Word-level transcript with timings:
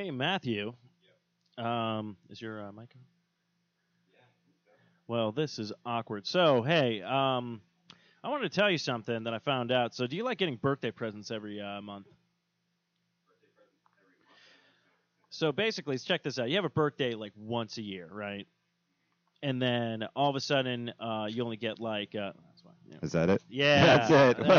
Hey, 0.00 0.10
Matthew. 0.10 0.72
Um, 1.58 2.16
is 2.30 2.40
your 2.40 2.58
uh, 2.58 2.72
mic 2.72 2.88
on? 2.94 3.02
Yeah. 4.14 4.22
Well, 5.08 5.30
this 5.30 5.58
is 5.58 5.74
awkward. 5.84 6.26
So, 6.26 6.62
hey, 6.62 7.02
um, 7.02 7.60
I 8.24 8.30
wanted 8.30 8.50
to 8.50 8.58
tell 8.58 8.70
you 8.70 8.78
something 8.78 9.24
that 9.24 9.34
I 9.34 9.40
found 9.40 9.70
out. 9.70 9.94
So, 9.94 10.06
do 10.06 10.16
you 10.16 10.24
like 10.24 10.38
getting 10.38 10.56
birthday 10.56 10.90
presents 10.90 11.30
every 11.30 11.60
uh, 11.60 11.82
month? 11.82 12.06
So 15.28 15.52
basically, 15.52 15.98
check 15.98 16.22
this 16.22 16.38
out. 16.38 16.48
You 16.48 16.56
have 16.56 16.64
a 16.64 16.70
birthday 16.70 17.12
like 17.12 17.34
once 17.36 17.76
a 17.76 17.82
year, 17.82 18.08
right? 18.10 18.46
And 19.42 19.60
then 19.60 20.04
all 20.16 20.30
of 20.30 20.36
a 20.36 20.40
sudden, 20.40 20.94
uh, 20.98 21.26
you 21.28 21.44
only 21.44 21.58
get 21.58 21.78
like 21.78 22.14
uh. 22.14 22.32
Is 23.02 23.12
that 23.12 23.30
it? 23.30 23.42
Yeah, 23.48 23.84
That's 24.08 24.10
it. 24.10 24.38
What's 24.38 24.50
uh, 24.50 24.54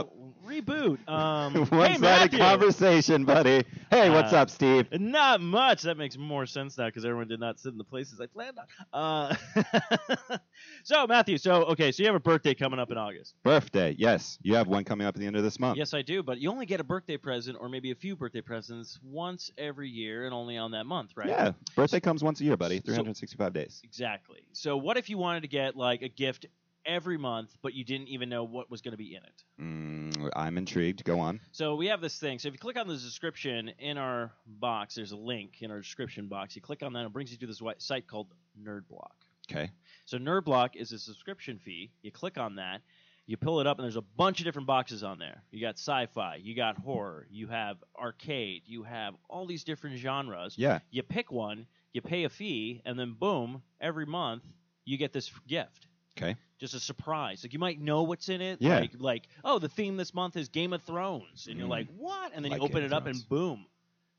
up? 0.00 0.14
Reboot. 0.46 1.08
Um, 1.08 1.52
hey, 1.54 1.60
One-sided 1.60 2.00
Matthew. 2.00 2.38
conversation, 2.40 3.24
buddy. 3.24 3.64
Hey, 3.88 4.10
what's 4.10 4.32
Uh, 4.32 4.38
up, 4.38 4.50
Steve? 4.50 4.88
Not 4.98 5.40
much. 5.40 5.82
That 5.82 5.96
makes 5.96 6.16
more 6.18 6.44
sense 6.44 6.76
now 6.76 6.86
because 6.86 7.04
everyone 7.04 7.28
did 7.28 7.38
not 7.38 7.60
sit 7.60 7.70
in 7.70 7.78
the 7.78 7.84
places 7.84 8.20
I 8.20 8.26
planned 8.26 8.58
on. 8.92 9.36
Uh, 9.62 10.38
so 10.82 11.06
Matthew, 11.06 11.38
so 11.38 11.64
okay, 11.66 11.92
so 11.92 12.02
you 12.02 12.08
have 12.08 12.16
a 12.16 12.20
birthday 12.20 12.54
coming 12.54 12.80
up 12.80 12.90
in 12.90 12.98
August. 12.98 13.34
Birthday. 13.44 13.94
Yes, 13.96 14.38
you 14.42 14.56
have 14.56 14.66
one 14.66 14.82
coming 14.82 15.06
up 15.06 15.14
at 15.14 15.20
the 15.20 15.26
end 15.26 15.36
of 15.36 15.44
this 15.44 15.60
month. 15.60 15.78
Yes, 15.78 15.94
I 15.94 16.02
do, 16.02 16.22
but 16.22 16.38
you 16.38 16.50
only 16.50 16.66
get 16.66 16.80
a 16.80 16.84
birthday 16.84 17.16
present 17.16 17.56
or 17.60 17.68
maybe 17.68 17.92
a 17.92 17.94
few 17.94 18.16
birthday 18.16 18.40
presents 18.40 18.98
once 19.04 19.52
every 19.56 19.88
year 19.88 20.24
and 20.24 20.34
only 20.34 20.56
on 20.56 20.72
that 20.72 20.84
month, 20.84 21.12
right? 21.16 21.28
Yeah, 21.28 21.52
birthday 21.76 22.00
comes 22.00 22.24
once 22.24 22.40
a 22.40 22.44
year, 22.44 22.56
buddy. 22.56 22.78
So- 22.78 22.86
365 22.86 23.52
days. 23.52 23.80
Exactly. 23.84 24.40
So 24.52 24.76
what 24.76 24.96
if 24.96 25.08
you 25.08 25.18
wanted 25.18 25.42
to 25.42 25.48
get 25.48 25.76
like 25.76 26.02
a 26.02 26.08
gift 26.08 26.46
every 26.84 27.18
month, 27.18 27.56
but 27.62 27.74
you 27.74 27.84
didn't 27.84 28.08
even 28.08 28.28
know 28.28 28.44
what 28.44 28.70
was 28.70 28.80
going 28.80 28.92
to 28.92 28.98
be 28.98 29.14
in 29.14 29.22
it? 29.22 29.42
Mm, 29.60 30.30
I'm 30.34 30.58
intrigued. 30.58 31.04
Go 31.04 31.20
on. 31.20 31.40
So 31.52 31.74
we 31.74 31.86
have 31.86 32.00
this 32.00 32.18
thing. 32.18 32.38
So 32.38 32.48
if 32.48 32.54
you 32.54 32.58
click 32.58 32.78
on 32.78 32.86
the 32.86 32.94
description 32.94 33.70
in 33.78 33.98
our 33.98 34.32
box, 34.46 34.94
there's 34.94 35.12
a 35.12 35.16
link 35.16 35.62
in 35.62 35.70
our 35.70 35.78
description 35.78 36.26
box. 36.26 36.56
You 36.56 36.62
click 36.62 36.82
on 36.82 36.92
that, 36.92 37.00
and 37.00 37.06
it 37.06 37.12
brings 37.12 37.32
you 37.32 37.38
to 37.38 37.46
this 37.46 37.62
site 37.78 38.06
called 38.06 38.28
NerdBlock. 38.62 39.12
Okay. 39.50 39.70
So 40.04 40.18
NerdBlock 40.18 40.76
is 40.76 40.92
a 40.92 40.98
subscription 40.98 41.58
fee. 41.58 41.90
You 42.02 42.10
click 42.12 42.38
on 42.38 42.56
that, 42.56 42.82
you 43.26 43.36
pull 43.36 43.60
it 43.60 43.66
up, 43.66 43.78
and 43.78 43.84
there's 43.84 43.96
a 43.96 44.02
bunch 44.02 44.40
of 44.40 44.44
different 44.44 44.66
boxes 44.66 45.02
on 45.02 45.18
there. 45.18 45.42
You 45.50 45.60
got 45.60 45.76
sci-fi, 45.78 46.36
you 46.36 46.54
got 46.54 46.78
horror, 46.78 47.26
you 47.30 47.48
have 47.48 47.76
arcade, 47.98 48.62
you 48.66 48.82
have 48.84 49.14
all 49.28 49.46
these 49.46 49.64
different 49.64 49.98
genres. 49.98 50.54
Yeah. 50.56 50.80
You 50.90 51.02
pick 51.02 51.30
one, 51.32 51.66
you 51.92 52.00
pay 52.00 52.24
a 52.24 52.28
fee, 52.28 52.82
and 52.84 52.98
then 52.98 53.14
boom, 53.18 53.62
every 53.80 54.06
month 54.06 54.42
you 54.84 54.96
get 54.98 55.12
this 55.12 55.30
gift. 55.46 55.86
Okay. 56.16 56.36
Just 56.60 56.74
a 56.74 56.80
surprise. 56.80 57.42
Like 57.42 57.52
you 57.54 57.58
might 57.58 57.80
know 57.80 58.02
what's 58.02 58.28
in 58.28 58.40
it. 58.40 58.58
Yeah. 58.60 58.80
Like, 58.80 58.90
like 58.98 59.28
oh, 59.44 59.58
the 59.58 59.68
theme 59.68 59.96
this 59.96 60.12
month 60.14 60.36
is 60.36 60.48
Game 60.50 60.72
of 60.72 60.82
Thrones, 60.82 61.46
and 61.48 61.58
you're 61.58 61.66
Mm. 61.66 61.70
like, 61.70 61.88
what? 61.96 62.32
And 62.34 62.44
then 62.44 62.52
Like 62.52 62.60
you 62.60 62.64
open 62.66 62.76
Game 62.82 62.84
it 62.84 62.92
up, 62.92 63.06
and 63.06 63.28
boom, 63.30 63.64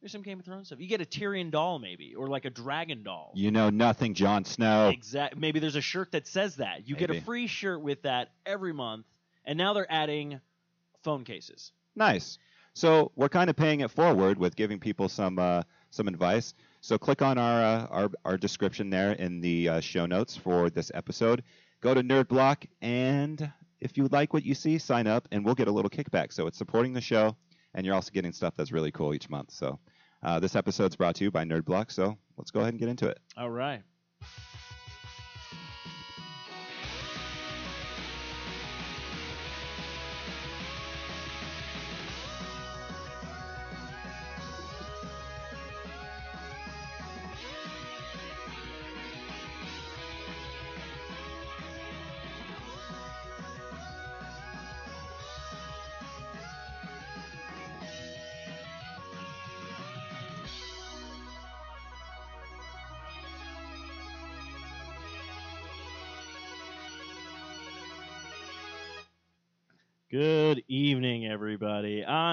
there's 0.01 0.11
some 0.11 0.23
Game 0.23 0.39
of 0.39 0.45
Thrones 0.45 0.67
stuff. 0.67 0.79
You 0.79 0.87
get 0.87 1.01
a 1.01 1.05
Tyrion 1.05 1.51
doll, 1.51 1.77
maybe, 1.77 2.15
or 2.15 2.27
like 2.27 2.45
a 2.45 2.49
dragon 2.49 3.03
doll. 3.03 3.31
You 3.35 3.51
know 3.51 3.69
nothing, 3.69 4.15
Jon 4.15 4.43
Snow. 4.43 4.89
Exact. 4.89 5.37
Maybe 5.37 5.59
there's 5.59 5.75
a 5.75 5.81
shirt 5.81 6.11
that 6.13 6.25
says 6.25 6.55
that. 6.55 6.89
You 6.89 6.95
get 6.95 7.11
a 7.11 7.21
free 7.21 7.45
shirt 7.45 7.81
with 7.81 8.01
that 8.01 8.31
every 8.45 8.73
month, 8.73 9.05
and 9.45 9.55
now 9.57 9.73
they're 9.73 9.91
adding 9.91 10.41
phone 11.03 11.23
cases. 11.23 11.71
Nice. 11.95 12.39
So 12.73 13.11
we're 13.15 13.29
kind 13.29 13.49
of 13.49 13.55
paying 13.55 13.81
it 13.81 13.91
forward 13.91 14.37
with 14.39 14.55
giving 14.55 14.79
people 14.79 15.09
some 15.09 15.37
uh, 15.37 15.61
some 15.91 16.07
advice. 16.07 16.55
So 16.79 16.97
click 16.97 17.21
on 17.21 17.37
our 17.37 17.61
uh, 17.61 17.85
our, 17.91 18.11
our 18.25 18.37
description 18.37 18.89
there 18.89 19.11
in 19.11 19.41
the 19.41 19.69
uh, 19.69 19.79
show 19.81 20.07
notes 20.07 20.35
for 20.35 20.71
this 20.71 20.89
episode. 20.95 21.43
Go 21.81 21.95
to 21.95 22.03
Nerd 22.03 22.27
Block, 22.27 22.65
and 22.81 23.51
if 23.79 23.97
you 23.97 24.07
like 24.09 24.33
what 24.33 24.45
you 24.45 24.53
see, 24.53 24.77
sign 24.77 25.07
up, 25.07 25.27
and 25.31 25.43
we'll 25.43 25.55
get 25.55 25.67
a 25.67 25.71
little 25.71 25.89
kickback. 25.89 26.31
So 26.31 26.45
it's 26.45 26.57
supporting 26.57 26.93
the 26.93 27.01
show, 27.01 27.35
and 27.73 27.85
you're 27.85 27.95
also 27.95 28.11
getting 28.11 28.33
stuff 28.33 28.53
that's 28.55 28.71
really 28.71 28.91
cool 28.91 29.15
each 29.15 29.31
month. 29.31 29.51
So 29.51 29.79
uh, 30.21 30.39
this 30.39 30.55
episode's 30.55 30.95
brought 30.95 31.15
to 31.15 31.23
you 31.23 31.31
by 31.31 31.43
Nerd 31.43 31.65
Block. 31.65 31.89
So 31.89 32.17
let's 32.37 32.51
go 32.51 32.59
ahead 32.59 32.73
and 32.73 32.79
get 32.79 32.87
into 32.87 33.07
it. 33.07 33.19
All 33.35 33.49
right. 33.49 33.81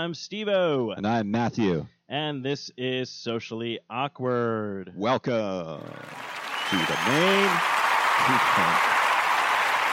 I'm 0.08 0.14
Stevo, 0.14 0.96
And 0.96 1.06
I'm 1.06 1.30
Matthew. 1.30 1.86
and 2.08 2.42
this 2.42 2.70
is 2.78 3.10
Socially 3.10 3.78
Awkward. 3.90 4.90
Welcome 4.96 5.32
to 5.82 6.76
the 6.76 6.98
main. 7.04 7.50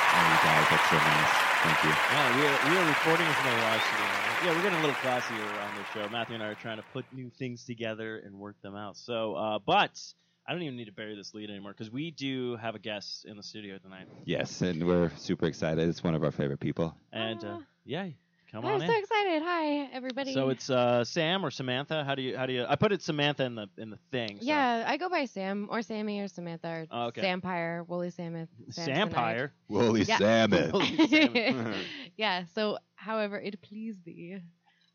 Oh, 0.08 0.24
you 0.24 0.40
guys, 0.40 0.68
that's 0.72 0.90
so 0.90 0.96
nice. 0.96 1.34
Thank 1.60 1.84
you. 1.84 1.90
Yeah, 1.90 2.32
we 2.40 2.48
are, 2.48 2.72
we 2.72 2.78
are 2.78 2.88
recording 2.88 3.28
this 3.28 3.38
in 3.42 3.46
a 3.46 3.58
live 3.58 3.82
studio. 3.82 4.06
Yeah, 4.46 4.52
we're 4.56 4.62
getting 4.64 4.78
a 4.80 4.82
little 4.82 4.96
classier 4.96 5.62
on 5.68 5.76
the 5.76 5.84
show. 5.94 6.08
Matthew 6.10 6.36
and 6.36 6.44
I 6.46 6.48
are 6.48 6.56
trying 6.56 6.78
to 6.78 6.84
put 6.94 7.04
new 7.12 7.30
things 7.38 7.66
together 7.66 8.20
and 8.26 8.40
work 8.40 8.56
them 8.62 8.74
out. 8.78 8.96
So, 8.96 9.36
uh, 9.36 9.60
but 9.60 10.00
I 10.48 10.54
don't 10.54 10.62
even 10.62 10.78
need 10.78 10.86
to 10.86 10.94
bury 10.94 11.18
this 11.18 11.34
lead 11.34 11.50
anymore 11.50 11.74
because 11.74 11.92
we 11.92 12.12
do 12.12 12.56
have 12.56 12.76
a 12.76 12.80
guest 12.80 13.26
in 13.26 13.36
the 13.36 13.44
studio 13.44 13.80
tonight. 13.80 14.08
Yes, 14.24 14.62
and 14.62 14.88
we're 14.88 15.12
super 15.18 15.46
excited. 15.48 15.90
It's 15.90 16.06
one 16.06 16.16
of 16.16 16.24
our 16.24 16.32
favorite 16.32 16.62
people. 16.62 16.96
And 17.12 17.44
uh, 17.44 17.58
Ah. 17.60 17.64
yeah, 17.84 18.08
come 18.52 18.66
I'm 18.66 18.74
on 18.76 18.80
so 18.80 18.86
in. 18.86 18.92
excited. 19.00 19.42
Hi, 19.44 19.90
everybody. 19.94 20.34
So 20.34 20.50
it's 20.50 20.70
uh, 20.70 21.04
Sam 21.04 21.46
or 21.46 21.52
Samantha. 21.52 22.04
How 22.04 22.16
do 22.16 22.22
you 22.22 22.38
how 22.38 22.46
do 22.46 22.54
you? 22.54 22.66
I 22.68 22.76
put 22.76 22.92
it 22.92 23.02
Samantha 23.02 23.44
in 23.44 23.56
the 23.56 23.68
in 23.78 23.90
the 23.90 23.98
thing. 24.12 24.38
so- 24.40 24.46
yeah, 24.46 24.84
I 24.88 24.98
go 24.98 25.10
by 25.10 25.26
Sam 25.26 25.68
or 25.72 25.82
Sammy 25.82 26.20
or 26.20 26.28
Samantha 26.28 26.68
or 26.68 26.86
Oh, 26.92 27.06
okay. 27.08 27.22
Sampire, 27.22 27.84
Woolly 27.88 28.10
Samith, 28.12 28.48
Sampire. 28.70 29.54
Woolly 29.68 30.04
Yeah. 30.04 30.18
salmon. 30.18 30.72
Samsonite. 30.72 31.76
yeah. 32.18 32.44
So, 32.54 32.78
however 32.96 33.40
it 33.40 33.62
please 33.62 33.96
thee. 34.06 34.38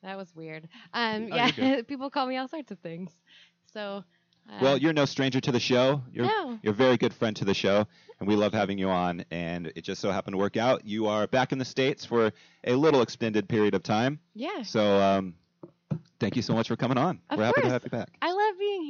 That 0.02 0.16
was 0.16 0.34
weird. 0.34 0.66
Um, 0.94 1.28
Oh, 1.30 1.36
yeah, 1.36 1.50
you're 1.56 1.82
people 1.84 2.08
call 2.10 2.26
me 2.26 2.36
all 2.38 2.48
sorts 2.48 2.70
of 2.70 2.78
things. 2.78 3.10
So. 3.72 4.04
Well, 4.60 4.76
you're 4.76 4.92
no 4.92 5.04
stranger 5.04 5.40
to 5.40 5.52
the 5.52 5.60
show. 5.60 6.02
You're 6.12 6.26
no. 6.26 6.58
you're 6.62 6.72
a 6.72 6.76
very 6.76 6.96
good 6.96 7.14
friend 7.14 7.34
to 7.36 7.44
the 7.44 7.54
show, 7.54 7.86
and 8.18 8.28
we 8.28 8.36
love 8.36 8.52
having 8.52 8.78
you 8.78 8.90
on. 8.90 9.24
And 9.30 9.72
it 9.74 9.82
just 9.82 10.00
so 10.00 10.10
happened 10.10 10.34
to 10.34 10.38
work 10.38 10.56
out. 10.56 10.84
You 10.84 11.06
are 11.06 11.26
back 11.26 11.52
in 11.52 11.58
the 11.58 11.64
states 11.64 12.04
for 12.04 12.32
a 12.64 12.74
little 12.74 13.00
extended 13.00 13.48
period 13.48 13.74
of 13.74 13.82
time. 13.82 14.18
Yeah. 14.34 14.62
So 14.62 15.00
um, 15.00 15.34
thank 16.18 16.36
you 16.36 16.42
so 16.42 16.52
much 16.54 16.68
for 16.68 16.76
coming 16.76 16.98
on. 16.98 17.20
Of 17.30 17.38
we're 17.38 17.44
happy 17.44 17.62
to 17.62 17.70
have 17.70 17.84
you 17.84 17.90
back. 17.90 18.08
I 18.20 18.29
love 18.29 18.29
being 18.29 18.29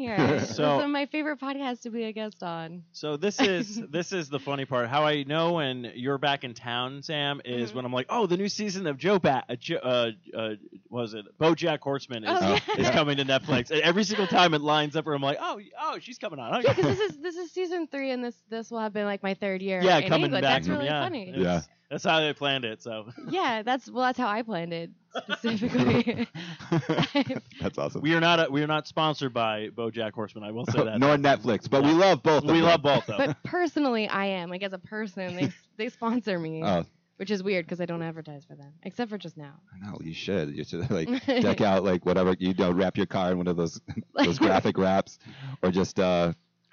here. 0.01 0.41
So- 0.47 0.77
this 0.79 0.85
is 0.85 0.91
my 0.91 1.07
favorite 1.07 1.39
podcast 1.41 1.83
to 1.83 1.91
be 1.91 2.05
a 2.05 2.13
guest 2.13 2.43
on. 2.43 2.83
So 2.93 3.17
this 3.17 3.41
is 3.41 3.81
this 3.91 4.13
is 4.13 4.29
the 4.29 4.39
funny 4.41 4.65
part. 4.65 4.89
How 4.89 5.05
I 5.05 5.23
know 5.25 5.53
when 5.53 5.93
you're 5.95 6.19
back 6.19 6.45
in 6.45 6.55
town, 6.55 7.03
Sam, 7.03 7.41
is 7.45 7.71
Mhm. 7.71 7.75
when 7.77 7.85
I'm 7.85 7.93
like, 7.93 8.07
oh, 8.09 8.27
the 8.27 8.37
new 8.37 8.49
season 8.49 8.87
of 8.87 8.97
Joe 8.99 9.19
Bat, 9.19 9.45
uh, 9.49 9.55
Jo- 9.57 9.77
uh, 9.77 10.11
uh, 10.37 10.51
was 10.89 11.15
it 11.15 11.27
BoJack 11.39 11.81
Horseman 11.81 12.25
is, 12.25 12.31
Oh, 12.33 12.59
yeah. 12.69 12.75
is 12.79 12.91
coming 12.91 13.17
to 13.19 13.25
Netflix. 13.25 13.71
And 13.71 13.81
every 13.83 14.05
single 14.05 14.27
time 14.27 14.55
it 14.55 14.61
lines 14.61 14.97
up, 14.97 15.07
where 15.07 15.15
I'm 15.15 15.23
like, 15.23 15.39
oh, 15.41 15.61
oh, 15.81 15.99
she's 16.01 16.19
coming 16.19 16.39
on. 16.41 16.63
Yeah, 16.63 16.73
because 16.73 16.97
this 16.99 17.01
is 17.13 17.19
this 17.19 17.37
is 17.37 17.51
season 17.53 17.87
three, 17.87 18.11
and 18.11 18.25
this 18.25 18.37
this 18.49 18.71
will 18.71 18.81
have 18.81 18.93
been 18.93 19.07
like 19.07 19.23
my 19.23 19.35
third 19.35 19.63
year. 19.63 19.81
Yeah, 19.83 19.99
in 19.99 20.09
coming 20.09 20.25
England. 20.27 20.43
back 20.43 20.63
That's 20.63 20.69
really 20.69 20.87
yeah. 20.87 21.03
funny. 21.03 21.29
It's- 21.29 21.43
Yeah. 21.43 21.61
That's 21.91 22.05
how 22.05 22.21
they 22.21 22.33
planned 22.33 22.65
it. 22.65 22.83
So 22.83 23.07
Yeah, 23.29 23.63
that's 23.63 23.91
well, 23.91 24.05
that's 24.05 24.19
how 24.19 24.29
I 24.29 24.43
planned 24.43 24.73
it 24.73 24.91
specifically. 25.25 26.29
That's 27.61 27.79
awesome. 27.79 28.01
we 28.01 28.15
are 28.15 28.21
not 28.21 28.39
a, 28.47 28.51
we 28.51 28.63
are 28.63 28.67
not 28.69 28.87
sponsored 28.87 29.35
by 29.35 29.69
BoJack 29.71 30.13
Horseman. 30.13 30.45
I 30.45 30.53
will 30.53 30.67
say 30.67 30.85
that. 30.85 31.01
Nor 31.01 31.17
Netflix, 31.17 31.69
but 31.69 31.83
we 31.83 31.91
love 31.93 32.23
both. 32.23 32.45
of 32.45 32.51
we 32.51 32.59
them. 32.61 32.63
love 32.69 32.83
both 32.83 33.07
though. 33.07 33.17
but 33.19 33.43
personally, 33.43 34.09
I 34.09 34.27
am 34.27 34.51
like 34.51 34.63
as 34.63 34.73
a 34.73 34.79
person, 34.79 35.35
they 35.37 35.51
they 35.77 35.89
sponsor 35.89 36.39
me, 36.39 36.63
Oh, 36.65 36.85
which 37.17 37.31
is 37.33 37.43
weird 37.43 37.67
because 37.67 37.81
I 37.81 37.87
don't 37.87 38.03
advertise 38.03 38.45
for 38.45 38.55
them, 38.55 38.73
except 38.85 39.11
for 39.11 39.19
just 39.19 39.37
now. 39.37 39.55
no, 39.83 39.99
you 40.01 40.15
should. 40.15 40.51
You 40.55 40.63
should 40.65 40.89
like 40.93 41.09
deck 41.27 41.61
out 41.61 41.83
like 41.83 42.07
whatever 42.07 42.37
you 42.39 42.55
know, 42.55 42.71
wrap 42.71 42.97
your 42.97 43.07
car 43.07 43.33
in 43.33 43.39
one 43.39 43.49
of 43.49 43.57
those 43.57 43.81
those 44.15 44.39
graphic 44.39 44.79
wraps, 44.79 45.19
or 45.63 45.71
just 45.73 45.99
uh, 45.99 46.33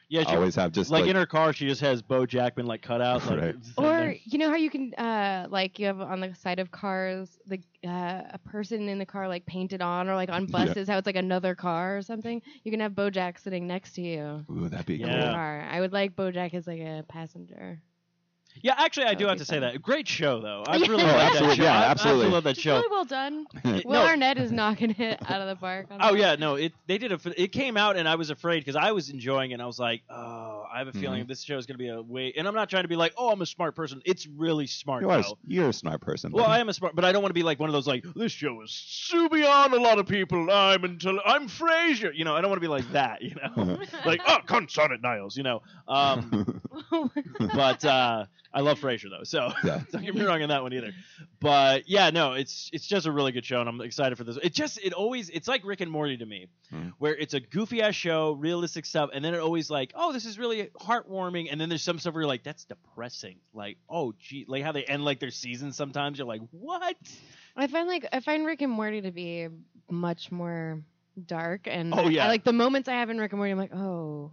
yeah, 0.09 0.23
she, 0.23 0.35
always 0.35 0.55
have 0.55 0.71
just 0.71 0.89
like, 0.89 1.01
like, 1.01 1.09
in 1.09 1.15
her 1.15 1.25
car, 1.25 1.51
she 1.53 1.67
just 1.67 1.81
has 1.81 2.01
Bo 2.01 2.25
Jackman 2.25 2.65
like 2.65 2.81
cut 2.81 3.01
out. 3.01 3.25
Like, 3.25 3.39
Right. 3.39 3.55
Or 3.77 4.15
you 4.25 4.37
know 4.37 4.49
how 4.49 4.55
you 4.55 4.69
can 4.69 4.93
uh 4.95 5.47
like 5.49 5.79
you 5.79 5.85
have 5.87 5.99
on 6.01 6.19
the 6.21 6.33
side 6.33 6.59
of 6.59 6.71
cars 6.71 7.37
the 7.45 7.59
uh, 7.85 8.23
a 8.31 8.39
person 8.45 8.87
in 8.89 8.97
the 8.99 9.05
car 9.05 9.27
like 9.27 9.45
painted 9.45 9.81
on 9.81 10.09
or 10.09 10.15
like 10.15 10.29
on 10.29 10.43
Yeah. 10.47 10.65
buses 10.65 10.87
how 10.87 10.97
it's 10.97 11.05
like 11.05 11.15
another 11.15 11.55
car 11.55 11.97
or 11.97 12.01
something. 12.01 12.41
You 12.63 12.71
can 12.71 12.79
have 12.79 12.93
BoJack 12.93 13.39
sitting 13.39 13.67
next 13.67 13.93
to 13.93 14.01
you 14.01 14.45
ooh, 14.49 14.69
that'd 14.69 14.85
be 14.85 15.01
in 15.01 15.11
the 15.11 15.17
Yeah. 15.17 15.31
car. 15.31 15.61
I 15.69 15.79
would 15.81 15.91
like 15.93 16.15
BoJack 16.15 16.53
as 16.53 16.67
like 16.67 16.79
a 16.79 17.03
passenger. 17.07 17.81
Yeah, 18.61 18.75
actually, 18.77 19.05
I 19.05 19.09
That 19.09 19.17
do 19.19 19.25
have 19.27 19.35
be 19.35 19.39
to 19.39 19.45
say 19.45 19.55
fun. 19.59 19.61
that. 19.73 19.81
Great 19.81 20.07
show, 20.07 20.41
though. 20.41 20.63
I 20.67 20.77
Yeah. 20.77 20.87
really 20.87 21.03
Oh, 21.03 21.07
like 21.07 21.33
that 21.33 21.37
show. 21.37 21.43
yeah, 21.43 21.47
absolutely. 21.47 21.67
I 21.67 21.91
absolutely. 21.91 22.29
love 22.29 22.43
that 22.45 22.49
It's 22.51 22.59
show. 22.61 22.75
really 22.77 22.87
well 22.89 23.05
done. 23.05 23.45
Will 23.63 23.93
No. 23.93 24.05
Arnett 24.05 24.37
is 24.37 24.51
knocking 24.51 24.91
it 24.99 25.19
out 25.29 25.41
of 25.41 25.47
the 25.47 25.55
park. 25.55 25.87
on 25.91 25.99
Oh 26.01 26.13
that. 26.13 26.19
yeah, 26.19 26.35
no, 26.35 26.55
it 26.55 26.73
they 26.87 26.97
did 26.97 27.11
a 27.11 27.15
f- 27.15 27.27
it 27.37 27.51
came 27.51 27.77
out 27.77 27.97
and 27.97 28.07
I 28.07 28.15
was 28.15 28.29
afraid 28.29 28.59
because 28.59 28.75
I 28.75 28.91
was 28.91 29.09
enjoying 29.09 29.51
it. 29.51 29.55
and 29.55 29.61
I 29.61 29.65
was 29.65 29.79
like, 29.79 30.01
oh, 30.09 30.65
I 30.73 30.79
have 30.79 30.87
a 30.87 30.91
feeling 30.93 31.21
Mm-hmm. 31.21 31.27
this 31.29 31.43
show 31.43 31.57
is 31.57 31.65
gonna 31.65 31.77
be 31.77 31.89
a 31.89 32.01
way. 32.01 32.33
And 32.37 32.47
I'm 32.47 32.53
not 32.55 32.69
trying 32.69 32.83
to 32.83 32.87
be 32.89 32.95
like, 32.95 33.13
oh, 33.17 33.29
I'm 33.29 33.41
a 33.41 33.45
smart 33.45 33.75
person. 33.75 34.01
It's 34.05 34.27
really 34.27 34.67
smart. 34.67 35.01
You 35.03 35.09
are, 35.09 35.21
though. 35.21 35.37
you're 35.47 35.69
a 35.69 35.73
smart 35.73 36.01
person. 36.01 36.31
Well. 36.31 36.45
I 36.45 36.59
am 36.59 36.69
a 36.69 36.73
smart, 36.73 36.95
but 36.95 37.05
I 37.05 37.11
don't 37.11 37.21
want 37.21 37.29
to 37.31 37.33
be 37.39 37.43
like 37.43 37.59
one 37.59 37.69
of 37.69 37.73
those 37.73 37.87
like 37.87 38.03
this 38.15 38.31
show 38.31 38.61
is 38.61 38.71
so 38.71 39.27
beyond 39.29 39.73
a 39.73 39.79
lot 39.81 39.99
of 39.99 40.07
people. 40.07 40.49
I'm 40.51 40.83
until 40.83 41.19
I'm 41.25 41.47
Frasier. 41.47 42.11
You 42.13 42.25
know, 42.25 42.35
I 42.35 42.41
don't 42.41 42.49
want 42.49 42.61
to 42.61 42.67
be 42.67 42.71
like 42.71 42.89
that. 42.91 43.21
You 43.21 43.35
know, 43.35 43.77
like 44.05 44.21
oh, 44.27 44.37
consort 44.45 44.91
it, 44.91 45.01
Niles. 45.01 45.35
You 45.37 45.43
know, 45.43 45.61
um, 45.87 46.61
but 47.53 47.83
uh, 47.85 48.25
I 48.53 48.61
love 48.61 48.79
Frasier 48.79 49.09
though, 49.09 49.23
so 49.23 49.51
Yeah. 49.63 49.81
don't 49.91 50.03
get 50.03 50.15
me 50.15 50.23
wrong 50.25 50.41
on 50.41 50.49
that 50.49 50.63
one 50.63 50.73
either. 50.73 50.91
But 51.39 51.87
yeah, 51.87 52.09
no, 52.09 52.33
it's 52.33 52.69
it's 52.73 52.87
just 52.87 53.05
a 53.05 53.11
really 53.11 53.31
good 53.31 53.45
show, 53.45 53.59
and 53.59 53.69
I'm 53.69 53.81
excited 53.81 54.17
for 54.17 54.23
this. 54.23 54.37
It 54.41 54.53
just 54.53 54.79
it 54.83 54.93
always 54.93 55.29
it's 55.29 55.47
like 55.47 55.65
Rick 55.65 55.81
and 55.81 55.91
Morty 55.91 56.17
to 56.17 56.25
me, 56.25 56.47
Hmm. 56.69 56.89
where 56.97 57.15
it's 57.15 57.33
a 57.33 57.39
goofy 57.39 57.81
ass 57.81 57.95
show, 57.95 58.31
realistic 58.33 58.85
stuff, 58.85 59.09
and 59.13 59.23
then 59.23 59.33
it 59.33 59.39
always 59.39 59.69
like 59.69 59.91
oh 59.95 60.11
this 60.13 60.25
is 60.25 60.39
really 60.39 60.69
heartwarming, 60.81 61.47
and 61.51 61.59
then 61.59 61.69
there's 61.69 61.83
some 61.83 61.99
stuff 61.99 62.13
where 62.13 62.21
you're 62.23 62.27
like 62.27 62.43
that's 62.43 62.65
depressing, 62.65 63.37
like 63.53 63.77
oh 63.89 64.13
gee, 64.19 64.45
like 64.47 64.63
how 64.63 64.71
they 64.71 64.83
end 64.85 65.03
like 65.05 65.19
their 65.19 65.31
seasons. 65.31 65.75
Sometimes 65.75 66.17
you're 66.17 66.27
like 66.27 66.41
what? 66.51 66.95
I 67.55 67.67
find 67.67 67.87
like 67.87 68.07
I 68.11 68.19
find 68.19 68.45
Rick 68.45 68.61
and 68.61 68.71
Morty 68.71 69.01
to 69.01 69.11
be 69.11 69.47
much 69.89 70.31
more 70.31 70.81
dark 71.25 71.61
and 71.65 71.93
Oh, 71.93 72.07
yeah. 72.09 72.25
I, 72.25 72.27
like 72.27 72.43
the 72.43 72.53
moments 72.53 72.87
I 72.87 72.93
have 72.93 73.09
in 73.09 73.17
Rick 73.17 73.31
and 73.31 73.39
Morty 73.39 73.51
I'm 73.51 73.57
like 73.57 73.73
oh 73.73 74.31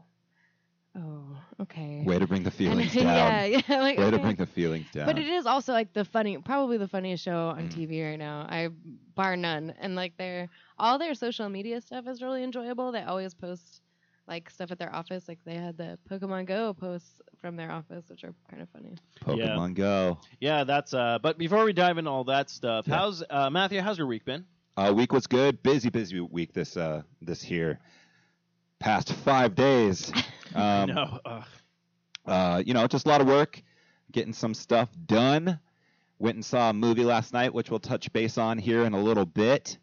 oh 0.97 1.37
okay 1.61 2.03
Way 2.07 2.19
to 2.19 2.27
bring 2.27 2.43
the 2.43 2.49
And- 2.51 2.55
feelings 2.55 2.95
down. 2.95 3.05
yeah 3.07 3.45
yeah 3.45 3.61
like 3.81 3.99
Way 3.99 4.11
to 4.11 4.19
bring 4.19 4.37
the 4.37 4.47
feelings 4.47 4.87
down. 4.93 5.07
but 5.07 5.19
it 5.19 5.27
is 5.29 5.47
also 5.47 5.73
like 5.73 5.93
the 5.93 6.05
funny 6.05 6.39
probably 6.39 6.77
the 6.79 6.89
funniest 6.89 7.25
show 7.25 7.49
on 7.49 7.69
Mm. 7.69 7.73
TV 7.75 8.05
right 8.11 8.19
now 8.19 8.47
I 8.49 8.69
bar 9.15 9.37
none 9.37 9.75
and 9.81 9.95
like 9.97 10.17
their 10.17 10.49
all 10.79 10.99
their 10.99 11.15
social 11.15 11.49
media 11.49 11.81
stuff 11.81 12.07
is 12.07 12.23
really 12.23 12.43
enjoyable 12.45 12.93
they 12.93 13.03
always 13.03 13.35
post 13.35 13.81
like 14.27 14.49
stuff 14.49 14.71
at 14.71 14.79
their 14.79 14.95
office 14.95 15.29
like 15.29 15.39
they 15.45 15.55
had 15.57 15.77
the 15.77 15.99
Pokemon 16.11 16.47
Go 16.47 16.73
posts 16.73 17.21
from 17.41 17.57
their 17.57 17.71
office 17.71 18.05
which 18.09 18.25
are 18.25 18.33
kind 18.49 18.63
of 18.63 18.69
funny 18.71 18.95
Pokemon 19.23 19.75
Go. 19.75 20.19
Yeah, 20.41 20.65
that's 20.65 20.95
uh. 20.95 21.19
But 21.21 21.37
before 21.37 21.63
we 21.65 21.73
dive 21.75 21.99
into 21.99 22.11
all 22.11 22.25
that 22.25 22.49
stuff, 22.49 22.87
Yeah. 22.89 22.97
how's 22.97 23.23
uh, 23.29 23.51
Matthew? 23.51 23.81
How's 23.83 23.99
your 23.99 24.07
week 24.07 24.25
been? 24.25 24.47
Uh, 24.79 24.93
week 24.97 25.13
was 25.13 25.27
good. 25.27 25.63
Busy, 25.63 25.91
busy 25.91 26.21
week 26.21 26.55
this 26.55 26.77
uh 26.79 27.03
this 27.21 27.43
here. 27.43 27.81
Past 28.81 29.13
five 29.13 29.55
days. 29.55 30.11
Um, 30.63 30.89
no. 30.91 31.21
Uh, 31.25 31.43
uh, 32.27 32.63
you 32.65 32.75
know, 32.75 32.87
just 32.87 33.07
a 33.07 33.09
lot 33.09 33.21
of 33.21 33.27
work, 33.27 33.63
getting 34.13 34.33
some 34.33 34.55
stuff 34.55 34.89
done. 35.07 35.59
Went 36.19 36.37
and 36.37 36.45
saw 36.45 36.71
a 36.71 36.73
movie 36.73 37.05
last 37.05 37.33
night, 37.33 37.53
which 37.53 37.71
we'll 37.71 37.81
touch 37.81 38.13
base 38.13 38.39
on 38.39 38.57
here 38.59 38.85
in 38.85 38.95
a 38.95 39.01
little 39.01 39.27
bit. 39.27 39.79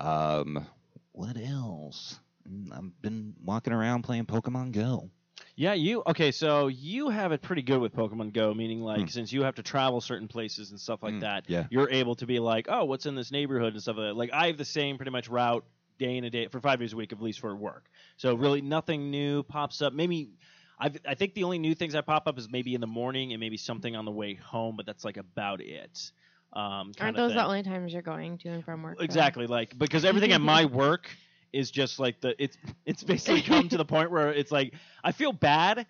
Um, 0.00 0.66
what 1.12 1.36
else? 1.36 2.18
Mm, 2.48 2.72
I've 2.72 3.02
been 3.02 3.34
walking 3.42 3.72
around 3.72 4.02
playing 4.02 4.24
Pokemon 4.26 4.72
Go. 4.72 5.10
Yeah, 5.54 5.74
you 5.74 6.02
okay? 6.06 6.32
So 6.32 6.68
you 6.68 7.08
have 7.10 7.32
it 7.32 7.42
pretty 7.42 7.62
good 7.62 7.78
with 7.80 7.94
Pokemon 7.94 8.32
Go, 8.32 8.52
meaning 8.54 8.80
like 8.80 9.02
Hmm. 9.02 9.06
since 9.06 9.32
you 9.32 9.42
have 9.42 9.56
to 9.56 9.62
travel 9.62 10.00
certain 10.00 10.28
places 10.28 10.70
and 10.70 10.80
stuff 10.80 11.02
like 11.02 11.14
Hmm, 11.14 11.20
that, 11.20 11.44
yeah. 11.48 11.66
you're 11.70 11.90
able 11.90 12.14
to 12.16 12.26
be 12.26 12.38
like, 12.40 12.66
oh, 12.70 12.84
what's 12.84 13.06
in 13.06 13.14
this 13.14 13.30
neighborhood 13.30 13.74
and 13.74 13.82
stuff 13.82 13.96
like 13.96 14.08
that. 14.08 14.16
Like 14.16 14.30
I 14.32 14.46
have 14.48 14.56
the 14.56 14.64
same 14.64 14.96
pretty 14.96 15.12
much 15.12 15.28
route 15.28 15.64
day 15.98 16.16
in 16.16 16.24
a 16.24 16.30
day 16.30 16.48
for 16.48 16.60
five 16.60 16.80
days 16.80 16.92
a 16.92 16.96
week, 16.96 17.12
at 17.12 17.20
least 17.20 17.40
for 17.40 17.54
work. 17.54 17.84
So 18.16 18.34
really 18.34 18.60
nothing 18.60 19.10
new 19.10 19.42
pops 19.42 19.82
up. 19.82 19.92
Maybe 19.92 20.30
I 20.78 20.90
I 21.06 21.14
think 21.14 21.34
the 21.34 21.44
only 21.44 21.58
new 21.58 21.74
things 21.74 21.94
that 21.94 22.06
pop 22.06 22.26
up 22.26 22.38
is 22.38 22.48
maybe 22.50 22.74
in 22.74 22.80
the 22.80 22.86
morning 22.86 23.32
and 23.32 23.40
maybe 23.40 23.56
something 23.56 23.96
on 23.96 24.04
the 24.04 24.10
way 24.10 24.34
home, 24.34 24.76
but 24.76 24.86
that's 24.86 25.04
like 25.04 25.16
about 25.16 25.60
it. 25.60 26.12
Um, 26.52 26.92
aren't 27.00 27.16
those 27.16 27.34
the 27.34 27.44
only 27.44 27.62
times 27.62 27.92
you're 27.92 28.02
going 28.02 28.38
to 28.38 28.48
and 28.48 28.64
from 28.64 28.82
work 28.82 28.98
though? 28.98 29.04
Exactly, 29.04 29.46
like 29.46 29.78
because 29.78 30.04
everything 30.04 30.32
at 30.32 30.40
my 30.40 30.64
work 30.82 31.10
is 31.52 31.70
just 31.70 31.98
like 31.98 32.20
the 32.20 32.34
it's 32.42 32.56
it's 32.84 33.02
basically 33.02 33.42
come 33.42 33.68
to 33.68 33.76
the 33.76 33.84
point 33.84 34.10
where 34.10 34.32
it's 34.32 34.52
like 34.52 34.74
I 35.02 35.12
feel 35.12 35.32
bad. 35.32 35.86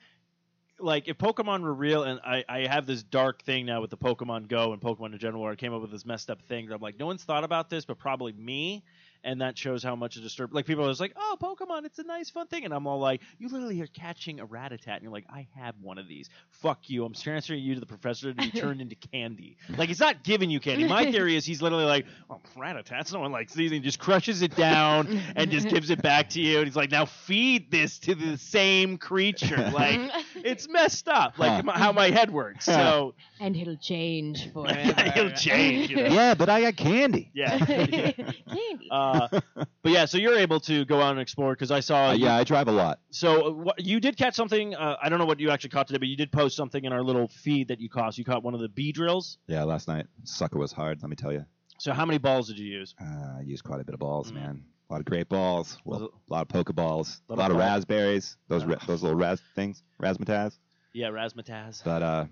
Like 0.78 1.08
if 1.08 1.16
Pokemon 1.16 1.62
were 1.62 1.72
real, 1.72 2.02
and 2.02 2.20
I, 2.20 2.44
I 2.48 2.66
have 2.66 2.84
this 2.84 3.02
dark 3.02 3.42
thing 3.42 3.64
now 3.64 3.80
with 3.80 3.88
the 3.88 3.96
Pokemon 3.96 4.48
Go 4.48 4.74
and 4.74 4.82
Pokemon 4.82 5.12
in 5.14 5.18
general, 5.18 5.42
where 5.42 5.52
I 5.52 5.54
came 5.54 5.72
up 5.72 5.80
with 5.80 5.90
this 5.90 6.04
messed 6.04 6.28
up 6.28 6.42
thing 6.42 6.66
that 6.66 6.74
I'm 6.74 6.82
like, 6.82 6.98
no 6.98 7.06
one's 7.06 7.24
thought 7.24 7.44
about 7.44 7.70
this, 7.70 7.86
but 7.86 7.98
probably 7.98 8.32
me, 8.32 8.84
and 9.26 9.40
that 9.42 9.58
shows 9.58 9.82
how 9.82 9.94
much 9.94 10.16
it 10.16 10.20
disturbed. 10.22 10.54
Like 10.54 10.64
people 10.64 10.84
are 10.86 10.88
just 10.88 11.00
like, 11.00 11.12
oh, 11.16 11.36
Pokemon, 11.42 11.84
it's 11.84 11.98
a 11.98 12.04
nice 12.04 12.30
fun 12.30 12.46
thing, 12.46 12.64
and 12.64 12.72
I'm 12.72 12.86
all 12.86 12.98
like, 12.98 13.20
you 13.38 13.48
literally 13.48 13.80
are 13.82 13.86
catching 13.88 14.40
a 14.40 14.46
Rattata, 14.46 14.86
and 14.94 15.02
you're 15.02 15.12
like, 15.12 15.26
I 15.28 15.46
have 15.56 15.74
one 15.82 15.98
of 15.98 16.08
these. 16.08 16.30
Fuck 16.50 16.88
you, 16.88 17.04
I'm 17.04 17.12
transferring 17.12 17.60
you 17.62 17.74
to 17.74 17.80
the 17.80 17.86
professor 17.86 18.32
to 18.32 18.34
be 18.34 18.50
turned 18.58 18.80
into 18.80 18.94
candy. 18.94 19.58
Like 19.76 19.90
it's 19.90 20.00
not 20.00 20.22
giving 20.24 20.48
you 20.48 20.60
candy. 20.60 20.88
My 20.88 21.10
theory 21.10 21.36
is 21.36 21.44
he's 21.44 21.60
literally 21.60 21.84
like, 21.84 22.06
oh, 22.30 22.40
Rattatas, 22.56 23.12
no 23.12 23.20
one 23.20 23.32
likes 23.32 23.52
these, 23.52 23.70
and 23.72 23.80
he 23.82 23.84
just 23.84 23.98
crushes 23.98 24.40
it 24.42 24.54
down 24.56 25.20
and 25.36 25.50
just 25.50 25.68
gives 25.68 25.90
it 25.90 26.00
back 26.00 26.30
to 26.30 26.40
you, 26.40 26.58
and 26.58 26.66
he's 26.66 26.76
like, 26.76 26.90
now 26.90 27.04
feed 27.04 27.70
this 27.70 27.98
to 27.98 28.14
the 28.14 28.38
same 28.38 28.96
creature. 28.96 29.70
Like 29.76 30.00
it's 30.36 30.68
messed 30.68 31.08
up, 31.08 31.38
like 31.38 31.64
Huh. 31.64 31.72
how 31.72 31.92
my 31.92 32.08
head 32.10 32.30
works. 32.30 32.64
So 32.64 33.14
and 33.40 33.54
he'll 33.56 33.76
change 33.76 34.50
forever. 34.52 34.78
yeah, 34.78 35.12
he'll 35.12 35.30
change. 35.32 35.90
You 35.90 35.96
know? 35.96 36.06
yeah, 36.06 36.34
but 36.34 36.48
I 36.48 36.62
got 36.62 36.76
candy. 36.76 37.30
Yeah. 37.34 37.58
Candy. 37.58 38.88
Uh, 38.90 39.15
Uh, 39.16 39.40
but 39.82 39.92
yeah, 39.92 40.04
so 40.04 40.18
you're 40.18 40.36
able 40.36 40.60
to 40.60 40.84
go 40.84 41.00
out 41.00 41.12
and 41.12 41.20
explore 41.20 41.52
because 41.52 41.70
I 41.70 41.80
saw. 41.80 42.10
Uh, 42.10 42.12
yeah, 42.12 42.34
I 42.36 42.44
drive 42.44 42.68
a 42.68 42.72
lot. 42.72 43.00
So 43.10 43.46
uh, 43.46 43.50
what, 43.52 43.84
you 43.84 44.00
did 44.00 44.16
catch 44.16 44.34
something. 44.34 44.74
Uh, 44.74 44.96
I 45.02 45.08
don't 45.08 45.18
know 45.18 45.24
what 45.26 45.40
you 45.40 45.50
actually 45.50 45.70
caught 45.70 45.86
today, 45.86 45.98
but 45.98 46.08
you 46.08 46.16
did 46.16 46.30
post 46.32 46.56
something 46.56 46.84
in 46.84 46.92
our 46.92 47.02
little 47.02 47.28
feed 47.28 47.68
that 47.68 47.80
you 47.80 47.88
caught. 47.88 48.16
You 48.18 48.24
caught 48.24 48.42
one 48.42 48.54
of 48.54 48.60
the 48.60 48.68
Beedrills. 48.68 49.36
Yeah, 49.46 49.64
last 49.64 49.88
night 49.88 50.06
sucker 50.24 50.58
was 50.58 50.72
hard. 50.72 51.02
Let 51.02 51.10
me 51.10 51.16
tell 51.16 51.32
you. 51.32 51.44
So 51.78 51.92
how 51.92 52.06
many 52.06 52.18
balls 52.18 52.48
did 52.48 52.58
you 52.58 52.66
use? 52.66 52.94
Uh, 53.00 53.38
I 53.38 53.42
used 53.44 53.62
quite 53.64 53.80
a 53.80 53.84
bit 53.84 53.92
of 53.94 54.00
balls, 54.00 54.30
Mm. 54.32 54.34
man. 54.36 54.64
A 54.88 54.92
lot 54.92 55.00
of 55.00 55.04
great 55.06 55.28
balls. 55.28 55.78
Was 55.84 56.02
A 56.02 56.08
lot 56.32 56.42
of 56.42 56.48
Pokeballs. 56.48 57.20
A 57.28 57.34
Lot 57.34 57.50
of 57.50 57.56
ball- 57.56 57.66
raspberries. 57.66 58.36
Those 58.48 58.64
ra- 58.64 58.76
those 58.86 59.02
little 59.02 59.18
raz 59.18 59.40
things, 59.54 59.82
razzmatazz. 60.00 60.56
Yeah, 60.92 61.08
razzmatazz. 61.08 61.82
But 61.84 62.02
uh, 62.02 62.24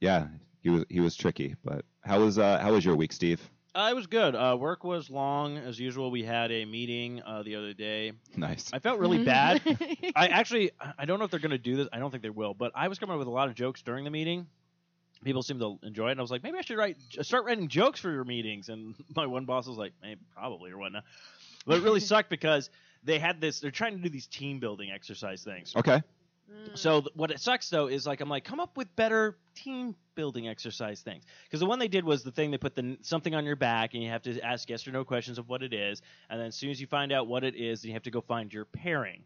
yeah, 0.00 0.26
he 0.62 0.68
was 0.70 0.84
he 0.90 1.00
was 1.00 1.16
tricky. 1.16 1.56
But 1.64 1.84
how 2.02 2.20
was 2.20 2.38
uh 2.38 2.58
how 2.58 2.72
was 2.72 2.84
your 2.84 2.96
week, 2.96 3.12
Steve? 3.12 3.40
Uh, 3.74 3.88
it 3.90 3.94
was 3.94 4.06
good. 4.06 4.34
Uh, 4.34 4.54
work 4.58 4.84
was 4.84 5.08
long 5.08 5.56
as 5.56 5.80
usual. 5.80 6.10
We 6.10 6.22
had 6.22 6.52
a 6.52 6.66
meeting 6.66 7.22
uh, 7.22 7.42
the 7.42 7.56
other 7.56 7.72
day. 7.72 8.12
Nice. 8.36 8.70
I 8.72 8.78
felt 8.78 8.98
really 8.98 9.24
bad. 9.24 9.62
I 10.16 10.28
actually, 10.28 10.72
I 10.98 11.06
don't 11.06 11.18
know 11.18 11.24
if 11.24 11.30
they're 11.30 11.40
going 11.40 11.52
to 11.52 11.58
do 11.58 11.76
this. 11.76 11.88
I 11.90 11.98
don't 11.98 12.10
think 12.10 12.22
they 12.22 12.30
will. 12.30 12.52
But 12.52 12.72
I 12.74 12.88
was 12.88 12.98
coming 12.98 13.14
up 13.14 13.18
with 13.18 13.28
a 13.28 13.32
lot 13.32 13.48
of 13.48 13.54
jokes 13.54 13.80
during 13.80 14.04
the 14.04 14.10
meeting. 14.10 14.46
People 15.24 15.42
seemed 15.42 15.60
to 15.60 15.78
enjoy 15.84 16.08
it, 16.08 16.12
and 16.12 16.20
I 16.20 16.22
was 16.22 16.30
like, 16.30 16.42
maybe 16.42 16.58
I 16.58 16.62
should 16.62 16.76
write, 16.76 16.96
start 17.22 17.44
writing 17.46 17.68
jokes 17.68 17.98
for 18.00 18.10
your 18.10 18.24
meetings. 18.24 18.68
And 18.68 18.94
my 19.16 19.26
one 19.26 19.46
boss 19.46 19.66
was 19.66 19.78
like, 19.78 19.92
maybe, 20.02 20.20
probably 20.34 20.70
or 20.70 20.78
whatnot. 20.78 21.04
But 21.64 21.78
it 21.78 21.82
really 21.82 22.00
sucked 22.12 22.28
because 22.28 22.68
they 23.04 23.18
had 23.18 23.40
this. 23.40 23.60
They're 23.60 23.70
trying 23.70 23.96
to 23.96 24.02
do 24.02 24.10
these 24.10 24.26
team 24.26 24.60
building 24.60 24.90
exercise 24.90 25.42
things. 25.42 25.74
Okay. 25.74 26.02
So 26.74 27.00
mm. 27.00 27.04
th- 27.04 27.16
what 27.16 27.30
it 27.30 27.40
sucks 27.40 27.68
though 27.70 27.86
is 27.86 28.06
like 28.06 28.20
I'm 28.20 28.28
like 28.28 28.44
come 28.44 28.60
up 28.60 28.76
with 28.76 28.94
better 28.96 29.36
team 29.54 29.94
building 30.14 30.48
exercise 30.48 31.00
things 31.00 31.24
because 31.44 31.60
the 31.60 31.66
one 31.66 31.78
they 31.78 31.88
did 31.88 32.04
was 32.04 32.22
the 32.22 32.30
thing 32.30 32.50
they 32.50 32.58
put 32.58 32.74
the 32.74 32.98
something 33.02 33.34
on 33.34 33.44
your 33.44 33.56
back 33.56 33.94
and 33.94 34.02
you 34.02 34.10
have 34.10 34.22
to 34.22 34.40
ask 34.40 34.68
yes 34.68 34.86
or 34.86 34.92
no 34.92 35.04
questions 35.04 35.38
of 35.38 35.48
what 35.48 35.62
it 35.62 35.72
is 35.72 36.02
and 36.28 36.38
then 36.38 36.48
as 36.48 36.54
soon 36.54 36.70
as 36.70 36.80
you 36.80 36.86
find 36.86 37.12
out 37.12 37.26
what 37.26 37.44
it 37.44 37.54
is 37.54 37.82
then 37.82 37.90
you 37.90 37.94
have 37.94 38.02
to 38.02 38.10
go 38.10 38.20
find 38.20 38.52
your 38.52 38.64
pairing. 38.64 39.24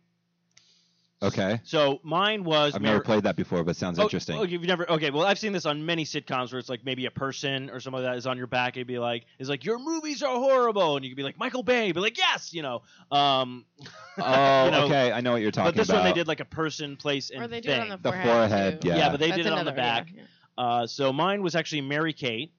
Okay. 1.23 1.61
So 1.65 1.99
mine 2.03 2.45
was 2.45 2.75
I've 2.75 2.83
Mar- 2.83 2.93
never 2.93 3.03
played 3.05 3.23
that 3.23 3.37
before, 3.37 3.65
but 3.65 3.71
it 3.71 3.79
sounds 3.79 3.99
Oh, 3.99 4.03
interesting. 4.03 4.37
Oh, 4.39 4.43
you've 4.43 4.63
never 4.65 4.89
okay. 4.93 5.11
Well, 5.11 5.25
I've 5.25 5.39
seen 5.39 5.53
this 5.53 5.65
on 5.65 5.87
many 5.87 6.05
sitcoms 6.05 6.53
where 6.53 6.59
it's 6.59 6.69
like 6.69 6.85
maybe 6.85 7.07
a 7.07 7.11
person 7.11 7.71
or 7.71 7.81
something 7.81 8.03
like 8.03 8.13
that 8.13 8.19
is 8.19 8.27
on 8.27 8.37
your 8.37 8.47
back. 8.47 8.77
It'd 8.77 8.87
be 8.87 8.99
like, 8.99 9.25
"Is 9.39 9.49
like 9.49 9.65
your 9.65 9.79
movies 9.79 10.23
are 10.23 10.35
horrible," 10.37 10.97
and 10.97 11.05
you 11.05 11.11
could 11.11 11.17
be 11.17 11.23
like 11.23 11.39
Michael 11.39 11.63
Bay, 11.63 11.91
be 11.93 12.01
like, 12.01 12.19
"Yes," 12.19 12.53
you 12.53 12.61
know. 12.63 12.83
Um, 13.11 13.65
Oh, 14.19 14.65
you 14.67 14.71
know, 14.71 14.85
okay. 14.87 15.13
I 15.13 15.21
know 15.23 15.33
what 15.33 15.43
you're 15.43 15.51
talking 15.51 15.69
about. 15.69 15.75
but 15.75 15.81
this 15.81 15.89
about. 15.91 16.03
one 16.03 16.11
they 16.11 16.15
did 16.15 16.27
like 16.29 16.41
a 16.41 16.45
person, 16.47 16.97
place, 16.97 17.31
and 17.31 17.43
or 17.45 17.49
they 17.49 17.61
do 17.61 17.69
thing. 17.71 17.79
it 17.81 17.83
on 17.83 17.89
the 17.91 17.97
The 17.99 18.09
forehead. 18.11 18.27
forehead, 18.27 18.81
too. 18.83 18.89
yeah. 18.89 18.97
Yeah, 18.97 19.09
but 19.11 19.21
they 19.21 19.27
That's 19.29 19.37
did 19.39 19.47
it 19.47 19.53
on 19.53 19.65
the 19.65 19.73
another- 19.73 19.77
yeah, 19.83 19.95
back. 20.01 20.09
yeah. 20.15 20.23
Uh, 20.59 20.87
so 20.87 21.13
mine 21.13 21.43
was 21.43 21.55
actually 21.55 21.83
Mary 21.83 22.13
Kate, 22.15 22.53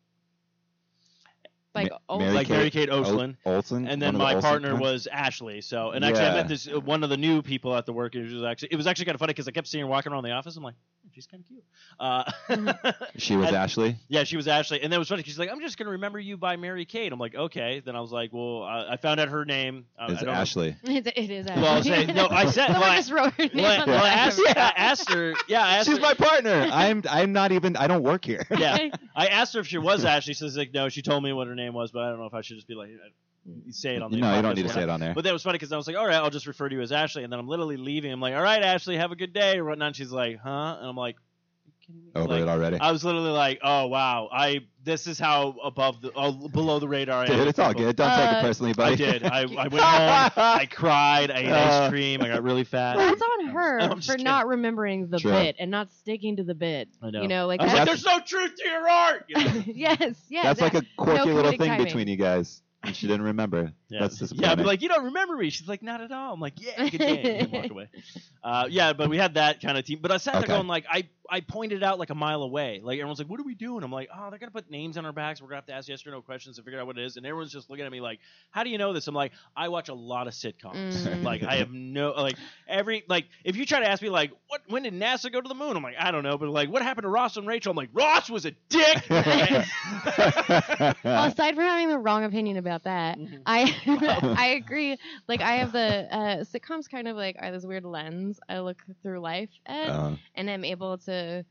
Like 1.75 1.91
Ma- 1.91 1.97
old- 2.09 2.21
Mary 2.21 2.33
like 2.33 2.47
Kate 2.47 2.53
Mary 2.57 2.69
Kate 2.71 2.89
Ol- 2.89 3.05
Olsen. 3.05 3.37
Olsen. 3.45 3.87
and 3.87 4.01
then 4.01 4.13
one 4.17 4.21
of 4.21 4.27
the 4.29 4.35
my 4.35 4.41
partner 4.41 4.69
twins? 4.69 4.81
was 4.81 5.07
Ashley. 5.07 5.61
So, 5.61 5.91
and 5.91 6.03
actually, 6.03 6.25
I 6.25 6.33
met 6.33 6.47
this 6.47 6.67
uh, 6.67 6.79
one 6.79 7.03
of 7.03 7.09
the 7.09 7.17
new 7.17 7.41
people 7.41 7.75
at 7.75 7.85
the 7.85 7.93
work. 7.93 8.15
It 8.15 8.31
was 8.31 8.43
actually, 8.43 8.69
it 8.71 8.77
was 8.77 8.87
actually 8.87 9.05
kind 9.05 9.15
of 9.15 9.19
funny 9.19 9.31
because 9.31 9.47
I 9.47 9.51
kept 9.51 9.67
seeing 9.67 9.83
her 9.83 9.87
walking 9.89 10.11
around 10.11 10.23
the 10.23 10.31
office. 10.31 10.55
I'm 10.57 10.63
like, 10.63 10.73
"Hmm, 10.73 10.96
she's 11.17 11.25
kind 11.27 11.43
of 11.43 11.47
cute. 11.47 11.63
Uh, 11.99 13.03
She 13.17 13.35
was 13.35 13.47
and- 13.47 13.55
Ashley. 13.55 13.95
Yeah, 14.07 14.23
she 14.23 14.37
was 14.37 14.47
Ashley, 14.47 14.81
and 14.83 14.91
then 14.91 14.97
it 14.97 14.99
was 14.99 15.07
funny. 15.09 15.23
'cause 15.23 15.29
She's 15.31 15.39
like, 15.39 15.49
"I'm 15.51 15.59
just 15.61 15.77
gonna 15.77 15.91
remember 15.91 16.19
you 16.19 16.37
by 16.37 16.55
Mary 16.55 16.85
Kate." 16.85 17.11
I'm 17.11 17.19
like, 17.19 17.33
"Okay." 17.35 17.81
Then 17.83 17.95
I 17.95 18.01
was 18.01 18.11
like, 18.11 18.31
"Well, 18.31 18.63
uh, 18.63 18.85
I 18.89 18.97
found 18.97 19.19
out 19.19 19.29
her 19.29 19.43
name." 19.45 19.85
Uh, 19.99 20.11
Is 20.11 20.19
I 20.19 20.25
don't 20.25 20.35
Ashley? 20.35 20.75
It, 20.83 21.07
it 21.07 21.31
is. 21.31 21.47
Ashley. 21.47 21.61
Well, 21.63 21.71
I 21.73 21.77
was 21.77 21.85
saying- 21.87 22.13
no, 22.15 22.27
I 22.29 22.45
said- 22.45 22.69
well, 22.69 22.83
I- 22.83 22.97
just 22.97 23.11
wrote 23.11 23.33
her 23.33 23.43
name 23.43 23.51
Well, 23.55 23.87
well, 23.87 24.03
I 24.03 24.09
asked, 24.09 24.39
of 24.39 24.45
it. 24.45 24.57
I 24.57 24.73
asked 24.77 25.11
her. 25.11 25.33
Yeah, 25.47 25.63
I 25.65 25.77
asked 25.77 25.87
She's 25.87 25.97
her, 25.97 26.01
my 26.01 26.13
partner. 26.13 26.69
I'm 26.71 27.01
I'm 27.09 27.33
not 27.33 27.51
even. 27.51 27.75
I 27.75 27.87
don't 27.87 28.03
work 28.03 28.23
here. 28.25 28.45
Yeah, 28.55 28.89
I 29.15 29.27
asked 29.27 29.53
her 29.55 29.59
if 29.61 29.67
she 29.67 29.79
was 29.79 30.05
Ashley. 30.05 30.33
She 30.33 30.39
says 30.39 30.55
like, 30.55 30.73
no. 30.73 30.89
She 30.89 31.01
told 31.01 31.23
me 31.23 31.33
what 31.33 31.47
her 31.47 31.55
name 31.55 31.73
was, 31.73 31.91
but 31.91 32.03
I 32.03 32.09
don't 32.09 32.19
know 32.19 32.25
if 32.27 32.33
I 32.33 32.41
should 32.41 32.57
just 32.57 32.67
be 32.67 32.75
like, 32.75 32.89
uh, 32.89 33.09
say 33.71 33.95
it 33.95 34.01
on 34.01 34.11
the. 34.11 34.17
no, 34.17 34.35
you 34.35 34.41
don't 34.41 34.55
need 34.55 34.63
to 34.63 34.69
say 34.69 34.83
it 34.83 34.89
on 34.89 34.99
there. 34.99 35.13
But 35.13 35.23
that 35.23 35.33
was 35.33 35.43
funny 35.43 35.55
because 35.55 35.71
I 35.71 35.77
was 35.77 35.87
like, 35.87 35.95
all 35.97 36.05
right, 36.07 36.15
I'll 36.15 36.29
just 36.29 36.47
refer 36.47 36.69
to 36.69 36.75
you 36.75 36.81
as 36.81 36.91
Ashley, 36.91 37.23
and 37.23 37.31
then 37.31 37.39
I'm 37.39 37.47
literally 37.47 37.77
leaving. 37.77 38.11
I'm 38.11 38.19
like, 38.21 38.35
all 38.35 38.41
right, 38.43 38.61
Ashley, 38.61 38.97
have 38.97 39.11
a 39.11 39.15
good 39.15 39.33
day 39.33 39.57
or 39.57 39.65
whatnot. 39.65 39.87
And 39.87 39.95
she's 39.95 40.11
like, 40.11 40.39
huh? 40.39 40.77
And 40.79 40.87
I'm 40.89 40.95
like. 40.97 41.15
Over 42.15 42.27
Like, 42.27 42.41
it 42.41 42.47
already. 42.49 42.77
I 42.81 42.91
was 42.91 43.05
literally 43.05 43.29
like, 43.29 43.59
oh 43.63 43.87
wow, 43.87 44.27
I 44.29 44.59
this 44.83 45.07
is 45.07 45.17
how 45.17 45.55
above 45.63 46.01
the 46.01 46.11
oh, 46.17 46.49
below 46.49 46.79
the 46.79 46.87
radar 46.87 47.19
I 47.19 47.21
am. 47.21 47.27
Dude, 47.27 47.39
with 47.39 47.47
it's 47.47 47.59
all 47.59 47.73
good. 47.73 47.95
Don't 47.95 48.09
take 48.09 48.29
Uh, 48.29 48.37
it 48.39 48.41
personally, 48.41 48.73
buddy. 48.73 48.91
I 48.91 48.95
did. 49.11 49.23
I, 49.23 49.39
I 49.43 49.43
went 49.45 49.73
home. 49.75 50.31
I 50.35 50.65
cried. 50.69 51.31
I 51.31 51.37
ate 51.39 51.49
Uh, 51.49 51.55
ice 51.85 51.89
cream. 51.89 52.21
I 52.21 52.27
got 52.27 52.43
really 52.43 52.65
fat. 52.65 52.97
That's 52.97 53.21
on 53.21 53.45
her 53.47 53.79
I'm 53.79 53.95
just 53.99 54.07
for 54.07 54.13
kidding. 54.15 54.25
not 54.25 54.47
remembering 54.47 55.07
the 55.09 55.17
True. 55.19 55.31
bit 55.31 55.55
and 55.59 55.71
not 55.71 55.93
sticking 55.93 56.35
to 56.35 56.43
the 56.43 56.55
bit. 56.55 56.89
I 57.01 57.09
know. 57.09 57.21
You 57.21 57.29
know, 57.29 57.47
like 57.47 57.61
I 57.61 57.63
was 57.63 57.73
like, 57.73 57.85
there's 57.85 58.03
no 58.05 58.19
truth 58.19 58.55
to 58.57 58.69
your 58.69 58.89
art. 58.89 59.25
You 59.29 59.35
know? 59.45 59.63
yes, 59.67 60.01
yes. 60.27 60.43
That's 60.43 60.59
like 60.59 60.73
a 60.73 60.83
quirky 60.97 61.31
little 61.31 61.51
thing 61.51 61.69
timing. 61.69 61.85
between 61.85 62.09
you 62.09 62.17
guys. 62.17 62.61
And 62.87 62.97
she 62.97 63.07
didn't 63.07 63.27
remember. 63.27 63.73
Yeah. 63.89 64.01
That's 64.01 64.15
yeah, 64.15 64.19
disappointing. 64.19 64.49
I'd 64.49 64.57
be 64.57 64.63
like, 64.65 64.81
you 64.81 64.89
don't 64.89 65.05
remember 65.05 65.37
me? 65.37 65.49
She's 65.49 65.67
like, 65.67 65.81
not 65.81 66.01
at 66.01 66.11
all. 66.11 66.33
I'm 66.33 66.39
like, 66.41 66.61
yeah, 66.61 66.89
good 66.89 66.97
day. 66.97 67.37
And 67.39 67.51
walk 67.51 67.65
away. 67.71 67.89
Uh, 68.43 68.67
yeah, 68.69 68.93
but 68.93 69.09
we 69.09 69.17
had 69.17 69.35
that 69.35 69.61
kind 69.61 69.77
of 69.77 69.85
team. 69.85 69.99
But 70.01 70.11
I 70.11 70.17
sat 70.17 70.33
there 70.33 70.41
Okay. 70.43 70.53
going 70.53 70.67
like, 70.67 70.85
I, 70.91 71.07
I 71.29 71.41
pointed 71.41 71.83
out 71.83 71.99
like 71.99 72.09
a 72.09 72.15
mile 72.15 72.41
away. 72.43 72.79
Like 72.83 72.99
everyone's 72.99 73.19
like, 73.19 73.29
what 73.29 73.39
are 73.39 73.43
we 73.43 73.55
doing? 73.55 73.83
I'm 73.83 73.91
like, 73.91 74.09
oh, 74.13 74.29
they're 74.29 74.39
gonna 74.39 74.51
put 74.51 74.69
names 74.71 74.97
on 74.97 75.05
our 75.05 75.11
backs. 75.11 75.41
We're 75.41 75.47
gonna 75.47 75.57
have 75.57 75.65
to 75.67 75.73
ask 75.73 75.87
yes 75.89 76.05
or 76.07 76.11
no 76.11 76.21
questions 76.21 76.55
to 76.57 76.63
figure 76.63 76.79
out 76.79 76.87
what 76.87 76.97
it 76.97 77.05
is. 77.05 77.17
And 77.17 77.25
everyone's 77.25 77.51
just 77.51 77.69
looking 77.69 77.85
at 77.85 77.91
me 77.91 77.99
like, 78.01 78.19
how 78.51 78.63
do 78.63 78.69
you 78.69 78.77
know 78.77 78.93
this? 78.93 79.07
I'm 79.07 79.15
like, 79.15 79.31
I 79.55 79.67
watch 79.69 79.89
a 79.89 79.93
lot 79.93 80.27
of 80.27 80.33
sitcoms. 80.33 80.93
Mm. 81.05 81.23
Like 81.23 81.43
I 81.43 81.55
have 81.55 81.71
no 81.71 82.11
like 82.11 82.35
every 82.67 83.03
like 83.09 83.25
if 83.43 83.55
you 83.57 83.65
try 83.65 83.79
to 83.81 83.89
ask 83.89 84.01
me 84.01 84.09
like 84.09 84.31
what 84.47 84.61
when 84.69 84.83
did 84.83 84.93
NASA 84.93 85.31
go 85.31 85.41
to 85.41 85.47
the 85.49 85.55
moon? 85.55 85.75
I'm 85.75 85.83
like 85.83 85.95
I 85.99 86.11
don't 86.11 86.23
know, 86.23 86.37
but 86.37 86.47
like 86.49 86.69
what 86.69 86.81
happened 86.81 87.03
to 87.03 87.09
Ross 87.09 87.35
and 87.37 87.45
Rachel? 87.47 87.71
I'm 87.71 87.77
like 87.77 87.89
Ross 87.93 88.29
was 88.29 88.45
a 88.45 88.51
dick. 88.69 89.03
well, 89.09 89.65
aside 91.25 91.55
from 91.55 91.65
having 91.65 91.89
the 91.89 91.97
wrong 91.97 92.23
opinion 92.23 92.57
about 92.57 92.83
that, 92.83 93.17
Mhm. 93.17 93.41
I 93.45 93.75
I 93.87 94.59
agree. 94.61 94.97
Like 95.27 95.41
I 95.41 95.57
have 95.57 95.71
the 95.71 96.07
uh, 96.11 96.37
sitcoms 96.43 96.89
kind 96.89 97.07
of 97.07 97.15
like 97.15 97.35
are 97.39 97.51
this 97.51 97.65
weird 97.65 97.85
lens 97.85 98.39
I 98.49 98.59
look 98.59 98.83
through 99.01 99.19
life 99.19 99.49
at, 99.65 99.89
Uh, 99.89 100.15
and 100.35 100.49
I'm 100.49 100.65
able 100.65 100.97
to 100.99 101.45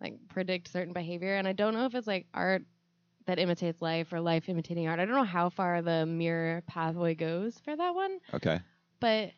like 0.00 0.14
predict 0.28 0.68
certain 0.68 0.92
behavior. 0.92 1.36
And 1.36 1.46
I 1.46 1.52
don't 1.52 1.74
know 1.74 1.86
if 1.86 1.94
it's 1.94 2.06
like 2.06 2.26
art 2.34 2.62
that 3.26 3.38
imitates 3.38 3.80
life 3.82 4.12
or 4.12 4.20
life 4.20 4.48
imitating 4.48 4.88
art. 4.88 4.98
I 4.98 5.04
don't 5.04 5.14
know 5.14 5.24
how 5.24 5.50
far 5.50 5.82
the 5.82 6.06
mirror 6.06 6.62
pathway 6.66 7.14
goes 7.14 7.58
for 7.64 7.76
that 7.76 7.94
one, 7.94 8.18
okay. 8.34 8.60
but 8.98 9.30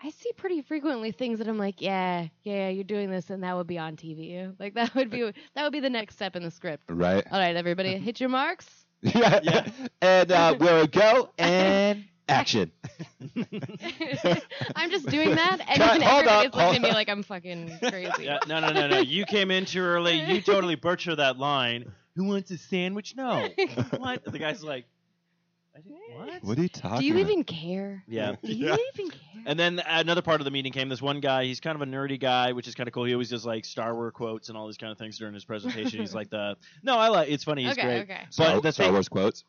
I 0.00 0.10
see 0.10 0.30
pretty 0.36 0.60
frequently 0.60 1.10
things 1.10 1.38
that 1.38 1.48
I'm 1.48 1.58
like, 1.58 1.80
yeah, 1.80 2.28
yeah, 2.44 2.68
you're 2.68 2.84
doing 2.84 3.10
this, 3.10 3.30
and 3.30 3.42
that 3.42 3.56
would 3.56 3.66
be 3.66 3.78
on 3.78 3.96
TV. 3.96 4.54
Like 4.60 4.74
that 4.74 4.94
would 4.94 5.10
be 5.10 5.22
that 5.54 5.64
would 5.64 5.72
be 5.72 5.80
the 5.80 5.90
next 5.90 6.14
step 6.14 6.36
in 6.36 6.42
the 6.42 6.50
script. 6.50 6.84
Right. 6.88 7.24
All 7.30 7.38
right, 7.40 7.56
everybody, 7.56 7.96
hit 7.96 8.20
your 8.20 8.28
marks. 8.28 8.85
Yeah. 9.02 9.40
Yeah. 9.42 9.66
And 10.02 10.30
uh, 10.30 10.56
we'll 10.60 10.86
go 10.86 11.30
and 11.38 12.04
action. 12.28 12.70
I'm 14.76 14.90
just 14.90 15.08
doing 15.08 15.34
that, 15.34 15.58
and 15.68 15.78
Cut, 15.78 15.98
then 15.98 16.02
hold 16.02 16.26
everybody's 16.26 16.48
up, 16.48 16.54
looking 16.54 16.76
at 16.76 16.82
me 16.82 16.88
up. 16.90 16.94
like 16.94 17.08
I'm 17.08 17.22
fucking 17.22 17.78
crazy. 17.78 18.24
Yeah, 18.24 18.38
no, 18.46 18.60
no, 18.60 18.72
no, 18.72 18.88
no. 18.88 18.98
You 18.98 19.24
came 19.24 19.50
in 19.50 19.64
too 19.64 19.80
early. 19.80 20.20
You 20.20 20.40
totally 20.42 20.74
butchered 20.76 21.18
that 21.18 21.38
line. 21.38 21.92
Who 22.16 22.24
wants 22.24 22.50
a 22.50 22.58
sandwich? 22.58 23.14
No. 23.16 23.48
what? 23.96 24.24
The 24.24 24.38
guy's 24.38 24.62
like, 24.62 24.86
I 25.76 25.80
didn't- 25.80 25.98
what? 26.16 26.42
What 26.44 26.58
are 26.58 26.62
you 26.62 26.68
talking 26.68 27.00
Do 27.00 27.06
you 27.06 27.12
about? 27.20 27.30
even 27.30 27.44
care? 27.44 28.02
Yeah. 28.08 28.36
Do 28.42 28.52
you 28.52 28.68
Yeah. 28.68 28.76
even 28.94 29.10
care? 29.10 29.20
And 29.44 29.58
then 29.58 29.80
another 29.86 30.22
part 30.22 30.40
of 30.40 30.44
the 30.46 30.50
meeting 30.50 30.72
came. 30.72 30.88
This 30.88 31.02
one 31.02 31.20
guy, 31.20 31.44
he's 31.44 31.60
kind 31.60 31.76
of 31.76 31.82
a 31.82 31.90
nerdy 31.90 32.18
guy, 32.18 32.52
which 32.52 32.66
is 32.66 32.74
kind 32.74 32.88
of 32.88 32.94
cool. 32.94 33.04
He 33.04 33.12
always 33.12 33.28
does 33.30 33.44
like 33.44 33.64
Star 33.64 33.94
Wars 33.94 34.12
quotes 34.14 34.48
and 34.48 34.56
all 34.56 34.66
these 34.66 34.78
kind 34.78 34.90
of 34.90 34.98
things 34.98 35.18
during 35.18 35.34
his 35.34 35.44
presentation. 35.44 36.00
he's 36.00 36.14
like 36.14 36.30
the 36.30 36.56
no, 36.82 36.96
I 36.98 37.08
like. 37.08 37.28
It's 37.28 37.44
funny. 37.44 37.64
He's 37.64 37.72
okay, 37.72 37.82
great. 37.82 38.00
okay. 38.02 38.20
Star, 38.30 38.54
But 38.54 38.62
the 38.62 38.72
Star 38.72 38.86
thing- 38.86 38.92
Wars 38.94 39.08
quotes. 39.08 39.44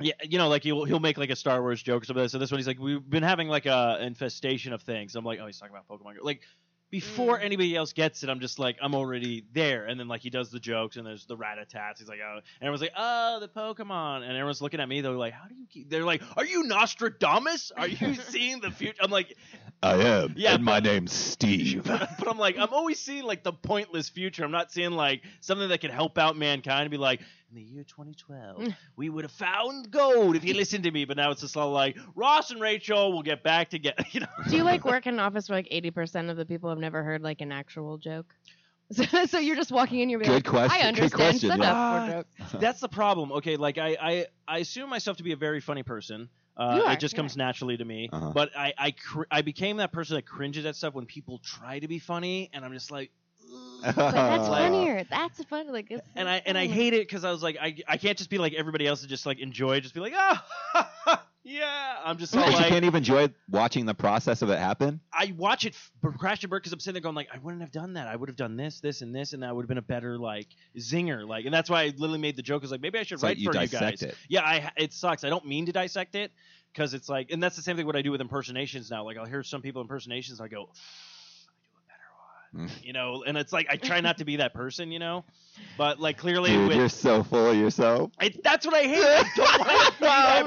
Yeah, 0.00 0.12
you 0.22 0.38
know, 0.38 0.48
like 0.48 0.62
he'll 0.62 0.84
he'll 0.84 1.00
make 1.00 1.18
like 1.18 1.30
a 1.30 1.36
Star 1.36 1.60
Wars 1.60 1.82
joke 1.82 2.02
or 2.02 2.06
something. 2.06 2.28
So 2.28 2.38
this 2.38 2.50
one, 2.52 2.58
he's 2.58 2.66
like, 2.68 2.78
we've 2.78 3.08
been 3.08 3.22
having 3.24 3.48
like 3.48 3.66
a 3.66 3.98
infestation 4.00 4.72
of 4.72 4.82
things. 4.82 5.16
I'm 5.16 5.24
like, 5.24 5.40
oh, 5.40 5.46
he's 5.46 5.58
talking 5.58 5.74
about 5.74 5.88
Pokemon. 5.88 6.14
Like 6.22 6.42
before 6.90 7.38
Mm. 7.38 7.44
anybody 7.44 7.76
else 7.76 7.92
gets 7.92 8.22
it, 8.22 8.30
I'm 8.30 8.40
just 8.40 8.58
like, 8.58 8.76
I'm 8.80 8.94
already 8.94 9.44
there. 9.52 9.86
And 9.86 9.98
then 10.00 10.08
like 10.08 10.20
he 10.22 10.30
does 10.30 10.50
the 10.50 10.60
jokes, 10.60 10.96
and 10.96 11.06
there's 11.06 11.26
the 11.26 11.36
rat-a-tats. 11.36 12.00
He's 12.00 12.08
like, 12.08 12.20
oh, 12.24 12.34
and 12.36 12.42
everyone's 12.62 12.80
like, 12.80 12.92
oh, 12.96 13.40
the 13.40 13.48
Pokemon, 13.48 14.22
and 14.22 14.30
everyone's 14.32 14.62
looking 14.62 14.80
at 14.80 14.88
me. 14.88 15.00
They're 15.00 15.12
like, 15.12 15.34
how 15.34 15.46
do 15.48 15.54
you 15.54 15.66
keep? 15.68 15.90
They're 15.90 16.04
like, 16.04 16.22
are 16.36 16.44
you 16.46 16.64
Nostradamus? 16.64 17.72
Are 17.76 17.88
you 17.88 18.14
seeing 18.28 18.60
the 18.60 18.70
future? 18.70 18.98
I'm 19.02 19.10
like, 19.10 19.36
I 19.82 19.94
am. 19.94 20.34
Yeah, 20.36 20.54
and 20.54 20.64
my 20.64 20.80
name's 20.80 21.12
Steve. 21.12 21.84
but 21.86 22.28
I'm 22.28 22.38
like, 22.38 22.58
I'm 22.58 22.72
always 22.72 22.98
seeing 22.98 23.24
like 23.24 23.44
the 23.44 23.52
pointless 23.52 24.08
future. 24.08 24.44
I'm 24.44 24.50
not 24.50 24.72
seeing 24.72 24.90
like 24.90 25.22
something 25.40 25.68
that 25.68 25.80
can 25.80 25.90
help 25.90 26.18
out 26.18 26.36
mankind 26.36 26.82
and 26.82 26.90
be 26.90 26.96
like, 26.96 27.20
in 27.50 27.56
the 27.56 27.62
year 27.62 27.84
2012, 27.84 28.58
Mm. 28.58 28.76
we 28.96 29.08
would 29.08 29.24
have 29.24 29.32
found 29.32 29.90
gold 29.90 30.36
if 30.36 30.44
you 30.44 30.54
listened 30.54 30.84
to 30.84 30.90
me. 30.90 31.04
But 31.04 31.16
now 31.16 31.30
it's 31.30 31.40
just 31.40 31.56
all 31.56 31.70
like, 31.70 31.96
Ross 32.14 32.50
and 32.50 32.60
Rachel 32.60 33.12
will 33.12 33.22
get 33.22 33.42
back 33.42 33.70
together. 33.70 34.04
You 34.12 34.20
know? 34.20 34.26
Do 34.48 34.56
you 34.56 34.64
like 34.64 34.84
work 34.84 35.06
in 35.06 35.14
an 35.14 35.20
office 35.20 35.48
where 35.48 35.58
like 35.58 35.68
80% 35.70 36.30
of 36.30 36.36
the 36.36 36.44
people 36.44 36.70
have 36.70 36.78
never 36.78 37.02
heard 37.02 37.22
like 37.22 37.40
an 37.40 37.52
actual 37.52 37.98
joke? 37.98 38.34
So, 38.90 39.26
so 39.26 39.38
you're 39.38 39.54
just 39.54 39.70
walking 39.70 40.00
in, 40.00 40.08
you're 40.08 40.18
Good 40.20 40.46
question. 40.46 40.70
I 40.70 40.78
Good 40.78 40.86
understand 40.86 41.12
question, 41.12 41.50
setup 41.50 41.60
yeah. 41.60 42.06
for 42.06 42.12
jokes. 42.48 42.52
That's 42.58 42.80
the 42.80 42.88
problem. 42.88 43.32
Okay, 43.32 43.56
like 43.56 43.76
I, 43.76 43.96
I, 44.00 44.26
I 44.48 44.58
assume 44.60 44.88
myself 44.88 45.18
to 45.18 45.22
be 45.22 45.32
a 45.32 45.36
very 45.36 45.60
funny 45.60 45.82
person. 45.82 46.30
Uh, 46.58 46.82
are, 46.86 46.92
it 46.92 47.00
just 47.00 47.14
you 47.14 47.18
comes 47.18 47.36
naturally 47.36 47.76
to 47.76 47.84
me. 47.84 48.08
Uh-huh. 48.12 48.32
But 48.34 48.50
I, 48.56 48.74
I, 48.76 48.90
cr- 48.90 49.22
I 49.30 49.42
became 49.42 49.76
that 49.76 49.92
person 49.92 50.16
that 50.16 50.26
cringes 50.26 50.64
at 50.64 50.74
stuff 50.76 50.94
when 50.94 51.06
people 51.06 51.38
try 51.38 51.78
to 51.78 51.86
be 51.88 51.98
funny, 51.98 52.50
and 52.52 52.64
I'm 52.64 52.72
just 52.72 52.90
like. 52.90 53.10
But 53.80 53.94
that's 53.94 54.48
Like- 54.48 54.62
funnier. 54.62 55.04
That's 55.08 55.42
funny. 55.44 55.70
Like 55.70 55.90
it's 55.90 56.02
and 56.16 56.28
I 56.28 56.42
and 56.44 56.58
I 56.58 56.66
hate 56.66 56.94
it 56.94 57.06
because 57.06 57.24
I 57.24 57.30
was 57.30 57.44
like 57.44 57.56
I, 57.60 57.76
I 57.86 57.96
can't 57.96 58.18
just 58.18 58.28
be 58.28 58.36
like 58.38 58.52
everybody 58.54 58.88
else 58.88 59.02
and 59.02 59.08
just 59.08 59.24
like 59.24 59.38
enjoy 59.38 59.78
just 59.78 59.94
be 59.94 60.00
like 60.00 60.14
oh 60.16 61.22
yeah 61.48 61.96
I'm 62.04 62.18
just 62.18 62.34
But 62.34 62.50
you 62.50 62.58
can't 62.58 62.84
even 62.84 62.98
enjoy 62.98 63.28
watching 63.50 63.86
the 63.86 63.94
process 63.94 64.42
of 64.42 64.50
it 64.50 64.58
happen. 64.58 65.00
I 65.12 65.34
watch 65.36 65.64
it 65.64 65.74
crash 66.18 66.42
and 66.42 66.50
burn 66.50 66.58
because 66.58 66.72
I'm 66.72 66.80
sitting 66.80 66.94
there 66.94 67.02
going 67.02 67.14
like 67.14 67.28
I 67.32 67.38
wouldn't 67.38 67.62
have 67.62 67.72
done 67.72 67.94
that. 67.94 68.06
I 68.06 68.14
would 68.14 68.28
have 68.28 68.36
done 68.36 68.56
this 68.56 68.80
this 68.80 69.02
and 69.02 69.14
this 69.14 69.32
and 69.32 69.42
that 69.42 69.54
would 69.54 69.62
have 69.62 69.68
been 69.68 69.78
a 69.78 69.82
better 69.82 70.18
like 70.18 70.48
zinger. 70.76 71.26
Like 71.26 71.44
and 71.46 71.54
that's 71.54 71.70
why 71.70 71.82
I 71.82 71.86
literally 71.96 72.18
made 72.18 72.36
the 72.36 72.42
joke. 72.42 72.64
Is 72.64 72.70
like 72.70 72.80
maybe 72.82 72.98
I 72.98 73.02
should 73.02 73.22
write 73.22 73.38
you 73.38 73.50
for 73.50 73.60
you 73.60 73.68
guys. 73.68 74.02
it. 74.02 74.14
yeah 74.28 74.42
I 74.42 74.70
it 74.76 74.92
sucks. 74.92 75.24
I 75.24 75.30
don't 75.30 75.46
mean 75.46 75.66
to 75.66 75.72
dissect 75.72 76.14
it 76.14 76.32
because 76.72 76.94
it's 76.94 77.08
like 77.08 77.30
and 77.30 77.42
that's 77.42 77.56
the 77.56 77.62
same 77.62 77.76
thing 77.76 77.86
what 77.86 77.96
I 77.96 78.02
do 78.02 78.10
with 78.10 78.20
impersonations 78.20 78.90
now. 78.90 79.04
Like 79.04 79.16
I'll 79.16 79.26
hear 79.26 79.42
some 79.42 79.62
people 79.62 79.80
impersonations 79.82 80.40
I 80.40 80.48
go 80.48 80.62
I 80.62 80.64
do 80.64 81.72
a 81.76 81.88
better 81.88 82.10
one 82.12 82.47
Mm. 82.47 82.47
you 82.82 82.92
know 82.92 83.24
and 83.26 83.36
it's 83.36 83.52
like 83.52 83.66
I 83.70 83.76
try 83.76 84.00
not 84.00 84.18
to 84.18 84.24
be 84.24 84.36
that 84.36 84.54
person 84.54 84.90
you 84.92 84.98
know 84.98 85.24
but 85.76 86.00
like 86.00 86.18
clearly 86.18 86.50
Dude, 86.50 86.68
with 86.68 86.76
you're 86.76 86.88
so 86.88 87.22
full 87.22 87.50
of 87.50 87.56
yourself. 87.56 88.10
I, 88.18 88.32
that's 88.42 88.66
what 88.66 88.74
I 88.74 88.82
hate. 88.82 89.00
I 89.00 89.22
don't 89.38 89.68
want 89.68 89.98
to 89.98 90.44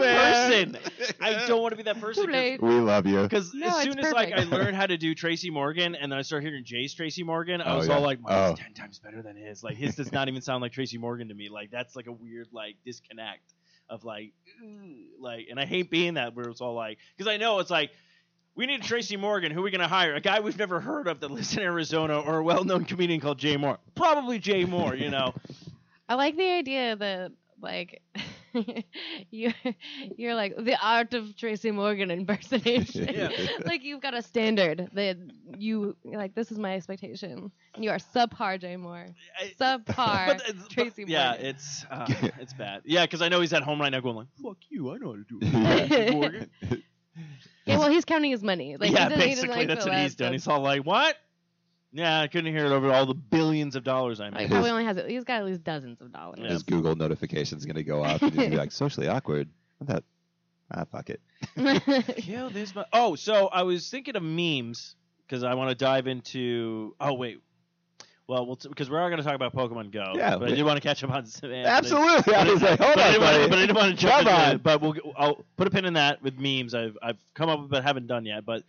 be 0.74 0.84
that 0.84 1.04
person. 1.08 1.18
I 1.22 1.48
don't 1.48 1.62
want 1.62 1.72
to 1.72 1.78
be 1.78 1.84
that 1.84 2.02
person. 2.02 2.30
We 2.62 2.80
love 2.80 3.06
you. 3.06 3.22
Because 3.22 3.54
No, 3.54 3.68
as 3.68 3.84
soon 3.84 4.00
as 4.00 4.12
like 4.12 4.34
I 4.34 4.44
learned 4.44 4.76
how 4.76 4.86
to 4.88 4.98
do 4.98 5.16
Tracy 5.16 5.50
Morgan, 5.50 5.96
and 5.96 6.12
then 6.12 6.20
I 6.20 6.22
started 6.22 6.48
hearing 6.48 6.66
Jay's 6.66 6.94
Tracy 6.94 7.24
Morgan, 7.24 7.62
I 7.62 7.74
Oh, 7.74 7.78
was 7.78 7.88
yeah. 7.88 7.96
all 7.96 8.02
like, 8.02 8.20
"Mine's 8.20 8.52
Oh. 8.52 8.56
ten 8.62 8.74
times 8.74 9.00
better 9.00 9.22
than 9.22 9.38
his." 9.38 9.64
Like 9.64 9.78
his 9.78 9.96
does 9.96 10.12
not 10.12 10.28
even 10.28 10.42
sound 10.42 10.62
like 10.62 10.74
Tracy 10.74 10.98
Morgan 10.98 11.30
to 11.30 11.34
me. 11.34 11.48
Like 11.50 11.72
that's 11.72 11.96
like 11.96 12.08
a 12.08 12.12
weird 12.12 12.48
like 12.52 12.76
disconnect 12.86 13.54
of 13.90 14.04
like, 14.04 14.34
like, 15.20 15.48
and 15.50 15.60
I 15.60 15.66
hate 15.66 15.90
being 15.90 16.16
that 16.16 16.36
where 16.36 16.50
it's 16.50 16.62
all 16.62 16.74
like, 16.76 16.98
because 17.18 17.32
I 17.32 17.38
know 17.38 17.60
it's 17.60 17.72
like. 17.72 17.92
We 18.56 18.66
need 18.66 18.84
Tracy 18.84 19.16
Morgan. 19.18 19.52
Who 19.52 19.62
are 19.62 19.64
we 19.64 19.72
going 19.72 19.82
to 19.82 19.88
hire? 19.88 20.14
A 20.16 20.20
guy 20.22 20.40
we've 20.42 20.58
never 20.58 20.80
heard 20.82 21.08
of 21.08 21.20
that 21.22 21.32
lives 21.32 21.56
in 21.56 21.64
Arizona, 21.64 22.20
or 22.20 22.40
a 22.40 22.44
well-known 22.44 22.84
comedian 22.86 23.20
called 23.22 23.38
Jay 23.40 23.56
Mohr. 23.56 23.78
Probably 23.96 24.40
Jay 24.40 24.66
Mohr, 24.66 25.00
you 25.00 25.10
know. 25.10 25.34
I 26.10 26.16
like 26.16 26.36
the 26.36 26.50
idea 26.52 26.96
that 26.98 27.32
like 27.62 28.02
you 29.32 29.54
you're 30.18 30.36
like 30.36 30.56
the 30.58 30.76
art 30.86 31.14
of 31.14 31.38
Tracy 31.38 31.72
Morgan 31.72 32.12
impersonation. 32.12 33.08
Yeah. 33.14 33.30
like 33.66 33.84
you've 33.84 34.02
got 34.02 34.14
a 34.14 34.22
standard 34.22 34.90
that 34.94 35.18
you 35.58 35.96
like. 36.04 36.36
This 36.36 36.52
is 36.52 36.58
my 36.58 36.76
expectation. 36.76 37.50
And 37.76 37.84
you 37.86 37.92
are 37.92 37.98
subpar 38.00 38.60
Jay 38.60 38.76
Mohr. 38.76 39.14
Subpar 39.60 39.86
But 40.28 40.36
it's- 40.50 40.54
but- 40.56 40.70
Tracy 40.70 41.06
Yeah, 41.08 41.30
Morgan. 41.30 41.44
Yeah, 41.46 41.50
it's 41.50 41.86
uh, 41.90 42.08
it's 42.42 42.54
bad. 42.54 42.82
Yeah, 42.84 43.06
because 43.06 43.22
I 43.22 43.30
know 43.30 43.40
he's 43.40 43.54
at 43.54 43.64
home 43.64 43.80
right 43.80 43.90
now 43.90 44.02
going 44.02 44.18
like, 44.18 44.28
"Fuck 44.44 44.58
you, 44.70 44.92
I 44.92 44.98
know 44.98 45.12
how 45.12 45.16
to 45.16 45.24
do 45.30 45.40
it." 45.42 45.88
Tracy 45.88 46.12
Morgan. 46.16 46.50
Yeah, 47.66 47.78
well, 47.78 47.90
he's 47.90 48.06
counting 48.06 48.32
his 48.32 48.42
money. 48.44 48.78
Like, 48.78 48.92
yeah, 48.92 49.04
he 49.06 49.10
doesn't, 49.10 49.20
he 49.20 49.26
basically 49.28 49.56
like, 49.56 49.68
that's 49.68 49.86
what 49.86 49.94
out 49.94 50.02
he's 50.02 50.16
done. 50.16 50.32
He's 50.34 50.48
all 50.48 50.62
like, 50.62 50.84
"What?" 50.86 51.16
Yeah, 51.94 52.22
I 52.22 52.28
couldn't 52.28 52.54
hear 52.54 52.66
it 52.66 52.72
over 52.72 52.92
all 52.92 53.06
the 53.06 53.14
billions 53.14 53.76
of 53.76 53.84
dollars 53.84 54.22
I 54.22 54.26
Like, 54.30 54.34
made. 54.36 54.50
probably 54.50 54.70
only 54.72 54.86
has 54.86 54.98
he's 55.08 55.26
got 55.26 55.40
at 55.40 55.46
least 55.46 55.64
dozens 55.64 56.00
of 56.02 56.12
dollars. 56.14 56.40
Yeah. 56.42 56.50
His 56.50 56.64
Google 56.64 56.96
notification's 56.96 57.66
gonna 57.66 57.84
go 57.84 58.04
off 58.04 58.22
and 58.22 58.32
he's 58.32 58.38
gonna 58.40 58.50
be 58.50 58.56
like 58.58 58.72
socially 58.72 59.08
awkward. 59.10 59.50
What 59.78 59.88
that? 59.90 60.04
Ah, 60.74 60.86
fuck 60.86 61.10
it. 61.10 61.22
Kill 62.18 62.50
this. 62.50 62.74
Mu- 62.74 62.84
oh, 62.94 63.16
so 63.16 63.48
I 63.48 63.64
was 63.64 63.90
thinking 63.90 64.16
of 64.16 64.24
memes 64.24 64.96
because 65.28 65.44
I 65.44 65.54
want 65.56 65.70
to 65.70 65.76
dive 65.76 66.08
into. 66.08 66.96
Oh 67.00 67.14
wait, 67.14 67.42
well, 68.28 68.46
we'll 68.46 68.56
because 68.64 68.90
we're 68.90 69.00
all 69.02 69.10
going 69.10 69.18
to 69.18 69.24
talk 69.24 69.36
about 69.36 69.54
Pokemon 69.54 69.92
Go. 69.92 70.14
Yeah, 70.16 70.38
but 70.38 70.48
I 70.48 70.52
we- 70.52 70.56
did 70.58 70.64
want 70.66 70.78
to 70.78 70.82
catch 70.82 71.04
up 71.04 71.10
on. 71.12 71.26
some- 71.26 71.52
Absolutely. 71.52 72.34
I 72.34 72.44
was 72.46 72.62
like, 72.62 72.80
hold 72.80 72.96
but, 72.96 73.00
on, 73.06 73.12
didn't 73.12 73.22
wanna, 73.22 73.38
buddy. 73.38 73.50
but 73.50 73.58
I 73.58 73.62
didn't 73.62 73.76
want 73.76 73.90
to 73.92 73.98
jump 73.98 74.28
Come 74.28 74.36
on. 74.36 74.56
it. 74.56 74.64
But 74.64 74.82
we'll 74.82 74.96
I'll 75.18 75.46
put 75.58 75.68
a 75.68 75.70
pin 75.72 75.86
in 75.86 75.94
that 75.94 76.22
with 76.22 76.38
memes. 76.40 76.74
I've 76.74 76.98
I've 77.02 77.18
come 77.34 77.50
up 77.50 77.60
with 77.62 77.70
but 77.72 77.84
haven't 77.84 78.08
done 78.08 78.26
yet. 78.26 78.46
But 78.46 78.64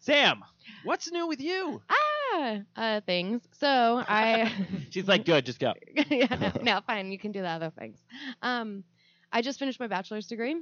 Sam, 0.00 0.44
what's 0.84 1.10
new 1.10 1.26
with 1.26 1.40
you? 1.40 1.82
ah, 1.90 2.58
uh, 2.76 3.00
things. 3.00 3.42
So 3.52 3.66
I. 4.08 4.52
She's 4.90 5.08
like, 5.08 5.24
good, 5.24 5.44
just 5.46 5.58
go. 5.58 5.72
yeah, 6.08 6.26
no, 6.40 6.62
no, 6.62 6.80
fine. 6.86 7.10
You 7.10 7.18
can 7.18 7.32
do 7.32 7.40
the 7.40 7.48
other 7.48 7.70
things. 7.76 7.98
Um, 8.42 8.84
I 9.32 9.42
just 9.42 9.58
finished 9.58 9.80
my 9.80 9.88
bachelor's 9.88 10.26
degree. 10.26 10.56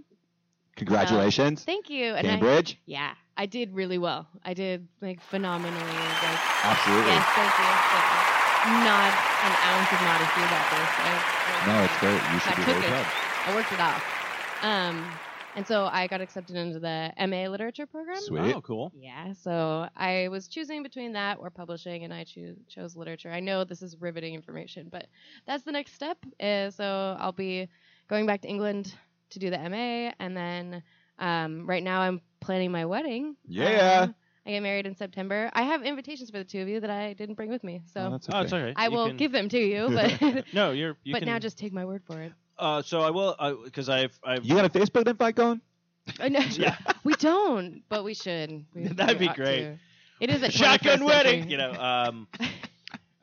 Congratulations, 0.77 1.65
Thank 1.65 1.89
you. 1.89 2.13
And 2.15 2.27
I, 2.27 2.31
Cambridge. 2.33 2.79
yeah, 2.85 3.15
I 3.37 3.47
did 3.47 3.75
really 3.75 3.97
well. 3.97 4.27
I 4.45 4.53
did 4.53 4.87
like 5.01 5.23
phenomenally. 5.23 5.81
Like, 5.81 6.65
Absolutely. 6.65 7.13
yes, 7.13 7.25
thank 7.35 7.59
you. 7.59 7.65
Thank 7.65 8.21
you. 8.21 8.26
Not 8.85 9.13
an 9.47 9.55
ounce 9.71 9.91
of 9.93 10.01
modesty 10.03 10.43
about 10.43 10.67
this. 10.71 10.91
I, 10.99 11.13
No, 11.67 11.85
it's 11.85 11.99
great. 11.99 12.21
You 12.33 12.39
should 12.41 12.53
I 12.53 12.57
be 12.57 12.65
took 12.65 12.83
very 12.83 12.87
it. 12.87 12.91
proud. 12.91 13.07
I 13.47 13.55
worked 13.55 13.73
it 13.73 13.81
off. 13.81 14.05
Um, 14.63 15.07
and 15.55 15.67
so 15.67 15.87
I 15.91 16.07
got 16.07 16.21
accepted 16.21 16.57
into 16.57 16.79
the 16.81 17.13
MA 17.27 17.49
literature 17.49 17.87
program. 17.87 18.21
Sweet. 18.21 18.55
Oh, 18.55 18.61
cool. 18.61 18.93
Yeah, 18.95 19.33
so 19.33 19.89
I 19.97 20.29
was 20.29 20.49
choosing 20.49 20.83
between 20.83 21.13
that 21.15 21.39
or 21.41 21.49
publishing, 21.51 22.05
and 22.05 22.13
I 22.13 22.25
choo- 22.25 22.57
chose 22.69 22.95
literature. 22.97 23.31
I 23.31 23.41
know 23.41 23.65
this 23.65 23.81
is 23.83 23.97
riveting 24.01 24.35
information, 24.35 24.89
but 24.91 25.07
that's 25.47 25.63
the 25.63 25.73
next 25.73 25.95
step. 25.95 26.19
Uh, 26.41 26.71
so 26.71 27.17
I'll 27.19 27.33
be 27.33 27.69
going 28.09 28.27
back 28.27 28.43
to 28.43 28.49
England 28.49 28.93
to 29.31 29.39
do 29.39 29.49
the 29.51 29.59
MA, 29.59 30.13
and 30.21 30.37
then 30.37 30.83
um, 31.19 31.67
right 31.67 31.83
now 31.83 32.01
I'm 32.03 32.21
planning 32.41 32.71
my 32.71 32.85
wedding. 32.85 33.37
Yeah. 33.47 34.07
Uh, 34.09 34.13
I 34.47 34.51
get 34.51 34.63
married 34.63 34.87
in 34.87 34.95
September. 34.95 35.51
I 35.55 35.63
have 35.63 35.83
invitations 35.83 36.31
for 36.31 36.39
the 36.39 36.45
two 36.45 36.63
of 36.63 36.69
you 36.69 36.79
that 36.81 36.91
I 36.91 37.15
didn't 37.15 37.35
bring 37.35 37.51
with 37.51 37.65
me, 37.65 37.83
so 37.93 38.01
Oh, 38.01 38.11
that's 38.13 38.29
Oh, 38.33 38.41
it's 38.41 38.53
okay. 38.53 38.63
okay. 38.63 38.73
I 38.77 38.85
You 38.87 38.91
will 38.93 39.09
can- 39.09 39.17
give 39.17 39.33
them 39.33 39.49
to 39.49 39.59
you. 39.59 39.89
But 39.93 40.45
No, 40.53 40.71
you're. 40.71 40.97
You 41.03 41.13
but 41.13 41.21
can, 41.21 41.29
now 41.29 41.39
just 41.39 41.59
take 41.59 41.73
my 41.73 41.85
word 41.85 42.03
for 42.07 42.21
it. 42.21 42.33
Uh, 42.59 42.81
so 42.81 43.01
I 43.01 43.11
will, 43.11 43.37
because 43.65 43.89
I've, 43.89 44.19
I've. 44.25 44.45
You 44.45 44.55
got 44.55 44.65
a 44.65 44.69
Facebook 44.71 45.07
invite 45.09 45.35
going? 45.35 45.61
I 46.21 46.29
know. 46.29 46.41
Yeah. 46.53 46.77
we 47.05 47.15
don't, 47.15 47.83
but 47.89 48.05
we 48.05 48.15
should. 48.15 48.65
We, 48.75 48.85
That'd 48.89 49.19
we 49.19 49.29
be 49.29 49.35
great. 49.35 49.61
to. 49.65 49.79
It 50.21 50.31
is 50.31 50.43
a 50.43 50.51
shotgun 50.51 51.05
wedding. 51.05 51.51
You 51.51 51.57
know. 51.59 51.73
Um, 51.73 52.29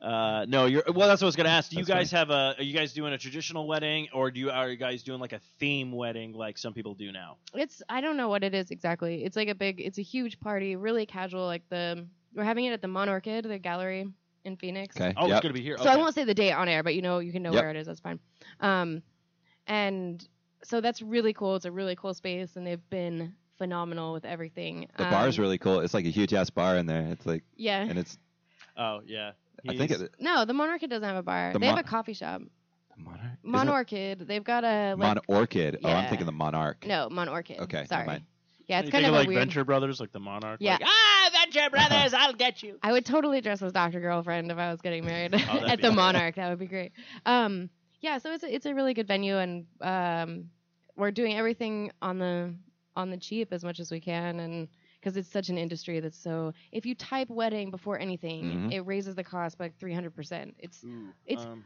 uh, 0.04 0.44
no, 0.46 0.66
you're. 0.66 0.82
Well, 0.86 1.08
that's 1.08 1.22
what 1.22 1.26
I 1.26 1.28
was 1.28 1.36
gonna 1.36 1.48
ask. 1.48 1.70
Do 1.70 1.76
you 1.76 1.84
That's 1.84 2.10
guys 2.10 2.10
have 2.10 2.28
a? 2.28 2.54
Are 2.58 2.62
you 2.62 2.74
guys 2.74 2.92
doing 2.92 3.14
a 3.14 3.18
traditional 3.18 3.66
wedding, 3.66 4.08
or 4.12 4.30
do 4.30 4.38
you 4.38 4.50
are 4.50 4.68
you 4.68 4.76
guys 4.76 5.02
doing 5.02 5.18
like 5.18 5.32
a 5.32 5.40
theme 5.58 5.92
wedding, 5.92 6.34
like 6.34 6.58
some 6.58 6.74
people 6.74 6.94
do 6.94 7.10
now? 7.10 7.38
It's 7.54 7.82
I 7.88 8.02
don't 8.02 8.18
know 8.18 8.28
what 8.28 8.44
it 8.44 8.52
is 8.52 8.70
exactly. 8.70 9.24
It's 9.24 9.34
like 9.34 9.48
a 9.48 9.54
big. 9.54 9.80
It's 9.80 9.96
a 9.96 10.02
huge 10.02 10.38
party, 10.40 10.76
really 10.76 11.06
casual. 11.06 11.46
Like 11.46 11.66
the 11.70 12.06
we're 12.34 12.44
having 12.44 12.66
it 12.66 12.72
at 12.72 12.82
the 12.82 12.88
Monorchid, 12.88 13.44
the 13.44 13.58
gallery 13.58 14.06
in 14.44 14.56
Phoenix. 14.56 14.94
Okay. 14.94 15.14
Oh, 15.16 15.26
yep. 15.26 15.36
it's 15.36 15.42
gonna 15.42 15.54
be 15.54 15.62
here. 15.62 15.78
So 15.78 15.88
I 15.88 15.96
won't 15.96 16.14
say 16.14 16.24
the 16.24 16.34
date 16.34 16.52
on 16.52 16.68
air, 16.68 16.82
but 16.82 16.94
you 16.94 17.00
know 17.00 17.20
you 17.20 17.32
can 17.32 17.42
know 17.42 17.52
Yep. 17.54 17.62
where 17.62 17.70
it 17.70 17.76
is. 17.76 17.86
That's 17.86 18.00
fine. 18.00 18.20
Um, 18.60 19.02
and 19.66 20.26
so 20.64 20.82
that's 20.82 21.00
really 21.00 21.32
cool. 21.32 21.56
It's 21.56 21.64
a 21.64 21.72
really 21.72 21.96
cool 21.96 22.12
space, 22.12 22.56
and 22.56 22.66
they've 22.66 22.90
been 22.90 23.34
phenomenal 23.56 24.12
with 24.12 24.26
everything. 24.26 24.86
The 24.98 25.04
bar 25.04 25.28
is 25.28 25.38
really 25.38 25.56
cool. 25.56 25.80
It's 25.80 25.94
like 25.94 26.04
a 26.04 26.10
huge 26.10 26.34
ass 26.34 26.50
bar 26.50 26.76
in 26.76 26.84
there. 26.84 27.06
It's 27.10 27.24
like, 27.24 27.42
yeah. 27.56 27.80
and 27.80 27.98
it's. 27.98 28.18
Oh 28.76 29.00
yeah. 29.06 29.32
I 29.68 29.76
think 29.76 29.90
He's- 29.90 30.00
it. 30.02 30.14
No, 30.20 30.44
the 30.44 30.52
Monorchid 30.52 30.90
doesn't 30.90 31.02
have 31.08 31.16
a 31.16 31.22
bar. 31.22 31.52
The 31.52 31.58
they 31.58 31.66
have 31.66 31.78
a 31.78 31.82
coffee 31.82 32.12
shop. 32.14 32.42
Monarch. 32.96 33.20
Isn't 33.44 33.52
Monorchid. 33.52 34.26
They've 34.26 34.44
got 34.44 34.62
a 34.64 34.90
like 34.90 34.98
Mon 34.98 35.18
Orchid. 35.28 35.78
Oh, 35.82 35.88
I'm 35.88 36.04
Yeah. 36.04 36.08
thinking 36.10 36.26
the 36.26 36.32
Monarch. 36.32 36.86
no 36.86 37.08
Monorchid. 37.10 37.58
Okay, 37.60 37.78
never 37.78 37.86
sorry. 37.86 38.06
mind. 38.06 38.22
Yeah, 38.66 38.78
it's 38.78 38.86
you 38.86 38.92
kind 38.92 39.04
think 39.04 39.08
of 39.08 39.14
of 39.14 39.14
a 39.14 39.18
like 39.18 39.28
weird. 39.28 39.40
Venture 39.40 39.64
Brothers, 39.64 40.00
like 40.00 40.12
the 40.12 40.20
Monarch. 40.20 40.58
Yeah. 40.60 40.74
Like, 40.74 40.82
ah, 40.86 41.30
Venture 41.44 41.70
Brothers, 41.70 42.14
I'll 42.18 42.32
get 42.32 42.62
you. 42.62 42.78
I 42.82 42.92
would 42.92 43.04
totally 43.04 43.40
dress 43.40 43.60
as 43.62 43.72
Doctor 43.72 44.00
Girlfriend 44.00 44.50
if 44.50 44.56
I 44.58 44.70
was 44.70 44.80
getting 44.80 45.04
married 45.04 45.34
Oh, 45.34 45.38
that'd 45.38 45.62
at 45.70 45.76
be 45.78 45.82
the 45.82 45.88
awesome. 45.88 45.96
Monarch. 45.96 46.36
That 46.36 46.48
would 46.50 46.58
be 46.60 46.66
great. 46.66 46.92
Um, 47.26 47.68
yeah, 48.00 48.18
so 48.18 48.32
it's 48.32 48.44
a, 48.44 48.54
it's 48.54 48.64
a 48.66 48.74
really 48.74 48.94
good 48.94 49.06
venue, 49.08 49.36
and 49.38 49.66
um, 49.82 50.50
we're 50.96 51.10
doing 51.10 51.36
everything 51.36 51.90
on 52.00 52.18
the 52.18 52.54
on 52.96 53.10
the 53.10 53.16
cheap 53.16 53.52
as 53.52 53.64
much 53.64 53.80
as 53.80 53.90
we 53.90 54.00
can, 54.00 54.38
and 54.40 54.68
because 55.04 55.18
it's 55.18 55.30
such 55.30 55.50
an 55.50 55.58
industry 55.58 56.00
that's 56.00 56.16
so. 56.18 56.54
If 56.72 56.86
you 56.86 56.94
type 56.94 57.28
wedding 57.28 57.70
before 57.70 57.98
anything, 57.98 58.44
Mhm. 58.44 58.72
it 58.72 58.80
raises 58.80 59.14
the 59.14 59.22
cost 59.24 59.58
by 59.58 59.68
three 59.78 59.92
hundred 59.92 60.14
percent. 60.14 60.54
It's 60.58 60.82
Ooh, 60.82 61.10
It's- 61.26 61.46
um, 61.46 61.62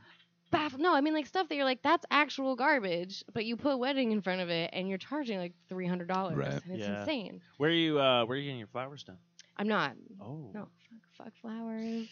baff- 0.53 0.77
no, 0.79 0.93
I 0.93 1.01
mean 1.01 1.15
like 1.15 1.27
stuff 1.27 1.49
that 1.49 1.55
you're 1.55 1.65
like 1.65 1.81
that's 1.83 2.05
actual 2.11 2.57
garbage, 2.57 3.23
but 3.33 3.45
you 3.45 3.57
put 3.57 3.79
wedding 3.79 4.11
in 4.11 4.21
front 4.23 4.41
of 4.41 4.49
it, 4.51 4.71
and 4.73 4.89
you're 4.89 4.99
charging 4.99 5.39
like 5.39 5.53
three 5.69 5.87
hundred 5.87 6.09
dollars, 6.09 6.37
Right. 6.37 6.53
and 6.65 6.73
it's 6.73 6.81
Yeah. 6.89 7.01
insane. 7.01 7.41
where 7.59 7.71
are 7.71 7.73
you? 7.73 8.01
Uh, 8.01 8.25
where 8.25 8.37
are 8.37 8.41
you 8.41 8.45
getting 8.47 8.59
your 8.59 8.67
flowers 8.69 9.05
done? 9.05 9.19
I'm 9.57 9.69
not. 9.69 9.95
Oh. 10.21 10.51
No, 10.55 10.69
fuck, 10.89 11.27
fuck 11.27 11.33
flowers. 11.41 12.09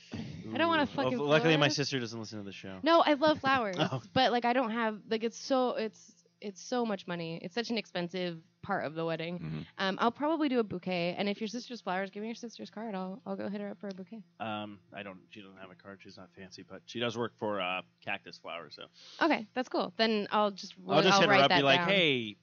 I 0.53 0.59
don't 0.59 0.69
wanna 0.69 0.87
fucking 0.87 1.19
Well, 1.19 1.29
luckily, 1.29 1.57
my 1.57 1.69
sister 1.69 1.99
doesn't 2.01 2.19
listen 2.19 2.39
to 2.39 2.45
the 2.45 2.53
show. 2.53 2.79
No, 2.83 3.01
I 3.05 3.15
love 3.15 3.41
flowers, 3.41 3.77
Oh. 3.79 4.01
but 4.13 4.31
like 4.33 4.45
I 4.45 4.53
don't 4.53 4.71
have 4.71 5.01
like 5.11 5.25
it's 5.25 5.39
so 5.39 5.71
it's 5.71 6.13
it's 6.47 6.63
so 6.63 6.87
much 6.87 7.07
money. 7.07 7.39
It's 7.43 7.55
such 7.55 7.71
an 7.71 7.77
expensive 7.79 8.39
part 8.63 8.85
of 8.85 8.95
the 8.95 9.05
wedding. 9.05 9.39
Mhm. 9.39 9.67
Um, 9.79 9.99
I'll 10.01 10.11
probably 10.11 10.49
do 10.49 10.59
a 10.59 10.65
bouquet, 10.65 11.15
and 11.19 11.29
if 11.29 11.41
your 11.41 11.49
sister's 11.49 11.81
flowers, 11.81 12.11
give 12.11 12.23
me 12.23 12.29
your 12.29 12.35
sister's 12.35 12.71
card. 12.71 12.95
I'll 12.95 13.21
I'll 13.27 13.37
go 13.37 13.49
hit 13.49 13.61
her 13.61 13.69
up 13.71 13.79
for 13.79 13.89
a 13.89 13.95
bouquet. 13.95 14.23
Um, 14.41 14.79
I 14.93 15.03
don't. 15.03 15.19
She 15.31 15.41
doesn't 15.41 15.59
have 15.59 15.71
a 15.71 15.75
card. 15.75 16.01
She's 16.03 16.17
not 16.17 16.31
fancy, 16.35 16.63
but 16.69 16.83
she 16.87 16.99
does 17.01 17.17
work 17.17 17.33
for 17.39 17.61
uh, 17.61 17.83
Cactus 18.05 18.39
Flowers. 18.39 18.75
So 18.77 18.85
Okay, 19.25 19.47
that's 19.55 19.69
cool. 19.69 19.93
Then 19.97 20.27
I'll 20.31 20.51
just 20.51 20.75
I'll 20.89 21.03
just 21.03 21.19
hit 21.21 21.27
her 21.29 21.31
write 21.33 21.43
up, 21.43 21.49
that 21.51 21.59
be 21.59 21.63
like, 21.63 21.81
down. 21.81 21.89
hey, 21.89 22.37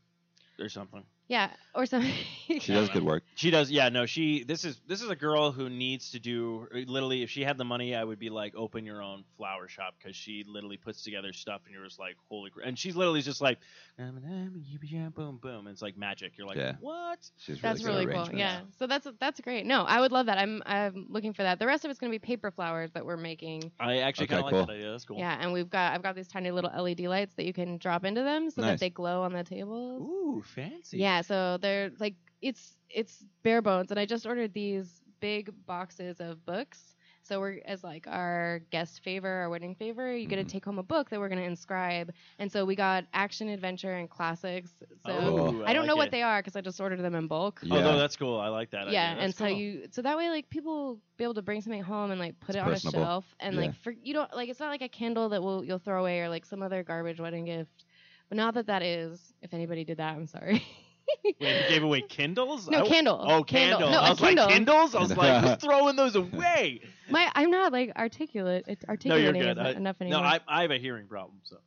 or 0.60 0.70
something. 0.70 1.04
Yeah, 1.28 1.50
or 1.74 1.86
something. 1.86 2.14
She 2.60 2.72
does 2.74 2.90
good 2.90 3.04
work. 3.04 3.24
She 3.36 3.50
does, 3.50 3.72
yeah. 3.72 3.90
No, 3.90 4.06
she. 4.06 4.44
This 4.44 4.64
is 4.64 4.80
this 4.88 5.02
is 5.02 5.10
a 5.10 5.16
girl 5.16 5.52
who 5.52 5.70
needs 5.70 6.12
to 6.12 6.20
do. 6.20 6.68
Literally, 6.72 7.24
if 7.24 7.30
she 7.32 7.44
had 7.44 7.58
the 7.58 7.64
money, 7.66 7.96
I 7.96 8.04
would 8.04 8.20
be 8.20 8.30
like, 8.30 8.54
open 8.56 8.86
your 8.86 9.02
own 9.02 9.24
flower 9.38 9.68
shop 9.68 9.96
because 9.98 10.16
she 10.16 10.44
literally 10.48 10.78
puts 10.78 11.02
together 11.04 11.34
stuff, 11.34 11.62
and 11.66 11.74
you're 11.74 11.84
just 11.86 12.00
like, 12.00 12.16
holy. 12.30 12.52
Cr-. 12.52 12.62
And 12.62 12.78
she's 12.78 12.96
literally 12.96 13.22
just 13.22 13.42
like, 13.42 13.58
boom, 13.98 15.38
boom. 15.42 15.60
And 15.66 15.70
it's 15.70 15.82
like 15.82 15.98
magic. 15.98 16.34
You're 16.38 16.48
like, 16.48 16.58
Yeah. 16.58 16.74
what? 16.80 17.20
She's 17.38 17.62
really 17.64 17.74
That's 17.74 17.82
good 17.84 17.88
really 17.88 18.06
cool. 18.06 18.30
Yeah. 18.38 18.62
So 18.78 18.88
that's 18.88 19.08
that's 19.20 19.40
great. 19.42 19.66
No, 19.66 19.84
I 19.84 20.00
would 20.00 20.12
love 20.12 20.28
that. 20.28 20.38
I'm 20.38 20.62
I'm 20.66 21.08
looking 21.10 21.34
for 21.34 21.44
that. 21.44 21.60
The 21.60 21.66
rest 21.68 21.86
of 21.86 21.92
it's 21.92 22.00
gonna 22.00 22.12
be 22.12 22.20
paper 22.20 22.52
flowers 22.52 22.92
that 22.92 23.06
we're 23.06 23.18
making. 23.18 23.72
I 23.80 24.00
actually 24.00 24.26
Okay, 24.26 24.36
kind 24.36 24.46
of 24.46 24.50
cool. 24.50 24.60
like 24.60 24.68
that 24.68 24.74
idea. 24.74 24.92
That's 24.92 25.06
cool. 25.06 25.18
Yeah, 25.18 25.38
and 25.40 25.54
we've 25.54 25.70
got 25.70 25.94
I've 25.94 26.04
got 26.04 26.16
these 26.16 26.28
tiny 26.28 26.52
little 26.52 26.72
LED 26.72 27.02
lights 27.02 27.34
that 27.36 27.46
you 27.46 27.54
can 27.54 27.78
drop 27.78 28.06
into 28.06 28.22
them 28.22 28.50
so 28.50 28.62
that 28.62 28.80
they 28.80 28.90
glow 28.90 29.24
on 29.24 29.34
the 29.34 29.44
tables. 29.44 30.02
Ooh, 30.02 30.44
fancy. 30.46 30.98
Yeah, 30.98 31.13
so 31.22 31.58
they're 31.62 31.92
like 32.00 32.16
it's 32.42 32.78
it's 32.90 33.24
bare 33.44 33.62
bones, 33.62 33.92
and 33.92 34.00
I 34.00 34.06
just 34.06 34.26
ordered 34.26 34.54
these 34.54 35.02
big 35.20 35.52
boxes 35.66 36.20
of 36.20 36.46
books. 36.46 36.96
So 37.26 37.40
we're 37.40 37.62
as 37.66 37.86
like 37.86 38.06
our 38.06 38.60
guest 38.70 39.02
favor, 39.02 39.30
our 39.30 39.50
wedding 39.50 39.76
favor, 39.76 40.14
you 40.14 40.28
get 40.28 40.36
to 40.36 40.42
mm-hmm. 40.42 40.50
take 40.50 40.66
home 40.66 40.78
a 40.78 40.84
book 40.84 41.10
that 41.10 41.20
we're 41.22 41.30
gonna 41.30 41.42
inscribe. 41.44 42.12
And 42.38 42.52
so 42.52 42.66
we 42.66 42.76
got 42.76 43.06
action, 43.14 43.48
adventure, 43.48 43.94
and 43.94 44.10
classics. 44.10 44.72
So 45.06 45.12
Oh, 45.14 45.64
I 45.66 45.72
don't 45.72 45.88
know 45.88 45.94
like 45.94 45.98
what 45.98 46.08
it. 46.10 46.12
they 46.12 46.22
are 46.22 46.40
because 46.42 46.58
I 46.58 46.62
just 46.62 46.82
ordered 46.82 47.02
them 47.02 47.16
in 47.16 47.28
bulk. 47.28 47.62
Yeah. 47.64 47.78
Oh, 47.78 47.82
no, 47.82 47.98
that's 47.98 48.18
cool. 48.18 48.40
I 48.40 48.50
like 48.50 48.72
that. 48.72 48.90
Yeah, 48.90 49.12
idea. 49.12 49.24
and 49.24 49.30
That's 49.30 49.38
so 49.38 49.46
cool. 49.46 49.56
you 49.56 49.88
so 49.92 50.02
that 50.02 50.18
way 50.18 50.30
like 50.30 50.50
people 50.50 51.00
be 51.18 51.24
able 51.24 51.36
to 51.36 51.42
bring 51.42 51.62
something 51.62 51.82
home 51.82 52.12
and 52.12 52.20
like 52.20 52.40
put 52.42 52.56
It's 52.56 52.58
it 52.58 52.60
on 52.60 52.70
personable. 52.72 53.02
a 53.02 53.06
shelf 53.06 53.26
and 53.40 53.56
Yeah. 53.56 53.62
like 53.62 53.76
for 53.76 53.92
you 54.04 54.14
don't 54.14 54.34
like 54.36 54.50
it's 54.50 54.60
not 54.60 54.70
like 54.70 54.82
a 54.82 54.90
candle 54.90 55.30
that 55.30 55.42
will 55.42 55.64
you'll 55.64 55.80
throw 55.80 56.02
away 56.02 56.20
or 56.20 56.28
like 56.28 56.46
some 56.46 56.62
other 56.62 56.84
garbage 56.84 57.22
wedding 57.22 57.46
gift. 57.46 57.86
But 58.28 58.38
not 58.38 58.54
that 58.56 58.68
that 58.68 58.84
is. 58.84 59.34
If 59.42 59.54
anybody 59.54 59.86
did 59.86 59.98
that, 59.98 60.16
I'm 60.16 60.28
sorry. 60.28 60.62
Wait, 61.24 61.36
you 61.40 61.70
gave 61.70 61.84
away 61.84 62.02
Kindles? 62.02 62.68
No, 62.70 62.78
I 62.78 62.80
w- 62.82 62.94
Kindle. 62.96 63.20
Oh, 63.22 63.44
Kindle. 63.44 63.80
Kindle. 63.80 63.92
No, 63.92 64.00
I 64.00 64.08
a 64.08 64.10
was 64.12 64.20
Kindle. 64.20 64.46
like, 64.46 64.54
Kindles? 64.54 64.96
I 64.96 65.00
was 65.00 65.18
like, 65.18 65.44
who's 65.44 65.56
throwing 65.64 65.96
those 65.96 66.16
away? 66.16 66.82
My 67.10 67.32
I'm 67.36 67.52
not 67.52 67.72
like 67.72 67.92
articulate. 67.98 68.66
It, 68.68 68.84
articulating 68.88 69.42
good. 69.42 69.58
is 69.58 69.66
I- 69.66 69.72
enough 69.72 69.98
No. 70.00 70.20
I, 70.20 70.40
I 70.48 70.62
have 70.64 70.72
a 70.72 70.78
hearing 70.78 71.08
problem, 71.08 71.40
so 71.44 71.58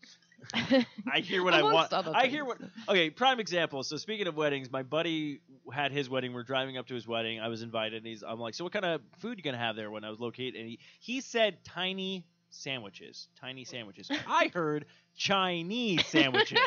I 1.13 1.21
hear 1.21 1.43
what 1.43 1.55
I 1.55 1.63
want. 1.63 1.93
other 1.93 2.13
I 2.15 2.27
hear 2.27 2.45
what. 2.45 2.59
Okay, 2.89 3.11
prime 3.11 3.41
example. 3.41 3.83
So 3.83 3.97
speaking 3.97 4.27
of 4.29 4.37
weddings, 4.37 4.71
my 4.71 4.83
buddy 4.83 5.41
had 5.73 5.91
his 5.91 6.09
wedding. 6.09 6.33
We're 6.33 6.45
driving 6.45 6.77
up 6.77 6.87
to 6.89 6.95
his 6.95 7.07
wedding. 7.07 7.41
I 7.41 7.49
was 7.49 7.63
invited, 7.63 7.99
and 7.99 8.07
he's. 8.07 8.23
I'm 8.23 8.39
like, 8.39 8.55
so 8.55 8.63
what 8.65 8.73
kind 8.73 8.85
of 8.85 9.01
food 9.19 9.39
you 9.39 9.43
gonna 9.43 9.59
have 9.59 9.75
there? 9.77 9.91
When 9.91 10.05
I 10.05 10.11
was 10.11 10.21
located, 10.21 10.55
and 10.55 10.69
he 10.69 10.79
he 11.01 11.21
said 11.21 11.65
tiny 11.65 12.25
sandwiches, 12.51 13.29
tiny 13.41 13.65
sandwiches. 13.65 14.09
I 14.29 14.51
heard 14.55 14.87
Chinese 15.17 16.07
sandwiches. 16.07 16.59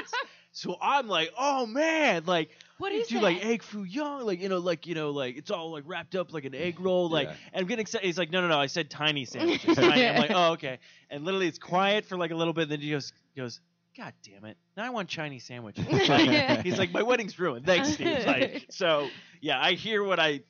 So 0.59 0.75
I'm 0.81 1.07
like, 1.07 1.31
oh 1.37 1.65
man, 1.65 2.23
like 2.25 2.49
What 2.79 2.91
is 2.91 3.07
do 3.07 3.15
that? 3.15 3.23
like 3.23 3.45
egg 3.45 3.63
foo 3.63 3.83
young, 3.85 4.25
like 4.25 4.41
you 4.41 4.49
know, 4.49 4.57
like 4.57 4.85
you 4.87 4.93
know, 4.93 5.11
like 5.11 5.37
it's 5.37 5.51
all 5.51 5.71
like 5.71 5.85
wrapped 5.87 6.15
up 6.15 6.33
like 6.33 6.43
an 6.43 6.53
egg 6.53 6.79
roll, 6.81 7.09
like. 7.09 7.29
Yeah. 7.29 7.35
And 7.53 7.61
I'm 7.61 7.67
getting 7.67 7.83
excited. 7.83 8.05
He's 8.05 8.17
like, 8.17 8.29
no, 8.29 8.41
no, 8.41 8.49
no. 8.49 8.59
I 8.59 8.67
said 8.67 8.89
tiny 8.89 9.23
sandwiches. 9.33 9.77
tiny. 9.77 10.05
I'm 10.05 10.17
like, 10.17 10.31
oh, 10.31 10.51
okay. 10.53 10.79
And 11.09 11.23
literally, 11.23 11.47
it's 11.47 11.59
quiet 11.59 12.05
for 12.05 12.17
like 12.17 12.31
a 12.31 12.35
little 12.35 12.53
bit. 12.53 12.63
And 12.63 12.71
then 12.73 12.81
he 12.81 12.91
goes, 12.91 13.13
goes, 13.37 13.61
God 13.97 14.13
damn 14.23 14.45
it! 14.45 14.57
Now 14.77 14.85
I 14.85 14.89
want 14.89 15.07
Chinese 15.09 15.45
sandwiches. 15.45 15.85
Like, 16.09 16.61
he's 16.63 16.77
like, 16.77 16.91
my 16.91 17.03
wedding's 17.03 17.39
ruined. 17.39 17.65
Thanks, 17.65 17.93
Steve. 17.93 18.25
Like, 18.25 18.65
so 18.69 19.07
yeah, 19.41 19.61
I 19.61 19.73
hear 19.73 20.03
what 20.03 20.19
I. 20.19 20.41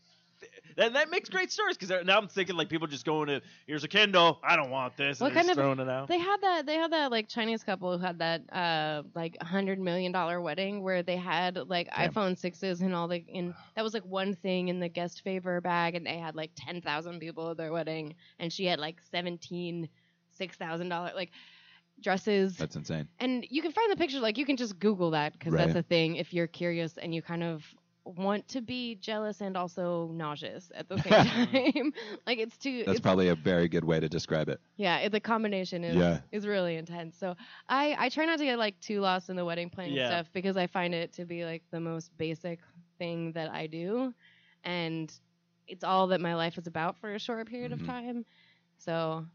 And 0.80 0.96
that 0.96 1.10
makes 1.12 1.30
great 1.30 1.52
stories 1.52 1.78
because 1.78 2.06
now 2.06 2.18
I'm 2.18 2.28
thinking 2.28 2.56
like 2.56 2.70
people 2.70 2.88
just 2.88 3.06
going 3.06 3.28
to 3.28 3.42
here's 3.68 3.84
a 3.84 3.88
Kindle. 3.88 4.39
I 4.44 4.56
don't 4.56 4.70
want 4.72 4.96
this. 4.98 5.20
What 5.20 5.28
and 5.28 5.36
they're 5.36 5.39
kind 5.44 5.48
just 5.50 5.60
of- 5.60 5.63
throwing 5.63 5.80
it 5.80 5.89
out. 5.89 6.08
They 6.08 6.18
had 6.20 6.38
that. 6.42 6.65
They 6.65 6.76
had 6.76 6.92
that 6.94 7.12
like 7.12 7.28
Chinese 7.28 7.63
couple 7.63 7.98
who 7.98 8.04
had 8.04 8.20
that 8.20 8.42
uh 8.54 9.04
like 9.13 9.38
hundred 9.44 9.80
million 9.80 10.12
dollar 10.12 10.39
wedding 10.42 10.82
where 10.82 11.04
they 11.04 11.18
had 11.18 11.58
like 11.68 11.89
Damn. 11.96 12.12
iPhone 12.12 12.38
sixes 12.38 12.82
and 12.82 12.96
all 12.96 13.08
the 13.08 13.24
and 13.34 13.54
that 13.76 13.84
was 13.84 13.94
like 13.94 14.06
one 14.06 14.34
thing 14.36 14.70
in 14.70 14.80
the 14.80 14.89
guest 14.89 15.22
favor 15.22 15.60
bag 15.62 15.96
and 15.96 16.06
they 16.06 16.18
had 16.18 16.36
like 16.36 16.52
ten 16.56 16.82
thousand 16.82 17.20
people 17.20 17.52
at 17.52 17.58
their 17.58 17.72
wedding 17.74 18.15
and 18.39 18.52
she 18.52 18.65
had 18.65 18.80
like 18.80 19.02
seventeen 19.12 19.89
six 20.32 20.56
thousand 20.56 20.89
dollar 20.89 21.12
like 21.15 21.32
dresses 22.02 22.56
That's 22.56 22.78
insane. 22.78 23.08
and 23.20 23.46
you 23.50 23.62
can 23.62 23.72
find 23.74 23.92
the 23.92 23.98
picture 23.98 24.20
like 24.20 24.38
you 24.38 24.46
can 24.46 24.56
just 24.56 24.80
Google 24.80 25.12
that 25.12 25.34
because 25.34 25.52
Right. 25.54 25.65
that's 25.68 25.78
a 25.78 25.84
thing 25.84 26.15
if 26.15 26.34
you're 26.34 26.48
curious 26.48 26.98
and 26.98 27.13
you 27.13 27.22
kind 27.22 27.44
of 27.44 27.63
want 28.17 28.48
to 28.50 28.62
be 28.62 28.95
jealous 28.95 29.41
and 29.41 29.56
also 29.58 30.10
nauseous 30.13 30.72
at 30.76 30.89
the 30.89 30.98
same 31.00 31.24
time 31.24 31.93
like 32.28 32.39
it's 32.39 32.58
too 32.58 32.84
That's 32.86 33.00
it's 33.00 33.00
probably 33.00 33.28
a 33.30 33.36
very 33.36 33.67
good 33.67 33.84
way 33.86 34.00
to 34.00 34.10
describe 34.10 34.50
it. 34.50 34.60
yeah, 34.78 35.00
it, 35.00 35.12
the 35.12 35.19
combination 35.19 35.84
is 35.84 35.95
Yeah. 35.95 36.19
is 36.32 36.48
really 36.48 36.76
intense. 36.76 37.17
So 37.17 37.36
I 37.67 37.95
I 37.98 38.10
try 38.10 38.26
not 38.26 38.39
to 38.39 38.45
get 38.45 38.58
like 38.60 38.80
too 38.80 39.02
lost 39.02 39.30
in 39.30 39.36
the 39.36 39.45
wedding 39.45 39.69
planning 39.69 39.95
Yeah. 39.95 40.06
stuff 40.06 40.30
because 40.34 40.58
I 40.58 40.67
find 40.67 40.93
it 40.93 41.13
to 41.13 41.26
be 41.26 41.45
like 41.45 41.63
the 41.72 41.80
most 41.80 42.12
basic 42.17 42.60
thing 43.00 43.34
that 43.34 43.52
I 43.52 43.67
do, 43.67 44.13
and 44.63 45.12
it's 45.67 45.84
all 45.84 46.08
that 46.08 46.22
my 46.22 46.36
life 46.36 46.58
is 46.58 46.67
about 46.67 46.98
for 46.98 47.13
a 47.13 47.19
short 47.19 47.48
period 47.48 47.72
Mhm. 47.72 47.74
of 47.74 47.84
time. 47.84 48.26
So 48.78 49.26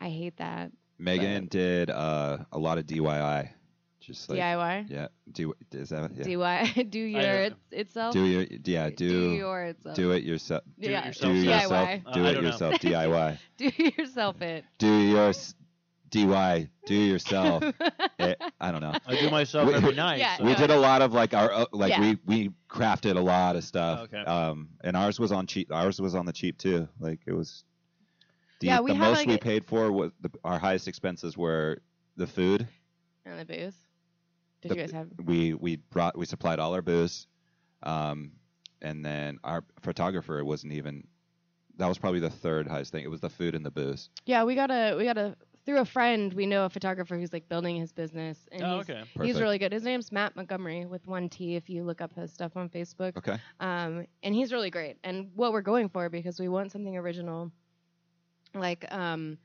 I 0.00 0.08
hate 0.10 0.36
that. 0.38 0.72
Megan 0.98 1.46
did 1.46 1.90
uh, 1.90 2.38
a 2.52 2.58
lot 2.58 2.78
of 2.78 2.86
DIY. 2.86 3.50
Just 4.02 4.28
like 4.28 4.38
DIY. 4.40 4.90
yeah, 4.90 5.08
do 5.30 5.54
is 5.70 5.90
that 5.90 6.10
yeah? 6.16 6.24
DIY. 6.24 6.90
Do 6.90 6.98
your 6.98 7.20
I- 7.20 7.24
it, 7.46 7.54
itself. 7.70 8.12
Do 8.12 8.24
your 8.24 8.46
yeah 8.64 8.90
do 8.90 8.96
do 8.96 9.30
your 9.34 9.62
itself. 9.64 9.96
do 9.96 10.10
it 10.10 10.24
yourself. 10.24 10.64
Do 10.78 10.88
it 10.88 10.90
yeah. 10.90 11.06
yourself. 11.06 11.32
Do 11.32 11.38
yourself. 11.38 11.70
DIY. 11.88 12.12
Do 12.14 12.24
Uh, 12.24 12.28
it 12.28 12.34
don't 12.34 12.44
yourself. 12.44 12.74
DIY. 12.74 13.38
Do 13.58 13.70
yourself 13.96 14.42
it. 14.42 14.64
Do 14.78 14.98
your 15.02 15.28
s- 15.28 15.54
DY. 16.10 16.68
Do 16.86 16.94
yourself. 16.94 17.62
it, 18.18 18.42
I 18.60 18.70
don't 18.72 18.80
know. 18.82 18.92
I 19.06 19.18
do 19.20 19.30
myself 19.30 19.68
We- 19.68 19.74
every 19.74 19.94
night. 19.94 20.18
Yeah, 20.18 20.36
so- 20.36 20.44
we 20.44 20.54
did 20.56 20.70
a 20.70 20.76
lot 20.78 21.00
of 21.00 21.12
like 21.12 21.32
our 21.32 21.50
uh, 21.52 21.64
like 21.72 21.90
Yeah. 21.90 22.00
we 22.00 22.18
we 22.26 22.50
crafted 22.68 23.16
a 23.16 23.20
lot 23.20 23.54
of 23.56 23.62
stuff. 23.64 24.00
Okay. 24.12 24.18
Um, 24.18 24.70
and 24.82 24.96
ours 24.96 25.20
was 25.20 25.30
on 25.32 25.46
cheap. 25.46 25.72
Ours 25.72 26.00
was 26.00 26.14
on 26.14 26.26
the 26.26 26.32
cheap 26.32 26.58
too. 26.58 26.88
Like 26.98 27.20
it 27.26 27.32
was. 27.32 27.62
The, 28.60 28.66
Yeah, 28.68 28.80
we 28.80 28.92
the 28.92 28.98
most 28.98 29.18
like, 29.18 29.26
we 29.28 29.34
a- 29.34 29.38
paid 29.38 29.64
for 29.64 29.90
was 29.92 30.10
the, 30.20 30.30
our 30.44 30.58
highest 30.58 30.86
expenses 30.88 31.36
were 31.36 31.80
the 32.16 32.26
food. 32.26 32.66
And 33.24 33.38
the 33.38 33.44
booze. 33.44 33.74
Did 34.62 34.70
The- 34.70 34.74
you 34.76 34.80
guys 34.80 34.92
have? 34.92 35.08
We 35.24 35.54
we 35.54 35.76
brought 35.76 36.16
we 36.16 36.24
supplied 36.24 36.58
all 36.58 36.72
our 36.74 36.82
booze, 36.82 37.26
um, 37.82 38.32
and 38.80 39.04
then 39.04 39.38
our 39.44 39.64
photographer 39.82 40.42
wasn't 40.44 40.72
even. 40.72 41.06
That 41.76 41.86
was 41.88 41.98
probably 41.98 42.20
the 42.20 42.30
third 42.30 42.66
highest 42.68 42.92
thing. 42.92 43.02
It 43.04 43.10
was 43.10 43.20
the 43.20 43.30
food 43.30 43.54
and 43.54 43.64
the 43.64 43.70
booze. 43.70 44.10
Yeah, 44.26 44.44
we 44.44 44.54
got 44.54 44.70
a 44.70 44.94
we 44.96 45.04
got 45.04 45.18
a 45.18 45.36
through 45.64 45.78
a 45.78 45.84
friend. 45.84 46.32
We 46.34 46.44
know 46.46 46.64
a 46.64 46.68
photographer 46.70 47.16
who's 47.16 47.32
like 47.32 47.48
building 47.48 47.76
his 47.76 47.92
business, 47.92 48.46
and 48.52 48.62
Oh, 48.62 48.78
he's, 48.78 48.90
okay. 48.90 49.04
he's 49.22 49.40
really 49.40 49.58
good. 49.58 49.72
His 49.72 49.82
name's 49.84 50.12
Matt 50.12 50.36
Montgomery 50.36 50.86
with 50.86 51.06
one 51.06 51.28
T. 51.28 51.56
If 51.56 51.70
you 51.70 51.82
look 51.84 52.00
up 52.00 52.12
his 52.14 52.32
stuff 52.32 52.56
on 52.56 52.68
Facebook, 52.68 53.16
Okay. 53.16 53.38
um, 53.60 54.06
and 54.22 54.34
he's 54.34 54.52
really 54.52 54.70
great. 54.70 54.98
And 55.02 55.30
what 55.34 55.52
we're 55.52 55.62
going 55.62 55.88
for 55.88 56.08
because 56.08 56.38
we 56.38 56.48
want 56.48 56.72
something 56.72 56.96
original, 56.96 57.50
like 58.54 58.84
um, 58.92 59.38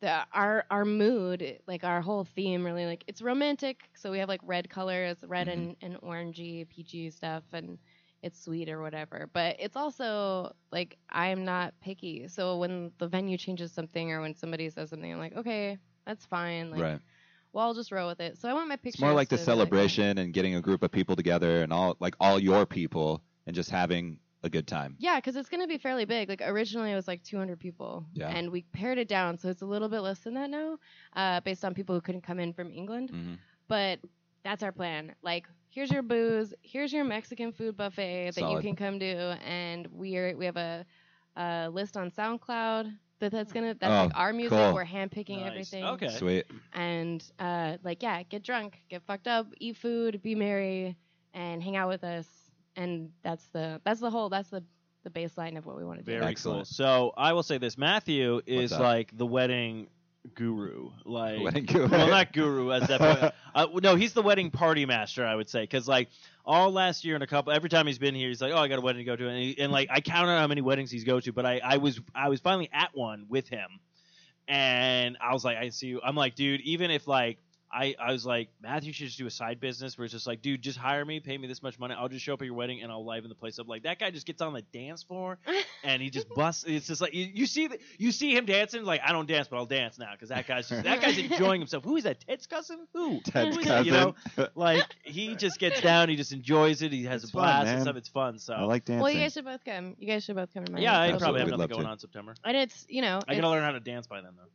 the 0.00 0.26
our 0.32 0.64
our 0.70 0.84
mood, 0.84 1.58
like 1.66 1.84
our 1.84 2.00
whole 2.00 2.24
theme, 2.24 2.64
really 2.64 2.86
like 2.86 3.04
it's 3.06 3.22
romantic. 3.22 3.88
So 3.94 4.10
we 4.10 4.18
have 4.18 4.28
like 4.28 4.40
red 4.44 4.68
colors, 4.68 5.18
red 5.26 5.48
mm-hmm. 5.48 5.74
and, 5.82 5.94
and 5.94 6.00
orangey, 6.00 6.68
peachy 6.68 7.10
stuff, 7.10 7.42
and 7.52 7.78
it's 8.22 8.42
sweet 8.42 8.68
or 8.68 8.80
whatever. 8.80 9.28
But 9.32 9.56
it's 9.58 9.76
also 9.76 10.54
like 10.72 10.96
I'm 11.10 11.44
not 11.44 11.74
picky. 11.80 12.28
So 12.28 12.56
when 12.58 12.92
the 12.98 13.08
venue 13.08 13.36
changes 13.36 13.72
something 13.72 14.10
or 14.10 14.20
when 14.20 14.34
somebody 14.34 14.70
says 14.70 14.90
something, 14.90 15.12
I'm 15.12 15.18
like, 15.18 15.36
okay, 15.36 15.78
that's 16.06 16.24
fine. 16.26 16.70
Like, 16.70 16.80
right. 16.80 17.00
well, 17.52 17.66
I'll 17.66 17.74
just 17.74 17.92
roll 17.92 18.08
with 18.08 18.20
it. 18.20 18.38
So 18.38 18.48
I 18.48 18.54
want 18.54 18.68
my 18.68 18.76
pictures. 18.76 18.94
It's 18.94 19.02
more 19.02 19.12
like 19.12 19.28
the 19.28 19.38
celebration 19.38 20.18
and 20.18 20.32
getting 20.32 20.54
a 20.54 20.60
group 20.60 20.82
of 20.82 20.90
people 20.90 21.16
together 21.16 21.62
and 21.62 21.72
all 21.72 21.96
like 22.00 22.14
all 22.20 22.38
your 22.38 22.66
people 22.66 23.22
and 23.46 23.54
just 23.54 23.70
having 23.70 24.18
a 24.42 24.48
good 24.48 24.66
time. 24.66 24.96
Yeah, 24.98 25.16
because 25.16 25.36
it's 25.36 25.48
going 25.48 25.60
to 25.62 25.66
be 25.68 25.78
fairly 25.78 26.04
big. 26.04 26.28
Like 26.28 26.42
originally, 26.44 26.92
it 26.92 26.94
was 26.94 27.06
like 27.08 27.22
200 27.22 27.58
people, 27.58 28.06
Yeah. 28.14 28.28
and 28.28 28.50
we 28.50 28.62
pared 28.72 28.98
it 28.98 29.08
down, 29.08 29.38
so 29.38 29.48
it's 29.48 29.62
a 29.62 29.66
little 29.66 29.88
bit 29.88 30.00
less 30.00 30.20
than 30.20 30.34
that 30.34 30.50
now, 30.50 30.78
uh, 31.14 31.40
based 31.40 31.64
on 31.64 31.74
people 31.74 31.94
who 31.94 32.00
couldn't 32.00 32.22
come 32.22 32.38
in 32.40 32.52
from 32.52 32.70
England. 32.70 33.10
hmm 33.10 33.34
But 33.68 34.00
that's 34.42 34.62
our 34.62 34.72
plan. 34.72 35.14
Like, 35.22 35.46
here's 35.68 35.90
your 35.90 36.02
booze, 36.02 36.54
here's 36.62 36.92
your 36.92 37.04
Mexican 37.04 37.52
food 37.52 37.76
buffet 37.76 38.26
that 38.26 38.34
Solid. 38.40 38.64
you 38.64 38.68
can 38.70 38.76
come 38.76 38.98
to, 38.98 39.06
and 39.44 39.86
we 39.88 40.16
are 40.16 40.36
we 40.36 40.46
have 40.46 40.56
a, 40.56 40.86
a 41.36 41.68
list 41.70 41.96
on 41.96 42.10
SoundCloud 42.10 42.90
that 43.20 43.32
that's 43.32 43.52
gonna 43.52 43.74
that's 43.78 43.92
Oh, 43.92 44.04
like 44.06 44.16
our 44.16 44.32
music. 44.32 44.56
cool. 44.58 44.72
We're 44.74 44.86
handpicking 44.86 45.40
Nice. 45.40 45.50
everything. 45.50 45.84
Okay. 45.84 46.08
Sweet. 46.08 46.46
And 46.72 47.22
uh, 47.38 47.76
like, 47.84 48.02
yeah, 48.02 48.22
get 48.22 48.42
drunk, 48.42 48.78
get 48.88 49.02
fucked 49.02 49.28
up, 49.28 49.46
eat 49.58 49.76
food, 49.76 50.22
be 50.22 50.34
merry, 50.34 50.96
and 51.34 51.62
hang 51.62 51.76
out 51.76 51.88
with 51.88 52.02
us. 52.02 52.26
And 52.76 53.10
that's 53.22 53.46
the 53.48 53.80
that's 53.84 54.00
the 54.00 54.10
whole 54.10 54.28
that's 54.28 54.50
the 54.50 54.62
the 55.02 55.10
baseline 55.10 55.56
of 55.56 55.66
what 55.66 55.76
we 55.76 55.84
want 55.84 55.98
to 55.98 56.04
do. 56.04 56.10
Very 56.10 56.20
cool. 56.20 56.28
Excellent. 56.28 56.66
So 56.66 57.12
I 57.16 57.32
will 57.32 57.42
say 57.42 57.58
this: 57.58 57.78
Matthew 57.78 58.40
is 58.46 58.72
up? 58.72 58.80
like 58.80 59.16
the 59.16 59.26
wedding 59.26 59.88
guru. 60.34 60.90
Like, 61.04 61.40
Wedding 61.40 61.66
guru. 61.66 61.88
well, 61.88 62.08
not 62.08 62.32
guru 62.32 62.72
as 62.72 62.86
that. 62.88 63.00
point. 63.00 63.34
uh, 63.54 63.80
no, 63.82 63.94
he's 63.94 64.12
the 64.12 64.22
wedding 64.22 64.50
party 64.50 64.84
master. 64.86 65.26
I 65.26 65.34
would 65.34 65.48
say 65.48 65.62
because 65.62 65.88
like 65.88 66.08
all 66.44 66.70
last 66.70 67.04
year 67.04 67.14
and 67.14 67.24
a 67.24 67.26
couple, 67.26 67.52
every 67.52 67.70
time 67.70 67.86
he's 67.86 67.98
been 67.98 68.14
here, 68.14 68.28
he's 68.28 68.40
like, 68.40 68.52
"Oh, 68.52 68.58
I 68.58 68.68
got 68.68 68.78
a 68.78 68.82
wedding 68.82 69.00
to 69.00 69.04
go 69.04 69.16
to," 69.16 69.28
and, 69.28 69.38
he, 69.38 69.58
and 69.58 69.72
like 69.72 69.88
I 69.90 70.00
counted 70.00 70.30
on 70.32 70.38
how 70.38 70.46
many 70.46 70.60
weddings 70.60 70.90
he's 70.90 71.04
go 71.04 71.20
to, 71.20 71.32
but 71.32 71.46
I 71.46 71.60
I 71.64 71.76
was 71.78 72.00
I 72.14 72.28
was 72.28 72.40
finally 72.40 72.68
at 72.72 72.94
one 72.94 73.26
with 73.28 73.48
him, 73.48 73.80
and 74.48 75.16
I 75.20 75.32
was 75.32 75.44
like, 75.44 75.56
I 75.56 75.70
see 75.70 75.88
you. 75.88 76.00
I'm 76.04 76.16
like, 76.16 76.34
dude, 76.34 76.60
even 76.62 76.90
if 76.90 77.06
like. 77.06 77.38
I, 77.72 77.94
I 78.00 78.10
was 78.12 78.26
like, 78.26 78.48
Matthew 78.60 78.92
should 78.92 79.06
just 79.06 79.18
do 79.18 79.26
a 79.26 79.30
side 79.30 79.60
business 79.60 79.96
where 79.96 80.04
it's 80.04 80.12
just 80.12 80.26
like, 80.26 80.42
dude, 80.42 80.60
just 80.60 80.76
hire 80.78 81.04
me, 81.04 81.20
pay 81.20 81.38
me 81.38 81.46
this 81.46 81.62
much 81.62 81.78
money. 81.78 81.94
I'll 81.96 82.08
just 82.08 82.24
show 82.24 82.34
up 82.34 82.42
at 82.42 82.44
your 82.46 82.54
wedding 82.54 82.82
and 82.82 82.90
I'll 82.90 83.04
liven 83.04 83.28
the 83.28 83.34
place 83.36 83.58
up. 83.58 83.68
Like 83.68 83.84
that 83.84 83.98
guy 84.00 84.10
just 84.10 84.26
gets 84.26 84.42
on 84.42 84.52
the 84.52 84.62
dance 84.62 85.02
floor 85.04 85.38
and 85.84 86.02
he 86.02 86.10
just 86.10 86.28
busts. 86.30 86.64
It's 86.64 86.88
just 86.88 87.00
like 87.00 87.14
you, 87.14 87.28
you 87.32 87.46
see 87.46 87.68
the, 87.68 87.78
you 87.98 88.10
see 88.10 88.34
him 88.36 88.44
dancing. 88.44 88.84
Like 88.84 89.00
I 89.04 89.12
don't 89.12 89.26
dance, 89.28 89.46
but 89.48 89.56
I'll 89.56 89.66
dance 89.66 89.98
now 89.98 90.10
because 90.12 90.30
that 90.30 90.48
guy's 90.48 90.68
just, 90.68 90.82
that 90.82 91.00
guy's 91.00 91.16
enjoying 91.30 91.60
himself. 91.60 91.84
Who 91.84 91.96
is 91.96 92.04
that? 92.04 92.20
Ted's 92.20 92.46
cousin? 92.46 92.88
Who? 92.92 93.20
Ted's 93.20 93.54
Who 93.54 93.60
is 93.60 93.66
cousin. 93.66 93.68
that? 93.68 93.86
You 93.86 93.92
know, 93.92 94.48
like 94.56 94.84
he 95.04 95.36
just 95.36 95.58
gets 95.60 95.80
down. 95.80 96.08
He 96.08 96.16
just 96.16 96.32
enjoys 96.32 96.82
it. 96.82 96.90
He 96.92 97.04
has 97.04 97.22
It's 97.22 97.30
a 97.32 97.36
blast 97.36 97.66
man. 97.66 97.74
and 97.74 97.82
stuff. 97.82 97.96
It's 97.96 98.08
fun. 98.08 98.38
So 98.40 98.54
I 98.54 98.62
like 98.64 98.84
dancing. 98.84 99.02
well, 99.02 99.12
you 99.12 99.20
guys 99.20 99.32
should 99.34 99.44
both 99.44 99.64
come. 99.64 99.94
You 99.98 100.08
guys 100.08 100.24
should 100.24 100.34
both 100.36 100.52
come 100.52 100.64
to 100.64 100.72
my 100.72 100.80
yeah, 100.80 100.98
I 101.00 101.10
probably 101.10 101.40
have 101.40 101.48
Absolutely. 101.48 101.50
nothing 101.58 101.68
going 101.68 101.82
to. 101.82 101.86
on 101.86 101.92
in 101.92 101.98
September. 102.00 102.34
And 102.44 102.56
it's 102.56 102.84
you 102.88 103.02
know, 103.02 103.20
I 103.28 103.36
gotta 103.36 103.48
learn 103.48 103.62
how 103.62 103.72
to 103.72 103.80
dance 103.80 104.06
by 104.08 104.20
then 104.20 104.32
though. 104.36 104.48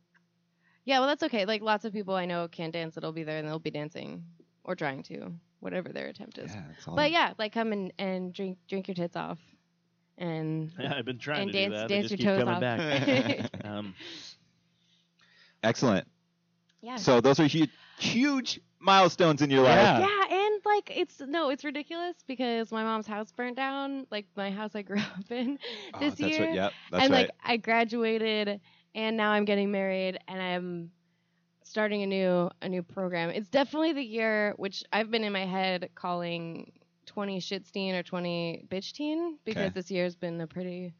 Yeah, 0.86 1.00
well, 1.00 1.08
that's 1.08 1.24
okay. 1.24 1.44
Like 1.44 1.62
lots 1.62 1.84
of 1.84 1.92
people 1.92 2.14
I 2.14 2.24
know 2.26 2.48
can't 2.48 2.72
dance. 2.72 2.94
That'll 2.96 3.12
be 3.12 3.24
there 3.24 3.38
and 3.38 3.46
they'll 3.46 3.58
be 3.60 3.70
dancing 3.70 4.24
or 4.64 4.74
trying 4.74 5.02
to, 5.04 5.32
whatever 5.60 5.90
their 5.90 6.06
attempt 6.08 6.38
is. 6.38 6.54
yeah, 6.54 6.62
it's 6.76 6.88
all 6.88 6.96
But 6.96 7.12
yeah, 7.12 7.34
like 7.38 7.52
come 7.52 7.72
and, 7.72 7.92
and 7.98 8.32
drink 8.32 8.58
drink 8.68 8.88
your 8.88 8.94
tits 8.96 9.16
off, 9.16 9.38
and 10.18 10.72
Yeah, 10.78 10.94
I've 10.98 11.04
been 11.04 11.18
trying 11.18 11.42
and 11.42 11.52
to 11.52 11.58
dance 11.58 11.74
do 11.74 11.76
that. 11.76 11.88
They 11.88 11.96
dance 11.96 12.08
just 12.08 12.10
your 12.10 12.18
keep 12.18 12.26
toes 12.26 12.38
coming 12.44 12.54
off. 12.54 12.60
back. 12.60 13.50
Um, 13.64 13.94
Excellent. 15.62 16.06
yeah. 16.80 16.96
So 16.96 17.20
those 17.20 17.40
are 17.40 17.46
huge, 17.46 17.70
huge 17.98 18.60
milestones 18.80 19.42
in 19.42 19.50
your 19.50 19.62
life. 19.62 19.74
yeah, 19.74 19.98
yeah, 20.00 20.36
and 20.36 20.60
like 20.64 20.92
it's 20.96 21.20
no, 21.20 21.50
it's 21.50 21.64
ridiculous 21.64 22.16
because 22.26 22.70
my 22.70 22.82
mom's 22.84 23.06
house 23.06 23.32
burnt 23.32 23.56
down, 23.56 24.06
like 24.10 24.26
my 24.36 24.50
house 24.50 24.74
I 24.74 24.82
grew 24.82 24.98
up 25.18 25.30
in 25.30 25.58
Oh, 25.94 25.98
this 25.98 26.14
that's 26.16 26.20
year. 26.20 26.46
Right. 26.46 26.54
Yep. 26.54 26.72
That's 26.90 27.04
and 27.04 27.12
right. 27.12 27.26
like 27.26 27.30
I 27.44 27.56
graduated 27.56 28.60
and 28.96 29.16
now 29.16 29.30
I'm 29.30 29.44
getting 29.44 29.70
married 29.70 30.18
and 30.26 30.42
I'm 30.42 30.90
starting 31.62 32.02
a 32.02 32.06
new 32.06 32.50
a 32.62 32.68
new 32.68 32.82
program. 32.82 33.30
It's 33.30 33.48
definitely 33.48 33.92
the 33.92 34.02
year 34.02 34.54
which 34.56 34.82
I've 34.92 35.10
been 35.10 35.22
in 35.22 35.32
my 35.32 35.44
head 35.46 35.90
calling 35.94 36.72
20 37.06 37.38
shitsteen 37.40 37.94
or 37.94 38.02
20 38.02 38.64
bitch 38.68 38.92
teen 38.92 39.38
because 39.44 39.66
Okay. 39.66 39.72
this 39.74 39.90
year's 39.90 40.16
been 40.16 40.40
a 40.40 40.46
pretty 40.48 40.94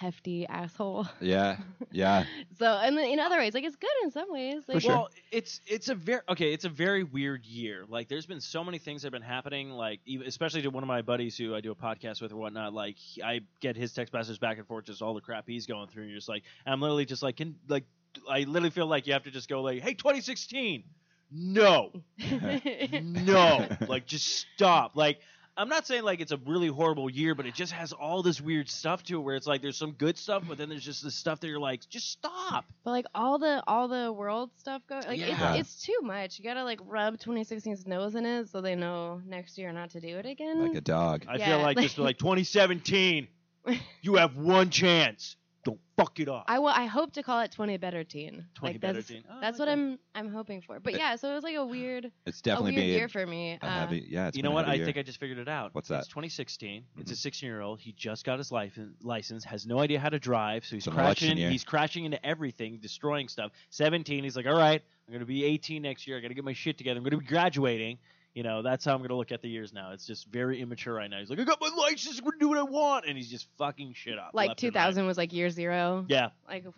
hefty 0.00 0.46
asshole. 0.46 1.06
yeah. 1.20 1.56
Yeah. 1.92 2.24
So 2.56 2.66
and 2.66 2.96
then 2.96 3.06
in 3.06 3.18
other 3.18 3.36
ways, 3.38 3.52
like 3.52 3.64
it's 3.64 3.74
good 3.74 3.90
in 4.04 4.12
some 4.12 4.30
ways. 4.30 4.62
Like 4.68 4.80
sure. 4.80 4.90
Well, 4.90 5.08
it's 5.32 5.60
it's 5.66 5.88
a 5.88 5.94
very 5.94 6.20
okay. 6.28 6.52
It's 6.52 6.64
a 6.64 6.68
very 6.68 7.02
weird 7.02 7.44
year. 7.44 7.84
Like, 7.88 8.08
there's 8.08 8.26
been 8.26 8.40
so 8.40 8.62
many 8.62 8.78
things 8.78 9.02
that 9.02 9.06
have 9.06 9.12
been 9.12 9.22
happening. 9.22 9.70
Like, 9.70 9.98
even, 10.06 10.28
especially 10.28 10.62
to 10.62 10.70
one 10.70 10.84
of 10.84 10.88
my 10.88 11.02
buddies 11.02 11.36
who 11.36 11.52
I 11.52 11.60
do 11.60 11.72
a 11.72 11.74
podcast 11.74 12.22
with 12.22 12.30
or 12.32 12.36
whatnot. 12.36 12.72
Like, 12.72 12.96
I 13.24 13.40
get 13.58 13.76
his 13.76 13.92
text 13.92 14.14
messages 14.14 14.38
back 14.38 14.58
and 14.58 14.66
forth, 14.68 14.84
just 14.84 15.02
all 15.02 15.14
the 15.14 15.20
crap 15.20 15.48
he's 15.48 15.66
going 15.66 15.88
through. 15.88 16.04
And 16.04 16.10
you're 16.12 16.18
just 16.18 16.28
like, 16.28 16.44
and 16.64 16.72
I'm 16.72 16.80
literally 16.80 17.06
just 17.06 17.24
like, 17.24 17.36
can 17.36 17.56
like, 17.66 17.84
I 18.28 18.40
literally 18.40 18.70
feel 18.70 18.86
like 18.86 19.08
you 19.08 19.12
have 19.14 19.24
to 19.24 19.32
just 19.32 19.48
go 19.48 19.62
like, 19.62 19.82
hey, 19.82 19.94
2016, 19.94 20.84
no, 21.32 21.90
no, 23.02 23.66
like 23.88 24.06
just 24.06 24.46
stop. 24.54 24.92
Like, 24.94 25.18
I'm 25.60 25.68
not 25.68 25.86
saying 25.86 26.04
like 26.04 26.20
it's 26.20 26.32
a 26.32 26.38
really 26.46 26.68
horrible 26.68 27.10
year, 27.10 27.34
but 27.34 27.44
it 27.44 27.52
just 27.54 27.72
has 27.72 27.92
all 27.92 28.22
this 28.22 28.40
weird 28.40 28.68
stuff 28.70 29.02
to 29.04 29.16
it 29.18 29.22
where 29.22 29.36
it's 29.36 29.46
like 29.46 29.60
there's 29.60 29.76
some 29.76 29.92
good 29.92 30.16
stuff, 30.16 30.42
but 30.48 30.56
then 30.56 30.68
there's 30.70 30.84
just 30.84 31.04
this 31.04 31.14
stuff 31.14 31.38
that 31.40 31.48
you're 31.48 31.60
like, 31.60 31.86
just 31.90 32.10
stop. 32.10 32.64
But 32.82 32.92
like 32.92 33.04
all 33.14 33.38
the 33.38 33.62
all 33.66 33.86
the 33.86 34.10
world 34.12 34.50
stuff 34.56 34.80
go 34.88 34.96
like 35.06 35.18
Yeah. 35.18 35.54
it's 35.56 35.74
it's 35.74 35.82
too 35.86 35.98
much. 36.02 36.38
You 36.38 36.44
gotta 36.44 36.64
like 36.64 36.80
rub 36.86 37.18
2016's 37.18 37.86
nose 37.86 38.14
in 38.14 38.24
it 38.24 38.48
so 38.48 38.60
they 38.62 38.74
know 38.74 39.20
next 39.26 39.58
year 39.58 39.70
not 39.72 39.90
to 39.90 40.00
do 40.00 40.16
it 40.16 40.24
again. 40.24 40.66
Like 40.66 40.76
a 40.76 40.80
dog. 40.80 41.26
I 41.28 41.36
Yeah, 41.36 41.46
feel 41.48 41.58
like 41.58 41.76
like- 41.76 41.82
just 41.86 41.98
like 41.98 42.18
2017. 42.18 43.28
you 44.02 44.14
have 44.14 44.36
one 44.38 44.70
chance. 44.70 45.36
Don't 45.62 45.78
fuck 45.96 46.18
it 46.20 46.28
up. 46.28 46.44
I 46.48 46.58
will. 46.58 46.68
I 46.68 46.86
hope 46.86 47.12
to 47.12 47.22
call 47.22 47.40
it 47.40 47.52
20 47.52 47.76
better 47.76 48.02
teen. 48.02 48.46
20 48.54 48.72
like 48.74 48.80
better 48.80 48.94
that's, 48.94 49.08
teen. 49.08 49.24
Oh, 49.30 49.40
that's 49.42 49.58
like 49.58 49.68
what 49.68 49.76
that. 49.76 49.78
I'm 49.82 49.98
I'm 50.14 50.32
hoping 50.32 50.62
for. 50.62 50.80
But 50.80 50.94
yeah, 50.96 51.16
so 51.16 51.30
it 51.30 51.34
was 51.34 51.44
like 51.44 51.54
a 51.56 51.66
weird 51.66 52.10
It's 52.24 52.40
definitely 52.40 52.72
a 52.72 52.74
weird 52.76 52.86
year 52.86 53.08
for 53.10 53.26
me. 53.26 53.58
a 53.60 53.66
Uh, 53.66 53.80
heavy. 53.80 54.06
Yeah. 54.08 54.28
It's 54.28 54.36
you 54.38 54.42
know 54.42 54.52
what? 54.52 54.66
I 54.66 54.74
year. 54.74 54.86
think 54.86 54.96
I 54.96 55.02
just 55.02 55.20
figured 55.20 55.38
it 55.38 55.48
out. 55.48 55.74
What's 55.74 55.88
that? 55.88 55.98
It's 55.98 56.06
that? 56.08 56.12
2016. 56.12 56.84
It's 56.98 57.10
Mhm. 57.10 57.14
a 57.14 57.16
16 57.16 57.46
year 57.46 57.60
old. 57.60 57.78
He 57.78 57.92
just 57.92 58.24
got 58.24 58.38
his 58.38 58.50
life 58.50 58.78
license. 59.02 59.44
Has 59.44 59.66
no 59.66 59.80
idea 59.80 60.00
how 60.00 60.08
to 60.08 60.18
drive, 60.18 60.64
so 60.64 60.76
he's 60.76 60.86
It's 60.86 60.94
crashing. 60.96 61.36
He's 61.36 61.64
crashing 61.64 62.06
into 62.06 62.24
everything, 62.24 62.78
destroying 62.78 63.28
stuff. 63.28 63.52
17. 63.68 64.24
He's 64.24 64.36
like, 64.36 64.46
all 64.46 64.56
right, 64.56 64.82
I'm 65.06 65.12
gonna 65.12 65.26
be 65.26 65.44
18 65.44 65.82
next 65.82 66.06
year. 66.06 66.16
I 66.16 66.20
gotta 66.20 66.32
get 66.34 66.44
my 66.44 66.54
shit 66.54 66.78
together. 66.78 66.96
I'm 66.96 67.04
gonna 67.04 67.18
be 67.18 67.26
graduating. 67.26 67.98
You 68.34 68.42
know, 68.44 68.62
that's 68.62 68.84
how 68.84 68.94
I'm 68.94 69.02
gonna 69.02 69.16
look 69.16 69.32
at 69.32 69.42
the 69.42 69.48
years 69.48 69.72
now. 69.72 69.90
It's 69.92 70.06
just 70.06 70.28
very 70.28 70.60
immature 70.60 70.94
right 70.94 71.10
now. 71.10 71.18
He's 71.18 71.30
like, 71.30 71.40
I 71.40 71.44
got 71.44 71.60
my 71.60 71.70
license. 71.76 72.18
I'm 72.18 72.24
gonna 72.24 72.36
do 72.38 72.48
what 72.48 72.58
I 72.58 72.62
want, 72.62 73.06
and 73.06 73.16
he's 73.16 73.28
just 73.28 73.48
fucking 73.58 73.94
shit 73.94 74.18
up. 74.18 74.30
like 74.34 74.48
left 74.50 74.62
right. 74.62 74.72
2000 74.72 75.06
was 75.06 75.18
like 75.18 75.32
year 75.32 75.50
zero. 75.50 76.04
Yeah, 76.08 76.28
Like 76.48 76.64
yeah. 76.64 76.70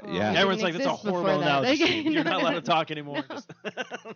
Oh, 0.00 0.06
It 0.06 0.12
didn't 0.12 0.36
everyone's 0.36 0.62
like, 0.62 0.74
that's 0.74 0.86
a 0.86 0.90
horrible 0.90 1.40
that. 1.40 1.62
analogy. 1.64 1.84
You're 2.10 2.24
not 2.24 2.40
allowed 2.42 2.50
to 2.54 2.60
talk 2.60 2.90
anymore. 2.90 3.24
No. 3.28 3.34
Just- 3.36 3.50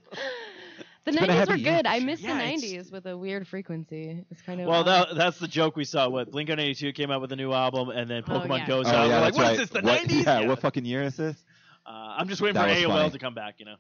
The 1.05 1.11
It's 1.11 1.19
been 1.19 1.31
a 1.31 1.33
90s 1.33 1.37
were 1.49 1.51
heavy 1.53 1.63
year 1.63 1.77
good. 1.79 1.87
I 1.89 1.99
sure. 1.99 2.07
miss 2.07 2.21
Yeah, 2.21 2.37
the 2.39 2.45
it's- 2.45 2.63
90s 2.87 2.93
with 2.93 3.07
a 3.07 3.19
weird 3.19 3.49
frequency. 3.49 4.25
It's 4.31 4.41
kind 4.43 4.61
of 4.61 4.69
Well, 4.69 4.85
that, 4.85 5.09
that's 5.17 5.37
the 5.41 5.49
joke 5.49 5.75
we 5.75 5.83
saw. 5.85 6.09
What 6.09 6.31
Blink 6.31 6.49
182 6.49 6.93
came 6.93 7.11
out 7.11 7.21
with 7.21 7.33
a 7.33 7.37
new 7.37 7.53
album, 7.53 7.89
and 7.89 8.09
then 8.09 8.23
Oh, 8.29 8.39
Pokemon 8.39 8.59
yeah. 8.59 8.67
goes 8.69 8.87
Oh 8.87 8.91
out. 8.91 9.09
yeah, 9.09 9.17
We're 9.17 9.21
like, 9.21 9.35
that's 9.35 9.37
what 9.37 9.43
right. 9.45 9.53
is 9.55 9.59
this? 9.59 9.71
The 9.71 9.81
what, 9.81 10.01
90s? 10.03 10.25
Yeah, 10.43 10.47
what 10.49 10.61
fucking 10.61 10.85
year 10.85 11.03
is 11.03 11.17
this? 11.17 11.37
Uh, 11.85 11.91
I'm 11.91 12.29
just 12.29 12.41
waiting 12.41 12.55
That 12.55 12.69
for 12.69 12.75
AOL 12.87 12.89
funny. 12.99 13.11
to 13.11 13.19
come 13.19 13.35
back. 13.35 13.55
You 13.59 13.65
know. 13.65 13.75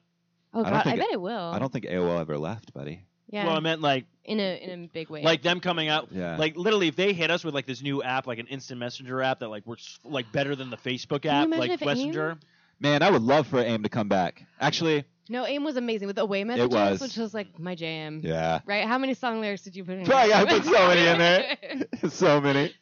Oh 0.54 0.60
I 0.60 0.62
don't 0.64 0.72
god, 0.72 0.80
I, 0.80 0.82
think 0.84 0.96
bet 0.98 1.08
it- 1.10 1.14
it 1.14 1.20
will. 1.20 1.50
I 1.52 1.58
don't 1.58 1.72
think 1.72 1.84
AOL 1.86 2.20
ever 2.20 2.38
left, 2.38 2.72
buddy. 2.74 3.02
Yeah, 3.28 3.46
Well, 3.46 3.56
I 3.56 3.60
meant 3.60 3.80
like 3.80 4.04
in 4.24 4.40
a 4.40 4.56
in 4.62 4.84
a 4.84 4.86
big 4.88 5.08
way. 5.08 5.22
like 5.22 5.42
them 5.42 5.60
coming 5.60 5.88
out. 5.88 6.08
Yeah. 6.12 6.36
Like 6.36 6.54
literally, 6.56 6.88
if 6.88 6.96
they 6.96 7.12
hit 7.14 7.30
us 7.30 7.44
with 7.44 7.54
like 7.54 7.64
this 7.66 7.80
new 7.82 8.02
app, 8.02 8.26
like 8.26 8.38
an 8.38 8.46
instant 8.48 8.78
messenger 8.78 9.22
app 9.22 9.38
that 9.40 9.48
like 9.48 9.66
works 9.66 9.98
like 10.04 10.30
better 10.32 10.54
than 10.54 10.68
the 10.68 10.76
Facebook 10.76 11.24
app, 11.24 11.48
like 11.48 11.70
if 11.70 11.80
AIM- 11.82 11.88
Messenger. 11.88 12.38
Man, 12.78 13.02
I 13.02 13.10
would 13.10 13.22
love 13.22 13.46
for 13.46 13.58
AIM 13.60 13.84
to 13.84 13.88
come 13.88 14.08
back. 14.08 14.44
Actually, 14.60 15.04
no, 15.28 15.46
AIM 15.46 15.62
was 15.64 15.76
amazing 15.76 16.08
with 16.08 16.18
away 16.18 16.42
messages, 16.44 16.68
was. 16.68 17.00
which 17.00 17.16
was 17.16 17.32
like 17.32 17.58
my 17.58 17.74
jam. 17.74 18.20
yeah. 18.24 18.58
Right? 18.66 18.84
How 18.84 18.98
many 18.98 19.14
song 19.14 19.40
lyrics 19.40 19.62
did 19.62 19.76
you 19.76 19.84
put 19.84 19.98
in? 19.98 20.04
Probably 20.04 20.34
I 20.34 20.44
put 20.44 20.64
so 20.64 20.72
many 20.88 21.06
in 21.06 21.18
there. 21.18 21.56
so 22.10 22.40
many. 22.40 22.74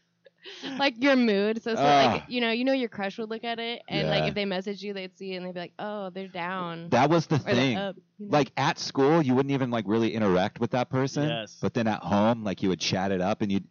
like 0.79 0.95
your 1.03 1.17
mood. 1.17 1.63
So, 1.63 1.75
so 1.75 1.81
Ah. 1.83 2.13
like 2.15 2.25
you 2.29 2.41
know, 2.41 2.51
you 2.51 2.65
know 2.65 2.73
your 2.73 2.89
crush 2.89 3.19
would 3.19 3.31
look 3.31 3.45
at 3.45 3.59
it, 3.59 3.83
and 3.89 4.09
like 4.09 4.25
if 4.29 4.35
they 4.35 4.45
message 4.45 4.83
you, 4.83 4.93
they'd 4.95 5.17
see 5.17 5.33
it 5.33 5.37
and 5.37 5.47
they'd 5.47 5.55
be 5.55 5.61
like, 5.61 5.73
oh, 5.79 6.11
they're 6.11 6.29
down. 6.29 6.89
That 6.91 7.11
was 7.11 7.27
the 7.27 7.37
or 7.37 7.39
thing. 7.39 7.77
up. 7.77 7.97
you 8.19 8.27
know? 8.27 8.33
Like 8.33 8.53
at 8.57 8.79
school, 8.79 9.23
you 9.23 9.35
wouldn't 9.35 9.53
even 9.53 9.71
like 9.71 9.85
really 9.87 10.15
interact 10.15 10.61
with 10.61 10.71
that 10.73 10.91
person. 10.91 11.29
Yes. 11.29 11.57
But 11.61 11.75
then 11.75 11.87
at 11.87 12.03
home, 12.03 12.45
like 12.45 12.63
you 12.63 12.69
would 12.71 12.81
chat 12.81 13.13
it 13.13 13.21
up, 13.21 13.43
and 13.43 13.51
you'd 13.53 13.65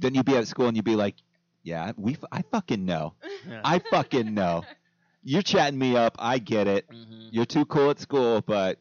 then 0.00 0.14
you'd 0.14 0.26
be 0.26 0.36
at 0.36 0.46
school 0.46 0.66
and 0.68 0.76
you'd 0.76 0.84
be 0.84 0.96
like, 0.96 1.14
"Yeah, 1.62 1.92
we, 1.96 2.12
f- 2.12 2.24
I 2.30 2.42
fucking 2.42 2.84
know, 2.84 3.14
Yeah. 3.48 3.60
I 3.64 3.78
fucking 3.78 4.34
know. 4.34 4.64
You're 5.22 5.42
chatting 5.42 5.78
me 5.78 5.96
up. 5.96 6.16
I 6.18 6.38
get 6.38 6.68
it. 6.68 6.88
Mhm. 6.88 7.28
You're 7.32 7.46
too 7.46 7.64
cool 7.64 7.90
at 7.90 7.98
school, 7.98 8.42
but 8.42 8.78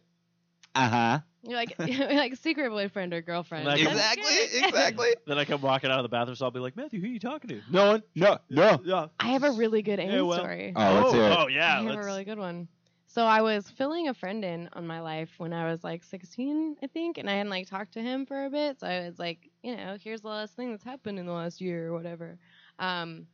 uh 0.75 0.89
huh. 0.89 1.19
You're 1.47 1.57
like 1.57 1.75
you're 1.85 2.13
like 2.13 2.35
secret 2.37 2.69
boyfriend 2.69 3.13
or 3.13 3.21
girlfriend. 3.21 3.65
Like- 3.65 3.81
Exactly, 3.81 4.35
exactly. 4.63 5.09
Then 5.27 5.37
I 5.37 5.45
come 5.45 5.61
walking 5.61 5.91
out 5.91 5.99
of 5.99 6.03
the 6.03 6.09
bathroom, 6.09 6.35
so 6.35 6.45
I'll 6.45 6.51
be 6.51 6.59
like, 6.59 6.75
Matthew, 6.75 6.99
who 6.99 7.07
are 7.07 7.09
you 7.09 7.19
talking 7.19 7.49
to? 7.49 7.61
No 7.71 7.87
one. 7.93 8.03
No, 8.15 8.37
no. 8.49 8.79
Yeah. 8.83 9.07
I 9.19 9.27
have 9.29 9.43
a 9.43 9.51
really 9.51 9.81
good 9.81 9.99
AIM 9.99 10.11
Yeah, 10.11 10.21
well- 10.21 10.37
story. 10.39 10.73
Oh, 10.75 10.93
let's 11.01 11.13
hear 11.13 11.23
it. 11.23 11.37
oh 11.39 11.47
yeah. 11.47 11.73
I 11.73 11.75
have 11.77 11.85
let's- 11.85 11.97
a 11.97 12.05
really 12.05 12.23
good 12.23 12.39
one. 12.39 12.67
So 13.07 13.23
I 13.25 13.41
was 13.41 13.69
filling 13.69 14.09
a 14.09 14.13
friend 14.13 14.43
in 14.43 14.67
on 14.73 14.85
my 14.85 14.99
life 14.99 15.29
when 15.37 15.53
I 15.53 15.71
was 15.71 15.85
like 15.85 16.03
16, 16.03 16.75
I 16.83 16.87
think, 16.87 17.17
and 17.17 17.29
I 17.29 17.33
hadn't 17.37 17.49
like 17.49 17.65
talked 17.69 17.93
to 17.93 18.01
him 18.01 18.25
for 18.25 18.43
a 18.45 18.49
bit. 18.49 18.81
So 18.81 18.87
I 18.87 19.05
was 19.07 19.17
like, 19.17 19.49
you 19.63 19.77
know, 19.77 19.95
here's 20.01 20.19
the 20.21 20.27
last 20.27 20.53
thing 20.57 20.71
that's 20.71 20.83
happened 20.83 21.17
in 21.17 21.25
the 21.25 21.31
last 21.31 21.61
year 21.61 21.87
or 21.87 21.93
whatever. 21.93 22.37
Um, 22.77 23.27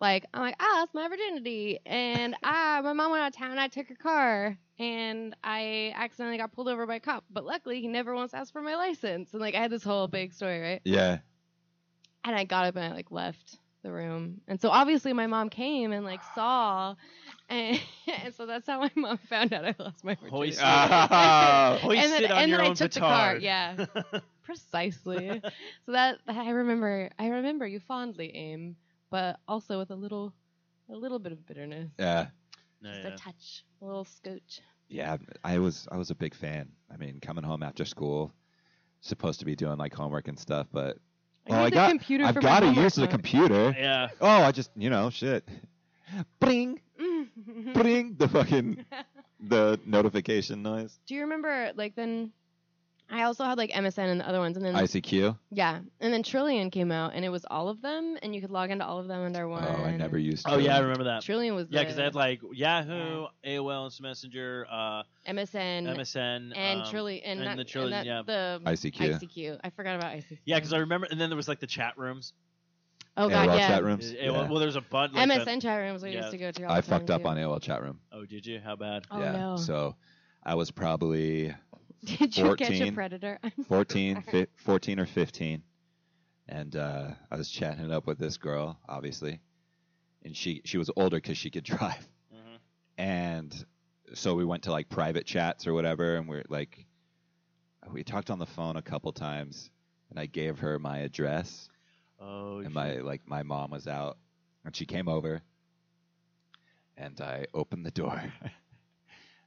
like 0.00 0.24
I'm 0.34 0.40
like, 0.42 0.56
I 0.58 0.78
lost 0.80 0.94
my 0.94 1.08
virginity, 1.08 1.78
and 1.86 2.34
I 2.42 2.80
my 2.82 2.92
mom 2.92 3.10
went 3.10 3.22
out 3.22 3.28
of 3.32 3.36
town. 3.36 3.58
I 3.58 3.68
took 3.68 3.88
her 3.88 3.94
car, 3.94 4.58
and 4.78 5.34
I 5.44 5.92
accidentally 5.96 6.38
got 6.38 6.52
pulled 6.52 6.68
over 6.68 6.86
by 6.86 6.96
a 6.96 7.00
cop. 7.00 7.24
But 7.30 7.44
luckily, 7.44 7.80
he 7.80 7.88
never 7.88 8.14
once 8.14 8.32
asked 8.34 8.52
for 8.52 8.62
my 8.62 8.76
license, 8.76 9.32
and 9.32 9.40
like 9.40 9.54
I 9.54 9.58
had 9.60 9.70
this 9.70 9.84
whole 9.84 10.08
big 10.08 10.32
story, 10.32 10.60
right? 10.60 10.80
Yeah. 10.84 11.18
and 12.24 12.34
I 12.36 12.44
got 12.44 12.66
up 12.66 12.76
and 12.76 12.84
I 12.84 12.94
like 12.94 13.10
left 13.10 13.58
the 13.82 13.90
room. 13.90 14.42
And 14.46 14.60
so 14.60 14.68
obviously 14.68 15.14
my 15.14 15.26
mom 15.26 15.48
came 15.48 15.92
and 15.92 16.04
like 16.04 16.20
saw, 16.34 16.94
and, 17.48 17.80
and 18.24 18.34
so 18.34 18.44
that's 18.46 18.66
how 18.66 18.80
my 18.80 18.90
mom 18.94 19.16
found 19.28 19.52
out 19.54 19.64
I 19.64 19.74
lost 19.78 20.04
my 20.04 20.14
virginity. 20.16 20.36
Hoist, 20.36 20.60
Ah. 20.62 21.78
hoist 21.80 21.98
and 22.02 22.12
then, 22.12 22.24
it 22.24 22.30
on 22.30 22.38
and 22.42 22.50
your 22.50 22.58
then 22.58 22.66
I 22.66 22.68
own 22.70 22.74
took 22.74 22.92
the 22.92 23.00
car. 23.00 23.36
Yeah, 23.36 23.86
precisely. 24.42 25.40
so 25.86 25.92
that 25.92 26.18
I 26.28 26.50
remember. 26.50 27.08
I 27.18 27.28
remember 27.28 27.66
you 27.66 27.80
fondly, 27.80 28.30
aim, 28.34 28.76
but 29.10 29.38
also 29.46 29.78
with 29.78 29.90
a 29.90 29.94
little, 29.94 30.32
a 30.88 30.96
little 30.96 31.18
bit 31.18 31.32
of 31.32 31.46
bitterness, 31.46 31.90
Yeah. 31.98 32.26
Yeah, 32.82 32.92
just 32.92 33.04
yeah. 33.04 33.08
a 33.08 33.16
touch, 33.16 33.64
a 33.82 33.84
little 33.84 34.04
scotch. 34.04 34.60
Yeah, 34.88 35.18
I 35.44 35.58
was 35.58 35.86
I 35.92 35.96
was 35.96 36.10
a 36.10 36.14
big 36.14 36.34
fan. 36.34 36.68
I 36.92 36.96
mean, 36.96 37.20
coming 37.20 37.44
home 37.44 37.62
after 37.62 37.84
school, 37.84 38.32
supposed 39.02 39.38
to 39.40 39.46
be 39.46 39.54
doing 39.54 39.76
like 39.78 39.94
homework 39.94 40.28
and 40.28 40.38
stuff, 40.38 40.66
but 40.72 40.96
I 41.48 41.52
oh, 41.52 41.64
I 41.64 41.70
got 41.70 41.90
computer 41.90 42.24
I've 42.24 42.40
got 42.40 42.60
to 42.60 42.72
use 42.72 42.94
the 42.94 43.06
computer. 43.06 43.74
Yeah. 43.78 44.08
Oh, 44.20 44.26
I 44.42 44.50
just 44.52 44.70
you 44.76 44.90
know 44.90 45.10
shit. 45.10 45.48
Bring, 46.40 46.80
bring 47.74 48.16
the 48.16 48.28
fucking 48.28 48.84
the 49.40 49.78
notification 49.86 50.62
noise. 50.62 50.98
Do 51.06 51.14
you 51.14 51.20
remember 51.22 51.72
like 51.76 51.94
then? 51.94 52.32
I 53.10 53.24
also 53.24 53.44
had 53.44 53.58
like 53.58 53.70
MSN 53.70 54.06
and 54.06 54.20
the 54.20 54.28
other 54.28 54.38
ones, 54.38 54.56
and 54.56 54.64
then 54.64 54.74
ICQ. 54.74 55.36
Yeah, 55.50 55.80
and 56.00 56.12
then 56.12 56.22
Trillian 56.22 56.70
came 56.70 56.92
out, 56.92 57.12
and 57.14 57.24
it 57.24 57.28
was 57.28 57.44
all 57.50 57.68
of 57.68 57.82
them, 57.82 58.16
and 58.22 58.34
you 58.34 58.40
could 58.40 58.50
log 58.50 58.70
into 58.70 58.86
all 58.86 58.98
of 58.98 59.08
them 59.08 59.22
under 59.24 59.48
one. 59.48 59.64
Oh, 59.64 59.84
I 59.84 59.96
never 59.96 60.16
used. 60.18 60.46
Oh 60.48 60.58
yeah, 60.58 60.76
I 60.76 60.80
remember 60.80 61.04
that. 61.04 61.22
Trillian 61.22 61.54
was 61.54 61.66
Yeah, 61.70 61.80
because 61.80 61.96
they 61.96 62.04
had 62.04 62.14
like 62.14 62.40
Yahoo, 62.52 63.26
AOL 63.44 63.86
Instant 63.86 64.08
Messenger, 64.08 64.66
uh, 64.70 65.02
MSN 65.28 65.86
MSN, 65.86 66.52
and 66.56 66.82
um, 66.82 66.86
Trillian 66.86 67.22
and, 67.24 67.40
and 67.40 67.44
not, 67.44 67.56
the 67.56 67.64
Trillian, 67.64 67.92
and 67.92 68.06
yeah. 68.06 68.22
the 68.24 68.60
ICQ. 68.64 69.20
ICQ. 69.20 69.60
I 69.64 69.70
forgot 69.70 69.96
about 69.96 70.12
ICQ. 70.12 70.38
Yeah, 70.44 70.56
because 70.56 70.72
I 70.72 70.78
remember, 70.78 71.08
and 71.10 71.20
then 71.20 71.30
there 71.30 71.36
was 71.36 71.48
like 71.48 71.60
the 71.60 71.66
chat 71.66 71.98
rooms. 71.98 72.32
oh 73.16 73.28
god, 73.28 73.46
yeah. 73.58 73.68
chat 73.68 73.82
rooms. 73.84 74.10
Uh, 74.12 74.16
Yeah. 74.20 74.48
Well, 74.48 74.60
there's 74.60 74.76
a 74.76 74.80
bunch. 74.80 75.14
Like 75.14 75.28
MSN 75.28 75.44
that- 75.44 75.62
chat 75.62 75.80
rooms 75.80 76.02
we 76.02 76.10
yeah. 76.10 76.18
used 76.18 76.30
to 76.30 76.38
go 76.38 76.52
to. 76.52 76.64
All 76.64 76.72
I 76.72 76.80
the 76.80 76.86
time, 76.86 77.00
fucked 77.00 77.10
up 77.10 77.22
too. 77.22 77.28
on 77.28 77.36
AOL 77.36 77.60
chat 77.60 77.82
room. 77.82 77.98
Oh, 78.12 78.24
did 78.24 78.46
you? 78.46 78.60
How 78.64 78.76
bad? 78.76 79.04
Oh 79.10 79.18
yeah. 79.20 79.32
no! 79.32 79.56
So 79.56 79.96
I 80.44 80.54
was 80.54 80.70
probably 80.70 81.52
Did 82.04 82.36
you 82.36 82.54
catch 82.56 82.80
a 82.80 82.90
14. 82.90 82.94
predator? 82.94 83.38
I'm 83.42 83.64
14, 83.64 84.24
sorry. 84.24 84.44
fi- 84.46 84.52
14 84.64 85.00
or 85.00 85.06
15. 85.06 85.62
And 86.48 86.76
uh, 86.76 87.10
I 87.30 87.36
was 87.36 87.48
chatting 87.50 87.84
it 87.84 87.92
up 87.92 88.06
with 88.06 88.18
this 88.18 88.36
girl, 88.36 88.78
obviously. 88.88 89.40
And 90.24 90.36
she, 90.36 90.62
she 90.64 90.78
was 90.78 90.90
older 90.96 91.16
because 91.16 91.38
she 91.38 91.50
could 91.50 91.64
drive. 91.64 92.08
Mhm. 92.32 92.58
And 92.98 93.64
so 94.14 94.34
we 94.34 94.44
went 94.44 94.64
to 94.64 94.72
like 94.72 94.88
private 94.88 95.26
chats 95.26 95.66
or 95.66 95.74
whatever. 95.74 96.16
And 96.16 96.28
we're 96.28 96.44
like, 96.48 96.86
we 97.92 98.02
talked 98.04 98.30
on 98.30 98.38
the 98.38 98.46
phone 98.46 98.76
a 98.76 98.82
couple 98.82 99.12
times. 99.12 99.70
And 100.10 100.18
I 100.18 100.26
gave 100.26 100.58
her 100.60 100.78
my 100.78 100.98
address. 100.98 101.68
Oh, 102.20 102.58
and 102.58 102.74
my 102.74 102.96
like 102.96 103.22
my 103.26 103.42
mom 103.44 103.70
was 103.70 103.86
out. 103.86 104.18
And 104.64 104.74
she 104.74 104.84
came 104.86 105.08
over. 105.08 105.40
And 106.96 107.20
I 107.20 107.46
opened 107.54 107.86
the 107.86 107.90
door. 107.92 108.20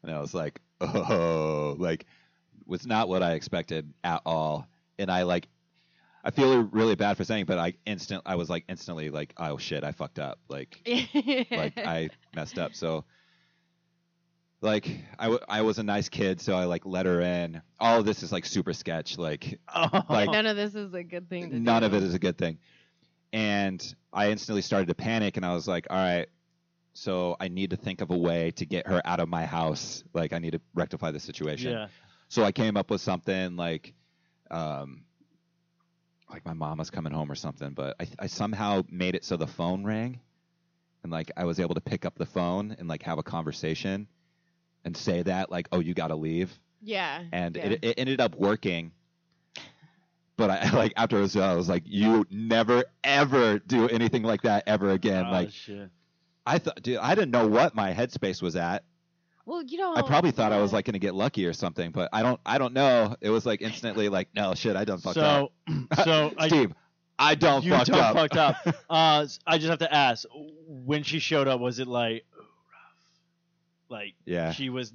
and 0.04 0.12
I 0.12 0.20
was 0.20 0.34
like, 0.34 0.60
oh, 0.82 1.76
like, 1.78 2.06
was 2.66 2.86
not 2.86 3.08
what 3.10 3.24
I 3.24 3.34
expected 3.34 3.94
at 4.04 4.22
all. 4.26 4.68
And 5.00 5.12
I 5.12 5.24
like, 5.24 5.48
I 6.24 6.32
feel 6.32 6.62
really 6.64 6.96
bad 6.96 7.18
for 7.18 7.24
saying, 7.24 7.46
but 7.46 7.58
I 7.58 7.74
instant, 7.86 8.22
I 8.26 8.36
was 8.36 8.50
like 8.50 8.64
instantly 8.70 9.10
like, 9.10 9.34
oh 9.38 9.58
shit, 9.58 9.84
I 9.84 9.92
fucked 9.92 10.20
up. 10.20 10.40
Like, 10.48 10.80
like 11.52 11.78
I 11.78 12.10
messed 12.36 12.58
up. 12.58 12.74
So, 12.76 13.04
like, 14.62 14.90
I, 15.20 15.26
w- 15.26 15.44
I 15.50 15.62
was 15.62 15.80
a 15.80 15.84
nice 15.84 16.08
kid, 16.08 16.40
so 16.40 16.56
I 16.56 16.64
like 16.66 16.86
let 16.86 17.06
her 17.06 17.20
in. 17.20 17.62
All 17.80 18.00
of 18.00 18.06
this 18.06 18.24
is 18.24 18.32
like 18.32 18.46
super 18.46 18.72
sketch. 18.74 19.18
Like, 19.18 19.60
oh. 19.74 20.04
like- 20.10 20.30
None 20.30 20.46
of 20.46 20.56
this 20.56 20.76
is 20.76 20.94
a 20.94 21.04
good 21.04 21.30
thing. 21.30 21.50
To 21.52 21.60
none 21.60 21.82
do. 21.82 21.88
of 21.88 21.94
it 21.94 22.04
is 22.04 22.14
a 22.14 22.20
good 22.20 22.38
thing. 22.38 22.58
And 23.34 23.84
I 24.14 24.30
instantly 24.30 24.62
started 24.62 24.88
to 24.88 24.96
panic, 24.96 25.38
and 25.38 25.46
I 25.46 25.54
was 25.54 25.68
like, 25.68 25.88
all 25.90 25.98
right, 25.98 26.28
so 26.94 27.36
I 27.40 27.48
need 27.48 27.72
to 27.72 27.76
think 27.76 28.00
of 28.02 28.12
a 28.12 28.18
way 28.18 28.52
to 28.52 28.66
get 28.66 28.86
her 28.88 29.02
out 29.04 29.20
of 29.20 29.28
my 29.28 29.44
house. 29.46 30.04
Like, 30.14 30.32
I 30.34 30.38
need 30.40 30.52
to 30.52 30.62
rectify 30.76 31.12
the 31.12 31.20
situation. 31.20 31.72
yeah. 31.72 31.88
So 32.34 32.44
I 32.44 32.52
came 32.52 32.78
up 32.78 32.90
with 32.90 33.00
something 33.00 33.56
like, 33.58 33.94
um, 34.50 35.04
like 36.32 36.44
my 36.48 36.54
mom 36.54 36.80
was 36.80 36.90
coming 36.90 37.14
home 37.14 37.32
or 37.32 37.36
something, 37.36 37.74
but 37.74 37.96
I, 38.00 38.08
I 38.18 38.26
somehow 38.26 38.82
made 38.90 39.14
it 39.14 39.24
so 39.24 39.38
the 39.38 39.46
phone 39.46 39.84
rang, 39.84 40.20
and 41.04 41.12
like 41.12 41.30
I 41.38 41.46
was 41.46 41.60
able 41.60 41.76
to 41.76 41.82
pick 41.82 42.06
up 42.06 42.16
the 42.16 42.26
phone 42.26 42.76
and 42.80 42.88
like 42.88 43.04
have 43.04 43.20
a 43.20 43.24
conversation, 43.24 44.08
and 44.84 44.98
say 44.98 45.22
that 45.22 45.52
like, 45.52 45.68
oh, 45.72 45.80
you 45.80 45.94
got 45.94 46.08
to 46.08 46.16
leave, 46.16 46.52
Yeah. 46.82 47.22
and 47.32 47.56
yeah. 47.56 47.66
it, 47.68 47.86
it 47.86 48.00
ended 48.00 48.20
up 48.20 48.34
working. 48.36 48.94
But 50.36 50.50
I 50.50 50.70
like 50.76 50.94
after 50.98 51.20
it 51.20 51.22
was 51.22 51.34
done, 51.34 51.48
I 51.48 51.54
was 51.54 51.70
like, 51.70 51.84
you 51.86 52.26
never 52.32 52.86
ever 53.04 53.60
do 53.60 53.88
anything 53.88 54.24
like 54.24 54.42
that 54.42 54.64
ever 54.66 54.90
again. 54.90 55.28
oh, 55.28 55.32
like 55.32 55.52
shit. 55.52 55.88
I 56.48 56.58
thought, 56.58 56.82
dude, 56.82 56.98
I 56.98 57.14
didn't 57.14 57.30
know 57.30 57.48
what 57.48 57.76
my 57.76 57.94
headspace 57.94 58.42
was 58.42 58.56
at. 58.56 58.86
Well, 59.46 59.62
you 59.64 59.78
know. 59.78 59.96
I 59.96 60.02
probably 60.02 60.32
thought 60.32 60.52
I 60.52 60.62
was 60.62 60.72
like 60.74 60.86
gonna 60.86 61.00
get 61.00 61.14
lucky 61.16 61.46
or 61.46 61.54
something, 61.54 61.92
but 61.92 62.10
I 62.14 62.22
don't. 62.24 62.40
I 62.46 62.58
don't 62.58 62.74
know. 62.74 63.16
It 63.22 63.30
was 63.30 63.46
like 63.46 63.62
instantly 63.62 64.10
like, 64.10 64.30
no 64.36 64.54
shit, 64.56 64.76
I 64.76 64.86
done 64.86 65.00
fucked 65.00 65.16
So, 65.16 65.52
up. 65.70 65.96
so 66.06 66.34
Steve, 66.48 66.74
I 67.20 67.36
don't 67.36 67.64
you 67.64 67.72
fucked 67.72 67.92
done 67.92 68.00
up. 68.00 68.16
fucked 68.16 68.38
up. 68.38 68.56
uh, 68.90 69.22
s- 69.24 69.40
I 69.46 69.58
just 69.58 69.70
have 69.70 69.80
to 69.80 69.94
ask, 69.94 70.26
when 70.68 71.04
she 71.04 71.20
showed 71.20 71.48
up, 71.48 71.60
was 71.60 71.80
it 71.80 71.88
like, 71.88 72.26
ooh, 72.36 72.40
rough? 72.40 72.48
Like 73.90 74.14
yeah, 74.26 74.52
she 74.54 74.70
was. 74.70 74.94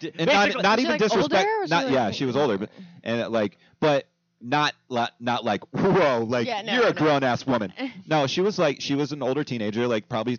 d- 0.00 0.12
and 0.18 0.26
not, 0.30 0.62
not 0.62 0.78
even 0.78 0.92
like, 0.92 1.00
disrespect. 1.00 1.34
older, 1.34 1.56
or 1.56 1.60
was 1.60 1.70
Not 1.70 1.86
she, 1.88 1.92
yeah, 1.94 2.10
she 2.10 2.24
was 2.24 2.36
older, 2.36 2.58
but 2.58 2.70
and 3.04 3.28
like, 3.30 3.58
but 3.80 4.06
not 4.42 4.72
not 5.20 5.44
like 5.44 5.62
whoa, 5.74 6.24
like 6.26 6.46
Yeah, 6.46 6.62
no, 6.62 6.72
you're 6.72 6.82
a 6.86 6.92
no. 6.94 6.98
grown 6.98 7.22
ass 7.22 7.46
woman. 7.46 7.72
No, 8.06 8.26
she 8.26 8.40
was 8.40 8.58
like 8.58 8.80
she 8.80 8.94
was 8.94 9.12
an 9.12 9.22
older 9.22 9.44
teenager, 9.44 9.86
like 9.86 10.08
probably 10.08 10.38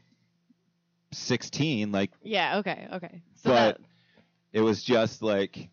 sixteen. 1.12 1.92
Like 1.92 2.12
yeah. 2.24 2.58
Okay. 2.60 2.88
Okay. 2.94 3.22
So 3.44 3.50
But- 3.50 3.78
that, 3.78 3.82
it 4.54 4.62
was 4.62 4.84
just 4.84 5.22
like, 5.22 5.70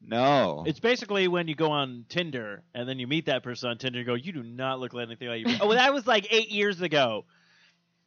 no. 0.00 0.64
It's 0.66 0.80
basically 0.80 1.28
when 1.28 1.48
you 1.48 1.54
go 1.54 1.70
on 1.70 2.04
Tinder 2.08 2.62
and 2.74 2.88
then 2.88 2.98
you 2.98 3.06
meet 3.06 3.26
that 3.26 3.42
person 3.42 3.70
on 3.70 3.78
Tinder 3.78 3.98
and 3.98 4.06
go, 4.06 4.14
you 4.14 4.32
do 4.32 4.42
not 4.42 4.80
look 4.80 4.94
like 4.94 5.06
anything 5.06 5.28
like 5.28 5.46
you. 5.46 5.56
oh, 5.60 5.72
that 5.74 5.92
was 5.92 6.06
like 6.06 6.26
eight 6.32 6.50
years 6.50 6.80
ago. 6.80 7.24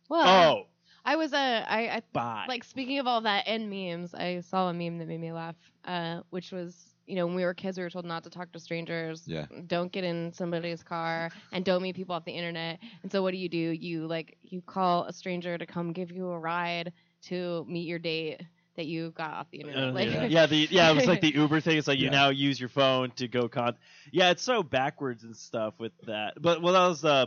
well, 0.10 0.28
Oh, 0.58 0.68
I 1.06 1.16
was 1.16 1.34
a 1.34 1.38
I, 1.38 1.96
I 1.98 2.02
bye. 2.14 2.46
like 2.48 2.64
speaking 2.64 3.00
of 3.00 3.08
all 3.08 3.22
that 3.22 3.44
and 3.48 3.70
memes, 3.70 4.14
I 4.14 4.42
saw 4.42 4.70
a 4.70 4.74
meme 4.74 4.98
that 5.00 5.08
made 5.08 5.20
me 5.20 5.32
laugh, 5.32 5.56
uh, 5.86 6.22
which 6.30 6.52
was 6.52 6.88
you 7.08 7.16
know, 7.16 7.26
when 7.26 7.36
we 7.36 7.44
were 7.44 7.54
kids, 7.54 7.78
we 7.78 7.84
were 7.84 7.90
told 7.90 8.06
not 8.06 8.24
to 8.24 8.30
talk 8.30 8.52
to 8.54 8.60
strangers. 8.60 9.24
Yeah. 9.28 9.46
Don't 9.68 9.92
get 9.92 10.04
in 10.06 10.32
somebody's 10.32 10.82
car 10.82 11.30
and 11.52 11.66
don't 11.66 11.82
meet 11.82 11.96
people 11.96 12.16
off 12.16 12.24
the 12.24 12.32
internet. 12.32 12.80
And 13.04 13.12
so 13.12 13.22
what 13.22 13.32
do 13.32 13.38
you 13.38 13.50
do? 13.50 13.58
You 13.58 14.08
like 14.08 14.38
you 14.44 14.62
call 14.62 15.04
a 15.06 15.12
stranger 15.14 15.58
to 15.58 15.66
come 15.66 15.92
give 15.92 16.12
you 16.12 16.30
a 16.30 16.40
ride 16.40 16.94
to 17.24 17.66
meet 17.68 17.88
your 17.88 18.00
date 18.00 18.42
that 18.78 18.86
you 18.86 19.12
got 19.12 19.34
off 19.34 19.48
the 19.52 19.60
internet. 19.60 19.90
Uh, 19.90 19.92
like, 19.92 20.10
yeah. 20.10 20.24
yeah, 20.30 20.46
the 20.46 20.68
yeah, 20.72 20.90
it 20.92 20.96
was 20.96 21.06
like 21.06 21.22
the 21.22 21.32
Uber 21.36 21.60
thing. 21.62 21.78
It's 21.78 21.88
like 21.88 22.00
you 22.00 22.06
Yeah. 22.06 22.12
now 22.12 22.30
use 22.30 22.60
your 22.60 22.70
phone 22.70 23.12
to 23.18 23.28
go 23.28 23.48
con. 23.50 23.76
Yeah, 24.12 24.30
it's 24.32 24.44
so 24.44 24.64
backwards 24.64 25.24
and 25.24 25.36
stuff 25.36 25.74
with 25.78 25.92
that. 26.08 26.42
But 26.42 26.62
what 26.62 26.76
else? 26.76 27.04
Uh, 27.04 27.26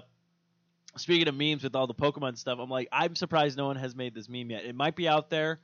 speaking 0.96 1.28
of 1.28 1.34
memes 1.34 1.62
with 1.62 1.74
all 1.74 1.86
the 1.86 1.94
Pokemon 1.94 2.38
stuff, 2.38 2.58
I'm 2.60 2.70
like, 2.70 2.88
I'm 2.92 3.14
surprised 3.14 3.56
no 3.56 3.66
one 3.66 3.76
has 3.76 3.94
made 3.94 4.14
this 4.14 4.28
meme 4.28 4.50
yet. 4.50 4.64
It 4.64 4.74
might 4.74 4.96
be 4.96 5.06
out 5.08 5.28
there, 5.28 5.60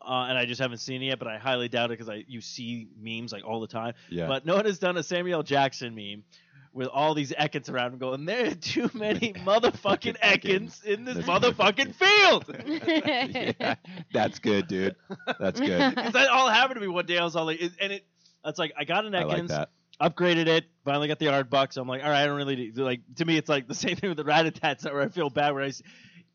uh, 0.00 0.26
and 0.28 0.38
I 0.38 0.46
just 0.46 0.60
haven't 0.60 0.78
seen 0.78 1.02
it 1.02 1.06
yet. 1.06 1.18
But 1.18 1.28
I 1.28 1.38
highly 1.38 1.68
doubt 1.68 1.90
it 1.90 1.98
because 1.98 2.08
I 2.08 2.24
you 2.26 2.40
see 2.40 2.88
memes 2.98 3.32
like 3.32 3.44
all 3.44 3.60
the 3.60 3.66
time. 3.66 3.94
Yeah. 4.08 4.26
But 4.28 4.46
no 4.46 4.56
one 4.56 4.64
has 4.64 4.78
done 4.78 4.96
a 4.96 5.02
Samuel 5.02 5.42
Jackson 5.42 5.94
meme. 5.94 6.24
With 6.72 6.88
all 6.88 7.14
these 7.14 7.32
Ekans 7.32 7.70
around 7.70 7.92
and 7.92 8.00
going, 8.00 8.24
there 8.24 8.48
are 8.48 8.54
too 8.54 8.90
many 8.94 9.32
motherfucking 9.44 10.18
Ekans 10.20 10.84
in 10.84 11.04
this 11.04 11.16
This 11.16 11.26
motherfucking 11.26 11.94
field. 11.94 12.44
yeah, 13.60 13.74
that's 14.12 14.38
good, 14.38 14.68
dude. 14.68 14.94
That's 15.40 15.58
good. 15.60 15.94
Because 15.94 16.12
that 16.12 16.28
all 16.28 16.48
happened 16.48 16.76
to 16.76 16.80
me 16.80 16.88
one 16.88 17.06
day. 17.06 17.18
I 17.18 17.24
was 17.24 17.36
all 17.36 17.46
like, 17.46 17.60
and 17.80 17.92
it, 17.92 18.04
it's 18.44 18.58
like 18.58 18.72
I 18.78 18.84
got 18.84 19.04
an 19.04 19.14
I 19.14 19.24
like 19.24 19.42
Ekans, 19.42 19.48
that. 19.48 19.70
upgraded 20.00 20.46
it, 20.46 20.66
finally 20.84 21.08
got 21.08 21.18
the 21.18 21.28
art 21.28 21.50
bucks. 21.50 21.76
I'm 21.76 21.88
like, 21.88 22.02
all 22.04 22.10
right, 22.10 22.22
I 22.22 22.26
don't 22.26 22.36
really 22.36 22.70
do, 22.70 22.84
like. 22.84 23.00
To 23.16 23.24
me, 23.24 23.36
it's 23.36 23.48
like 23.48 23.66
the 23.66 23.74
same 23.74 23.96
thing 23.96 24.10
with 24.10 24.18
the 24.18 24.24
Rattatas, 24.24 24.84
where 24.84 25.00
I 25.02 25.08
feel 25.08 25.30
bad 25.30 25.54
where 25.54 25.64
I, 25.64 25.72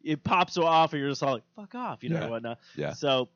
it 0.04 0.24
pops 0.24 0.54
so 0.54 0.66
off, 0.66 0.92
and 0.94 1.00
you're 1.00 1.10
just 1.10 1.24
all 1.24 1.34
like, 1.36 1.44
fuck 1.56 1.76
off, 1.76 2.04
you 2.04 2.10
know, 2.10 2.16
Yeah. 2.18 2.22
and 2.24 2.32
whatnot. 2.32 2.60
Yeah. 2.76 2.94
So, 2.94 3.30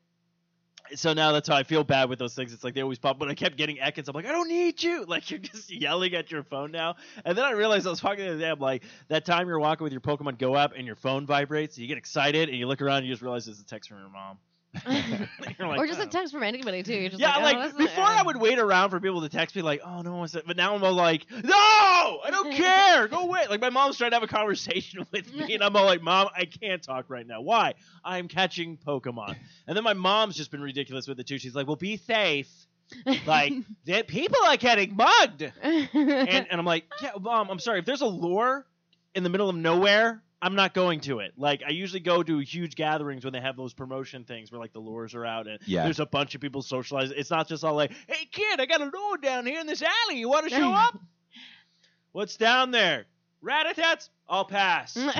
so 0.94 1.12
now 1.12 1.32
that's 1.32 1.48
how 1.48 1.56
I 1.56 1.62
feel 1.62 1.84
bad 1.84 2.08
with 2.08 2.18
those 2.18 2.34
things. 2.34 2.52
It's 2.52 2.64
like 2.64 2.74
they 2.74 2.82
always 2.82 2.98
pop, 2.98 3.18
but 3.18 3.28
I 3.28 3.34
kept 3.34 3.56
getting 3.56 3.76
Ekans. 3.76 4.08
I'm 4.08 4.14
like, 4.14 4.26
I 4.26 4.32
don't 4.32 4.48
need 4.48 4.82
you. 4.82 5.06
Like 5.18 5.30
you're 5.30 5.40
just 5.40 5.72
yelling 5.72 6.14
at 6.14 6.30
your 6.30 6.42
phone 6.42 6.70
now. 6.70 6.96
And 7.24 7.36
then 7.36 7.44
I 7.44 7.52
realized 7.52 7.86
I 7.86 7.90
was 7.90 8.00
talking 8.00 8.24
the 8.24 8.30
other 8.32 8.38
day. 8.38 8.50
I'm 8.50 8.58
like, 8.58 8.82
that 9.08 9.24
time 9.24 9.48
you're 9.48 9.58
walking 9.58 9.84
with 9.84 9.92
your 9.92 10.02
Pokemon 10.02 10.38
Go 10.38 10.54
app 10.54 10.72
and 10.76 10.86
your 10.86 10.96
phone 10.96 11.26
vibrates, 11.26 11.78
you 11.78 11.86
get 11.86 11.96
excited 11.98 12.48
and 12.48 12.58
you 12.58 12.66
look 12.66 12.82
around, 12.82 12.98
and 12.98 13.06
you 13.06 13.12
just 13.12 13.22
realize 13.22 13.48
it's 13.48 13.60
a 13.60 13.64
text 13.64 13.88
from 13.88 13.98
your 13.98 14.10
mom. 14.10 14.38
Like, 14.74 15.58
or 15.60 15.86
just 15.86 16.00
"Oh." 16.00 16.04
a 16.04 16.06
text 16.06 16.32
from 16.32 16.42
anybody 16.42 16.82
too. 16.82 16.94
You're 16.94 17.10
just 17.10 17.20
yeah, 17.20 17.36
like, 17.38 17.38
oh, 17.38 17.42
like, 17.42 17.56
oh, 17.56 17.60
that's 17.60 17.74
before 17.74 18.04
I 18.04 18.22
would 18.22 18.36
wait 18.36 18.58
around 18.58 18.90
for 18.90 19.00
people 19.00 19.22
to 19.22 19.28
text 19.28 19.56
me 19.56 19.62
like, 19.62 19.80
oh 19.84 20.02
no 20.02 20.16
one 20.16 20.28
but 20.46 20.56
now 20.56 20.74
I'm 20.74 20.84
all 20.84 20.92
like, 20.92 21.26
no, 21.30 21.50
I 21.52 22.28
don't 22.30 22.52
care, 22.54 23.08
go 23.08 23.20
away. 23.20 23.46
Like 23.48 23.60
my 23.60 23.70
mom's 23.70 23.96
trying 23.96 24.10
to 24.10 24.16
have 24.16 24.22
a 24.22 24.28
conversation 24.28 25.06
with 25.12 25.32
me, 25.34 25.54
and 25.54 25.62
I'm 25.62 25.74
all 25.74 25.84
like, 25.84 26.02
mom, 26.02 26.28
I 26.36 26.44
can't 26.44 26.82
talk 26.82 27.06
right 27.08 27.26
now. 27.26 27.40
Why? 27.40 27.74
I'm 28.04 28.28
catching 28.28 28.76
Pokemon. 28.76 29.36
And 29.66 29.76
then 29.76 29.84
my 29.84 29.94
mom's 29.94 30.36
just 30.36 30.50
been 30.50 30.62
ridiculous 30.62 31.08
with 31.08 31.18
it 31.18 31.26
too. 31.26 31.38
She's 31.38 31.54
like, 31.54 31.66
well, 31.66 31.76
be 31.76 31.96
safe. 31.96 32.50
Like 33.26 33.52
that 33.86 34.06
people 34.06 34.38
are 34.44 34.56
getting 34.56 34.96
mugged, 34.96 35.42
and 35.62 35.88
and 35.94 36.52
I'm 36.52 36.64
like, 36.64 36.84
yeah, 37.02 37.12
mom, 37.20 37.50
I'm 37.50 37.58
sorry. 37.58 37.80
If 37.80 37.84
there's 37.84 38.00
a 38.00 38.06
lure 38.06 38.66
in 39.14 39.22
the 39.22 39.30
middle 39.30 39.48
of 39.48 39.56
nowhere. 39.56 40.22
I'm 40.40 40.54
not 40.54 40.72
going 40.72 41.00
to 41.00 41.18
it. 41.18 41.32
Like 41.36 41.62
I 41.66 41.70
usually 41.70 42.00
go 42.00 42.22
to 42.22 42.38
huge 42.38 42.76
gatherings 42.76 43.24
when 43.24 43.32
they 43.32 43.40
have 43.40 43.56
those 43.56 43.74
promotion 43.74 44.24
things 44.24 44.52
where 44.52 44.60
like 44.60 44.72
the 44.72 44.78
lures 44.78 45.14
are 45.14 45.26
out 45.26 45.48
and 45.48 45.58
Yeah. 45.66 45.82
there's 45.84 45.98
a 46.00 46.06
bunch 46.06 46.34
of 46.36 46.40
people 46.40 46.62
socializing. 46.62 47.16
It's 47.18 47.30
not 47.30 47.48
just 47.48 47.64
all 47.64 47.74
like, 47.74 47.92
"Hey 48.06 48.24
kid, 48.30 48.60
I 48.60 48.66
got 48.66 48.80
a 48.80 48.84
lure 48.84 49.16
down 49.18 49.46
here 49.46 49.58
in 49.60 49.66
this 49.66 49.82
alley. 49.82 50.18
You 50.18 50.28
want 50.28 50.48
to 50.48 50.54
show 50.54 50.72
up? 50.72 50.98
What's 52.12 52.36
down 52.36 52.70
there? 52.70 53.06
Rattatas? 53.44 54.08
I'll 54.28 54.44
pass. 54.44 54.96
I 54.96 55.10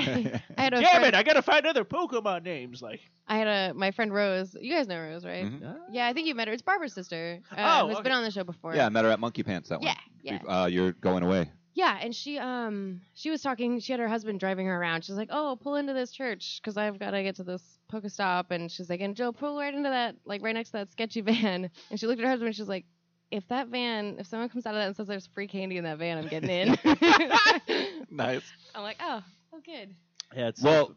had 0.57 0.75
a 0.75 0.81
Damn 0.81 1.01
friend, 1.01 1.07
it! 1.07 1.14
I 1.14 1.23
gotta 1.23 1.41
find 1.43 1.64
other 1.66 1.85
Pokemon 1.85 2.43
names. 2.45 2.83
Like, 2.83 3.01
I 3.27 3.39
had 3.39 3.47
a 3.49 3.75
my 3.75 3.91
friend 3.91 4.12
Rose. 4.12 4.55
You 4.61 4.73
guys 4.75 4.87
know 4.87 5.01
Rose, 5.01 5.25
right? 5.25 5.45
Mhm. 5.47 5.77
Yeah, 5.91 6.07
I 6.07 6.12
think 6.12 6.27
you 6.27 6.35
met 6.35 6.49
her. 6.49 6.53
It's 6.55 6.62
Barbara's 6.62 6.93
sister. 6.93 7.41
Uh, 7.51 7.81
Oh, 7.83 7.87
who's 7.89 7.97
okay. 7.97 8.03
been 8.05 8.12
on 8.12 8.23
the 8.25 8.31
show 8.31 8.45
before. 8.45 8.75
Yeah, 8.75 8.87
I 8.87 8.89
met 8.89 9.05
her 9.05 9.11
at 9.11 9.21
Monkey 9.21 9.43
Pants. 9.43 9.69
That 9.71 9.83
yeah, 9.83 9.89
one. 9.89 9.97
yeah. 10.23 10.33
We've- 10.33 10.47
Uh, 10.47 10.66
you're 10.66 10.93
going 10.93 11.23
away. 11.23 11.51
Yeah, 11.79 11.97
and 12.03 12.12
she 12.12 12.39
um 12.39 13.03
she 13.14 13.31
was 13.31 13.41
talking. 13.41 13.79
She 13.79 13.93
had 13.93 14.01
her 14.01 14.09
husband 14.09 14.41
driving 14.41 14.66
her 14.66 14.76
around. 14.76 15.05
She's 15.05 15.14
like, 15.14 15.29
"Oh, 15.31 15.57
pull 15.62 15.76
into 15.76 15.93
this 15.93 16.11
church 16.11 16.59
because 16.61 16.76
I've 16.76 16.99
got 16.99 17.12
to 17.12 17.22
get 17.22 17.37
to 17.37 17.45
this 17.45 17.62
Pokestop." 17.89 18.47
And 18.51 18.68
she's 18.68 18.91
like, 18.91 19.01
"And 19.01 19.14
Joe, 19.14 19.31
pull 19.31 19.57
right 19.57 19.72
into 19.72 19.89
that, 19.89 20.16
like 20.24 20.43
right 20.43 20.55
next 20.55 20.70
to 20.70 20.79
that 20.79 20.91
sketchy 20.91 21.20
van." 21.31 21.70
And 21.91 22.01
she 22.01 22.09
looked 22.09 22.18
at 22.18 22.24
her 22.24 22.31
husband. 22.31 22.49
and 22.49 22.57
She's 22.57 22.66
like, 22.66 22.85
"If 23.31 23.47
that 23.47 23.68
van, 23.68 24.16
if 24.18 24.26
someone 24.26 24.49
comes 24.49 24.66
out 24.66 24.74
of 24.74 24.81
that 24.81 24.89
and 24.89 24.97
says 24.97 25.07
there's 25.07 25.29
free 25.29 25.47
candy 25.47 25.76
in 25.76 25.85
that 25.85 25.99
van, 25.99 26.18
I'm 26.18 26.26
getting 26.26 26.51
in." 26.51 26.76
Nice. 28.11 28.43
I'm 28.74 28.83
like, 28.83 28.97
"Oh, 29.01 29.22
oh, 29.53 29.61
good." 29.64 29.95
yeah, 30.37 30.49
it's 30.49 30.61
Well, 30.61 30.97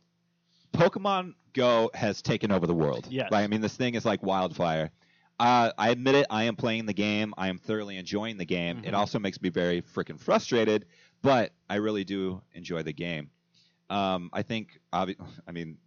Pokemon 0.73 1.35
Go 1.53 1.91
has 1.93 2.23
taken 2.23 2.51
over 2.51 2.65
the 2.65 2.73
world. 2.73 3.05
Yes. 3.07 3.29
Like, 3.29 3.43
I 3.43 3.47
mean, 3.47 3.61
this 3.61 3.77
thing 3.77 3.93
is 3.93 4.03
like 4.03 4.23
wildfire. 4.23 4.89
Uh, 5.41 5.71
I 5.77 5.89
admit 5.89 6.13
it. 6.13 6.27
I 6.29 6.43
am 6.43 6.55
playing 6.55 6.85
the 6.85 6.93
game. 6.93 7.33
I 7.35 7.47
am 7.47 7.57
thoroughly 7.57 7.97
enjoying 7.97 8.37
the 8.37 8.45
game. 8.45 8.83
It 8.85 8.91
Mhm. 8.93 8.97
also 8.97 9.17
makes 9.17 9.41
me 9.41 9.49
very 9.49 9.81
freaking 9.81 10.19
frustrated, 10.19 10.85
but 11.23 11.51
I 11.67 11.75
really 11.75 12.03
do 12.03 12.41
enjoy 12.53 12.83
the 12.83 12.93
game. 12.93 13.31
Um, 13.89 14.29
I 14.33 14.43
think, 14.43 14.79
obvi- 14.93 15.17
I 15.47 15.51
mean, 15.51 15.77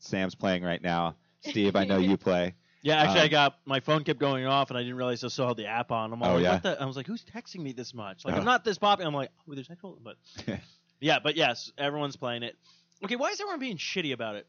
Sam's 0.00 0.34
playing 0.34 0.64
right 0.64 0.82
now. 0.82 1.14
Steve, 1.42 1.76
I 1.76 1.84
know 1.84 1.98
you 1.98 2.16
play. 2.28 2.54
yeah. 2.82 2.96
Actually, 3.02 3.20
I 3.20 3.24
um, 3.24 3.30
got 3.30 3.58
my 3.64 3.78
phone 3.78 4.02
kept 4.02 4.18
going 4.18 4.44
off, 4.46 4.70
and 4.70 4.76
I 4.78 4.82
didn't 4.82 4.96
realize 4.96 5.22
I 5.22 5.28
still 5.28 5.46
had 5.46 5.56
the 5.56 5.66
app 5.66 5.92
on. 5.92 6.12
I'm 6.12 6.20
all 6.22 6.30
Oh, 6.30 6.34
like, 6.34 6.42
yeah? 6.42 6.52
what 6.54 6.62
the? 6.64 6.82
I 6.82 6.84
was 6.84 6.96
like, 6.96 7.06
who's 7.06 7.24
texting 7.24 7.60
me 7.60 7.70
this 7.72 7.94
much? 7.94 8.24
Like, 8.24 8.34
Oh. 8.34 8.38
I'm 8.38 8.44
not 8.44 8.64
this 8.64 8.76
popular. 8.78 9.06
I'm 9.08 9.14
like, 9.14 9.30
oh, 9.48 9.54
there's 9.54 9.70
actual, 9.70 9.98
but 10.02 10.16
yeah, 11.00 11.20
but 11.20 11.36
yes, 11.36 11.70
everyone's 11.78 12.16
playing 12.16 12.42
it. 12.42 12.56
Okay, 13.04 13.14
why 13.16 13.28
is 13.30 13.40
everyone 13.40 13.60
being 13.60 13.76
shitty 13.78 14.12
about 14.12 14.34
it? 14.34 14.48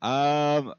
Um, 0.00 0.74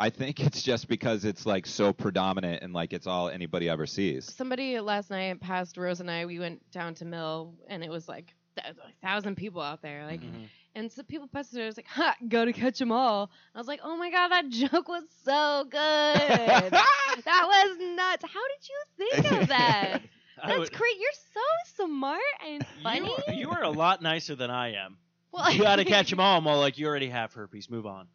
I 0.00 0.10
think 0.10 0.40
it's 0.40 0.62
just 0.62 0.88
because 0.88 1.24
it's 1.24 1.44
like 1.46 1.66
so 1.66 1.92
predominant 1.92 2.62
and 2.62 2.72
like 2.72 2.92
it's 2.92 3.06
all 3.06 3.28
anybody 3.28 3.68
ever 3.68 3.86
sees. 3.86 4.24
Somebody 4.34 4.80
last 4.80 5.10
night 5.10 5.40
passed 5.40 5.76
Rose 5.76 6.00
and 6.00 6.10
I. 6.10 6.24
We 6.26 6.38
went 6.38 6.68
down 6.72 6.94
to 6.94 7.04
Mill, 7.04 7.54
and 7.68 7.84
it 7.84 7.90
was 7.90 8.08
like 8.08 8.34
a 8.58 8.72
thousand 9.02 9.36
people 9.36 9.60
out 9.62 9.82
there. 9.82 10.06
Like, 10.06 10.20
Mhm. 10.22 10.48
And 10.76 10.90
so 10.92 11.02
people 11.02 11.26
posted 11.26 11.58
it. 11.58 11.62
It 11.64 11.66
was 11.66 11.76
like, 11.76 11.88
"Ha, 11.88 12.14
gotta 12.28 12.52
catch 12.52 12.78
them 12.78 12.92
all." 12.92 13.30
I 13.54 13.58
was 13.58 13.66
like, 13.66 13.80
"Oh 13.82 13.96
my 13.96 14.10
god, 14.10 14.28
that 14.28 14.48
joke 14.50 14.88
was 14.88 15.02
so 15.24 15.64
good. 15.64 15.72
that 16.70 17.24
was 17.24 17.76
nuts. 17.96 18.24
How 18.32 18.40
did 18.48 18.68
you 18.68 18.80
think 18.96 19.32
of 19.42 19.48
that? 19.48 19.98
That's 20.46 20.58
would- 20.60 20.72
great. 20.72 20.94
You're 20.98 21.10
so 21.34 21.84
smart 21.86 22.20
and 22.48 22.64
funny." 22.84 23.12
You, 23.28 23.34
you 23.34 23.50
are 23.50 23.64
a 23.64 23.70
lot 23.70 24.00
nicer 24.00 24.36
than 24.36 24.50
I 24.50 24.74
am. 24.74 24.96
well, 25.32 25.52
You 25.52 25.60
gotta 25.60 25.84
catch 25.84 26.08
them 26.10 26.20
all. 26.20 26.38
I'm 26.38 26.46
all 26.46 26.58
like, 26.60 26.78
you 26.78 26.86
already 26.86 27.08
have 27.10 27.32
herpes. 27.34 27.68
Move 27.68 27.86
on. 27.86 28.06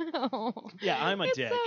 Yeah. 0.00 0.10
Oh. 0.32 0.70
Yeah, 0.80 1.04
I'm 1.04 1.20
a 1.20 1.32
dick. 1.32 1.48
so- 1.52 1.58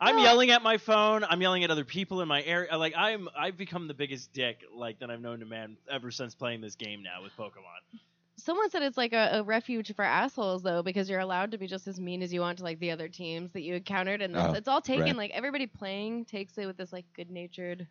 I'm 0.00 0.16
No. 0.16 0.22
yelling 0.24 0.50
at 0.50 0.62
my 0.62 0.76
phone. 0.78 1.22
I'm 1.24 1.40
yelling 1.40 1.62
at 1.62 1.70
other 1.70 1.84
people 1.84 2.20
in 2.20 2.26
my 2.28 2.42
area. 2.42 2.76
Like 2.76 2.94
I'm, 2.96 3.28
I've 3.38 3.56
become 3.56 3.86
the 3.86 3.94
biggest 3.94 4.32
dick 4.32 4.58
like 4.74 4.98
that 4.98 5.10
I've 5.10 5.20
known 5.20 5.38
to 5.38 5.46
man 5.46 5.76
ever 5.90 6.10
since 6.10 6.34
playing 6.34 6.60
this 6.60 6.74
game 6.74 7.02
now 7.02 7.22
with 7.22 7.32
Pokemon. 7.38 8.00
Someone 8.36 8.68
said 8.70 8.82
it's 8.82 8.96
like 8.96 9.12
a, 9.12 9.30
a 9.34 9.42
refuge 9.44 9.94
for 9.94 10.04
assholes 10.04 10.64
though, 10.64 10.82
because 10.82 11.08
you're 11.08 11.20
allowed 11.20 11.52
to 11.52 11.58
be 11.58 11.68
just 11.68 11.86
as 11.86 12.00
mean 12.00 12.22
as 12.22 12.32
you 12.34 12.40
want 12.40 12.58
to 12.58 12.64
like 12.64 12.80
the 12.80 12.90
other 12.90 13.08
teams 13.08 13.52
that 13.52 13.62
you 13.62 13.74
encountered, 13.76 14.20
and 14.20 14.34
it's, 14.34 14.44
Oh, 14.44 14.52
it's 14.52 14.68
all 14.68 14.80
taken 14.80 15.04
right. 15.04 15.16
like 15.16 15.30
everybody 15.30 15.66
playing 15.68 16.24
takes 16.24 16.58
it 16.58 16.66
with 16.66 16.76
this 16.76 16.92
like 16.92 17.04
good-natured 17.14 17.86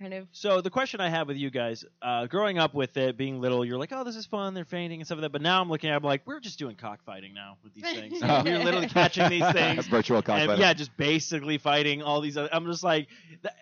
kind 0.00 0.14
of. 0.14 0.26
So 0.32 0.60
the 0.60 0.70
question 0.70 1.00
I 1.00 1.08
have 1.08 1.28
with 1.28 1.36
you 1.36 1.50
guys, 1.50 1.84
uh, 2.02 2.26
growing 2.26 2.58
up 2.58 2.74
with 2.74 2.96
it, 2.96 3.16
being 3.16 3.40
little, 3.40 3.64
you're 3.64 3.78
like, 3.78 3.92
oh, 3.92 4.02
this 4.02 4.16
is 4.16 4.26
fun. 4.26 4.54
They're 4.54 4.64
fainting 4.64 5.00
and 5.00 5.06
stuff 5.06 5.16
like 5.16 5.22
that. 5.22 5.32
But 5.32 5.42
now 5.42 5.60
I'm 5.60 5.68
looking 5.68 5.90
at, 5.90 5.94
it, 5.94 5.96
I'm 5.96 6.02
like, 6.02 6.22
we're 6.26 6.40
just 6.40 6.58
doing 6.58 6.74
cockfighting 6.76 7.34
now 7.34 7.58
with 7.62 7.74
these 7.74 7.84
things. 7.84 8.18
Oh. 8.22 8.42
We're 8.44 8.58
literally 8.58 8.88
catching 8.88 9.28
these 9.28 9.46
things. 9.52 9.86
Virtual 9.86 10.16
and 10.18 10.26
cockfighting. 10.26 10.60
yeah, 10.60 10.72
just 10.72 10.96
basically 10.96 11.58
fighting 11.58 12.02
all 12.02 12.20
these. 12.20 12.36
Other, 12.36 12.48
I'm 12.52 12.66
just 12.66 12.82
like, 12.82 13.08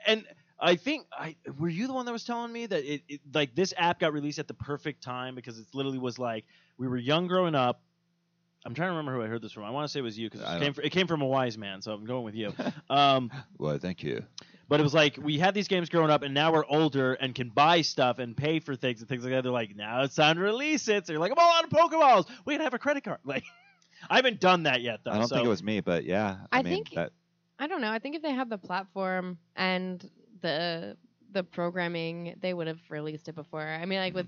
and 0.06 0.24
I 0.60 0.76
think 0.76 1.06
I 1.12 1.36
were 1.58 1.68
you 1.68 1.86
the 1.86 1.92
one 1.92 2.06
that 2.06 2.12
was 2.12 2.24
telling 2.24 2.52
me 2.52 2.66
that 2.66 2.84
it, 2.84 3.02
it 3.08 3.20
like 3.32 3.54
this 3.54 3.72
app 3.76 4.00
got 4.00 4.12
released 4.12 4.38
at 4.38 4.48
the 4.48 4.54
perfect 4.54 5.02
time 5.02 5.34
because 5.34 5.58
it 5.58 5.66
literally 5.72 5.98
was 5.98 6.18
like 6.18 6.44
we 6.78 6.88
were 6.88 6.96
young 6.96 7.26
growing 7.28 7.54
up. 7.54 7.80
I'm 8.66 8.74
trying 8.74 8.88
to 8.88 8.96
remember 8.96 9.14
who 9.14 9.22
I 9.22 9.26
heard 9.28 9.40
this 9.42 9.52
from. 9.52 9.64
I 9.64 9.70
want 9.70 9.86
to 9.86 9.92
say 9.92 10.00
it 10.00 10.02
was 10.02 10.18
you 10.18 10.28
because 10.28 10.44
I 10.44 10.56
it 10.56 10.60
came, 10.60 10.72
fr- 10.74 10.82
it 10.82 10.90
came 10.90 11.06
from 11.06 11.22
a 11.22 11.26
wise 11.26 11.56
man, 11.56 11.80
so 11.80 11.92
I'm 11.92 12.04
going 12.04 12.24
with 12.24 12.34
you. 12.34 12.52
Um, 12.90 13.30
Well, 13.56 13.78
thank 13.78 14.02
you. 14.02 14.24
But 14.68 14.80
it 14.80 14.82
was 14.82 14.94
like 14.94 15.18
we 15.20 15.38
had 15.38 15.54
these 15.54 15.68
games 15.68 15.88
growing 15.88 16.10
up, 16.10 16.22
and 16.22 16.34
now 16.34 16.52
we're 16.52 16.66
older 16.68 17.14
and 17.14 17.34
can 17.34 17.48
buy 17.48 17.80
stuff 17.82 18.18
and 18.18 18.36
pay 18.36 18.60
for 18.60 18.76
things 18.76 19.00
and 19.00 19.08
things 19.08 19.24
like 19.24 19.32
that. 19.32 19.42
They're 19.42 19.52
like, 19.52 19.74
now 19.74 20.02
it's 20.02 20.14
time 20.14 20.36
to 20.36 20.42
release 20.42 20.88
it. 20.88 21.06
So 21.06 21.12
you're 21.12 21.20
like, 21.20 21.32
I'm 21.32 21.38
all 21.38 21.52
out 21.54 21.64
of 21.64 21.70
Pokeballs. 21.70 22.26
We 22.44 22.54
can 22.54 22.62
have 22.62 22.74
a 22.74 22.78
credit 22.78 23.04
card. 23.04 23.18
Like, 23.24 23.44
I 24.08 24.16
haven't 24.16 24.40
done 24.40 24.62
that 24.62 24.80
yet 24.80 25.00
though. 25.04 25.10
I 25.10 25.18
don't 25.18 25.28
so- 25.28 25.36
think 25.36 25.46
it 25.46 25.50
was 25.50 25.62
me, 25.62 25.80
but 25.80 26.04
yeah. 26.04 26.36
I, 26.52 26.60
I 26.60 26.62
mean, 26.62 26.84
think- 26.84 26.94
that, 26.94 27.12
I 27.58 27.66
don't 27.66 27.80
know. 27.80 27.90
I 27.90 27.98
think 27.98 28.14
if 28.14 28.22
they 28.22 28.32
had 28.32 28.48
the 28.48 28.58
platform 28.58 29.38
and 29.56 30.08
the 30.40 30.96
the 31.32 31.42
programming, 31.42 32.36
they 32.40 32.54
would 32.54 32.66
have 32.68 32.80
released 32.88 33.28
it 33.28 33.34
before. 33.34 33.60
I 33.66 33.84
mean, 33.84 33.98
like 33.98 34.14
with, 34.14 34.26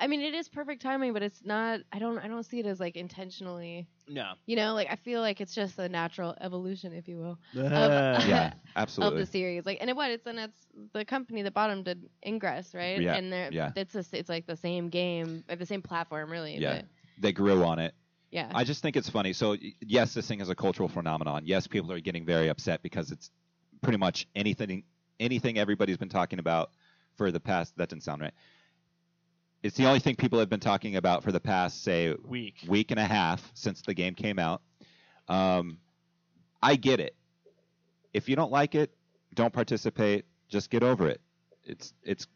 I 0.00 0.06
mean, 0.06 0.20
it 0.20 0.34
is 0.34 0.48
perfect 0.48 0.80
timing, 0.82 1.12
but 1.12 1.22
it's 1.22 1.44
not. 1.44 1.80
I 1.92 1.98
don't. 1.98 2.18
I 2.18 2.28
don't 2.28 2.44
see 2.44 2.60
it 2.60 2.66
as 2.66 2.78
like 2.78 2.96
intentionally. 2.96 3.88
no. 4.08 4.32
You 4.46 4.56
know, 4.56 4.74
like 4.74 4.88
I 4.90 4.96
feel 4.96 5.20
like 5.20 5.40
it's 5.40 5.54
just 5.54 5.78
a 5.78 5.88
natural 5.88 6.36
evolution, 6.40 6.92
if 6.92 7.08
you 7.08 7.18
will, 7.18 7.38
yeah, 7.52 8.52
absolutely. 8.76 9.20
of 9.20 9.26
the 9.26 9.30
series. 9.30 9.66
Like, 9.66 9.78
and 9.80 9.90
it 9.90 9.96
what? 9.96 10.10
It's 10.10 10.26
and 10.26 10.38
it's 10.38 10.66
the 10.92 11.04
company 11.04 11.42
that 11.42 11.52
bottom 11.54 11.82
did 11.82 12.08
Ingress, 12.24 12.74
right? 12.74 13.00
Yeah, 13.00 13.14
And 13.14 13.32
they're 13.32 13.50
yeah. 13.52 13.72
it's 13.74 13.94
a, 13.96 14.04
it's 14.12 14.28
like 14.28 14.46
the 14.46 14.56
same 14.56 14.88
game, 14.88 15.42
or 15.48 15.56
the 15.56 15.66
same 15.66 15.82
platform, 15.82 16.30
really. 16.30 16.56
Yeah. 16.58 16.76
But 16.76 16.84
They 17.20 17.32
grew 17.32 17.64
on 17.64 17.78
it. 17.80 17.94
yeah. 18.30 18.52
I 18.54 18.62
just 18.64 18.82
think 18.82 18.96
it's 18.96 19.10
funny. 19.10 19.32
So 19.32 19.56
yes, 19.80 20.14
this 20.14 20.28
thing 20.28 20.40
is 20.40 20.48
a 20.48 20.54
cultural 20.54 20.88
phenomenon. 20.88 21.42
Yes, 21.44 21.66
people 21.66 21.90
are 21.92 22.00
getting 22.00 22.24
very 22.24 22.48
upset 22.48 22.82
because 22.82 23.10
it's 23.10 23.30
pretty 23.82 23.98
much 23.98 24.28
anything 24.36 24.84
anything 25.18 25.58
everybody's 25.58 25.96
been 25.96 26.08
talking 26.08 26.38
about 26.38 26.70
for 27.16 27.32
the 27.32 27.40
past. 27.40 27.76
That 27.78 27.88
didn't 27.88 28.04
sound 28.04 28.22
right. 28.22 28.34
It's 29.62 29.76
the 29.76 29.86
only 29.86 29.98
thing 29.98 30.14
people 30.16 30.38
have 30.38 30.48
been 30.48 30.60
talking 30.60 30.96
about 30.96 31.24
for 31.24 31.32
the 31.32 31.40
past, 31.40 31.82
say, 31.82 32.14
Week. 32.24 32.54
week 32.68 32.90
and 32.90 33.00
a 33.00 33.04
half 33.04 33.50
since 33.54 33.82
the 33.82 33.94
game 33.94 34.14
came 34.14 34.38
out. 34.38 34.62
Um, 35.28 35.78
I 36.62 36.76
get 36.76 37.00
it. 37.00 37.14
If 38.14 38.28
you 38.28 38.36
don't 38.36 38.52
like 38.52 38.74
it, 38.74 38.92
don't 39.34 39.52
participate. 39.52 40.24
Just 40.48 40.70
get 40.70 40.82
over 40.82 41.08
it. 41.08 41.20
It's 41.64 41.92
it's 42.02 42.26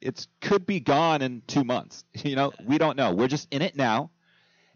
it's 0.00 0.28
could 0.40 0.64
be 0.66 0.80
gone 0.80 1.20
in 1.22 1.42
two 1.46 1.64
months. 1.64 2.04
You 2.24 2.36
know, 2.36 2.52
we 2.64 2.78
don't 2.78 2.96
know. 2.96 3.12
We're 3.12 3.28
just 3.28 3.52
in 3.52 3.62
it 3.62 3.76
now, 3.76 4.10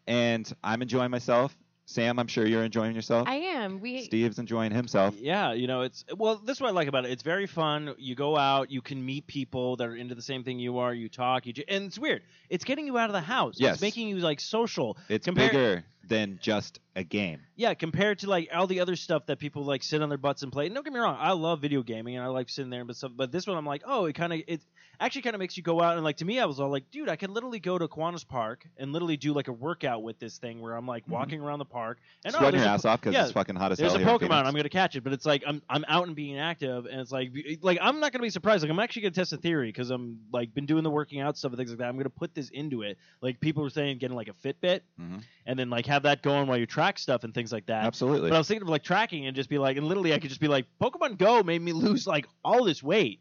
and 0.07 0.51
I'm 0.63 0.83
enjoying 0.83 1.11
myself. 1.11 1.57
Sam, 1.89 2.19
I'm 2.19 2.27
sure 2.27 2.45
you're 2.47 2.65
enjoying 2.65 2.97
yourself. 2.97 3.29
I 3.29 3.37
am. 3.37 3.81
We 3.81 4.03
Steve's 4.03 4.41
enjoying 4.41 4.73
himself. 4.73 5.15
Yeah, 5.19 5.53
you 5.53 5.69
know, 5.69 5.83
it's 5.83 6.05
well. 6.17 6.37
This 6.37 6.57
is 6.57 6.61
what 6.61 6.69
I 6.69 6.73
like 6.73 6.89
about 6.89 7.05
it. 7.05 7.13
It's 7.13 7.23
very 7.23 7.47
fun. 7.47 7.95
You 7.97 8.17
go 8.17 8.37
out, 8.37 8.73
you 8.73 8.83
can 8.83 9.05
meet 9.07 9.27
people 9.29 9.77
that 9.77 9.87
are 9.89 9.95
into 9.95 10.17
the 10.17 10.23
same 10.23 10.43
thing 10.43 10.59
you 10.59 10.79
are. 10.79 10.93
You 10.93 11.09
talk, 11.09 11.47
you 11.47 11.53
j- 11.53 11.65
and 11.69 11.85
it's 11.85 11.99
weird. 11.99 12.23
It's 12.51 12.65
getting 12.65 12.87
you 12.87 12.99
out 12.99 13.09
of 13.09 13.13
the 13.15 13.21
house. 13.21 13.55
Yes. 13.59 13.75
it's 13.75 13.83
making 13.83 14.09
you 14.09 14.17
like 14.17 14.41
social. 14.41 14.99
It's 15.09 15.27
Compare- 15.27 15.49
bigger 15.49 15.85
than 16.09 16.39
just 16.41 16.79
a 16.95 17.03
game. 17.03 17.41
Yeah, 17.57 17.75
compared 17.75 18.21
to 18.21 18.31
like 18.31 18.49
all 18.55 18.67
the 18.69 18.81
other 18.81 18.95
stuff 18.97 19.27
that 19.27 19.39
people 19.41 19.65
like 19.65 19.83
sit 19.83 20.03
on 20.03 20.09
their 20.09 20.19
butts 20.19 20.43
and 20.43 20.53
play. 20.53 20.67
And 20.67 20.75
don't 20.75 20.85
get 20.85 20.93
me 20.93 21.01
wrong, 21.01 21.17
I 21.19 21.33
love 21.33 21.61
video 21.61 21.83
gaming 21.83 22.17
and 22.17 22.25
I 22.25 22.29
like 22.29 22.49
sitting 22.49 22.71
there, 22.71 22.85
but 22.85 22.97
stuff. 22.97 23.13
But 23.15 23.33
this 23.33 23.47
one, 23.47 23.57
I'm 23.57 23.67
like, 23.67 23.83
oh, 23.87 24.05
it 24.07 24.15
kind 24.15 24.33
of 24.33 24.41
it 24.47 24.63
actually 25.01 25.23
kind 25.23 25.35
of 25.35 25.41
makes 25.41 25.57
you 25.57 25.63
go 25.63 25.81
out 25.83 25.95
and 25.97 26.05
like 26.05 26.17
to 26.19 26.25
me, 26.25 26.39
I 26.41 26.45
was 26.47 26.61
all 26.61 26.71
like, 26.71 26.91
dude, 26.91 27.09
I 27.09 27.17
could 27.17 27.31
literally 27.31 27.59
go 27.61 27.79
to 27.79 27.87
Kiwanis 27.89 28.27
Park 28.27 28.67
and 28.77 28.93
literally 28.93 29.17
do 29.17 29.33
like 29.33 29.49
a 29.49 29.53
workout 29.53 30.03
with 30.03 30.19
this 30.19 30.39
thing 30.39 30.61
where 30.61 30.75
I'm 30.75 30.87
like 30.87 31.05
Mhm. 31.07 31.11
walking 31.11 31.41
around 31.41 31.59
the 31.59 31.65
park 31.65 31.99
and 32.25 32.35
oh, 32.35 32.39
Sweating 32.39 32.59
there's 32.61 32.65
your 32.67 32.71
a- 32.73 32.75
ass 32.75 32.85
off 32.85 33.01
because 33.01 33.15
yeah, 33.15 33.25
it's 33.25 33.33
fucking 33.33 33.57
hot 33.57 33.73
as 33.73 33.79
There's 33.79 33.93
hell 33.95 34.17
a 34.17 34.19
Pokemon. 34.19 34.45
I'm 34.45 34.55
gonna 34.55 34.69
catch 34.69 34.97
it, 34.97 35.03
but 35.05 35.13
it's 35.13 35.27
like 35.27 35.43
I'm 35.47 35.63
I'm 35.69 35.85
out 35.89 36.07
and 36.07 36.17
being 36.17 36.39
active, 36.39 36.87
and 36.87 37.01
it's 37.01 37.13
like 37.13 37.31
like 37.63 37.79
I'm 37.81 38.01
not 38.01 38.13
gonna 38.13 38.23
be 38.23 38.31
surprised. 38.31 38.63
Like 38.63 38.71
I'm 38.71 38.79
actually 38.79 39.03
gonna 39.03 39.13
test 39.13 39.33
a 39.33 39.37
theory 39.37 39.69
because 39.69 39.91
I'm 39.91 40.19
like 40.33 40.55
been 40.55 40.67
doing 40.67 40.83
the 40.85 40.91
working 40.91 41.21
out 41.21 41.37
stuff 41.37 41.53
and 41.53 41.59
things 41.59 41.71
like 41.71 41.79
that. 41.79 41.89
I'm 41.89 41.97
gonna 41.97 42.11
put 42.11 42.35
this 42.35 42.49
into 42.51 42.83
it. 42.83 42.99
Like 43.21 43.41
people 43.41 43.63
were 43.63 43.71
saying, 43.71 43.99
getting 43.99 44.17
like 44.17 44.29
a 44.29 44.33
Fitbit, 44.33 44.81
Mhm. 45.01 45.23
and 45.47 45.59
then 45.59 45.71
like 45.71 45.87
have 45.87 46.03
that 46.05 46.23
going 46.23 46.47
while 46.47 46.57
you 46.59 46.67
track 46.67 46.99
stuff 46.99 47.25
and 47.25 47.35
things 47.35 47.53
like 47.53 47.67
that. 47.67 47.85
Absolutely. 47.85 48.31
But 48.31 48.37
I 48.37 48.39
was 48.39 48.49
thinking 48.49 48.63
of 48.63 48.69
like 48.69 48.83
tracking 48.85 49.27
and 49.27 49.37
just 49.37 49.49
be 49.49 49.59
like, 49.59 49.77
and 49.77 49.87
literally 49.87 50.15
I 50.15 50.19
could 50.19 50.31
just 50.31 50.41
be 50.41 50.49
like, 50.49 50.67
Pokemon 50.81 51.19
Go 51.19 51.43
made 51.43 51.63
me 51.63 51.73
lose 51.73 52.07
like 52.07 52.27
all 52.45 52.65
this 52.65 52.83
weight, 52.83 53.21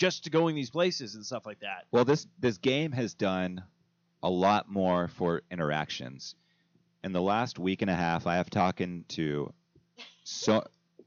just 0.00 0.24
to 0.24 0.30
going 0.30 0.54
these 0.54 0.70
places 0.70 1.14
and 1.14 1.24
stuff 1.24 1.44
like 1.44 1.60
that. 1.60 1.84
Well, 1.92 2.06
this 2.06 2.26
this 2.38 2.56
game 2.56 2.90
has 2.92 3.12
done 3.12 3.62
a 4.22 4.30
lot 4.30 4.68
more 4.68 5.08
for 5.08 5.42
interactions. 5.50 6.34
In 7.04 7.12
the 7.12 7.20
last 7.20 7.58
week 7.58 7.82
and 7.82 7.90
a 7.90 7.94
half, 7.94 8.26
I 8.26 8.36
have 8.36 8.48
talking 8.48 9.04
to 9.08 9.52
so 10.24 10.64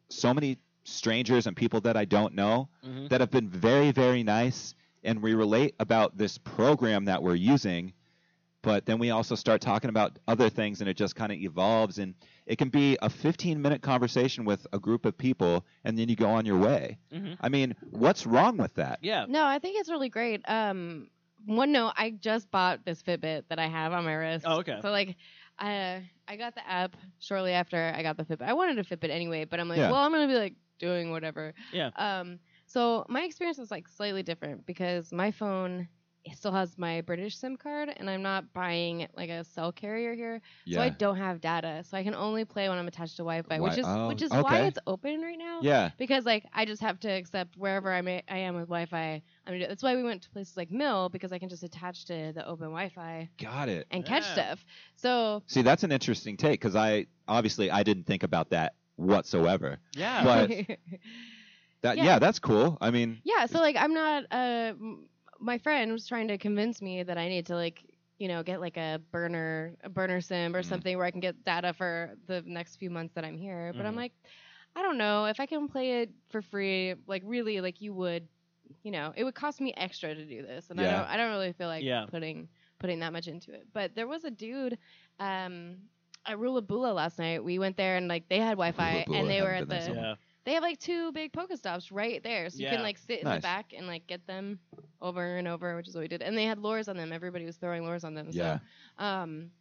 so 0.09 0.33
many 0.33 0.59
strangers 0.83 1.47
and 1.47 1.57
people 1.57 1.81
that 1.81 1.97
I 1.97 2.05
don't 2.05 2.35
know 2.35 2.69
Mhm. 2.85 3.09
that 3.09 3.19
have 3.19 3.31
been 3.31 3.49
very 3.49 3.91
very 3.91 4.21
nice, 4.21 4.75
and 5.03 5.23
we 5.23 5.33
relate 5.33 5.73
about 5.79 6.15
this 6.15 6.37
program 6.37 7.05
that 7.05 7.23
we're 7.23 7.35
using. 7.35 7.93
But 8.61 8.85
then 8.85 8.99
we 8.99 9.09
also 9.09 9.33
start 9.35 9.59
talking 9.59 9.89
about 9.89 10.19
other 10.27 10.49
things, 10.49 10.81
and 10.81 10.89
it 10.89 10.97
just 10.97 11.15
kind 11.15 11.31
of 11.31 11.37
evolves. 11.39 11.97
And 11.97 12.13
it 12.45 12.57
can 12.57 12.69
be 12.69 12.97
a 13.01 13.09
15 13.09 13.61
minute 13.61 13.81
conversation 13.81 14.45
with 14.45 14.65
a 14.73 14.79
group 14.79 15.05
of 15.05 15.17
people, 15.17 15.65
and 15.83 15.97
then 15.97 16.09
you 16.09 16.15
go 16.15 16.29
on 16.29 16.45
your 16.45 16.57
way. 16.57 16.97
Mhm. 17.11 17.37
I 17.41 17.49
mean, 17.49 17.75
what's 17.91 18.25
wrong 18.25 18.57
with 18.57 18.73
that? 18.75 18.99
Yeah. 19.01 19.25
no, 19.27 19.45
I 19.45 19.59
think 19.59 19.79
it's 19.79 19.89
really 19.89 20.09
great. 20.09 20.41
Um, 20.49 21.09
one 21.45 21.71
note, 21.71 21.93
I 21.97 22.11
just 22.11 22.49
bought 22.51 22.85
this 22.85 23.01
Fitbit 23.03 23.43
that 23.49 23.59
I 23.59 23.67
have 23.67 23.91
on 23.93 24.05
my 24.05 24.13
wrist. 24.13 24.45
Oh, 24.47 24.59
okay. 24.59 24.79
So 24.81 24.91
like, 24.91 25.15
I 25.59 26.09
I 26.27 26.37
got 26.37 26.55
the 26.55 26.67
app 26.67 26.95
shortly 27.19 27.51
after 27.51 27.93
I 27.95 28.01
got 28.01 28.17
the 28.17 28.23
Fitbit. 28.23 28.43
I 28.47 28.53
wanted 28.53 28.79
a 28.79 28.83
Fitbit 28.83 29.09
anyway, 29.09 29.45
but 29.45 29.59
I'm 29.59 29.67
like, 29.69 29.77
Yeah. 29.77 29.91
well, 29.91 29.99
I'm 30.01 30.11
gonna 30.11 30.27
be 30.27 30.35
like 30.35 30.55
doing 30.79 31.11
whatever. 31.11 31.53
Yeah. 31.71 31.89
Um, 31.97 32.39
so 32.65 33.05
my 33.09 33.23
experience 33.23 33.57
was 33.57 33.69
like 33.71 33.87
slightly 33.87 34.23
different 34.23 34.65
because 34.65 35.11
my 35.11 35.31
phone 35.31 35.81
it 35.81 35.87
still 36.35 36.53
has 36.53 36.77
my 36.77 37.01
British 37.01 37.37
SIM 37.37 37.57
card, 37.57 37.89
and 37.97 38.09
I'm 38.09 38.21
not 38.21 38.53
buying 38.53 39.07
like 39.17 39.29
a 39.29 39.43
cell 39.43 39.71
carrier 39.73 40.13
here, 40.13 40.41
so 40.71 40.79
I 40.79 40.89
don't 40.89 41.17
have 41.17 41.41
data. 41.41 41.83
So 41.89 41.97
I 41.97 42.03
can 42.03 42.15
only 42.15 42.45
play 42.45 42.69
when 42.69 42.77
I'm 42.77 42.87
attached 42.87 43.17
to 43.17 43.23
Wi-Fi, 43.23 43.59
which 43.59 43.77
is 43.77 43.85
oh, 43.85 44.07
which 44.07 44.21
is 44.21 44.31
okay. 44.31 44.41
why 44.41 44.59
it's 44.61 44.79
open 44.87 45.21
right 45.21 45.37
now. 45.37 45.59
Yeah. 45.61 45.89
Because 45.97 46.25
like 46.25 46.45
I 46.53 46.63
just 46.65 46.81
have 46.81 46.99
to 47.01 47.09
accept 47.09 47.57
wherever 47.57 47.91
I 47.91 48.01
may, 48.01 48.23
I 48.29 48.37
am 48.37 48.55
with 48.55 48.69
Wi-Fi. 48.69 49.21
I 49.45 49.51
mean 49.51 49.59
that's 49.67 49.83
why 49.83 49.95
we 49.95 50.03
went 50.03 50.21
to 50.23 50.29
places 50.29 50.55
like 50.55 50.71
Mill 50.71 51.09
because 51.09 51.33
I 51.33 51.39
can 51.39 51.49
just 51.49 51.63
attach 51.63 52.05
to 52.05 52.31
the 52.33 52.47
open 52.47 52.67
Wi-Fi 52.67 53.29
Got 53.41 53.67
it. 53.69 53.85
and 53.91 54.05
catch 54.05 54.23
Yeah. 54.23 54.33
stuff. 54.33 54.65
So 54.95 55.43
See, 55.47 55.61
that's 55.61 55.83
an 55.83 55.91
interesting 55.91 56.37
take 56.37 56.59
because 56.61 56.75
I 56.75 57.07
obviously 57.27 57.69
I 57.69 57.83
didn't 57.83 58.05
think 58.05 58.23
about 58.23 58.49
that 58.51 58.75
whatsoever. 58.95 59.79
Yeah. 59.93 60.23
But- 60.23 60.77
That 61.81 61.97
yeah, 61.97 62.03
Yeah. 62.05 62.19
that's 62.19 62.39
cool. 62.39 62.77
I 62.79 62.91
mean, 62.91 63.19
yeah, 63.25 63.45
so 63.45 63.59
like 63.59 63.75
I'm 63.77 63.93
not. 63.93 64.23
Uh, 64.31 64.71
m- 64.79 65.05
my 65.43 65.59
friend 65.59 65.91
was 65.91 66.07
trying 66.07 66.29
to 66.29 66.37
convince 66.37 66.81
me 66.81 67.03
that 67.03 67.17
I 67.17 67.29
need 67.29 67.47
to 67.47 67.55
like 67.55 67.85
you 68.19 68.27
know 68.29 68.43
get 68.43 68.61
like 68.61 68.77
a 68.77 69.01
burner 69.11 69.75
a 69.83 69.89
burner 69.89 70.21
sim 70.21 70.55
or 70.55 70.63
Mhm. 70.63 70.63
something 70.63 70.97
where 70.97 71.05
I 71.05 71.11
can 71.11 71.21
get 71.21 71.43
data 71.45 71.73
for 71.73 72.15
the 72.27 72.43
next 72.45 72.77
few 72.77 72.89
months 72.91 73.13
that 73.15 73.25
I'm 73.25 73.37
here. 73.37 73.73
But 73.75 73.85
I'm 73.85 73.95
Mhm. 73.95 73.97
like, 73.97 74.13
I 74.75 74.81
don't 74.83 74.97
know 74.97 75.25
if 75.25 75.39
I 75.39 75.45
can 75.47 75.67
play 75.67 76.01
it 76.01 76.11
for 76.29 76.41
free, 76.41 76.95
like 77.07 77.23
really 77.25 77.61
like 77.61 77.81
you 77.81 77.93
would. 77.93 78.27
You 78.83 78.91
know, 78.91 79.13
it 79.15 79.23
would 79.23 79.35
cost 79.35 79.61
me 79.61 79.73
extra 79.77 80.15
to 80.15 80.25
do 80.25 80.41
this, 80.43 80.69
and 80.69 80.79
I 80.79 80.87
don't. 80.87 81.05
I 81.07 81.17
don't 81.17 81.31
really 81.31 81.53
feel 81.53 81.67
like 81.67 81.85
Yeah. 81.85 82.05
putting 82.07 82.49
putting 82.79 82.99
that 82.99 83.13
much 83.13 83.27
into 83.27 83.53
it. 83.53 83.67
But 83.73 83.95
there 83.95 84.07
was 84.07 84.23
a 84.23 84.31
dude. 84.31 84.77
Um, 85.19 85.77
at 86.25 86.37
Rula 86.37 86.65
Bula 86.65 86.93
last 86.93 87.19
night, 87.19 87.43
we 87.43 87.59
went 87.59 87.77
there 87.77 87.97
and 87.97 88.07
like 88.07 88.29
they 88.29 88.39
had 88.39 88.51
Wi-Fi 88.51 89.05
Rula 89.05 89.05
Bula, 89.05 89.19
and 89.19 89.29
they 89.29 89.41
were 89.41 89.53
at 89.53 89.67
been 89.67 89.69
there 89.69 89.79
the 89.79 89.95
yeah. 89.95 90.15
They 90.45 90.53
have 90.53 90.63
like 90.63 90.79
two 90.79 91.11
big 91.11 91.31
Pokestops 91.33 91.89
right 91.91 92.21
there, 92.23 92.49
so 92.49 92.57
you 92.57 92.63
Yeah. 92.65 92.75
can 92.75 92.81
like 92.83 92.97
sit 92.97 93.19
in 93.19 93.25
Nice. 93.25 93.37
the 93.37 93.41
back 93.41 93.73
and 93.75 93.87
like 93.87 94.07
get 94.07 94.25
them 94.27 94.59
over 95.01 95.37
and 95.37 95.47
over, 95.47 95.75
which 95.75 95.87
is 95.87 95.95
what 95.95 96.01
we 96.01 96.07
did. 96.07 96.21
And 96.21 96.37
they 96.37 96.45
had 96.45 96.59
lures 96.59 96.87
on 96.87 96.97
them. 96.97 97.11
Everybody 97.13 97.45
was 97.45 97.57
throwing 97.57 97.83
lures 97.85 98.03
on 98.03 98.13
them. 98.13 98.29
Yeah. 98.31 98.59
So, 98.97 99.03
um, 99.03 99.51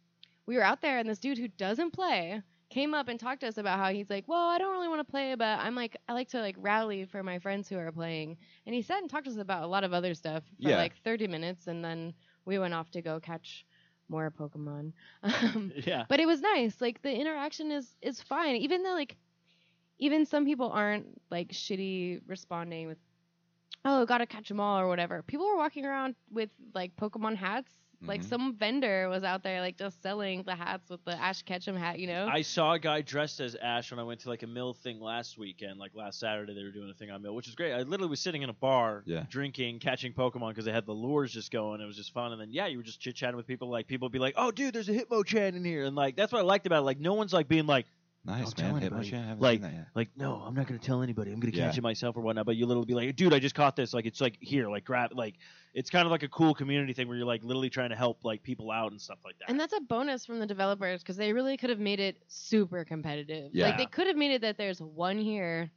we 0.45 0.55
were 0.55 0.63
out 0.63 0.81
there, 0.81 0.97
and 0.99 1.09
this 1.09 1.19
dude 1.19 1.37
who 1.37 1.47
doesn't 1.47 1.91
play 1.91 2.41
came 2.69 2.93
up 2.93 3.07
and 3.07 3.19
talked 3.19 3.41
to 3.41 3.47
us 3.47 3.57
about 3.57 3.77
how 3.79 3.91
he's 3.93 4.09
like, 4.09 4.27
well, 4.27 4.49
I 4.49 4.57
don't 4.57 4.71
really 4.71 4.87
want 4.87 4.99
to 4.99 5.09
play, 5.09 5.35
but 5.35 5.59
I'm 5.59 5.75
like, 5.75 5.95
I 6.09 6.13
like 6.13 6.29
to 6.29 6.39
like 6.41 6.55
rally 6.57 7.05
for 7.05 7.21
my 7.23 7.37
friends 7.39 7.69
who 7.69 7.77
are 7.77 7.91
playing. 7.91 8.35
And 8.65 8.73
he 8.75 8.81
sat 8.81 8.99
and 8.99 9.09
talked 9.09 9.25
to 9.25 9.31
us 9.31 9.37
about 9.37 9.63
a 9.63 9.67
lot 9.67 9.83
of 9.83 9.93
other 9.93 10.13
stuff 10.15 10.43
for 10.61 10.69
Yeah. 10.69 10.77
like 10.77 10.95
30 11.03 11.27
minutes, 11.27 11.67
and 11.67 11.85
then 11.85 12.13
we 12.45 12.57
went 12.59 12.73
off 12.73 12.89
to 12.91 13.01
go 13.01 13.19
catch 13.19 13.65
more 14.09 14.31
Pokemon. 14.31 14.91
Um, 15.23 15.71
Yeah. 15.85 16.05
but 16.09 16.19
it 16.19 16.25
was 16.25 16.41
nice. 16.41 16.81
Like 16.81 17.01
the 17.01 17.13
interaction 17.13 17.71
is 17.71 17.95
is 18.01 18.21
fine, 18.21 18.55
even 18.57 18.83
though 18.83 18.93
like 18.93 19.15
even 20.05 20.25
some 20.25 20.43
people 20.45 20.69
aren't 20.71 21.05
like 21.31 21.49
shitty 21.53 22.21
responding 22.27 22.87
with 22.87 22.97
oh 23.85 24.05
gotta 24.05 24.25
catch 24.25 24.47
them 24.49 24.59
all 24.59 24.79
or 24.79 24.87
whatever. 24.87 25.21
People 25.23 25.47
were 25.47 25.57
walking 25.57 25.85
around 25.85 26.15
with 26.31 26.49
like 26.73 26.95
Pokemon 26.95 27.35
hats. 27.37 27.71
Like 28.05 28.19
Mhm. 28.21 28.25
some 28.25 28.55
vendor 28.57 29.07
was 29.07 29.23
out 29.23 29.43
there 29.43 29.61
like 29.61 29.77
just 29.77 30.01
selling 30.03 30.43
the 30.43 30.55
hats 30.55 30.89
with 30.89 31.01
the 31.05 31.13
Ash 31.13 31.41
Ketchum 31.43 31.77
hat, 31.77 31.99
you 31.99 32.07
know. 32.07 32.27
I 32.27 32.41
saw 32.41 32.73
a 32.73 32.79
guy 32.79 32.99
dressed 33.01 33.39
as 33.39 33.55
Ash 33.55 33.91
when 33.91 33.99
I 33.99 34.03
went 34.03 34.19
to 34.21 34.29
like 34.29 34.43
a 34.43 34.47
mill 34.47 34.73
thing 34.73 34.99
last 34.99 35.37
weekend. 35.37 35.79
Like 35.79 35.95
last 35.95 36.19
Saturday, 36.19 36.53
they 36.53 36.63
were 36.63 36.71
doing 36.71 36.89
a 36.89 36.93
thing 36.93 37.11
on 37.11 37.21
mill, 37.21 37.33
which 37.33 37.47
is 37.47 37.55
great. 37.55 37.71
I 37.71 37.83
literally 37.83 38.09
was 38.09 38.19
sitting 38.19 38.41
in 38.41 38.49
a 38.49 38.53
bar, 38.67 39.03
Yeah. 39.05 39.23
drinking, 39.29 39.79
catching 39.79 40.11
Pokemon 40.11 40.49
because 40.49 40.65
they 40.65 40.73
had 40.73 40.85
the 40.85 40.91
lures 40.91 41.31
just 41.31 41.49
going. 41.49 41.79
It 41.79 41.85
was 41.85 41.95
just 41.95 42.11
fun. 42.11 42.33
And 42.33 42.41
then 42.41 42.51
yeah, 42.51 42.65
you 42.67 42.75
were 42.75 42.83
just 42.83 42.99
chit 42.99 43.15
chatting 43.15 43.37
with 43.37 43.47
people. 43.47 43.69
Like 43.69 43.87
people 43.87 44.07
would 44.07 44.11
be 44.11 44.19
like, 44.19 44.33
"Oh, 44.35 44.51
dude, 44.51 44.73
there's 44.73 44.89
a 44.89 44.93
Hitmonchan 44.99 45.55
in 45.55 45.63
here," 45.63 45.85
and 45.85 45.95
like 45.95 46.17
that's 46.17 46.33
what 46.33 46.39
I 46.39 46.43
liked 46.43 46.65
about 46.65 46.79
it. 46.79 46.85
Like 46.85 46.99
no 46.99 47.13
one's 47.13 47.31
like 47.31 47.47
being 47.47 47.67
like, 47.67 47.85
nice 48.25 48.43
Don't 48.53 48.57
tell 48.57 48.73
man. 48.73 48.83
anybody. 48.83 49.09
Hitmonchan, 49.11 49.13
I 49.13 49.21
haven't 49.27 49.41
Like- 49.41 49.53
seen 49.61 49.61
that 49.71 49.73
yet. 49.73 49.87
like 49.95 50.09
no, 50.17 50.35
I'm 50.45 50.53
not 50.53 50.67
gonna 50.67 50.79
tell 50.79 51.01
anybody. 51.01 51.31
I'm 51.31 51.39
gonna 51.39 51.53
Yeah. 51.55 51.67
catch 51.67 51.77
it 51.77 51.81
myself 51.81 52.15
or 52.17 52.21
whatnot. 52.21 52.45
But 52.45 52.55
you 52.55 52.65
literally 52.65 52.85
be 52.85 52.93
like, 52.93 53.15
"Dude, 53.15 53.33
I 53.33 53.39
just 53.39 53.55
caught 53.55 53.75
this." 53.75 53.93
Like 53.93 54.05
it's 54.05 54.21
like 54.21 54.37
here, 54.41 54.69
like 54.69 54.85
grab, 54.85 55.11
like 55.13 55.35
it's 55.73 55.89
kind 55.89 56.05
of 56.05 56.11
like 56.11 56.23
a 56.23 56.27
cool 56.29 56.53
community 56.53 56.93
thing 56.93 57.07
where 57.07 57.17
you're 57.17 57.25
like 57.25 57.43
literally 57.43 57.69
trying 57.69 57.89
to 57.89 57.95
help 57.95 58.23
like 58.23 58.43
people 58.43 58.71
out 58.71 58.91
and 58.91 59.01
stuff 59.01 59.19
like 59.25 59.37
that. 59.39 59.49
and 59.49 59.59
that's 59.59 59.73
a 59.73 59.81
bonus 59.81 60.25
from 60.25 60.39
the 60.39 60.45
developers 60.45 61.01
because 61.01 61.17
they 61.17 61.33
really 61.33 61.57
could 61.57 61.69
have 61.69 61.79
made 61.79 61.99
it 61.99 62.21
super 62.27 62.83
competitive. 62.85 63.51
Yeah. 63.53 63.67
Like 63.67 63.77
they 63.77 63.85
could 63.85 64.07
have 64.07 64.15
made 64.17 64.31
it 64.31 64.41
that 64.41 64.57
there's 64.57 64.81
one 64.81 65.17
here, 65.17 65.71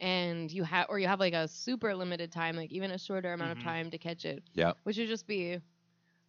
and 0.00 0.50
you 0.50 0.62
have 0.64 0.86
or 0.88 0.98
you 0.98 1.06
have 1.08 1.20
like 1.20 1.34
a 1.34 1.46
super 1.48 1.94
limited 1.94 2.30
time, 2.32 2.56
like 2.56 2.70
even 2.72 2.90
a 2.90 2.98
shorter 2.98 3.32
amount 3.32 3.54
Mhm. 3.54 3.58
of 3.58 3.62
time 3.64 3.90
to 3.90 3.98
catch 3.98 4.24
it. 4.24 4.42
Yeah. 4.54 4.72
Which 4.84 4.96
would 4.98 5.08
just 5.08 5.26
be 5.26 5.58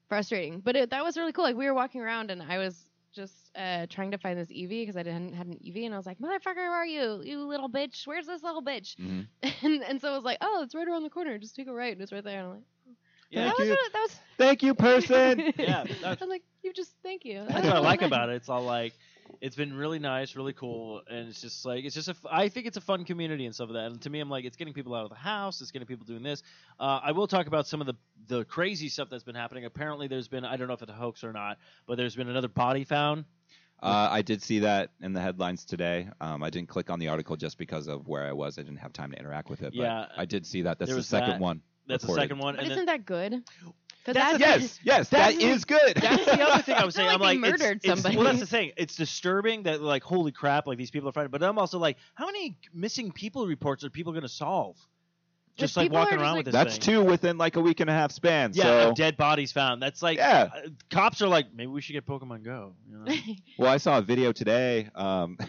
frustrating. 0.10 0.60
But 0.60 0.76
it, 0.76 0.90
that 0.90 1.04
was 1.04 1.16
really 1.18 1.32
cool. 1.32 1.46
Like 1.46 1.56
we 1.56 1.66
were 1.66 1.74
walking 1.74 2.02
around 2.02 2.32
and 2.32 2.42
I 2.44 2.58
was 2.58 2.90
just 3.14 3.41
uh, 3.56 3.86
trying 3.90 4.12
to 4.12 4.18
find 4.18 4.38
this 4.40 4.50
Eevee 4.50 4.82
because 4.84 4.96
I 4.96 5.04
didn't 5.04 5.34
had 5.34 5.48
an 5.48 5.58
Eevee 5.66 5.86
and 5.86 5.94
I 5.94 5.98
was 5.98 6.06
like, 6.06 6.20
motherfucker, 6.20 6.56
where 6.56 6.72
are 6.74 6.86
you? 6.86 7.22
You 7.24 7.40
little 7.46 7.70
bitch. 7.70 8.08
Where's 8.08 8.26
this 8.28 8.44
little 8.44 8.64
bitch? 8.64 8.96
Mhm. 8.98 9.28
And 9.64 9.84
and 9.84 10.02
so 10.02 10.10
I 10.12 10.16
was 10.16 10.24
like, 10.24 10.38
oh, 10.42 10.62
it's 10.64 10.74
right 10.76 10.88
around 10.88 11.04
the 11.04 11.10
corner. 11.10 11.38
Just 11.38 11.56
take 11.56 11.68
a 11.68 11.74
right 11.74 11.94
and 11.94 12.02
it's 12.02 12.12
right 12.12 12.24
there. 12.24 12.40
And 12.40 12.48
I'm 12.48 12.54
like, 12.56 12.64
yeah, 13.30 13.46
that 13.46 13.58
was 13.58 13.68
you. 13.68 13.74
really- 13.74 13.90
that 13.94 14.02
was 14.02 14.20
Thank 14.38 14.64
you, 14.64 14.74
person. 14.74 15.54
Yeah, 15.58 15.84
I'm 16.04 16.30
like, 16.30 16.44
you 16.64 16.74
just 16.74 16.94
thank 17.04 17.26
you. 17.26 17.46
That's 17.48 17.66
what 17.68 17.76
I 17.76 17.80
like 17.80 18.02
about 18.12 18.30
it. 18.30 18.36
It's 18.36 18.50
all 18.50 18.64
like, 18.64 18.94
it's 19.40 19.56
been 19.56 19.74
really 19.74 20.00
nice, 20.00 20.36
really 20.36 20.52
cool, 20.54 21.02
and 21.10 21.30
it's 21.30 21.40
just 21.42 21.64
like 21.66 21.86
it's 21.86 21.96
just 21.96 22.08
a. 22.10 22.12
f- 22.12 22.26
I 22.30 22.50
think 22.50 22.66
it's 22.68 22.76
a 22.78 22.82
fun 22.82 23.06
community 23.06 23.46
and 23.46 23.56
stuff 23.56 23.70
of 23.70 23.76
that. 23.76 23.86
And 23.86 24.02
to 24.02 24.10
me, 24.10 24.20
I'm 24.20 24.30
like, 24.30 24.44
it's 24.46 24.58
getting 24.58 24.74
people 24.74 24.94
out 24.96 25.04
of 25.04 25.10
the 25.10 25.16
house. 25.16 25.62
It's 25.62 25.72
getting 25.72 25.88
people 25.88 26.06
doing 26.06 26.24
this. 26.24 26.44
Uh, 26.80 27.00
I 27.04 27.12
will 27.14 27.28
talk 27.28 27.48
about 27.48 27.66
some 27.68 27.80
of 27.82 27.88
the 27.88 27.94
the 28.28 28.44
crazy 28.46 28.90
stuff 28.90 29.10
that's 29.10 29.24
been 29.24 29.36
happening. 29.36 29.64
Apparently, 29.66 30.08
there's 30.08 30.28
been 30.28 30.44
I 30.44 30.58
don't 30.58 30.68
know 30.68 30.74
if 30.74 30.82
it's 30.82 30.92
a 30.92 30.96
hoax 30.96 31.24
or 31.24 31.32
not, 31.32 31.58
but 31.88 31.98
there's 31.98 32.16
been 32.16 32.30
another 32.30 32.50
body 32.50 32.84
found. 32.84 33.24
Uh, 33.82 34.08
I 34.12 34.22
did 34.22 34.42
see 34.44 34.60
that 34.60 34.92
in 35.02 35.14
the 35.14 35.22
headlines 35.22 35.66
today. 35.66 36.08
Um, 36.20 36.44
I 36.44 36.50
didn't 36.50 36.70
click 36.70 36.90
on 36.90 37.00
the 37.00 37.08
article 37.08 37.36
just 37.36 37.58
because 37.58 37.88
of 37.88 38.08
where 38.08 38.24
I 38.28 38.32
was. 38.32 38.58
I 38.60 38.62
didn't 38.62 38.78
have 38.78 38.94
time 38.94 39.12
to 39.12 39.18
interact 39.18 39.50
with 39.50 39.62
it. 39.62 39.74
But 39.76 39.84
Yeah. 39.84 40.06
I 40.16 40.26
did 40.26 40.46
see 40.46 40.62
that. 40.64 40.78
That's 40.80 40.94
the 40.94 41.02
second 41.04 41.30
that. 41.32 41.40
one. 41.40 41.62
That's 41.88 42.06
the 42.06 42.14
second 42.14 42.38
one. 42.38 42.56
But 42.56 42.64
and 42.64 42.72
isn't 42.74 42.86
then, 42.86 42.98
that 42.98 43.06
good? 43.06 43.44
'Cause 44.04 44.16
That's 44.16 44.34
the- 44.34 44.40
Yes, 44.40 44.80
yes, 44.84 45.10
That's 45.10 45.38
that 45.38 45.68
good. 45.68 45.96
That's 45.96 46.26
the 46.26 46.42
other 46.42 46.64
thing 46.64 46.76
I 46.76 46.86
was 46.86 46.96
It's 46.96 46.98
not 46.98 47.04
saying. 47.04 47.10
I'm 47.10 47.20
like 47.20 47.40
like, 47.40 47.42
they 47.42 47.48
it's- 47.50 47.60
murdered 47.62 47.78
it's- 47.84 47.98
somebody. 48.02 48.16
well, 48.18 48.26
that's 48.26 48.40
the 48.40 48.46
thing. 48.48 48.72
It's 48.78 48.96
disturbing 48.96 49.64
that 49.64 49.82
like, 49.82 50.02
holy 50.04 50.32
crap, 50.32 50.66
like 50.68 50.78
these 50.80 50.90
people 50.92 51.10
are 51.10 51.12
fighting. 51.12 51.30
But 51.32 51.44
I'm 51.44 51.60
also 51.60 51.78
like, 51.78 51.98
how 52.16 52.26
many 52.26 52.58
missing 52.74 53.12
people 53.12 53.46
reports 53.46 53.84
are 53.84 53.90
people 53.92 54.12
going 54.12 54.24
to 54.24 54.30
solve? 54.30 54.78
Just 55.62 55.78
like 55.78 55.92
walking 55.92 56.18
around 56.20 56.36
like- 56.36 56.38
with 56.38 56.46
this 56.48 56.54
That's 56.54 56.74
thing. 56.78 56.96
two 56.96 57.04
within 57.04 57.38
like 57.38 57.56
a 57.56 57.62
week 57.62 57.80
and 57.80 57.90
a 57.90 57.94
half 57.94 58.12
span. 58.12 58.52
Yeah, 58.54 58.64
so 58.64 58.90
of 58.90 58.96
dead 58.96 59.16
bodies 59.18 59.52
found. 59.52 59.82
That's 59.82 60.02
like, 60.04 60.18
Yeah. 60.18 60.50
uh, 60.54 60.70
cops 60.90 61.22
are 61.22 61.28
like, 61.28 61.54
maybe 61.54 61.68
we 61.68 61.82
should 61.82 61.94
get 61.94 62.06
Pokemon 62.06 62.44
Go. 62.44 62.74
You 62.90 62.98
know? 63.00 63.14
Well, 63.58 63.72
I 63.72 63.78
saw 63.78 63.98
a 63.98 64.02
video 64.02 64.32
today. 64.32 64.90
Um, 64.96 65.38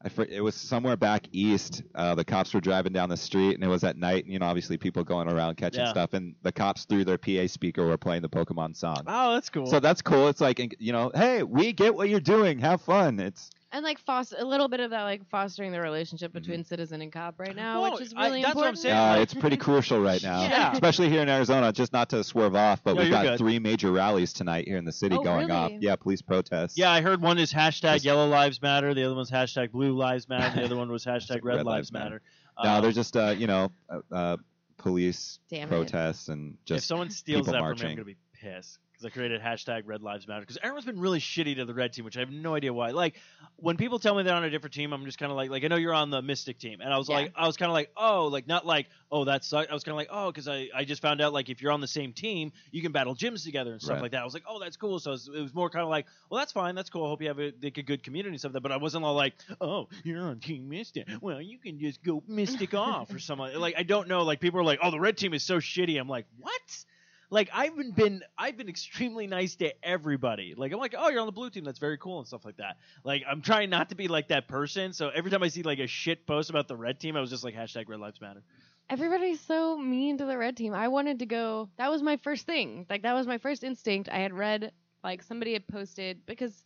I 0.00 0.08
fr- 0.10 0.22
it 0.22 0.40
was 0.40 0.54
somewhere 0.54 0.96
back 0.96 1.26
east. 1.32 1.82
Uh, 1.92 2.14
the 2.14 2.24
cops 2.24 2.54
were 2.54 2.60
driving 2.60 2.92
down 2.92 3.08
the 3.08 3.16
street, 3.16 3.54
and 3.54 3.64
it 3.64 3.66
was 3.66 3.82
at 3.82 3.96
night. 3.96 4.22
And, 4.24 4.32
you 4.32 4.38
know, 4.38 4.46
obviously 4.46 4.76
people 4.78 5.02
going 5.02 5.28
around 5.28 5.56
catching 5.56 5.80
Yeah. 5.80 5.90
stuff, 5.90 6.12
and 6.14 6.36
the 6.42 6.52
cops 6.52 6.84
through 6.84 7.04
their 7.04 7.18
PA 7.18 7.48
speaker 7.48 7.84
were 7.84 7.96
playing 7.98 8.22
the 8.22 8.28
Pokemon 8.28 8.76
song. 8.76 8.98
oh, 9.08 9.34
that's 9.34 9.50
cool. 9.50 9.66
So 9.66 9.80
that's 9.80 10.00
cool. 10.00 10.28
It's 10.28 10.40
like, 10.40 10.76
you 10.78 10.92
know, 10.92 11.10
hey, 11.16 11.42
we 11.42 11.72
get 11.72 11.96
what 11.96 12.08
you're 12.08 12.20
doing. 12.20 12.60
Have 12.60 12.80
fun. 12.80 13.18
It's 13.18 13.50
and 13.70 13.84
like 13.84 13.98
foster 13.98 14.36
a 14.38 14.44
little 14.44 14.68
bit 14.68 14.80
of 14.80 14.90
that 14.90 15.02
like 15.02 15.26
fostering 15.28 15.72
the 15.72 15.80
relationship 15.80 16.32
between 16.32 16.64
citizen 16.64 17.02
and 17.02 17.12
cop 17.12 17.38
right 17.38 17.54
now, 17.54 17.82
Well, 17.82 17.92
which 17.92 18.00
is 18.02 18.14
I- 18.16 18.26
really 18.28 18.42
that's 18.42 18.54
what 18.54 18.62
I'm 18.66 18.74
important. 18.74 18.78
saying, 18.78 19.18
uh, 19.18 19.22
it's 19.22 19.34
pretty 19.34 19.56
crucial 19.58 20.00
right 20.00 20.22
now, 20.22 20.40
Yeah. 20.48 20.72
especially 20.72 21.10
here 21.10 21.20
in 21.22 21.28
Arizona. 21.28 21.72
Just 21.72 21.92
not 21.92 22.08
to 22.10 22.24
swerve 22.24 22.54
off, 22.56 22.82
but 22.82 22.94
No, 22.96 23.02
we've 23.02 23.10
got 23.10 23.24
good. 23.24 23.38
three 23.38 23.58
major 23.58 23.92
rallies 23.92 24.32
tonight 24.32 24.66
here 24.66 24.78
in 24.78 24.84
the 24.84 24.92
city 24.92 25.16
Oh, 25.16 25.22
going 25.22 25.48
really? 25.48 25.52
off. 25.52 25.72
Yeah, 25.80 25.96
police 25.96 26.22
protests. 26.22 26.78
yeah, 26.78 26.90
I 26.90 27.00
heard 27.02 27.20
one 27.20 27.38
is 27.38 27.52
hashtag 27.52 27.94
Just- 27.94 28.04
Yellow 28.06 28.26
Lives 28.28 28.62
Matter. 28.62 28.94
The 28.94 29.04
other 29.04 29.14
one's 29.14 29.30
hashtag 29.30 29.72
Blue 29.72 29.92
Lives 29.94 30.28
Matter. 30.28 30.58
The 30.60 30.64
other 30.64 30.76
one 30.76 30.90
was 30.90 31.04
hashtag 31.06 31.40
Red, 31.42 31.56
Red 31.56 31.66
Lives 31.66 31.66
Lives 31.66 31.92
Matter. 31.92 32.22
No, 32.64 32.70
Um, 32.70 32.82
they're 32.82 32.92
just 32.92 33.16
uh, 33.16 33.34
you 33.36 33.46
know, 33.46 33.70
uh, 33.90 34.00
uh, 34.10 34.36
police 34.78 35.38
Damn 35.50 35.68
it. 35.68 35.68
protests 35.70 36.28
and 36.28 36.56
if 36.68 36.82
someone 36.82 37.10
steals 37.10 37.40
people 37.42 37.52
that 37.52 37.60
marching. 37.60 37.78
from 37.80 37.86
me, 37.88 37.90
I'm 37.92 37.96
gonna 37.96 38.04
be 38.06 38.16
pissed 38.32 38.78
because 38.98 39.12
I 39.12 39.14
created 39.14 39.40
hashtag 39.40 39.82
Red 39.86 40.02
Lives 40.02 40.26
Matter. 40.26 40.40
Because 40.40 40.58
everyone's 40.62 40.84
been 40.86 40.98
really 40.98 41.20
shitty 41.20 41.56
to 41.56 41.64
the 41.64 41.74
red 41.74 41.92
team, 41.92 42.04
which 42.04 42.16
I 42.16 42.20
have 42.20 42.30
no 42.30 42.54
idea 42.54 42.72
why. 42.72 42.90
Like 42.90 43.14
when 43.56 43.76
people 43.76 43.98
tell 43.98 44.14
me 44.14 44.22
they're 44.24 44.34
on 44.34 44.44
a 44.44 44.50
different 44.50 44.74
team, 44.74 44.92
I'm 44.92 45.04
just 45.04 45.18
kind 45.18 45.30
of 45.30 45.36
like, 45.36 45.50
like 45.50 45.64
I 45.64 45.68
know 45.68 45.76
you're 45.76 45.94
on 45.94 46.10
the 46.10 46.20
Mystic 46.22 46.58
team, 46.58 46.80
and 46.80 46.92
I 46.92 46.98
was 46.98 47.08
Yeah. 47.08 47.16
like, 47.16 47.32
I 47.36 47.46
was 47.46 47.56
kind 47.56 47.70
of 47.70 47.74
like, 47.74 47.90
oh, 47.96 48.26
like 48.26 48.46
not 48.48 48.66
like, 48.66 48.86
oh, 49.10 49.24
that 49.24 49.44
sucks. 49.44 49.70
I 49.70 49.74
was 49.74 49.84
kind 49.84 49.92
of 49.92 49.96
like, 49.98 50.08
oh, 50.10 50.30
because 50.30 50.48
I, 50.48 50.68
I 50.74 50.84
just 50.84 51.00
found 51.00 51.20
out 51.20 51.32
like 51.32 51.48
if 51.48 51.62
you're 51.62 51.72
on 51.72 51.80
the 51.80 51.86
same 51.88 52.12
team, 52.12 52.52
you 52.72 52.82
can 52.82 52.92
battle 52.92 53.14
gyms 53.14 53.44
together 53.44 53.72
and 53.72 53.80
stuff 53.80 53.94
Right. 53.94 54.02
like 54.02 54.12
that. 54.12 54.22
I 54.22 54.24
was 54.24 54.34
like, 54.34 54.44
oh, 54.48 54.58
that's 54.58 54.76
cool. 54.76 54.98
So 54.98 55.10
it 55.10 55.14
was, 55.14 55.30
it 55.34 55.40
was 55.42 55.54
more 55.54 55.70
kind 55.70 55.82
of 55.84 55.88
like, 55.88 56.06
well, 56.30 56.38
that's 56.38 56.52
fine, 56.52 56.74
that's 56.74 56.90
cool. 56.90 57.04
I 57.04 57.08
hope 57.08 57.22
you 57.22 57.28
have 57.28 57.38
a, 57.38 57.52
like 57.62 57.78
a 57.78 57.82
good 57.82 58.02
community 58.02 58.30
and 58.34 58.38
stuff. 58.40 58.50
Like 58.50 58.62
that. 58.62 58.68
But 58.68 58.72
I 58.72 58.76
wasn't 58.78 59.04
all 59.04 59.14
like, 59.14 59.34
oh, 59.60 59.88
you're 60.04 60.20
on 60.20 60.40
Team 60.40 60.68
Mystic. 60.68 61.06
Well, 61.20 61.40
you 61.40 61.58
can 61.58 61.78
just 61.78 62.02
go 62.02 62.22
Mystic 62.26 62.74
off 62.74 63.12
or 63.14 63.18
something. 63.18 63.54
Like 63.58 63.74
I 63.78 63.82
don't 63.84 64.08
know. 64.08 64.22
Like 64.22 64.40
people 64.40 64.60
are 64.60 64.64
like, 64.64 64.80
oh, 64.82 64.90
the 64.90 65.00
red 65.00 65.16
team 65.16 65.34
is 65.34 65.42
so 65.42 65.58
shitty. 65.58 65.98
I'm 66.00 66.08
like, 66.08 66.26
what? 66.40 66.84
Like 67.30 67.50
I've 67.52 67.94
been, 67.94 68.22
I've 68.38 68.56
been 68.56 68.68
extremely 68.68 69.26
nice 69.26 69.56
to 69.56 69.72
everybody. 69.86 70.54
Like 70.56 70.72
I'm 70.72 70.78
like, 70.78 70.94
oh, 70.96 71.08
you're 71.08 71.20
on 71.20 71.26
the 71.26 71.32
blue 71.32 71.50
team. 71.50 71.64
That's 71.64 71.78
very 71.78 71.98
cool 71.98 72.18
and 72.18 72.26
stuff 72.26 72.44
like 72.44 72.56
that. 72.56 72.76
Like 73.04 73.24
I'm 73.28 73.42
trying 73.42 73.70
not 73.70 73.90
to 73.90 73.94
be 73.94 74.08
like 74.08 74.28
that 74.28 74.48
person. 74.48 74.92
So 74.92 75.10
every 75.10 75.30
time 75.30 75.42
I 75.42 75.48
see 75.48 75.62
like 75.62 75.78
a 75.78 75.86
shit 75.86 76.26
post 76.26 76.50
about 76.50 76.68
the 76.68 76.76
red 76.76 77.00
team, 77.00 77.16
I 77.16 77.20
was 77.20 77.30
just 77.30 77.44
like 77.44 77.54
hashtag 77.54 77.88
Red 77.88 78.00
Lives 78.00 78.20
Matter. 78.20 78.42
Everybody's 78.90 79.40
so 79.40 79.76
mean 79.76 80.16
to 80.18 80.24
the 80.24 80.38
red 80.38 80.56
team. 80.56 80.72
I 80.72 80.88
wanted 80.88 81.18
to 81.18 81.26
go. 81.26 81.68
That 81.76 81.90
was 81.90 82.02
my 82.02 82.16
first 82.16 82.46
thing. 82.46 82.86
Like 82.88 83.02
that 83.02 83.12
was 83.12 83.26
my 83.26 83.36
first 83.38 83.62
instinct. 83.62 84.08
I 84.08 84.18
had 84.18 84.32
read 84.32 84.72
like 85.04 85.22
somebody 85.22 85.52
had 85.52 85.66
posted 85.68 86.24
because 86.24 86.64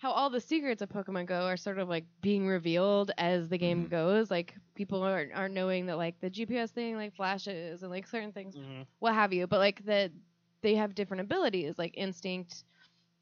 how 0.00 0.10
all 0.12 0.30
the 0.30 0.40
secrets 0.40 0.80
of 0.80 0.88
Pokemon 0.88 1.26
Go 1.26 1.42
are 1.46 1.58
sort 1.58 1.78
of 1.78 1.88
like 1.90 2.04
being 2.22 2.46
revealed 2.48 3.10
as 3.18 3.48
the 3.50 3.58
game 3.58 3.84
Mhm. 3.86 3.90
goes. 3.90 4.30
Like 4.30 4.54
people 4.74 5.02
aren't 5.02 5.32
aren't 5.34 5.54
knowing 5.54 5.86
that 5.86 5.96
like 5.98 6.18
the 6.20 6.30
GPS 6.30 6.70
thing 6.70 6.96
like 6.96 7.14
flashes 7.14 7.82
and 7.82 7.90
like 7.92 8.06
certain 8.06 8.32
things, 8.32 8.56
Mm-hmm. 8.56 8.82
what 8.98 9.12
have 9.14 9.32
you. 9.34 9.46
But 9.46 9.58
like 9.58 9.84
that 9.84 10.10
they 10.62 10.74
have 10.74 10.94
different 10.94 11.20
abilities. 11.20 11.78
Like 11.78 11.92
instinct, 11.98 12.64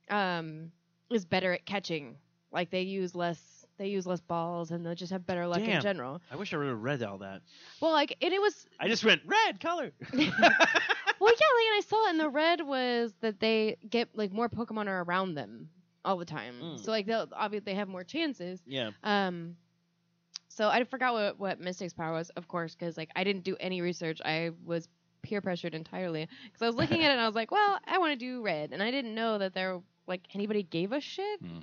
um, 0.09 0.71
is 1.11 1.25
better 1.25 1.53
at 1.53 1.67
catching. 1.67 2.17
Like 2.53 2.71
they 2.71 2.83
use 2.83 3.15
less. 3.15 3.67
They 3.77 3.89
use 3.89 4.07
less 4.07 4.21
balls 4.21 4.71
and 4.73 4.85
they'll 4.85 4.95
just 4.97 5.13
have 5.13 5.25
better 5.27 5.47
luck 5.47 5.59
Damn. 5.61 5.71
in 5.77 5.81
general. 5.83 6.21
I 6.33 6.37
wish 6.37 6.53
I 6.53 6.57
would 6.59 6.67
have 6.69 6.83
read 6.83 7.03
all 7.05 7.19
that. 7.19 7.43
Well, 7.81 7.93
like 7.93 8.17
and 8.23 8.33
it 8.33 8.41
was 8.41 8.67
I 8.81 8.87
just 8.89 9.05
went 9.05 9.23
red 9.27 9.61
color. 9.61 9.91
well, 10.13 10.21
yeah, 10.21 10.39
like, 10.41 11.67
and 11.67 11.77
I 11.77 11.81
saw 11.87 12.07
it, 12.07 12.11
and 12.11 12.21
the 12.21 12.29
red 12.29 12.61
was 12.61 13.15
that 13.21 13.41
they 13.41 13.77
get 13.89 14.09
like 14.15 14.33
more 14.33 14.49
Pokemon 14.49 14.87
are 14.87 15.03
around 15.03 15.35
them 15.35 15.69
all 16.09 16.17
the 16.17 16.25
time. 16.25 16.55
Mm. 16.63 16.83
So 16.83 16.91
like 16.91 17.05
they'll 17.05 17.29
obviously 17.37 17.73
they 17.73 17.77
have 17.77 17.89
more 17.89 18.03
chances. 18.03 18.63
yeah. 18.67 18.91
Um, 19.05 19.57
so 20.49 20.69
I 20.69 20.83
forgot 20.85 21.13
what 21.13 21.39
what 21.39 21.61
Mystic's 21.61 21.93
power 21.93 22.13
was, 22.15 22.31
of 22.31 22.49
course, 22.49 22.75
because 22.75 22.97
like 22.97 23.11
I 23.15 23.25
didn't 23.25 23.45
do 23.45 23.57
any 23.61 23.83
research. 23.83 24.21
I 24.25 24.53
was 24.65 24.89
peer 25.23 25.43
pressured 25.43 25.75
entirely 25.75 26.27
because 26.47 26.63
I 26.63 26.67
was 26.67 26.77
looking 26.77 27.05
at 27.05 27.11
it 27.11 27.13
and 27.13 27.21
I 27.21 27.27
was 27.27 27.35
like, 27.35 27.51
well, 27.51 27.79
I 27.87 27.99
want 27.99 28.13
to 28.13 28.19
do 28.19 28.43
red, 28.43 28.73
and 28.73 28.83
I 28.83 28.91
didn't 28.91 29.15
know 29.15 29.37
that 29.37 29.53
there 29.53 29.81
like 30.07 30.23
anybody 30.35 30.63
gave 30.63 30.93
a 30.93 31.01
shit. 31.01 31.45
Mm. 31.45 31.63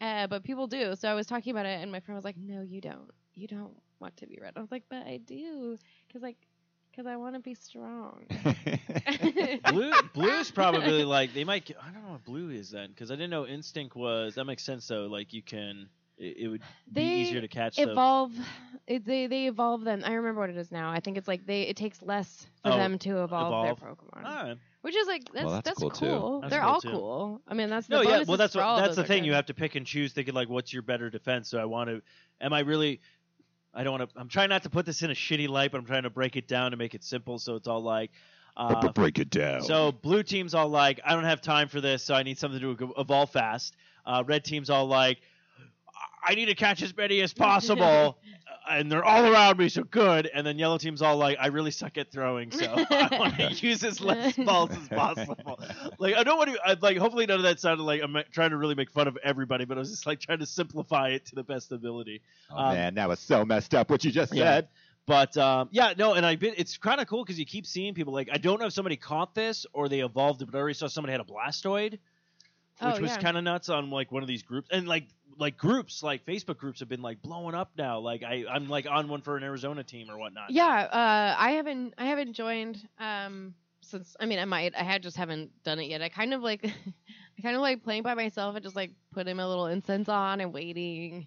Uh, 0.00 0.26
but 0.26 0.42
people 0.42 0.66
do. 0.66 0.96
So 0.96 1.08
I 1.08 1.14
was 1.14 1.28
talking 1.28 1.52
about 1.52 1.66
it, 1.66 1.80
and 1.80 1.92
my 1.92 2.00
friend 2.00 2.16
was 2.16 2.24
like, 2.24 2.36
"No, 2.36 2.62
you 2.62 2.80
don't. 2.80 3.10
You 3.34 3.46
don't 3.46 3.76
want 4.00 4.16
to 4.16 4.26
be 4.26 4.38
red." 4.42 4.54
I 4.56 4.60
was 4.60 4.72
like, 4.72 4.82
"But 4.90 5.06
I 5.06 5.18
do, 5.18 5.78
because 6.08 6.20
like, 6.20 6.36
because 6.94 7.06
I 7.06 7.16
want 7.16 7.34
to 7.34 7.40
be 7.40 7.54
strong." 7.54 8.26
blue 9.70 9.92
blue 10.12 10.28
is 10.30 10.50
probably 10.50 11.04
like 11.04 11.34
they 11.34 11.44
might 11.44 11.64
get, 11.64 11.76
I 11.82 11.90
don't 11.90 12.04
know 12.04 12.12
what 12.12 12.24
blue 12.24 12.50
is 12.50 12.70
then 12.70 12.90
because 12.90 13.10
I 13.10 13.14
didn't 13.14 13.30
know 13.30 13.46
instinct 13.46 13.96
was 13.96 14.34
that 14.36 14.44
makes 14.44 14.62
sense 14.64 14.86
though 14.86 15.06
like 15.06 15.32
you 15.32 15.42
can 15.42 15.88
it, 16.18 16.36
it 16.38 16.48
would 16.48 16.62
be 16.92 17.02
easier 17.02 17.40
to 17.40 17.48
catch 17.48 17.74
stuff. 17.74 17.88
evolve 17.88 18.32
it, 18.86 19.04
they 19.04 19.26
they 19.26 19.46
evolve 19.46 19.82
them 19.82 20.02
i 20.04 20.12
remember 20.12 20.40
what 20.40 20.50
it 20.50 20.56
is 20.56 20.70
now 20.70 20.90
i 20.90 21.00
think 21.00 21.16
it's 21.16 21.26
like 21.26 21.44
they 21.46 21.62
it 21.62 21.76
takes 21.76 22.02
less 22.02 22.46
for 22.62 22.70
Oh, 22.70 22.76
them 22.76 22.98
to 23.00 23.22
evolve, 23.24 23.48
evolve. 23.48 23.80
their 23.80 23.90
pokemon 23.90 24.24
Alright. 24.24 24.58
which 24.82 24.94
is 24.94 25.08
like 25.08 25.24
that's 25.32 25.44
Well, 25.44 25.54
that's 25.54 25.64
that's, 25.64 25.78
cool, 25.80 25.90
cool, 25.90 26.36
too. 26.36 26.40
That's 26.42 26.50
they're 26.52 26.60
cool, 26.60 26.70
all 26.70 26.80
too. 26.80 26.90
cool 26.90 27.40
i 27.48 27.54
mean 27.54 27.70
that's 27.70 27.86
the 27.88 27.96
No, 27.96 28.02
yeah, 28.02 28.24
well 28.28 28.36
that's 28.36 28.54
what 28.54 28.76
that's 28.76 28.94
the 28.94 29.02
those 29.02 29.04
are 29.04 29.08
thing. 29.08 29.24
You 29.24 29.32
have 29.34 29.46
to 29.46 29.54
pick 29.54 29.74
and 29.74 29.86
choose, 29.86 30.12
thinking 30.12 30.34
like, 30.34 30.48
what's 30.48 30.72
your 30.72 30.82
better 30.82 31.10
defense? 31.10 31.48
So 31.48 31.58
I 31.58 31.64
want 31.64 31.90
to. 31.90 32.02
Am 32.40 32.52
I 32.52 32.60
really? 32.60 33.00
I 33.74 33.82
don't 33.82 33.98
want 33.98 34.10
to. 34.10 34.20
I'm 34.20 34.28
trying 34.28 34.48
not 34.48 34.62
to 34.62 34.70
put 34.70 34.86
this 34.86 35.02
in 35.02 35.10
a 35.10 35.14
shitty 35.14 35.48
light, 35.48 35.72
but 35.72 35.78
I'm 35.78 35.86
trying 35.86 36.04
to 36.04 36.10
break 36.10 36.36
it 36.36 36.46
down 36.46 36.70
to 36.70 36.76
make 36.76 36.94
it 36.94 37.02
simple. 37.02 37.38
So 37.38 37.56
it's 37.56 37.66
all 37.68 37.82
like, 37.82 38.10
uh, 38.56 38.92
break 38.92 39.18
it 39.18 39.30
down. 39.30 39.62
so 39.62 39.90
blue 39.92 40.22
team's 40.22 40.54
all 40.54 40.68
like, 40.68 41.00
I 41.04 41.14
don't 41.14 41.24
have 41.24 41.40
time 41.42 41.68
for 41.68 41.80
this, 41.80 42.02
so 42.04 42.14
I 42.14 42.22
need 42.22 42.38
something 42.38 42.60
to 42.60 42.94
evolve 42.98 43.30
fast. 43.30 43.74
Uh, 44.06 44.22
red 44.26 44.44
team's 44.44 44.70
all 44.70 44.86
like, 44.86 45.18
I 46.26 46.34
need 46.34 46.46
to 46.46 46.54
catch 46.54 46.82
as 46.82 46.96
many 46.96 47.20
as 47.20 47.34
possible, 47.34 48.16
and 48.68 48.90
they're 48.90 49.04
all 49.04 49.26
around 49.26 49.58
me, 49.58 49.68
so 49.68 49.82
good. 49.84 50.30
And 50.32 50.46
then 50.46 50.58
yellow 50.58 50.78
team's 50.78 51.02
all 51.02 51.16
like, 51.16 51.36
I 51.40 51.48
really 51.48 51.70
suck 51.70 51.98
at 51.98 52.10
throwing, 52.10 52.50
so 52.50 52.64
I 52.90 53.08
want 53.18 53.36
to 53.38 53.66
use 53.66 53.82
as 53.84 54.00
less 54.00 54.36
balls 54.36 54.70
as 54.70 54.88
possible. 54.88 55.60
Like 55.98 56.14
I 56.16 56.24
don't 56.24 56.36
want 56.38 56.50
to. 56.52 56.58
I, 56.64 56.76
like 56.80 56.96
hopefully 56.96 57.26
none 57.26 57.36
of 57.38 57.44
that 57.44 57.60
sounded 57.60 57.82
like 57.84 58.02
I'm 58.02 58.16
trying 58.32 58.50
to 58.50 58.56
really 58.56 58.74
make 58.74 58.90
fun 58.90 59.06
of 59.08 59.16
everybody, 59.22 59.64
but 59.64 59.76
I 59.76 59.80
was 59.80 59.90
just 59.90 60.06
like 60.06 60.18
trying 60.20 60.40
to 60.40 60.46
simplify 60.46 61.10
it 61.10 61.26
to 61.26 61.34
the 61.34 61.42
best 61.44 61.72
ability. 61.72 62.20
oh 62.50 62.56
um, 62.56 62.74
man, 62.74 62.94
that 62.94 63.08
was 63.08 63.20
so 63.20 63.44
messed 63.44 63.74
up. 63.74 63.90
What 63.90 64.04
you 64.04 64.10
just 64.10 64.34
Yeah. 64.34 64.44
said. 64.44 64.68
But 65.06 65.36
um, 65.36 65.68
yeah, 65.70 65.92
no, 65.96 66.14
and 66.14 66.24
I've 66.24 66.40
been 66.40 66.54
it's 66.56 66.78
kind 66.78 67.00
of 67.00 67.06
cool 67.06 67.24
because 67.24 67.38
you 67.38 67.44
keep 67.46 67.66
seeing 67.66 67.94
people 67.94 68.12
like 68.12 68.28
I 68.32 68.38
don't 68.38 68.58
know 68.60 68.66
if 68.66 68.72
somebody 68.72 68.96
caught 68.96 69.34
this 69.34 69.66
or 69.72 69.88
they 69.88 70.00
evolved 70.00 70.42
it, 70.42 70.46
but 70.46 70.56
I 70.56 70.60
already 70.60 70.74
saw 70.74 70.86
somebody 70.88 71.12
had 71.12 71.20
a 71.20 71.24
Blastoise, 71.24 71.92
which 71.92 72.00
Oh, 72.80 73.00
was 73.00 73.10
yeah. 73.12 73.18
kind 73.20 73.36
of 73.36 73.44
nuts 73.44 73.68
on 73.68 73.90
like 73.90 74.10
one 74.10 74.22
of 74.22 74.28
these 74.28 74.42
groups, 74.42 74.68
and 74.72 74.88
like 74.88 75.04
like 75.38 75.56
groups 75.56 76.02
like 76.02 76.24
Facebook 76.26 76.58
groups 76.58 76.80
have 76.80 76.88
been 76.88 77.02
like 77.02 77.20
blowing 77.22 77.54
up 77.54 77.70
now. 77.76 77.98
Like 78.00 78.22
I 78.22 78.44
I'm 78.50 78.68
like 78.68 78.86
on 78.88 79.08
one 79.08 79.20
for 79.22 79.36
an 79.36 79.42
Arizona 79.42 79.82
team 79.84 80.10
or 80.10 80.18
whatnot. 80.18 80.50
yeah 80.50 80.88
uh 80.92 81.34
i 81.38 81.50
haven't 81.52 81.94
i 81.98 82.06
haven't 82.06 82.32
joined 82.34 82.78
um 82.98 83.54
since 83.82 84.16
i 84.20 84.26
mean 84.26 84.38
i 84.38 84.44
might 84.44 84.74
i 84.74 84.82
had 84.82 85.02
just 85.02 85.16
haven't 85.16 85.50
done 85.62 85.78
it 85.78 85.88
yet 85.88 86.00
i 86.00 86.08
kind 86.08 86.32
of 86.32 86.40
like 86.42 86.64
i 87.38 87.42
kind 87.42 87.54
of 87.56 87.60
like 87.62 87.82
playing 87.82 88.02
by 88.02 88.14
myself 88.14 88.54
and 88.54 88.62
just 88.64 88.76
like 88.76 88.92
putting 89.12 89.36
my 89.36 89.44
little 89.44 89.66
incense 89.66 90.08
on 90.08 90.40
and 90.40 90.52
waiting 90.54 91.26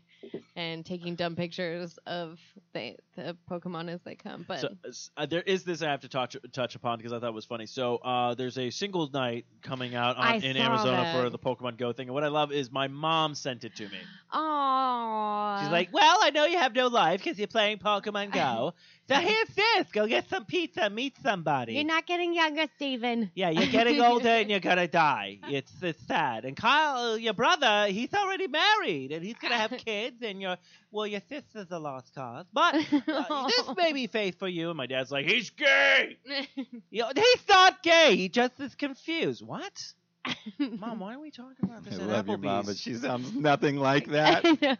and 0.57 0.83
taking 0.83 1.13
dumb 1.13 1.35
pictures 1.35 1.99
of 2.07 2.39
the 2.73 2.95
the 3.15 3.37
pokemon 3.49 3.89
as 3.89 4.01
they 4.01 4.15
come 4.15 4.43
but 4.47 4.59
So 4.59 4.69
uh, 5.15 5.25
there 5.27 5.43
is 5.43 5.63
this 5.63 5.83
I 5.83 5.91
have 5.91 6.01
to 6.01 6.09
touch 6.09 6.35
touch 6.51 6.75
upon 6.75 6.97
because 6.97 7.13
I 7.13 7.19
thought 7.19 7.29
it 7.29 7.33
was 7.33 7.45
funny. 7.45 7.67
So 7.67 7.97
uh, 7.97 8.33
there's 8.33 8.57
a 8.57 8.71
single 8.71 9.07
night 9.11 9.45
coming 9.61 9.93
out 9.93 10.17
on, 10.17 10.41
in 10.43 10.55
saw 10.55 10.69
Arizona 10.69 10.97
that. 10.97 11.15
for 11.15 11.29
the 11.29 11.37
Pokemon 11.39 11.77
Go 11.77 11.93
thing, 11.93 12.07
and 12.07 12.13
what 12.15 12.23
I 12.23 12.29
love 12.29 12.51
is 12.51 12.71
my 12.71 12.87
mom 12.87 13.35
sent 13.35 13.63
it 13.63 13.75
to 13.75 13.83
me. 13.83 13.99
Aww. 14.33 15.61
She's 15.61 15.71
like, 15.71 15.89
"Well, 15.93 16.17
I 16.21 16.31
know 16.31 16.45
you 16.45 16.57
have 16.57 16.73
no 16.75 16.87
life 16.87 17.23
because 17.23 17.37
you're 17.37 17.47
playing 17.47 17.77
Pokemon 17.77 18.33
Go. 18.33 18.73
So 19.07 19.15
here's 19.15 19.47
this. 19.55 19.87
Go 19.93 20.05
get 20.05 20.27
some 20.29 20.43
pizza, 20.43 20.89
meet 20.89 21.15
somebody. 21.23 21.75
You're 21.75 21.85
not 21.85 22.05
getting 22.05 22.33
younger, 22.33 22.65
Steven. 22.75 23.31
yeah, 23.35 23.49
you're 23.51 23.71
getting 23.71 24.01
older 24.11 24.27
and 24.27 24.49
you're 24.49 24.59
gonna 24.59 24.85
die. 24.89 25.39
It's 25.47 25.71
it's 25.81 26.05
sad. 26.05 26.43
And 26.43 26.57
Kyle, 26.57 27.17
your 27.17 27.31
brother, 27.33 27.87
he's 27.87 28.13
already 28.13 28.49
married 28.49 29.13
and 29.13 29.23
he's 29.23 29.37
gonna 29.37 29.55
have 29.55 29.71
kids. 29.71 30.17
And 30.21 30.41
your 30.47 30.57
well, 30.91 31.07
your 31.07 31.21
sister's 31.29 31.67
a 31.71 31.79
lost 31.79 32.13
cause. 32.15 32.45
But 32.53 32.75
uh, 33.07 33.47
this 33.47 33.75
may 33.75 33.93
be 33.93 34.07
faith 34.07 34.39
for 34.39 34.47
you. 34.47 34.69
And 34.69 34.77
my 34.77 34.87
dad's 34.87 35.11
like, 35.11 35.25
he's 35.25 35.49
gay. 35.51 36.17
You 36.89 37.03
know, 37.03 37.11
he's 37.15 37.47
not 37.49 37.83
gay. 37.83 38.15
He 38.15 38.29
just 38.29 38.59
is 38.59 38.75
confused. 38.75 39.45
What? 39.45 39.93
Mom, 40.59 40.99
why 40.99 41.13
are 41.15 41.19
we 41.19 41.31
talking 41.31 41.55
about 41.63 41.83
I 41.85 41.89
this 41.89 41.99
at 41.99 42.07
love 42.07 42.27
your 42.27 42.37
mom, 42.37 42.65
but 42.65 42.75
Applebee's? 42.75 42.81
she 42.81 42.95
sounds 42.95 43.33
nothing 43.33 43.77
like 43.77 44.07
that. 44.07 44.45
I 44.45 44.51
know. 44.61 44.75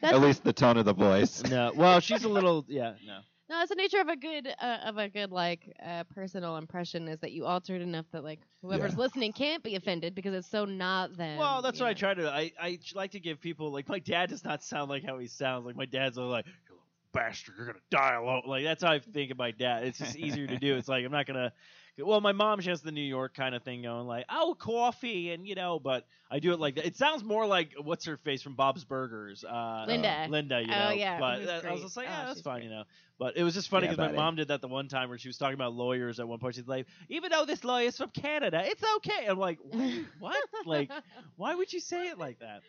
That's 0.00 0.14
At 0.14 0.20
least 0.20 0.44
the 0.44 0.52
tone 0.52 0.76
of 0.76 0.84
the 0.84 0.92
voice. 0.94 1.42
no, 1.44 1.72
well, 1.74 2.00
she's 2.00 2.24
a 2.24 2.28
little 2.28 2.64
yeah, 2.68 2.94
no. 3.06 3.20
No, 3.52 3.58
that's 3.58 3.68
the 3.68 3.76
nature 3.76 4.00
of 4.00 4.08
a 4.08 4.16
good 4.16 4.48
uh, 4.60 4.78
of 4.86 4.96
a 4.96 5.08
good 5.10 5.30
like 5.30 5.70
uh, 5.84 6.04
personal 6.14 6.56
impression 6.56 7.06
is 7.06 7.20
that 7.20 7.32
you 7.32 7.44
alter 7.44 7.76
it 7.76 7.82
enough 7.82 8.06
that 8.12 8.24
like 8.24 8.40
whoever's 8.62 8.94
Yeah. 8.94 9.00
listening 9.00 9.32
can't 9.32 9.62
be 9.62 9.76
offended 9.76 10.14
because 10.14 10.34
it's 10.34 10.48
so 10.48 10.64
not 10.64 11.16
them. 11.18 11.38
Well, 11.38 11.60
that's 11.60 11.78
what 11.78 11.88
I 11.88 11.94
try 11.94 12.14
to. 12.14 12.30
I 12.30 12.50
I 12.58 12.78
like 12.94 13.10
to 13.10 13.20
give 13.20 13.40
people 13.40 13.70
like 13.70 13.88
my 13.88 13.98
dad 13.98 14.30
does 14.30 14.42
not 14.42 14.64
sound 14.64 14.88
like 14.88 15.04
how 15.04 15.18
he 15.18 15.26
sounds. 15.26 15.66
Like 15.66 15.76
my 15.76 15.84
dad's 15.84 16.16
all 16.16 16.28
like, 16.28 16.46
"You 16.46 16.52
little 16.70 16.86
bastard, 17.12 17.54
you're 17.58 17.66
gonna 17.66 17.78
die 17.90 18.14
alone." 18.14 18.42
Like 18.46 18.64
that's 18.64 18.82
how 18.82 18.92
I 18.92 19.00
think 19.00 19.30
of 19.30 19.36
my 19.36 19.50
dad. 19.50 19.84
It's 19.84 19.98
just 19.98 20.16
easier 20.16 20.46
to 20.46 20.58
do. 20.58 20.76
It's 20.76 20.88
like 20.88 21.04
I'm 21.04 21.12
not 21.12 21.26
gonna. 21.26 21.52
Well, 21.98 22.20
my 22.22 22.32
mom 22.32 22.60
she 22.60 22.70
has 22.70 22.80
the 22.80 22.90
New 22.90 23.02
York 23.02 23.34
kind 23.34 23.54
of 23.54 23.62
thing 23.62 23.82
going, 23.82 24.06
like, 24.06 24.24
"Oh, 24.30 24.56
coffee," 24.58 25.30
and 25.32 25.46
you 25.46 25.54
know, 25.54 25.78
but 25.78 26.06
I 26.30 26.38
do 26.38 26.52
it 26.52 26.58
like 26.58 26.76
that. 26.76 26.86
It 26.86 26.96
sounds 26.96 27.22
more 27.22 27.46
like 27.46 27.72
what's 27.82 28.06
her 28.06 28.16
face 28.16 28.40
from 28.40 28.54
Bob's 28.54 28.82
Burgers, 28.84 29.44
uh, 29.44 29.84
Linda. 29.86 30.26
Linda, 30.30 30.60
you 30.62 30.72
Oh, 30.72 30.78
know. 30.88 30.90
yeah, 30.92 31.20
but 31.20 31.44
that- 31.44 31.66
I 31.66 31.72
was 31.72 31.82
just 31.82 31.96
like, 31.98 32.06
Oh, 32.08 32.26
that's 32.28 32.40
fine, 32.40 32.60
great. 32.60 32.64
you 32.64 32.70
know. 32.70 32.84
But 33.18 33.36
it 33.36 33.44
was 33.44 33.52
just 33.54 33.68
funny 33.68 33.84
Yeah, 33.86 33.90
because 33.92 33.98
my 33.98 34.06
buddy. 34.06 34.16
mom 34.16 34.36
did 34.36 34.48
that 34.48 34.62
the 34.62 34.68
one 34.68 34.88
time 34.88 35.10
where 35.10 35.18
she 35.18 35.28
was 35.28 35.36
talking 35.36 35.54
about 35.54 35.74
lawyers 35.74 36.18
at 36.18 36.26
one 36.26 36.38
point. 36.38 36.54
She's 36.54 36.66
like, 36.66 36.86
"Even 37.10 37.30
though 37.30 37.44
this 37.44 37.62
lawyer's 37.62 37.98
from 37.98 38.08
Canada, 38.10 38.62
it's 38.64 38.82
okay." 38.96 39.26
I'm 39.28 39.38
like, 39.38 39.58
"What? 39.60 39.92
what? 40.18 40.44
Like, 40.64 40.90
why 41.36 41.54
would 41.54 41.72
you 41.72 41.80
say 41.80 42.08
it 42.08 42.18
like 42.18 42.38
that? 42.40 42.62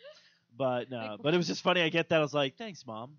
But 0.56 0.92
no, 0.92 0.98
Like, 0.98 1.22
but 1.24 1.34
it 1.34 1.38
was 1.38 1.48
just 1.48 1.64
funny. 1.64 1.82
I 1.82 1.90
get 1.90 2.10
that. 2.10 2.20
I 2.20 2.22
was 2.22 2.34
like, 2.34 2.58
thanks, 2.58 2.86
mom. 2.86 3.18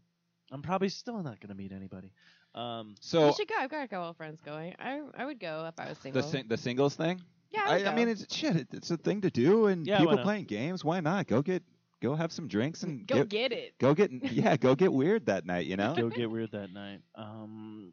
I'm 0.53 0.63
probably 0.63 0.91
still 0.91 1.21
not 1.23 1.41
gonna 1.41 1.55
meet 1.55 1.73
anybody. 1.73 2.13
Um, 2.55 2.95
So 3.01 3.27
you 3.27 3.33
should 3.35 3.49
go. 3.49 3.55
I've 3.59 3.71
got 3.71 3.85
a 3.85 3.89
couple 3.89 4.09
of 4.09 4.17
friends 4.17 4.41
going. 4.45 4.75
I 4.79 5.03
I 5.17 5.25
would 5.25 5.41
go 5.41 5.67
if 5.67 5.79
I 5.79 5.89
was 5.89 5.99
single. 5.99 6.23
the 6.23 6.29
sing- 6.29 6.49
the 6.49 6.57
singles 6.57 6.95
thing. 6.95 7.21
yeah, 7.51 7.63
I, 7.67 7.69
I, 7.75 7.77
would 7.79 7.87
I 7.87 7.95
mean, 7.95 8.09
it's 8.09 8.33
shit. 8.35 8.57
It, 8.57 8.69
it's 8.73 8.91
a 8.91 8.97
thing 8.97 9.21
to 9.23 9.31
do, 9.31 9.67
and 9.67 9.87
Yeah, 9.87 9.99
people 9.99 10.19
playing 10.19 10.45
games. 10.45 10.85
Why 10.85 11.01
not? 11.01 11.27
Go 11.27 11.43
get 11.43 11.63
go 12.01 12.15
have 12.15 12.33
some 12.33 12.49
drinks 12.49 12.83
and 12.83 13.07
go 13.07 13.17
get, 13.25 13.29
get 13.29 13.53
it. 13.53 13.79
go 13.79 13.95
get 13.95 14.11
yeah 14.33 14.57
go 14.57 14.75
get 14.75 14.93
weird 14.93 15.27
that 15.27 15.47
night. 15.47 15.67
You 15.67 15.77
know. 15.77 15.95
go 15.95 16.09
get 16.11 16.31
weird 16.31 16.53
that 16.53 16.73
night. 16.73 17.01
Um, 17.15 17.93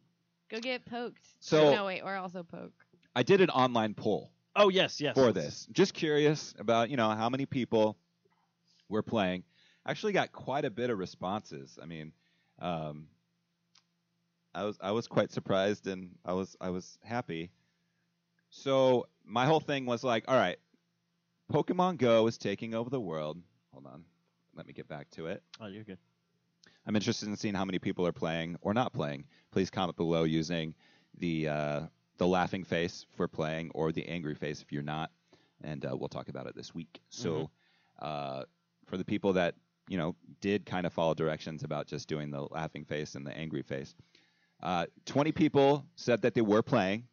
Go 0.49 0.59
get 0.59 0.85
poked. 0.85 1.25
So- 1.39 1.73
no 1.73 1.85
wait, 1.85 2.01
or 2.01 2.15
also 2.17 2.43
poke. 2.43 2.73
I 3.15 3.23
did 3.23 3.39
an 3.41 3.49
online 3.49 3.93
poll 3.93 4.31
oh 4.55 4.69
yes, 4.69 4.99
yes. 5.01 5.15
for 5.15 5.31
this. 5.31 5.67
Just 5.71 5.93
curious 5.93 6.53
about 6.59 6.89
you 6.89 6.97
know 6.97 7.09
how 7.09 7.29
many 7.29 7.45
people 7.45 7.97
were 8.89 9.01
playing. 9.01 9.43
Actually, 9.87 10.13
got 10.13 10.31
quite 10.31 10.65
a 10.65 10.69
bit 10.69 10.89
of 10.89 10.97
responses. 10.99 11.79
I 11.81 11.85
mean, 11.85 12.11
um, 12.59 13.07
I 14.53 14.63
was 14.63 14.77
I 14.81 14.91
was 14.91 15.07
quite 15.07 15.31
surprised 15.31 15.87
and 15.87 16.11
I 16.25 16.33
was 16.33 16.55
I 16.59 16.69
was 16.69 16.97
happy. 17.03 17.51
So 18.49 19.07
my 19.25 19.45
whole 19.45 19.61
thing 19.61 19.85
was 19.85 20.03
like, 20.03 20.25
all 20.27 20.35
right, 20.35 20.57
Pokemon 21.51 21.97
Go 21.97 22.27
is 22.27 22.37
taking 22.37 22.73
over 22.73 22.89
the 22.89 22.99
world. 22.99 23.37
Hold 23.71 23.85
on, 23.85 24.03
let 24.55 24.67
me 24.67 24.73
get 24.73 24.87
back 24.87 25.09
to 25.11 25.27
it. 25.27 25.41
Oh, 25.59 25.67
you're 25.67 25.83
good. 25.83 25.97
I'm 26.85 26.95
interested 26.95 27.29
in 27.29 27.35
seeing 27.37 27.53
how 27.53 27.65
many 27.65 27.79
people 27.79 28.05
are 28.07 28.11
playing 28.11 28.57
or 28.61 28.73
not 28.73 28.91
playing. 28.91 29.25
Please 29.51 29.69
comment 29.69 29.95
below 29.95 30.23
using 30.23 30.73
the 31.17 31.47
uh, 31.47 31.81
the 32.17 32.27
laughing 32.27 32.63
face 32.63 33.05
for 33.15 33.27
playing 33.27 33.71
or 33.73 33.91
the 33.91 34.07
angry 34.07 34.35
face 34.35 34.61
if 34.61 34.71
you're 34.71 34.83
not, 34.83 35.11
and 35.63 35.85
uh, 35.85 35.95
we'll 35.95 36.09
talk 36.09 36.27
about 36.29 36.47
it 36.47 36.55
this 36.55 36.73
week. 36.75 36.99
So, 37.09 37.49
uh, 37.99 38.43
for 38.85 38.97
the 38.97 39.05
people 39.05 39.33
that 39.33 39.55
you 39.87 39.97
know 39.97 40.15
did 40.41 40.65
kind 40.65 40.85
of 40.85 40.93
follow 40.93 41.13
directions 41.13 41.63
about 41.63 41.87
just 41.87 42.07
doing 42.07 42.31
the 42.31 42.41
laughing 42.41 42.83
face 42.83 43.15
and 43.15 43.25
the 43.25 43.35
angry 43.37 43.61
face, 43.61 43.95
uh, 44.61 44.85
20 45.05 45.31
people 45.31 45.85
said 45.95 46.21
that 46.23 46.33
they 46.33 46.41
were 46.41 46.61
playing, 46.61 47.07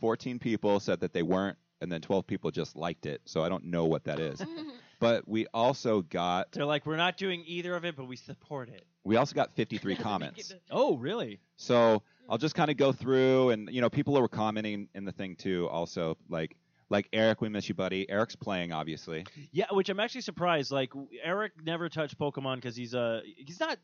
14 0.00 0.38
people 0.38 0.80
said 0.80 1.00
that 1.00 1.12
they 1.12 1.22
weren't, 1.22 1.56
and 1.80 1.90
then 1.90 2.00
12 2.00 2.26
people 2.26 2.50
just 2.50 2.76
liked 2.76 3.06
it. 3.06 3.20
So 3.24 3.42
I 3.42 3.48
don't 3.48 3.64
know 3.64 3.84
what 3.86 4.04
that 4.04 4.20
is. 4.20 4.42
but 5.00 5.26
we 5.28 5.46
also 5.52 6.02
got 6.02 6.52
They're 6.52 6.64
like, 6.64 6.86
we're 6.86 6.96
not 6.96 7.16
doing 7.16 7.42
either 7.46 7.74
of 7.76 7.84
it, 7.84 7.96
but 7.96 8.06
we 8.06 8.16
support 8.16 8.68
it. 8.68 8.84
we 9.04 9.16
also 9.16 9.34
got 9.34 9.54
53 9.54 9.96
comments. 10.08 10.54
Oh, 10.70 10.96
really? 10.96 11.40
So 11.56 12.02
I'll 12.28 12.38
just 12.38 12.54
kind 12.54 12.70
of 12.70 12.76
go 12.76 12.92
through, 12.92 13.50
and 13.50 13.68
you 13.70 13.80
know, 13.80 13.90
people 13.90 14.14
were 14.14 14.28
commenting 14.28 14.88
in 14.94 15.04
the 15.04 15.12
thing 15.12 15.36
too. 15.36 15.68
Also, 15.68 16.16
like 16.28 16.56
like 16.88 17.08
Eric, 17.12 17.40
we 17.40 17.48
miss 17.48 17.68
you, 17.68 17.74
buddy. 17.74 18.08
Eric's 18.08 18.36
playing, 18.36 18.72
obviously. 18.72 19.24
Yeah, 19.50 19.66
which 19.72 19.88
I'm 19.88 19.98
actually 20.00 20.20
surprised. 20.20 20.70
Like 20.70 20.92
Eric 21.22 21.52
never 21.64 21.88
touched 21.88 22.18
Pokemon 22.18 22.56
because 22.56 22.76
he's 22.76 22.94
uh 22.94 23.20
he's 23.36 23.60
not. 23.60 23.78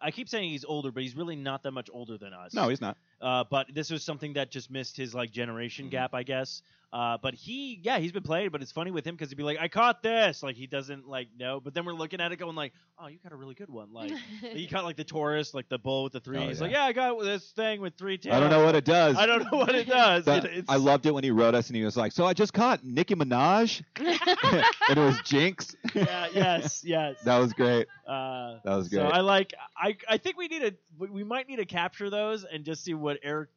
I 0.00 0.10
keep 0.10 0.28
saying 0.28 0.50
he's 0.50 0.64
older, 0.64 0.90
but 0.92 1.02
he's 1.02 1.16
really 1.16 1.36
not 1.36 1.62
that 1.64 1.72
much 1.72 1.88
older 1.92 2.18
than 2.18 2.32
us. 2.32 2.54
No, 2.54 2.68
he's 2.68 2.80
not. 2.80 2.96
Uh, 3.20 3.44
but 3.50 3.66
this 3.74 3.90
was 3.90 4.02
something 4.04 4.34
that 4.34 4.50
just 4.50 4.70
missed 4.70 4.96
his 4.96 5.14
like 5.14 5.30
generation 5.32 5.86
Mhm. 5.86 5.90
gap, 5.90 6.14
I 6.14 6.22
guess. 6.22 6.62
Uh, 6.90 7.18
but 7.20 7.34
he, 7.34 7.78
yeah, 7.82 7.98
he's 7.98 8.12
been 8.12 8.22
playing, 8.22 8.48
but 8.48 8.62
it's 8.62 8.72
funny 8.72 8.90
with 8.90 9.06
him 9.06 9.14
because 9.14 9.28
he'd 9.28 9.36
be 9.36 9.42
like, 9.42 9.58
"I 9.60 9.68
caught 9.68 10.02
this," 10.02 10.42
like 10.42 10.56
he 10.56 10.66
doesn't 10.66 11.06
like 11.06 11.28
know. 11.38 11.60
But 11.60 11.74
then 11.74 11.84
we're 11.84 11.92
looking 11.92 12.18
at 12.18 12.32
it, 12.32 12.36
going 12.36 12.56
like, 12.56 12.72
"Oh, 12.98 13.08
you 13.08 13.18
got 13.22 13.30
a 13.32 13.36
really 13.36 13.54
good 13.54 13.68
one." 13.68 13.92
Like 13.92 14.12
he 14.40 14.66
caught 14.66 14.84
like 14.84 14.96
the 14.96 15.04
Tauros, 15.04 15.52
like 15.52 15.68
the 15.68 15.76
bull 15.78 16.04
with 16.04 16.14
the 16.14 16.20
three. 16.20 16.38
Oh, 16.38 16.48
he's 16.48 16.58
yeah. 16.60 16.62
like, 16.64 16.72
"Yeah, 16.72 16.84
I 16.84 16.92
got 16.94 17.20
this 17.22 17.44
thing 17.50 17.82
with 17.82 17.94
three 17.98 18.16
tails." 18.16 18.34
I 18.36 18.40
don't 18.40 18.48
know 18.48 18.64
what 18.64 18.74
it 18.74 18.86
does. 18.86 19.16
I 19.18 19.26
don't 19.26 19.40
know 19.52 19.58
what 19.58 19.74
it 19.74 19.86
does. 19.86 20.26
It- 20.26 20.64
I 20.66 20.76
loved 20.76 21.04
it 21.04 21.12
when 21.12 21.24
he 21.24 21.30
wrote 21.30 21.54
us 21.54 21.66
and 21.68 21.76
he 21.76 21.84
was 21.84 21.94
like, 21.94 22.12
"So 22.12 22.24
I 22.24 22.32
just 22.32 22.54
caught 22.54 22.82
Nicki 22.82 23.14
Minaj, 23.16 23.82
and 23.96 24.96
it 24.96 24.96
was 24.96 25.20
Jynx." 25.24 25.76
Yeah, 25.94 26.28
yes, 26.32 26.82
yes. 26.84 27.16
that 27.24 27.36
was 27.38 27.52
great. 27.52 27.86
Uh, 28.06 28.60
That 28.64 28.76
was 28.76 28.90
so 28.90 29.00
great. 29.02 29.12
I 29.12 29.20
like. 29.20 29.52
I 29.76 29.96
I 30.08 30.16
think 30.16 30.38
we 30.38 30.48
need 30.48 30.60
to. 30.62 30.74
we- 30.98 31.08
We 31.10 31.24
might 31.24 31.48
need 31.48 31.56
to 31.56 31.66
capture 31.66 32.08
those 32.08 32.44
and 32.44 32.64
just 32.64 32.82
see 32.84 32.94
what 32.94 33.07
Eric 33.22 33.48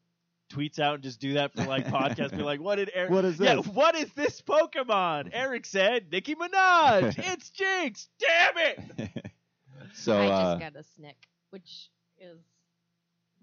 tweets 0.51 0.79
out 0.79 0.95
and 0.95 1.03
just 1.03 1.19
do 1.19 1.33
that 1.33 1.53
for 1.53 1.63
like 1.63 1.87
podcast. 1.87 2.31
Be 2.31 2.43
like, 2.43 2.59
what 2.61 2.75
did 2.75 2.91
Eric? 2.93 3.11
What 3.11 3.25
is 3.25 3.37
this? 3.37 3.47
Yeah, 3.47 3.55
this? 3.55 3.67
what 3.67 3.95
is 3.95 4.11
this 4.13 4.41
Pokemon? 4.41 5.29
Eric 5.33 5.65
said 5.65 6.07
Nicki 6.11 6.35
Minaj. 6.35 7.15
it's 7.33 7.49
Jynx. 7.51 8.07
Damn 8.19 8.57
it. 8.57 9.31
so 9.93 10.17
I 10.17 10.25
uh, 10.27 10.57
just 10.59 10.73
got 10.73 10.79
a 10.79 10.83
snick, 10.95 11.17
which 11.51 11.89
is 12.17 12.39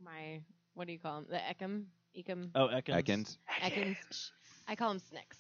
my 0.03 0.41
what 0.75 0.87
do 0.87 0.93
you 0.93 0.99
call 0.99 1.19
him? 1.19 1.27
The 1.29 1.37
Ekam, 1.39 1.85
Ekam, 2.17 2.51
Oh, 2.55 2.69
Ekans. 2.69 3.05
Ekans. 3.05 3.37
Ekans. 3.63 3.97
Shh. 4.13 4.29
I 4.69 4.77
call 4.77 4.91
him 4.93 4.99
Snicks. 5.01 5.39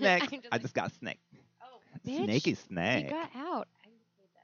Next, 0.00 0.32
I'm 0.32 0.40
I 0.50 0.54
like, 0.56 0.62
just 0.62 0.74
got 0.74 0.92
snick. 0.92 1.18
oh, 1.62 1.78
bitch, 2.08 2.24
Snaky 2.24 2.50
He 2.50 2.54
snake. 2.56 3.10
got 3.10 3.30
out. 3.36 3.68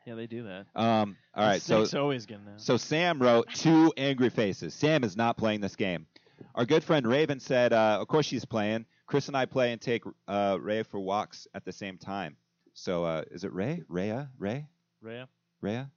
I 0.06 0.10
hate 0.10 0.10
that. 0.10 0.10
Yeah, 0.10 0.14
they 0.14 0.26
do 0.26 0.42
that. 0.44 0.66
Um. 0.74 1.16
All 1.34 1.46
right. 1.46 1.60
So 1.62 1.84
Snake's 1.84 1.94
always 1.94 2.26
getting 2.26 2.44
that. 2.46 2.60
So 2.60 2.76
Sam 2.76 3.18
wrote 3.20 3.48
two 3.54 3.92
angry 3.96 4.30
faces. 4.30 4.74
Sam 4.74 5.04
is 5.04 5.16
not 5.16 5.36
playing 5.36 5.60
this 5.60 5.76
game. 5.76 6.06
Our 6.54 6.66
good 6.66 6.84
friend 6.84 7.06
Raven 7.06 7.40
said, 7.40 7.72
uh, 7.72 7.98
of 8.00 8.08
course 8.08 8.26
she's 8.26 8.44
playing. 8.44 8.84
Chris 9.06 9.28
and 9.28 9.36
I 9.36 9.46
play 9.46 9.72
and 9.72 9.80
take 9.80 10.02
uh, 10.28 10.58
Ray 10.60 10.82
for 10.82 11.00
walks 11.00 11.46
at 11.54 11.64
the 11.64 11.72
same 11.72 11.96
time. 11.96 12.36
So 12.74 13.04
uh, 13.04 13.22
is 13.30 13.44
it 13.44 13.52
Ray? 13.52 13.82
Rhea? 13.88 14.28
Ray? 14.38 14.66
Rhea. 15.00 15.28
Rhea? 15.60 15.90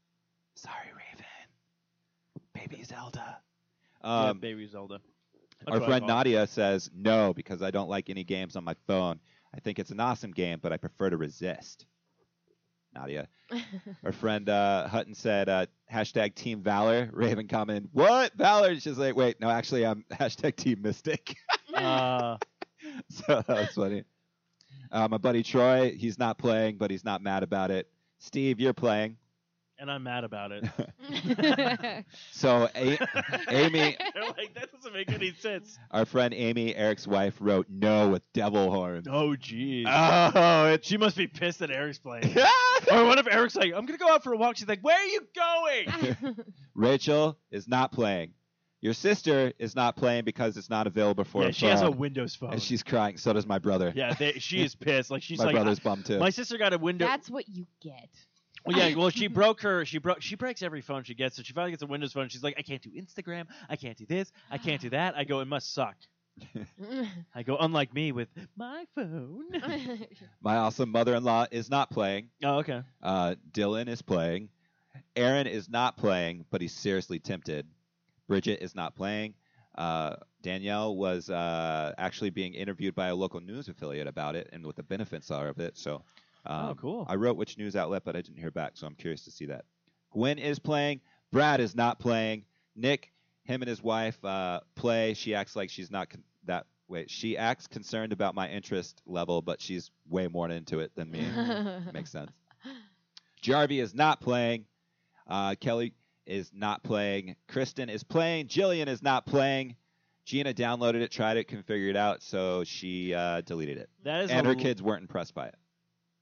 Sorry, 0.56 0.76
Raven. 0.96 1.26
Baby 2.54 2.84
Zelda. 2.84 3.40
yeah, 4.04 4.30
Um, 4.30 4.40
Baby 4.40 4.68
Zelda. 4.68 5.00
That's 5.60 5.72
our 5.72 5.80
what 5.80 5.84
I 5.84 5.88
friend 5.88 6.02
call 6.04 6.10
it. 6.10 6.14
Nadia 6.14 6.48
says, 6.48 6.90
no, 6.96 7.34
because 7.34 7.62
I 7.62 7.72
don't 7.72 7.90
like 7.90 8.10
any 8.10 8.24
games 8.24 8.56
on 8.56 8.64
my 8.64 8.76
phone. 8.88 9.20
I 9.54 9.60
think 9.60 9.80
it's 9.80 9.92
an 9.92 10.00
awesome 10.00 10.32
game, 10.32 10.60
but 10.62 10.72
I 10.72 10.78
prefer 10.78 11.10
to 11.10 11.18
resist. 11.18 11.86
Nadia. 12.94 13.28
Our 14.04 14.12
friend 14.12 14.48
uh, 14.50 14.88
Hutton 14.88 15.14
said, 15.14 15.50
uh, 15.50 15.66
hashtag 15.92 16.36
Team 16.36 16.62
Valor. 16.62 17.10
Raven 17.14 17.48
commented, 17.48 17.90
what? 17.94 18.34
Valor? 18.34 18.80
She's 18.80 18.98
like, 18.98 19.16
wait, 19.16 19.40
no, 19.40 19.50
actually, 19.50 19.86
I'm 19.86 20.04
hashtag 20.12 20.56
Team 20.56 20.82
Mystic. 20.82 21.36
Uh, 21.74 22.38
so 23.10 23.44
that 23.48 23.48
was 23.48 23.70
funny. 23.70 24.04
Uh, 24.92 25.08
my 25.08 25.18
buddy 25.18 25.44
Troy, 25.44 25.94
he's 25.96 26.18
not 26.18 26.38
playing, 26.38 26.78
but 26.78 26.90
he's 26.92 27.06
not 27.06 27.22
mad 27.22 27.44
about 27.44 27.72
it. 27.72 27.88
Steve, 28.20 28.60
you're 28.60 28.74
playing. 28.74 29.18
And 29.80 29.90
I'm 29.90 30.04
mad 30.04 30.24
about 30.24 30.52
it. 30.52 30.66
So 32.32 32.70
A- 32.76 32.98
Amy, 33.50 33.98
They're 34.14 34.24
like, 34.24 34.54
that 34.56 34.72
doesn't 34.72 34.94
make 34.94 35.12
any 35.12 35.34
sense. 35.34 35.78
our 35.92 36.06
friend 36.06 36.34
Amy, 36.34 36.76
Eric's 36.76 37.08
wife, 37.08 37.36
wrote 37.40 37.68
no 37.70 38.10
with 38.10 38.22
devil 38.34 38.72
horns. 38.72 39.08
Oh, 39.10 39.36
jeez. 39.40 39.86
Oh, 39.88 40.68
it's 40.74 40.88
she 40.88 40.98
must 40.98 41.18
be 41.18 41.28
pissed 41.28 41.60
that 41.60 41.72
Eric's 41.72 42.00
playing. 42.00 42.36
or 42.92 43.06
what 43.06 43.18
if 43.18 43.28
Eric's 43.28 43.56
like, 43.56 43.74
I'm 43.74 43.86
gonna 43.86 43.98
go 43.98 44.10
out 44.10 44.24
for 44.24 44.34
a 44.34 44.38
walk? 44.38 44.58
She's 44.58 44.68
like, 44.68 44.82
Where 44.82 44.98
are 44.98 45.06
you 45.06 45.22
going? 45.36 46.38
Rachel 46.76 47.38
is 47.52 47.68
not 47.68 47.92
playing. 47.92 48.34
Your 48.82 48.94
sister 48.94 49.52
is 49.60 49.76
not 49.76 49.98
playing 49.98 50.24
because 50.24 50.56
it's 50.56 50.70
not 50.70 50.88
available 50.88 51.26
for 51.26 51.44
yeah, 51.44 51.50
a 51.50 51.52
she 51.52 51.66
has 51.66 51.82
a 51.82 51.88
phone. 51.88 51.98
Windows 51.98 52.36
phone. 52.36 52.54
and 52.54 52.62
she's 52.62 52.82
crying. 52.82 53.18
So 53.18 53.34
does 53.34 53.46
my 53.46 53.60
brother. 53.60 53.92
yeah, 53.94 54.14
they, 54.14 54.34
she 54.34 54.64
is 54.64 54.74
pissed. 54.74 55.12
Like 55.12 55.22
she's 55.22 55.40
my 55.40 55.46
like, 55.46 55.56
brother's 55.56 55.80
bummed 55.80 56.06
too. 56.06 56.18
my 56.20 56.30
sister 56.30 56.58
got 56.58 56.72
a 56.74 56.78
Windows. 56.78 57.08
That's 57.08 57.30
what 57.30 57.50
you 57.50 57.66
get. 57.82 58.10
Well, 58.66 58.78
yeah, 58.78 58.96
well, 58.96 59.10
she 59.10 59.28
broke 59.28 59.62
her. 59.62 59.86
She 59.86 59.98
broke. 59.98 60.22
She 60.22 60.36
breaks 60.36 60.62
every 60.62 60.82
phone 60.82 61.04
she 61.04 61.14
gets. 61.16 61.38
So 61.38 61.44
she 61.44 61.54
finally 61.54 61.72
gets 61.72 61.84
a 61.84 61.88
Windows 61.88 62.14
phone. 62.14 62.30
She's 62.30 62.44
like, 62.44 62.56
I 62.58 62.62
can't 62.62 62.82
do 62.82 62.90
Instagram. 62.92 63.46
I 63.70 63.76
can't 63.76 63.98
do 63.98 64.06
this. 64.06 64.32
I 64.52 64.58
can't 64.58 64.82
do 64.82 64.90
that. 64.92 65.16
I 65.16 65.24
go, 65.24 65.40
it 65.40 65.46
must 65.48 65.74
suck. 65.74 65.96
I 67.36 67.44
go, 67.44 67.58
unlike 67.60 67.94
me 67.94 68.12
with 68.12 68.30
my 68.56 68.86
phone. 68.96 69.46
my 70.42 70.58
awesome 70.58 70.92
mother-in-law 70.92 71.48
is 71.52 71.70
not 71.70 71.90
playing. 71.90 72.30
oh, 72.44 72.60
okay. 72.60 72.82
Uh, 73.02 73.36
Dylan 73.52 73.88
is 73.88 74.02
playing. 74.02 74.50
Aaron 75.16 75.48
is 75.48 75.70
not 75.70 75.98
playing, 75.98 76.46
but 76.50 76.62
he's 76.62 76.74
seriously 76.74 77.20
tempted. 77.20 77.68
Bridget 78.28 78.62
is 78.62 78.76
not 78.76 78.96
playing. 78.96 79.34
Uh, 79.76 80.16
Danielle 80.42 80.96
was 80.96 81.30
uh, 81.30 81.94
actually 81.98 82.30
being 82.30 82.54
interviewed 82.54 82.96
by 82.96 83.08
a 83.08 83.16
local 83.16 83.40
news 83.40 83.68
affiliate 83.70 84.08
about 84.08 84.36
it 84.36 84.50
and 84.54 84.66
what 84.66 84.76
the 84.76 84.84
benefits 84.84 85.32
are 85.32 85.48
of 85.48 85.60
it. 85.60 85.78
So, 85.78 86.04
um, 86.46 86.70
Oh, 86.70 86.76
cool. 86.76 87.06
I 87.10 87.16
wrote 87.16 87.38
which 87.38 87.58
news 87.58 87.76
outlet, 87.76 88.04
but 88.06 88.16
I 88.16 88.22
didn't 88.22 88.38
hear 88.40 88.52
back, 88.52 88.72
so 88.76 88.88
I'm 88.88 88.96
curious 88.96 89.24
to 89.26 89.32
see 89.32 89.46
that. 89.48 89.66
Gwen 90.12 90.38
is 90.40 90.60
playing. 90.60 91.02
Brad 91.32 91.60
is 91.60 91.76
not 91.76 92.00
playing. 92.00 92.46
Nick, 92.76 93.12
him 93.44 93.62
and 93.62 93.70
his 93.70 93.82
wife 93.84 94.24
uh, 94.26 94.62
play. 94.76 95.14
She 95.14 95.36
acts 95.36 95.56
like 95.56 95.70
she's 95.70 95.92
not 95.92 96.10
con- 96.10 96.24
that. 96.46 96.66
Wait, 96.88 97.10
she 97.12 97.38
acts 97.38 97.68
concerned 97.68 98.12
about 98.14 98.34
my 98.34 98.50
interest 98.50 99.02
level, 99.06 99.44
but 99.44 99.62
she's 99.62 99.92
way 100.08 100.28
more 100.28 100.50
into 100.50 100.80
it 100.80 100.92
than 100.96 101.12
me. 101.12 101.24
Makes 101.94 102.12
sense. 102.12 102.32
Jarvie 103.42 103.80
is 103.80 103.94
not 103.94 104.20
playing. 104.22 104.66
Uh, 105.28 105.56
Kelly 105.60 105.94
is 106.26 106.52
not 106.54 106.84
playing. 106.84 107.36
Kristen 107.48 107.90
is 107.90 108.04
playing. 108.04 108.48
Jillian 108.48 108.88
is 108.88 109.02
not 109.04 109.26
playing. 109.26 109.76
Gina 110.26 110.54
downloaded 110.54 111.02
it, 111.02 111.12
tried 111.12 111.38
it, 111.38 111.46
couldn't 111.48 111.66
figure 111.66 111.90
it 111.90 111.96
out, 111.96 112.22
so 112.22 112.64
she 112.64 113.14
uh, 113.14 113.42
deleted 113.42 113.78
it. 113.78 113.90
That 114.04 114.22
is 114.24 114.32
And 114.32 114.46
her 114.46 114.54
l- 114.54 114.60
kids 114.60 114.82
weren't 114.82 115.02
impressed 115.02 115.34
by 115.34 115.48
it. 115.48 115.56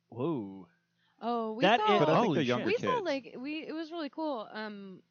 Whoa. 0.09 0.67
oh, 1.21 1.53
we 1.53 1.61
That 1.63 1.79
saw. 1.79 1.93
is- 1.93 1.99
But 1.99 2.09
I 2.09 2.13
think 2.13 2.25
Holy 2.25 2.35
they're 2.35 2.43
shit. 2.43 2.47
younger 2.47 2.65
we 2.65 2.71
kids. 2.73 2.83
saw 2.83 2.97
like 2.99 3.35
we 3.37 3.59
it 3.67 3.73
was 3.73 3.91
really 3.91 4.09
cool. 4.09 4.47
Um, 4.51 5.01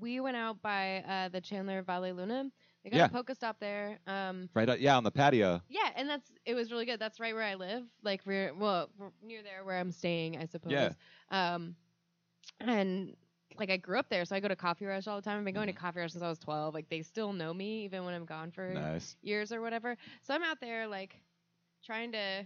we 0.00 0.20
went 0.20 0.36
out 0.36 0.62
by 0.62 0.98
uh, 1.08 1.28
the 1.28 1.40
Chandler 1.40 1.82
Valle 1.82 2.12
Luna. 2.12 2.50
They 2.84 2.90
got 2.90 2.96
Yeah. 2.96 3.04
a 3.06 3.08
Pokestop 3.08 3.56
there. 3.60 3.98
Um, 4.06 4.48
right, 4.54 4.68
uh, 4.68 4.76
yeah, 4.78 4.96
on 4.96 5.04
the 5.04 5.10
patio. 5.10 5.60
yeah, 5.68 5.90
and 5.96 6.08
that's 6.08 6.30
it 6.46 6.54
was 6.54 6.70
really 6.72 6.86
good. 6.86 6.98
That's 7.00 7.20
right 7.20 7.34
where 7.34 7.42
I 7.44 7.54
live. 7.54 7.84
Like 8.02 8.22
we're 8.24 8.54
well 8.54 8.88
we're 8.98 9.10
near 9.22 9.42
there 9.42 9.64
where 9.64 9.78
I'm 9.78 9.92
staying, 9.92 10.38
I 10.38 10.46
suppose. 10.46 10.72
Yeah. 10.72 10.92
Um, 11.30 11.76
and 12.60 13.16
like 13.58 13.70
I 13.70 13.76
grew 13.76 13.98
up 13.98 14.08
there, 14.08 14.24
so 14.24 14.34
I 14.36 14.40
go 14.40 14.48
to 14.48 14.56
Coffee 14.56 14.86
Rush 14.86 15.06
all 15.06 15.16
the 15.16 15.22
time. 15.22 15.38
I've 15.38 15.44
been 15.44 15.54
going 15.54 15.66
to 15.66 15.72
Coffee 15.72 16.00
Rush 16.00 16.12
since 16.12 16.22
I 16.22 16.28
was 16.28 16.38
12. 16.38 16.72
Like 16.72 16.88
they 16.88 17.02
still 17.02 17.32
know 17.32 17.52
me 17.52 17.84
even 17.84 18.04
when 18.04 18.14
I'm 18.14 18.24
gone 18.24 18.50
for 18.50 18.72
Nice. 18.72 19.16
years 19.22 19.52
or 19.52 19.60
whatever. 19.60 19.96
So 20.22 20.32
I'm 20.34 20.42
out 20.42 20.60
there 20.60 20.86
like 20.86 21.16
trying 21.84 22.12
to 22.12 22.44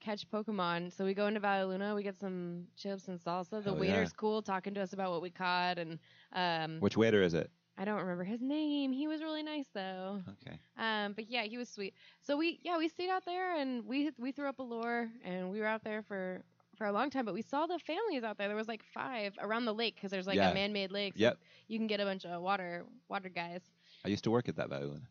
catch 0.00 0.28
Pokemon. 0.30 0.92
So 0.92 1.04
we 1.04 1.14
go 1.14 1.26
into 1.26 1.40
Valle 1.40 1.68
Luna, 1.68 1.94
we 1.94 2.02
get 2.02 2.18
some 2.18 2.66
chips 2.76 3.08
and 3.08 3.18
salsa. 3.20 3.50
The 3.50 3.62
Hell 3.62 3.74
yeah. 3.74 3.80
waiter's 3.80 4.12
cool 4.12 4.42
talking 4.42 4.74
to 4.74 4.80
us 4.80 4.92
about 4.92 5.10
what 5.10 5.22
we 5.22 5.30
caught 5.30 5.78
and 5.78 5.98
um 6.32 6.80
Which 6.80 6.96
waiter 6.96 7.22
is 7.22 7.34
it? 7.34 7.50
I 7.78 7.84
don't 7.84 7.98
remember 8.00 8.24
his 8.24 8.42
name. 8.42 8.92
He 8.92 9.06
was 9.08 9.22
really 9.22 9.42
nice 9.42 9.66
though. 9.74 10.20
Okay. 10.46 10.58
Um 10.78 11.12
but 11.12 11.30
yeah, 11.30 11.44
he 11.44 11.56
was 11.58 11.68
sweet. 11.68 11.94
So 12.20 12.36
we 12.36 12.58
yeah, 12.62 12.78
we 12.78 12.88
stayed 12.88 13.10
out 13.10 13.24
there 13.24 13.56
and 13.56 13.86
we 13.86 14.10
we 14.18 14.32
threw 14.32 14.48
up 14.48 14.58
a 14.58 14.62
lure 14.62 15.08
and 15.24 15.50
we 15.50 15.60
were 15.60 15.66
out 15.66 15.84
there 15.84 16.02
for 16.02 16.42
for 16.76 16.86
a 16.86 16.92
long 16.92 17.10
time, 17.10 17.26
but 17.26 17.34
we 17.34 17.42
saw 17.42 17.66
the 17.66 17.78
families 17.78 18.24
out 18.24 18.38
there. 18.38 18.48
There 18.48 18.56
was 18.56 18.68
like 18.68 18.82
five 18.94 19.34
around 19.40 19.66
the 19.66 19.74
lake 19.74 19.96
because 19.96 20.10
there's 20.10 20.26
like 20.26 20.36
Yeah. 20.36 20.50
a 20.50 20.54
man-made 20.54 20.90
lake. 20.92 21.12
So 21.14 21.20
Yep. 21.20 21.38
You 21.68 21.78
can 21.78 21.86
get 21.86 22.00
a 22.00 22.04
bunch 22.04 22.24
of 22.24 22.40
water 22.40 22.86
water 23.08 23.28
guys. 23.28 23.60
I 24.04 24.08
used 24.08 24.24
to 24.24 24.30
work 24.30 24.48
at 24.48 24.56
that 24.56 24.70
violin. 24.70 25.06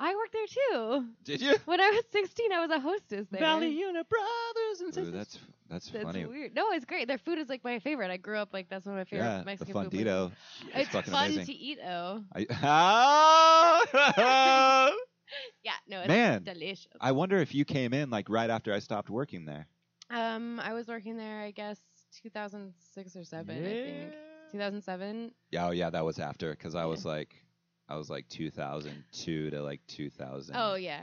I 0.00 0.14
worked 0.14 0.32
there 0.32 0.46
too. 0.46 1.06
Did 1.24 1.40
you? 1.42 1.56
When 1.64 1.80
I 1.80 1.90
was 1.90 2.02
16, 2.12 2.52
I 2.52 2.60
was 2.60 2.70
a 2.70 2.78
hostess 2.80 3.26
there. 3.30 3.40
Valley 3.40 3.68
Unit 3.70 4.06
Brothers 4.08 4.80
and 4.80 4.88
Ooh, 4.88 4.92
Sisters. 4.92 5.12
that's 5.12 5.38
that's, 5.68 5.88
That's 5.90 6.04
funny. 6.04 6.24
weird. 6.24 6.54
No, 6.54 6.70
it's 6.70 6.84
great. 6.86 7.08
Their 7.08 7.18
food 7.18 7.38
is 7.38 7.48
like 7.48 7.62
my 7.64 7.78
favorite. 7.80 8.10
I 8.10 8.16
grew 8.16 8.38
up 8.38 8.50
like 8.54 8.68
that's 8.70 8.86
one 8.86 8.94
of 8.94 9.00
my 9.00 9.04
favorite 9.04 9.26
Yeah, 9.26 9.38
the 9.40 9.44
Mexican 9.44 9.74
food. 9.74 9.90
places. 9.90 10.06
Fundido. 10.06 10.30
It's 10.74 10.88
fucking 10.90 11.12
fun 11.12 11.26
amazing. 11.26 11.46
to 11.46 11.52
eat. 11.52 11.78
Oh, 11.86 12.24
I, 12.34 12.46
Ah! 12.62 13.80
yeah. 15.62 15.72
No, 15.88 15.98
it's 16.00 16.08
Man, 16.08 16.42
delicious. 16.44 16.86
I 17.00 17.12
wonder 17.12 17.36
if 17.38 17.54
you 17.54 17.64
came 17.64 17.92
in 17.92 18.08
like 18.10 18.28
right 18.30 18.48
after 18.50 18.72
I 18.72 18.78
stopped 18.78 19.10
working 19.10 19.44
there. 19.44 19.66
Um, 20.10 20.58
I 20.60 20.72
was 20.72 20.88
working 20.88 21.16
there. 21.18 21.40
I 21.40 21.50
guess 21.50 21.78
2006 22.22 23.16
or 23.16 23.24
seven. 23.24 23.56
I 23.58 23.62
think 23.68 24.12
2007. 24.52 25.32
Yeah, 25.50 25.66
oh 25.66 25.70
yeah, 25.70 25.90
that 25.90 26.04
was 26.04 26.18
after 26.18 26.52
because 26.52 26.74
I 26.74 26.86
was 26.86 27.04
like, 27.04 27.34
I 27.88 27.96
was 27.96 28.10
like 28.10 28.28
2002 28.28 29.50
to 29.50 29.62
like 29.62 29.80
2005. 29.86 30.62
Oh 30.62 30.74
yeah, 30.74 31.00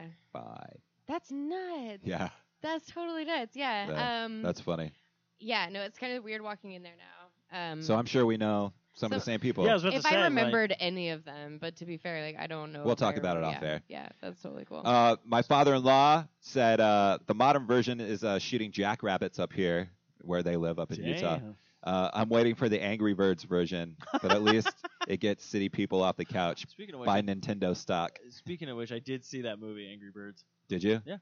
that's 1.08 1.32
nuts. 1.32 2.02
Yeah, 2.04 2.30
That's 2.62 2.86
totally 2.88 3.26
nuts. 3.26 3.56
Yeah. 3.56 3.90
Yeah, 3.90 4.26
um. 4.26 4.42
that's 4.42 4.62
funny. 4.62 4.92
yeah. 5.40 5.70
No, 5.72 5.82
it's 5.82 5.98
kind 5.98 6.14
of 6.14 6.24
weird 6.24 6.42
walking 6.42 6.74
in 6.74 6.84
there 6.84 6.96
now. 6.98 7.72
Um. 7.72 7.82
So 7.82 7.96
I'm 7.96 8.06
sure 8.06 8.26
we 8.26 8.38
know 8.38 8.74
some 8.94 9.12
of 9.12 9.20
the 9.20 9.26
same 9.26 9.40
people. 9.40 9.66
Yeah, 9.66 9.72
I 9.72 9.74
was 9.74 9.84
about 9.84 9.94
if 9.96 10.04
to 10.04 10.10
say. 10.10 10.16
I 10.16 10.20
like- 10.20 10.30
remembered 10.30 10.76
any 10.80 11.10
of 11.10 11.26
them, 11.26 11.58
but 11.60 11.76
to 11.78 11.86
be 11.86 11.98
fair, 11.98 12.24
like 12.26 12.38
I 12.40 12.48
don't 12.48 12.72
know. 12.72 12.84
We'll 12.84 12.96
talk 12.96 13.18
about 13.18 13.38
it 13.38 13.42
remember- 13.42 13.58
off 13.58 13.64
yeah, 13.64 13.70
air. 13.70 13.82
Yeah, 13.88 14.10
that's 14.22 14.42
totally 14.42 14.66
cool. 14.66 14.82
Uh, 14.86 15.18
my 15.26 15.42
father-in-law 15.42 16.26
said 16.40 16.80
uh, 16.80 17.20
the 17.26 17.36
modern 17.36 17.68
version 17.68 18.00
is 18.00 18.24
uh, 18.24 18.40
shooting 18.40 18.72
jackrabbits 18.72 19.40
up 19.40 19.54
here 19.54 19.90
where 20.22 20.44
they 20.44 20.56
live 20.56 20.80
up 20.80 20.92
in 20.92 21.04
Utah. 21.04 21.40
Damn. 21.86 21.94
Uh, 21.94 22.10
I'm 22.14 22.30
waiting 22.30 22.56
for 22.56 22.68
the 22.70 22.82
Angry 22.82 23.14
Birds 23.14 23.44
version, 23.44 23.96
but 24.22 24.32
at 24.32 24.42
least 24.44 24.70
it 25.08 25.20
gets 25.20 25.46
city 25.46 25.70
people 25.70 26.02
off 26.04 26.18
the 26.18 26.26
couch. 26.26 26.66
Speaking 26.70 26.96
of 26.96 27.02
which, 27.02 27.08
Buy 27.08 27.22
Nintendo 27.22 27.76
stock. 27.76 28.18
speaking 28.30 28.70
of 28.70 28.78
which, 28.78 28.92
I 28.92 29.00
did 29.00 29.24
see 29.24 29.42
that 29.42 29.60
movie 29.60 29.88
Angry 29.92 30.10
Birds. 30.12 30.44
Did 30.68 30.84
you? 30.84 31.02
Yeah. 31.06 31.18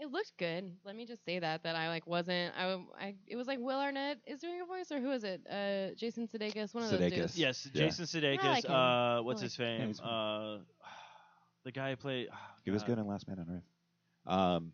It 0.00 0.12
looked 0.12 0.32
good. 0.38 0.72
Let 0.84 0.94
me 0.94 1.06
just 1.06 1.24
say 1.24 1.40
that 1.40 1.64
that 1.64 1.74
I 1.74 1.88
like 1.88 2.06
wasn't. 2.06 2.54
I, 2.56 2.78
I 3.00 3.14
it 3.26 3.34
was 3.34 3.48
like 3.48 3.58
Will 3.58 3.80
Arnett 3.80 4.18
is 4.26 4.38
doing 4.38 4.60
a 4.60 4.64
voice 4.64 4.92
or 4.92 5.00
who 5.00 5.10
is 5.10 5.24
it? 5.24 5.40
Uh, 5.50 5.94
Jason 5.96 6.28
Sudeikis, 6.28 6.72
one 6.72 6.84
of 6.84 6.90
those 6.90 7.00
Sudeikis. 7.00 7.14
dudes. 7.14 7.38
Yes, 7.38 7.68
Yeah. 7.72 7.84
Jason 7.86 8.04
Sudeikis. 8.04 8.44
Like 8.44 8.64
uh, 8.70 9.22
what's 9.22 9.40
I 9.40 9.44
his 9.44 9.56
fame? 9.56 9.92
uh, 10.04 10.58
the 11.64 11.72
guy 11.72 11.90
who 11.90 11.96
played. 11.96 12.28
oh, 12.32 12.36
He 12.64 12.70
was 12.70 12.84
good 12.84 12.98
in 12.98 13.06
Last 13.08 13.26
Man 13.26 13.40
on 13.40 13.56
Earth. 13.56 14.32
Um, 14.32 14.72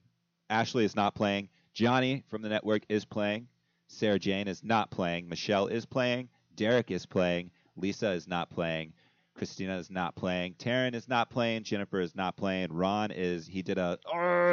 Ashley 0.51 0.84
is 0.84 0.95
not 0.95 1.14
playing. 1.14 1.49
Johnny 1.72 2.22
from 2.28 2.42
the 2.42 2.51
network 2.51 2.82
is 2.90 3.07
playing. 3.07 3.49
Sarah 3.87 4.18
Jane 4.18 4.49
is 4.49 4.64
not 4.64 4.91
playing. 4.91 5.28
Michelle 5.28 5.66
is 5.66 5.87
playing. 5.87 6.28
Derek 6.57 6.91
is 6.91 7.07
playing. 7.07 7.51
Lisa 7.76 8.11
is 8.11 8.26
not 8.28 8.51
playing. 8.51 8.93
Christina 9.35 9.76
is 9.76 9.91
not 9.91 10.14
playing. 10.14 10.55
Taryn 10.55 10.95
is 10.95 11.09
not 11.09 11.28
playing. 11.28 11.64
Jennifer 11.64 12.01
is 12.01 12.14
not 12.14 12.37
playing. 12.37 12.72
Ron 12.72 13.11
is 13.11 13.47
he 13.47 13.62
did 13.62 13.78
a 13.78 13.99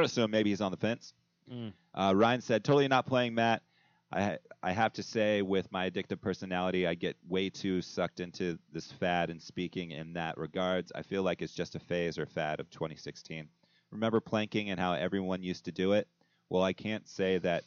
so 0.08 0.28
maybe 0.28 0.50
he's 0.50 0.62
on 0.62 0.72
the 0.72 0.78
fence. 0.78 1.14
Mm. 1.52 1.74
Uh, 1.94 2.14
Ryan 2.16 2.42
said 2.42 2.64
totally 2.64 2.88
not 2.88 3.06
playing 3.06 3.36
Matt. 3.36 3.62
I 4.12 4.40
I 4.64 4.72
have 4.72 4.94
to 4.94 5.04
say 5.04 5.42
with 5.42 5.72
my 5.72 5.90
addictive 5.90 6.20
personality, 6.20 6.88
I 6.88 6.96
get 6.96 7.16
way 7.28 7.50
too 7.50 7.82
sucked 7.82 8.20
into 8.20 8.58
this 8.74 8.92
fad 8.92 9.30
and 9.30 9.42
speaking 9.42 9.92
in 9.92 10.14
that 10.14 10.38
regards. 10.38 10.92
I 10.94 11.04
feel 11.04 11.24
like 11.24 11.42
it's 11.42 11.54
just 11.54 11.76
a 11.76 11.80
phase 11.80 12.18
or 12.18 12.26
fad 12.26 12.60
of 12.60 12.70
2016. 12.72 13.48
Remember 13.92 14.20
planking 14.20 14.70
and 14.70 14.80
how 14.80 14.94
everyone 14.94 15.44
used 15.44 15.66
to 15.66 15.72
do 15.72 15.94
it? 15.94 16.08
Well, 16.50 16.64
I 16.64 16.74
can't 16.74 17.08
say 17.08 17.38
that 17.40 17.64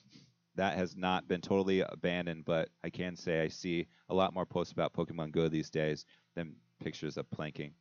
that 0.56 0.76
has 0.76 0.96
not 0.96 1.26
been 1.28 1.40
totally 1.40 1.80
abandoned, 1.80 2.44
but 2.44 2.68
I 2.82 2.90
can 2.90 3.16
say 3.16 3.42
I 3.42 3.48
see 3.48 3.86
a 4.08 4.14
lot 4.14 4.34
more 4.34 4.46
posts 4.46 4.72
about 4.72 4.92
Pokemon 4.92 5.32
Go 5.32 5.48
these 5.48 5.70
days 5.70 6.04
than 6.34 6.54
pictures 6.82 7.16
of 7.16 7.30
planking. 7.30 7.72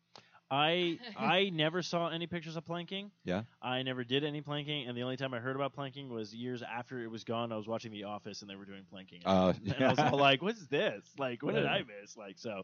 I 0.49 0.99
I 1.17 1.49
never 1.51 1.81
saw 1.81 2.09
any 2.09 2.27
pictures 2.27 2.55
of 2.55 2.65
planking. 2.65 3.11
Yeah? 3.23 3.43
I 3.61 3.81
never 3.83 4.03
did 4.03 4.23
any 4.23 4.41
planking, 4.41 4.87
and 4.87 4.97
the 4.97 5.03
only 5.03 5.17
time 5.17 5.33
I 5.33 5.39
heard 5.39 5.55
about 5.55 5.73
planking 5.73 6.09
was 6.09 6.33
years 6.33 6.61
after 6.63 7.01
it 7.01 7.09
was 7.09 7.23
gone. 7.23 7.51
I 7.51 7.57
was 7.57 7.67
watching 7.67 7.91
The 7.91 8.03
Office, 8.03 8.41
and 8.41 8.49
they 8.49 8.55
were 8.55 8.65
doing 8.65 8.83
planking. 8.89 9.21
Uh, 9.25 9.53
and 9.75 9.83
I 9.83 9.89
was 9.89 9.99
all 9.99 10.17
like, 10.17 10.41
"What's 10.41 10.67
this? 10.67 11.03
Like, 11.17 11.43
what 11.43 11.55
did 11.55 11.65
I 11.65 11.79
miss?" 11.79 12.15
Like, 12.15 12.37
so 12.37 12.63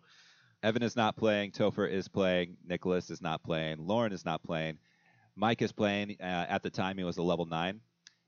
Evan 0.61 0.83
is 0.83 0.95
not 0.95 1.15
playing. 1.15 1.51
Topher 1.51 1.89
is 1.89 2.07
playing. 2.07 2.57
Nicholas 2.67 3.09
is 3.09 3.21
not 3.21 3.43
playing. 3.43 3.77
Lauren 3.79 4.11
is 4.11 4.25
not 4.25 4.43
playing. 4.43 4.77
Mike 5.35 5.61
is 5.61 5.71
playing. 5.71 6.17
Uh, 6.19 6.45
at 6.49 6.63
the 6.63 6.69
time, 6.69 6.97
he 6.97 7.03
was 7.03 7.17
a 7.17 7.23
level 7.23 7.45
nine. 7.45 7.79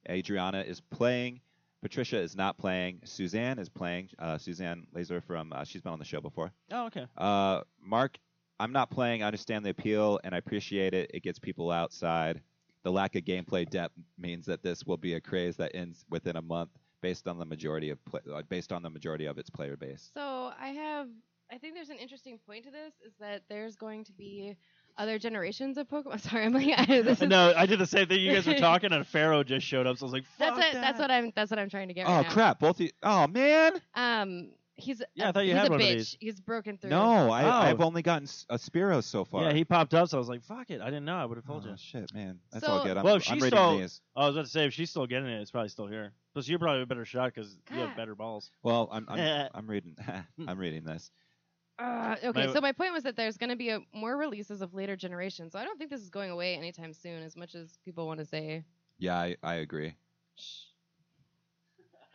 Adriana 0.09 0.61
is 0.61 0.81
playing. 0.81 1.41
Patricia 1.81 2.17
is 2.19 2.35
not 2.35 2.57
playing. 2.57 2.99
Suzanne 3.03 3.57
is 3.59 3.69
playing. 3.69 4.09
Uh, 4.19 4.37
Suzanne 4.37 4.85
Laser 4.93 5.21
from 5.21 5.51
uh, 5.51 5.63
she's 5.63 5.81
been 5.81 5.91
on 5.91 5.99
the 5.99 6.05
show 6.05 6.21
before. 6.21 6.51
oh 6.71 6.85
okay. 6.87 7.05
Uh, 7.17 7.61
Mark, 7.83 8.17
I'm 8.59 8.71
not 8.71 8.91
playing. 8.91 9.23
I 9.23 9.25
understand 9.25 9.65
the 9.65 9.71
appeal 9.71 10.19
and 10.23 10.35
I 10.35 10.37
appreciate 10.37 10.93
it. 10.93 11.09
It 11.13 11.23
gets 11.23 11.39
people 11.39 11.71
outside. 11.71 12.41
The 12.83 12.91
lack 12.91 13.15
of 13.15 13.23
gameplay 13.23 13.69
depth 13.69 13.95
means 14.17 14.45
that 14.47 14.63
this 14.63 14.85
will 14.85 14.97
be 14.97 15.15
a 15.15 15.21
craze 15.21 15.55
that 15.57 15.71
ends 15.75 16.05
within 16.09 16.35
a 16.35 16.41
month, 16.41 16.71
based 17.01 17.27
on 17.27 17.37
the 17.37 17.45
majority 17.45 17.89
of 17.89 18.03
play, 18.05 18.21
uh, 18.31 18.41
based 18.49 18.71
on 18.71 18.81
the 18.83 18.89
majority 18.89 19.25
of 19.25 19.37
its 19.37 19.49
player 19.49 19.75
base. 19.75 20.11
So 20.13 20.51
I 20.59 20.69
have. 20.69 21.07
I 21.51 21.57
think 21.57 21.75
there's 21.75 21.89
an 21.89 21.97
interesting 21.97 22.39
point 22.45 22.63
to 22.63 22.71
this 22.71 22.93
is 23.05 23.13
that 23.19 23.41
there's 23.49 23.75
going 23.75 24.05
to 24.05 24.13
be 24.13 24.55
other 25.01 25.19
generations 25.19 25.77
of 25.77 25.87
Pokemon. 25.87 26.19
Sorry, 26.29 26.45
I'm 26.45 26.53
like 26.53 26.87
this 26.87 27.21
is, 27.21 27.27
no, 27.27 27.53
I 27.55 27.65
did 27.65 27.79
the 27.79 27.85
same 27.85 28.07
thing. 28.07 28.19
You 28.19 28.33
guys 28.33 28.45
were 28.47 28.55
talking, 28.55 28.91
and 28.93 29.05
Fearow 29.05 29.45
just 29.45 29.65
showed 29.65 29.87
up. 29.87 29.97
So 29.97 30.03
I 30.03 30.07
was 30.07 30.13
like, 30.13 30.23
That's 30.37 30.49
"Fuck 30.51 30.57
what 30.59 30.73
that." 30.73 30.81
that's 30.81 30.99
what 30.99 31.11
I'm 31.11 31.31
that's 31.35 31.51
what 31.51 31.59
I'm 31.59 31.69
trying 31.69 31.87
to 31.89 31.93
get. 31.93 32.07
Oh 32.07 32.11
right 32.17 32.23
now. 32.25 32.31
crap! 32.31 32.59
Both 32.59 32.79
you. 32.79 32.89
Oh 33.03 33.27
man. 33.27 33.73
Um, 33.95 34.51
he's 34.75 35.01
Yeah, 35.13 35.27
I 35.27 35.29
a, 35.29 35.33
thought 35.33 35.39
you 35.45 35.51
he's 35.53 35.57
had 35.57 35.67
a 35.67 35.71
one 35.71 35.81
of 35.81 35.85
bitch. 35.87 35.93
these. 35.95 36.17
He's 36.19 36.39
broken 36.39 36.77
through. 36.77 36.89
No, 36.91 37.29
I, 37.29 37.43
Oh. 37.43 37.49
I've 37.69 37.81
only 37.81 38.01
gotten 38.01 38.23
s- 38.23 38.45
a 38.49 38.55
Spearow 38.57 39.03
so 39.03 39.25
far. 39.25 39.43
Yeah, 39.43 39.53
he 39.53 39.63
popped 39.65 39.93
up, 39.93 40.07
so 40.09 40.17
I 40.17 40.19
was 40.19 40.29
like, 40.29 40.43
"Fuck 40.43 40.69
it!" 40.71 40.81
I 40.81 40.85
didn't 40.85 41.05
know. 41.05 41.15
I 41.17 41.25
would 41.25 41.37
have 41.37 41.45
told 41.45 41.65
oh, 41.67 41.71
you. 41.71 41.75
shit, 41.77 42.13
man. 42.13 42.39
That's 42.51 42.65
So- 42.65 42.71
all 42.71 42.83
good. 42.83 42.97
I'm, 42.97 43.03
Well, 43.03 43.15
if 43.15 43.29
I'm 43.29 43.35
she's 43.35 43.43
reading 43.43 43.57
still- 43.59 43.77
these. 43.79 44.01
I 44.15 44.25
was 44.27 44.35
about 44.35 44.45
to 44.45 44.51
say, 44.51 44.65
if 44.65 44.73
she's 44.73 44.89
still 44.89 45.05
getting 45.07 45.27
it, 45.29 45.41
it's 45.41 45.51
probably 45.51 45.69
still 45.69 45.87
here. 45.87 46.13
Plus, 46.33 46.47
you're 46.47 46.59
probably 46.59 46.81
a 46.81 46.85
better 46.85 47.05
shot 47.05 47.33
because 47.33 47.57
you 47.73 47.79
have 47.79 47.95
better 47.97 48.15
balls. 48.15 48.49
Well, 48.63 48.87
I'm 48.91 49.05
I'm, 49.09 49.49
I'm 49.53 49.67
reading. 49.67 49.95
I'm 50.47 50.57
reading 50.57 50.83
this. 50.83 51.11
Uh, 51.81 52.15
okay, 52.25 52.47
My- 52.47 52.53
so 52.53 52.61
my 52.61 52.71
point 52.71 52.93
was 52.93 53.03
that 53.03 53.15
there's 53.15 53.37
going 53.37 53.49
to 53.49 53.55
be 53.55 53.69
a, 53.69 53.79
more 53.93 54.15
releases 54.17 54.61
of 54.61 54.73
later 54.73 54.95
generations. 54.95 55.53
So 55.53 55.59
I 55.59 55.63
don't 55.63 55.77
think 55.77 55.89
this 55.89 56.01
is 56.01 56.09
going 56.09 56.29
away 56.29 56.55
anytime 56.55 56.93
soon, 56.93 57.23
as 57.23 57.35
much 57.35 57.55
as 57.55 57.77
people 57.83 58.05
want 58.05 58.19
to 58.19 58.25
say. 58.25 58.63
Yeah, 58.99 59.17
I, 59.17 59.35
I 59.41 59.55
agree. 59.55 59.95
Just 60.37 60.73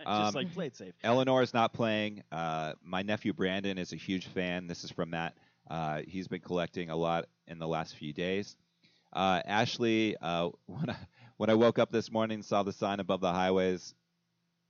Um, 0.07 0.35
like 0.35 0.53
play 0.53 0.67
it 0.67 0.77
safe. 0.77 0.95
Eleanor 1.03 1.43
is 1.43 1.53
not 1.55 1.73
playing. 1.73 2.23
Uh, 2.31 2.75
my 2.83 3.03
nephew 3.03 3.33
Brandon 3.33 3.79
is 3.79 3.93
a 3.93 3.97
huge 3.97 4.27
fan. 4.27 4.67
This 4.67 4.85
is 4.85 4.91
from 4.91 5.11
Matt. 5.11 5.35
Uh, 5.69 6.03
he's 6.07 6.29
been 6.29 6.41
collecting 6.41 6.91
a 6.91 6.97
lot 6.97 7.27
in 7.49 7.59
the 7.59 7.67
last 7.67 7.97
few 7.97 8.13
days. 8.13 8.57
Uh, 9.13 9.41
Ashley, 9.45 10.17
uh, 10.21 10.51
when 10.67 10.91
I, 10.91 10.97
when 11.39 11.51
I 11.51 11.55
woke 11.55 11.79
up 11.79 11.91
this 11.91 12.13
morning, 12.13 12.43
saw 12.43 12.63
the 12.63 12.73
sign 12.73 13.01
above 13.01 13.21
the 13.21 13.33
highways. 13.33 13.95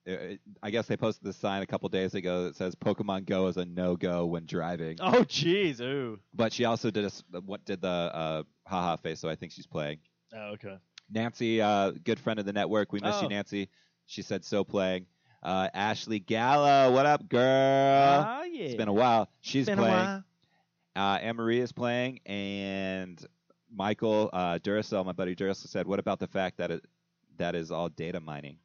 It, 0.07 0.13
it- 0.13 0.41
I 0.63 0.71
guess 0.71 0.87
they 0.87 0.97
posted 0.97 1.25
the 1.27 1.33
sign 1.33 1.63
a 1.63 1.67
couple 1.67 1.89
days 1.89 2.15
ago 2.15 2.45
that 2.45 2.57
says 2.57 2.75
Pokemon 2.75 3.27
Go 3.27 3.49
is 3.49 3.57
a 3.57 3.65
no-go 3.65 4.25
when 4.27 4.47
driving. 4.47 4.97
Oh, 5.01 5.23
jeez. 5.25 5.81
Ooh. 5.81 6.19
But 6.33 6.53
she 6.53 6.65
also 6.65 6.91
did 6.91 7.05
a 7.05 7.09
s 7.09 7.23
what 7.45 7.65
did 7.65 7.81
the 7.83 7.89
uh, 7.89 8.43
haha 8.67 8.97
face, 8.97 9.21
so 9.21 9.29
I 9.29 9.35
think 9.37 9.53
she's 9.53 9.67
playing. 9.67 9.99
Oh, 10.35 10.53
okay. 10.55 10.77
Nancy, 11.11 11.61
uh, 11.61 11.91
good 12.03 12.19
friend 12.19 12.39
of 12.41 12.47
the 12.47 12.53
network. 12.53 12.93
We 12.93 13.01
miss 13.01 13.17
Oh. 13.17 13.23
you, 13.23 13.29
Nancy. 13.29 13.69
She 14.07 14.23
said 14.23 14.45
so 14.45 14.65
playing. 14.65 15.07
Uh, 15.43 15.69
Ashley 15.75 16.19
Gallo, 16.19 16.93
what 16.93 17.07
up, 17.07 17.29
girl? 17.29 17.41
Ah, 18.27 18.43
yeah. 18.45 18.65
It's 18.65 18.75
been 18.75 18.89
a 18.89 18.93
while. 18.93 19.29
She's 19.41 19.67
Been 19.67 19.79
playing. 19.79 20.25
Uh, 20.97 21.19
Anne 21.21 21.37
Marie 21.37 21.61
is 21.61 21.73
playing, 21.73 22.21
and 22.27 23.25
Michael 23.73 24.31
uh, 24.33 24.59
Duracell, 24.59 25.05
my 25.05 25.13
buddy 25.13 25.37
Duracell, 25.37 25.69
said, 25.69 25.87
"What 25.87 25.99
about 25.99 26.19
the 26.19 26.27
fact 26.27 26.57
that 26.59 26.71
it 26.71 26.85
that 27.37 27.55
is 27.55 27.71
all 27.71 27.89
data 27.91 28.19
mining?" 28.19 28.59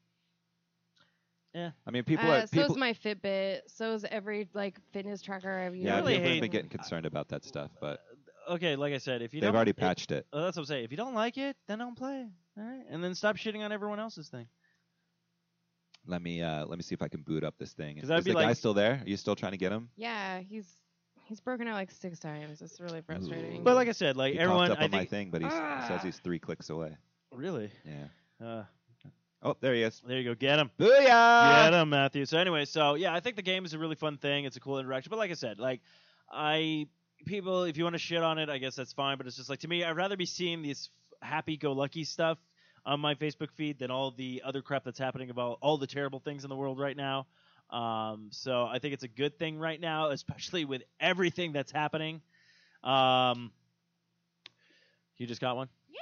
Yeah. 1.53 1.71
I 1.85 1.91
mean, 1.91 2.03
people 2.03 2.29
uh, 2.31 2.43
are 2.43 2.47
people. 2.47 2.69
so's 2.69 2.77
my 2.77 2.93
Fitbit. 2.93 3.61
So 3.67 3.93
is 3.93 4.05
every 4.09 4.47
like 4.53 4.77
fitness 4.93 5.21
tracker 5.21 5.59
I've 5.59 5.75
used. 5.75 5.85
yeah, 5.85 5.97
really 5.97 6.13
people 6.13 6.23
have 6.23 6.33
hate- 6.33 6.41
been 6.41 6.51
getting 6.51 6.69
concerned 6.69 7.05
about 7.05 7.27
that 7.29 7.43
stuff, 7.43 7.71
but 7.81 7.99
Okay, 8.49 8.75
like 8.75 8.91
I 8.93 8.97
said, 8.97 9.21
if 9.21 9.33
you 9.33 9.39
they've 9.41 9.47
don't, 9.49 9.55
already 9.55 9.69
it- 9.71 9.77
patched 9.77 10.11
it. 10.11 10.25
uh, 10.33 10.43
that's 10.45 10.57
what 10.57 10.61
I'm 10.63 10.65
saying. 10.65 10.83
If 10.85 10.91
you 10.91 10.97
don't 10.97 11.13
like 11.13 11.37
it, 11.37 11.55
then 11.67 11.77
don't 11.79 11.95
play. 11.97 12.25
All 12.57 12.63
right, 12.63 12.83
and 12.89 13.03
then 13.03 13.13
stop 13.15 13.37
shitting 13.37 13.63
on 13.63 13.71
everyone 13.71 13.99
else's 13.99 14.29
thing. 14.29 14.47
Let 16.07 16.21
me 16.21 16.41
uh, 16.41 16.65
let 16.65 16.77
me 16.77 16.83
see 16.83 16.95
if 16.95 17.01
I 17.01 17.07
can 17.07 17.21
boot 17.21 17.43
up 17.43 17.55
this 17.59 17.73
thing. 17.73 17.95
'Cause 17.95 18.03
Is 18.03 18.09
that'd 18.09 18.25
be 18.25 18.31
the 18.31 18.39
guy 18.39 18.45
like- 18.47 18.57
still 18.57 18.73
there? 18.73 19.01
Are 19.05 19.07
you 19.09 19.17
still 19.17 19.35
trying 19.35 19.51
to 19.51 19.57
get 19.57 19.71
him? 19.71 19.89
Yeah, 19.95 20.39
he's 20.39 20.65
he's 21.25 21.39
broken 21.39 21.67
out 21.67 21.75
like 21.75 21.91
six 21.91 22.17
times. 22.19 22.61
It's 22.61 22.79
really 22.81 23.01
frustrating. 23.01 23.63
But 23.63 23.75
like 23.75 23.87
I 23.87 23.91
said, 23.91 24.17
like 24.17 24.33
he 24.33 24.39
everyone, 24.39 24.69
popped 24.69 24.79
up 24.79 24.81
I 24.81 24.85
on 24.85 24.91
my 24.91 24.97
think 24.99 25.09
thing, 25.11 25.29
but 25.31 25.41
he's, 25.43 25.51
he 25.51 25.57
says 25.57 25.99
Ah. 25.99 26.01
he's 26.03 26.17
three 26.17 26.39
clicks 26.39 26.69
away. 26.69 26.97
really. 27.31 27.71
Yeah. 27.85 28.45
Uh, 28.45 28.63
Oh, 29.43 29.57
there 29.59 29.73
he 29.73 29.81
is. 29.81 30.01
there 30.05 30.19
you 30.19 30.23
go. 30.29 30.35
Get 30.35 30.59
him. 30.59 30.69
Booyah! 30.79 31.71
Get 31.71 31.73
him, 31.73 31.89
Matthew. 31.89 32.25
So 32.25 32.37
anyway, 32.37 32.65
so 32.65 32.93
yeah, 32.93 33.13
I 33.13 33.19
think 33.19 33.35
the 33.35 33.41
game 33.41 33.65
is 33.65 33.73
a 33.73 33.79
really 33.79 33.95
fun 33.95 34.17
thing. 34.17 34.45
It's 34.45 34.55
a 34.57 34.59
cool 34.59 34.77
interaction. 34.77 35.09
But 35.09 35.17
like 35.17 35.31
I 35.31 35.35
said, 35.35 35.59
like 35.59 35.81
I 36.31 36.87
people, 37.25 37.63
if 37.63 37.77
you 37.77 37.83
want 37.83 37.95
to 37.95 37.99
shit 37.99 38.21
on 38.21 38.37
it, 38.37 38.49
I 38.49 38.59
guess 38.59 38.75
that's 38.75 38.93
fine. 38.93 39.17
But 39.17 39.27
it's 39.27 39.37
just 39.37 39.49
like 39.49 39.59
to 39.61 39.67
me, 39.67 39.83
I'd 39.83 39.95
rather 39.95 40.15
be 40.15 40.25
seeing 40.27 40.61
this 40.61 40.89
happy-go-lucky 41.21 42.03
stuff 42.03 42.37
on 42.85 42.99
my 42.99 43.15
Facebook 43.15 43.51
feed 43.51 43.79
than 43.79 43.91
all 43.91 44.11
the 44.11 44.41
other 44.45 44.61
crap 44.61 44.83
that's 44.83 44.99
happening 44.99 45.29
about 45.29 45.57
all 45.61 45.77
the 45.77 45.87
terrible 45.87 46.19
things 46.19 46.43
in 46.43 46.49
the 46.49 46.55
world 46.55 46.79
right 46.79 46.97
now. 46.97 47.27
Um, 47.69 48.29
so 48.31 48.65
I 48.65 48.79
think 48.79 48.93
it's 48.93 49.03
a 49.03 49.07
good 49.07 49.37
thing 49.39 49.57
right 49.57 49.79
now, 49.79 50.09
especially 50.09 50.65
with 50.65 50.81
everything 50.99 51.53
that's 51.53 51.71
happening. 51.71 52.21
Um, 52.83 53.51
you 55.17 55.27
just 55.27 55.41
got 55.41 55.55
one. 55.55 55.69
yes, 55.89 56.01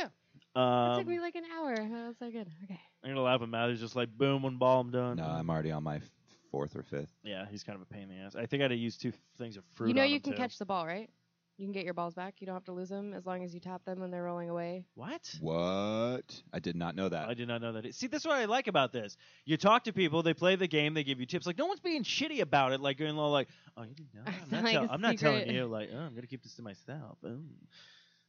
Yeah. 0.00 0.08
It 0.54 0.60
Um, 0.60 0.98
took 0.98 1.06
me 1.08 1.20
like 1.20 1.34
an 1.34 1.44
hour. 1.56 1.74
That 1.76 2.06
was 2.08 2.16
so 2.18 2.30
good. 2.30 2.48
Okay. 2.64 2.80
I'm 3.02 3.10
gonna 3.10 3.22
laugh 3.22 3.42
at 3.42 3.48
Matthew's 3.48 3.80
just 3.80 3.96
like 3.96 4.08
boom, 4.16 4.42
one 4.42 4.56
ball, 4.56 4.80
I'm 4.80 4.90
done. 4.90 5.16
No, 5.16 5.24
I'm 5.24 5.50
already 5.50 5.70
on 5.72 5.82
my 5.82 5.96
f- 5.96 6.10
fourth 6.50 6.74
or 6.76 6.82
fifth. 6.82 7.12
Yeah, 7.22 7.44
he's 7.50 7.62
kind 7.64 7.76
of 7.76 7.82
a 7.82 7.86
pain 7.86 8.04
in 8.04 8.08
the 8.10 8.16
ass. 8.16 8.34
I 8.36 8.46
think 8.46 8.60
I 8.60 8.64
had 8.64 8.68
to 8.68 8.76
use 8.76 8.96
two 8.96 9.12
things 9.38 9.56
of 9.56 9.64
fruit. 9.74 9.88
you 9.88 9.94
know 9.94 10.02
on 10.02 10.08
you 10.08 10.16
him, 10.16 10.22
can 10.22 10.32
too. 10.32 10.38
catch 10.38 10.58
the 10.58 10.64
ball, 10.66 10.86
right? 10.86 11.10
You 11.56 11.66
can 11.66 11.72
get 11.72 11.84
your 11.84 11.94
balls 11.94 12.14
back. 12.14 12.34
You 12.40 12.46
don't 12.48 12.56
have 12.56 12.64
to 12.64 12.72
lose 12.72 12.88
them 12.88 13.14
as 13.14 13.26
long 13.26 13.44
as 13.44 13.54
you 13.54 13.60
tap 13.60 13.84
them 13.84 14.00
when 14.00 14.10
they're 14.10 14.24
rolling 14.24 14.50
away. 14.50 14.86
What? 14.96 15.32
What? 15.40 16.42
I 16.52 16.58
did 16.58 16.74
not 16.74 16.96
know 16.96 17.08
that. 17.08 17.28
I 17.28 17.34
did 17.34 17.46
not 17.46 17.62
know 17.62 17.70
that. 17.72 17.94
See, 17.94 18.08
that's 18.08 18.24
what 18.24 18.34
I 18.36 18.46
like 18.46 18.66
about 18.66 18.92
this. 18.92 19.16
You 19.44 19.56
talk 19.56 19.84
to 19.84 19.92
people, 19.92 20.24
they 20.24 20.34
play 20.34 20.56
the 20.56 20.66
game, 20.66 20.94
they 20.94 21.04
give 21.04 21.20
you 21.20 21.26
tips. 21.26 21.46
Like 21.46 21.56
no 21.56 21.66
one's 21.66 21.78
being 21.78 22.02
shitty 22.02 22.40
about 22.40 22.72
it. 22.72 22.80
Like 22.80 22.98
going 22.98 23.14
like, 23.14 23.46
oh, 23.76 23.84
you 23.84 23.94
didn't 23.94 24.14
know. 24.14 24.22
I 24.26 24.30
I'm 24.32 24.50
not, 24.50 24.64
like 24.64 24.72
tell- 24.74 24.84
a 24.84 24.88
I'm 24.88 25.00
not 25.00 25.18
telling 25.18 25.48
you. 25.48 25.66
Like, 25.66 25.90
oh, 25.94 25.98
I'm 25.98 26.14
gonna 26.16 26.26
keep 26.26 26.42
this 26.42 26.54
to 26.54 26.62
myself. 26.62 27.18
Oh. 27.24 27.36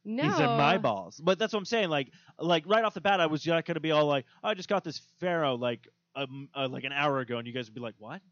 No. 0.06 0.22
These 0.22 0.40
are 0.40 0.56
my 0.56 0.78
balls. 0.78 1.20
But 1.22 1.38
that's 1.38 1.52
what 1.52 1.58
I'm 1.58 1.64
saying. 1.64 1.88
Like, 1.88 2.12
like 2.38 2.64
right 2.66 2.84
off 2.84 2.94
the 2.94 3.00
bat, 3.00 3.20
I 3.20 3.26
was 3.26 3.44
not 3.44 3.64
gonna 3.64 3.80
be 3.80 3.90
all 3.90 4.06
like, 4.06 4.24
oh, 4.42 4.48
I 4.48 4.54
just 4.54 4.68
got 4.68 4.84
this 4.84 5.02
Fearow 5.20 5.58
like 5.58 5.88
um 6.14 6.48
uh, 6.54 6.68
like 6.68 6.84
an 6.84 6.92
hour 6.92 7.18
ago, 7.18 7.38
and 7.38 7.46
you 7.46 7.52
guys 7.52 7.66
would 7.66 7.74
be 7.74 7.80
like, 7.80 7.96
what? 7.98 8.22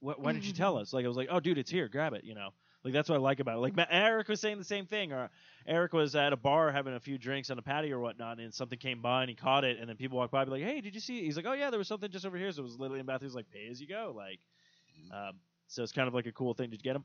What? 0.00 0.20
Why 0.20 0.32
didn't 0.32 0.44
you 0.44 0.52
tell 0.52 0.76
us? 0.76 0.92
Like, 0.92 1.06
I 1.06 1.08
was 1.08 1.16
like, 1.16 1.28
oh, 1.30 1.40
dude, 1.40 1.56
it's 1.56 1.70
here. 1.70 1.88
Grab 1.88 2.12
it. 2.12 2.24
You 2.24 2.34
know. 2.34 2.50
Like 2.84 2.92
that's 2.92 3.08
what 3.08 3.16
I 3.16 3.18
like 3.18 3.40
about 3.40 3.56
it. 3.56 3.60
Like 3.60 3.86
Eric 3.90 4.28
was 4.28 4.42
saying 4.42 4.58
the 4.58 4.64
same 4.64 4.84
thing, 4.84 5.10
or 5.10 5.30
Eric 5.66 5.94
was 5.94 6.14
at 6.14 6.34
a 6.34 6.36
bar 6.36 6.70
having 6.70 6.92
a 6.92 7.00
few 7.00 7.16
drinks 7.16 7.48
on 7.48 7.58
a 7.58 7.62
patio 7.62 7.96
or 7.96 8.00
whatnot, 8.00 8.38
and 8.38 8.52
something 8.52 8.78
came 8.78 9.00
by 9.00 9.22
and 9.22 9.30
he 9.30 9.34
caught 9.34 9.64
it, 9.64 9.78
and 9.80 9.88
then 9.88 9.96
people 9.96 10.18
walked 10.18 10.32
by, 10.32 10.42
and 10.42 10.50
be 10.50 10.58
like, 10.58 10.70
"Hey, 10.70 10.82
did 10.82 10.94
you 10.94 11.00
see?" 11.00 11.20
It? 11.20 11.24
He's 11.24 11.36
like, 11.36 11.46
"Oh 11.46 11.54
yeah, 11.54 11.70
there 11.70 11.78
was 11.78 11.88
something 11.88 12.10
just 12.10 12.26
over 12.26 12.36
here." 12.36 12.52
So 12.52 12.60
it 12.60 12.64
was 12.64 12.78
literally 12.78 13.00
in 13.00 13.06
Matthew's 13.06 13.34
like, 13.34 13.50
"Pay 13.50 13.68
as 13.70 13.80
you 13.80 13.86
go." 13.86 14.12
Like, 14.14 14.40
um, 15.10 15.36
so 15.66 15.82
it's 15.82 15.92
kind 15.92 16.08
of 16.08 16.12
like 16.12 16.26
a 16.26 16.32
cool 16.32 16.52
thing. 16.52 16.68
Did 16.68 16.80
you 16.80 16.84
get 16.84 16.96
him? 16.96 17.04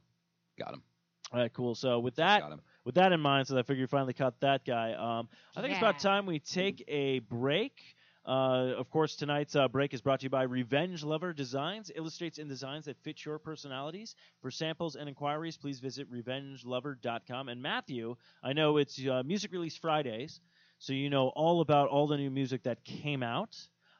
Got 0.57 0.73
him. 0.73 0.83
All 1.31 1.39
right, 1.39 1.53
cool. 1.53 1.75
So 1.75 1.99
with 1.99 2.15
that, 2.15 2.41
Got 2.41 2.51
him. 2.51 2.61
With 2.89 2.95
that 2.95 3.11
in 3.11 3.19
mind, 3.19 3.45
so 3.45 3.55
I 3.55 3.61
figure 3.61 3.81
you 3.81 3.87
finally 3.87 4.13
caught 4.13 4.39
that 4.39 4.65
guy. 4.65 4.93
Um, 4.93 5.29
I 5.55 5.61
think 5.61 5.73
it's 5.73 5.77
about 5.77 5.99
time 5.99 6.25
we 6.25 6.39
take 6.39 6.83
a 6.87 7.19
break. 7.19 7.79
Uh, 8.25 8.73
of 8.79 8.89
course, 8.89 9.15
tonight's 9.15 9.55
uh, 9.55 9.67
break 9.67 9.93
is 9.93 10.01
brought 10.01 10.21
to 10.21 10.23
you 10.23 10.31
by 10.31 10.41
Revenge 10.41 11.03
Lover 11.03 11.31
Designs, 11.31 11.91
illustrates 11.95 12.39
in 12.39 12.47
designs 12.47 12.85
that 12.85 12.97
fit 13.03 13.23
your 13.23 13.37
personalities. 13.37 14.15
For 14.41 14.49
samples 14.49 14.95
and 14.95 15.07
inquiries, 15.07 15.55
please 15.55 15.79
visit 15.79 16.11
revengelover.com. 16.11 17.49
And 17.49 17.61
Matthew, 17.61 18.15
I 18.41 18.53
know 18.53 18.77
it's 18.77 18.99
uh, 19.05 19.21
Music 19.23 19.51
Release 19.51 19.77
Fridays, 19.77 20.39
so 20.79 20.91
you 20.91 21.11
know 21.11 21.27
all 21.35 21.61
about 21.61 21.89
all 21.89 22.07
the 22.07 22.17
new 22.17 22.31
music 22.31 22.63
that 22.63 22.83
came 22.83 23.21
out. 23.21 23.55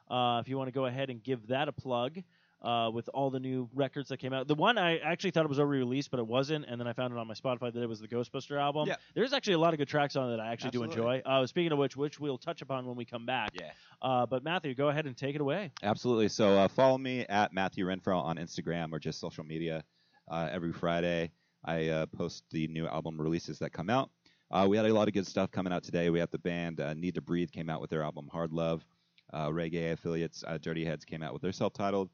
Uh, 0.10 0.40
if 0.42 0.50
you 0.50 0.58
want 0.58 0.70
to 0.70 0.74
go 0.74 0.88
ahead 0.88 1.12
and 1.12 1.24
give 1.24 1.50
that 1.50 1.68
a 1.68 1.72
plug, 1.72 2.18
uh, 2.62 2.90
with 2.94 3.10
all 3.14 3.30
the 3.30 3.40
new 3.40 3.70
records 3.74 4.10
that 4.10 4.18
came 4.18 4.34
out. 4.34 4.48
The 4.48 4.56
one 4.56 4.78
I 4.78 4.98
actually 4.98 5.32
thought 5.32 5.46
it 5.46 5.50
was 5.50 5.60
already 5.60 5.80
released, 5.80 6.12
but 6.12 6.20
it 6.20 6.28
wasn't, 6.28 6.66
and 6.66 6.80
then 6.80 6.88
I 6.88 6.94
found 6.94 7.14
it 7.14 7.20
on 7.20 7.28
my 7.28 7.34
Spotify 7.34 7.74
that 7.74 7.82
it 7.82 7.88
was 7.88 8.00
the 8.00 8.08
Ghostbuster 8.08 8.60
album. 8.60 8.88
Yeah. 8.88 8.96
There's 9.14 9.34
actually 9.34 9.54
a 9.54 9.60
lot 9.60 9.74
of 9.74 9.80
good 9.80 9.88
tracks 9.88 10.16
on 10.16 10.28
it 10.28 10.38
that 10.38 10.42
I 10.42 10.52
actually 10.52 10.72
do 10.72 10.84
enjoy. 10.84 11.22
Uh, 11.26 11.46
speaking 11.48 11.72
of 11.72 11.78
which, 11.78 11.96
which 11.96 12.20
we'll 12.20 12.38
touch 12.38 12.62
upon 12.62 12.86
when 12.86 12.96
we 12.96 13.06
come 13.06 13.26
back. 13.26 13.52
Yeah. 13.54 13.72
Uh, 14.02 14.26
but 14.26 14.44
Matthew, 14.44 14.76
go 14.76 14.90
ahead 14.90 15.06
and 15.06 15.16
take 15.16 15.36
it 15.36 15.42
away. 15.42 15.72
Absolutely. 15.84 16.28
So 16.28 16.58
uh, 16.58 16.68
follow 16.68 16.98
me 16.98 17.26
at 17.30 17.54
Matthew 17.54 17.86
Renfro 17.86 18.22
on 18.22 18.38
Instagram 18.38 18.92
or 18.92 19.00
just 19.00 19.20
social 19.20 19.44
media. 19.44 19.84
Uh, 20.30 20.48
every 20.52 20.72
Friday, 20.72 21.32
I 21.66 21.88
uh, 21.88 22.06
post 22.06 22.44
the 22.52 22.68
new 22.68 22.88
album 22.88 23.20
releases 23.20 23.60
that 23.60 23.74
come 23.74 23.90
out. 23.90 24.12
Uh, 24.52 24.66
we 24.70 24.78
had 24.78 24.86
a 24.86 24.94
lot 24.94 25.08
of 25.08 25.14
good 25.14 25.28
stuff 25.28 25.52
coming 25.52 25.72
out 25.72 25.84
today. 25.84 26.10
We 26.10 26.20
have 26.20 26.32
the 26.32 26.40
band 26.40 26.80
uh, 26.80 26.94
Need 26.94 27.16
to 27.16 27.22
Breathe 27.22 27.52
came 27.52 27.70
out 27.70 27.82
with 27.82 27.90
their 27.90 28.04
album 28.04 28.28
Hard 28.32 28.52
Love. 28.52 28.86
Uh, 29.32 29.48
reggae 29.48 29.92
affiliates 29.92 30.44
uh, 30.48 30.58
Dirty 30.58 30.84
Heads 30.84 31.06
came 31.06 31.22
out 31.22 31.34
with 31.34 31.42
their 31.42 31.52
self-titled. 31.52 32.10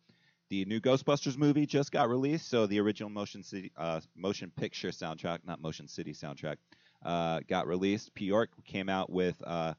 The 0.49 0.65
new 0.65 0.79
Ghostbusters 0.79 1.37
movie 1.37 1.65
just 1.65 1.91
got 1.91 2.07
released, 2.07 2.47
so 2.49 2.67
the 2.67 2.79
original 2.79 3.09
motion 3.09 3.41
city, 3.41 3.71
uh, 3.75 4.01
motion 4.15 4.51
picture 4.55 4.89
soundtrack, 4.89 5.39
not 5.43 5.59
Motion 5.59 5.87
City 5.87 6.13
soundtrack, 6.13 6.57
uh, 7.03 7.39
got 7.47 7.67
released. 7.67 8.13
Björk 8.13 8.47
came 8.63 8.87
out 8.87 9.09
with 9.09 9.41
uh, 9.45 9.73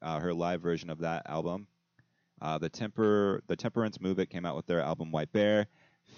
uh, 0.00 0.20
her 0.20 0.32
live 0.32 0.62
version 0.62 0.90
of 0.90 1.00
that 1.00 1.22
album. 1.26 1.66
Uh, 2.40 2.58
the 2.58 2.68
Temper, 2.68 3.42
the 3.48 3.56
Temperance 3.56 4.00
Movement 4.00 4.30
came 4.30 4.46
out 4.46 4.54
with 4.54 4.66
their 4.66 4.80
album 4.80 5.10
White 5.10 5.32
Bear. 5.32 5.66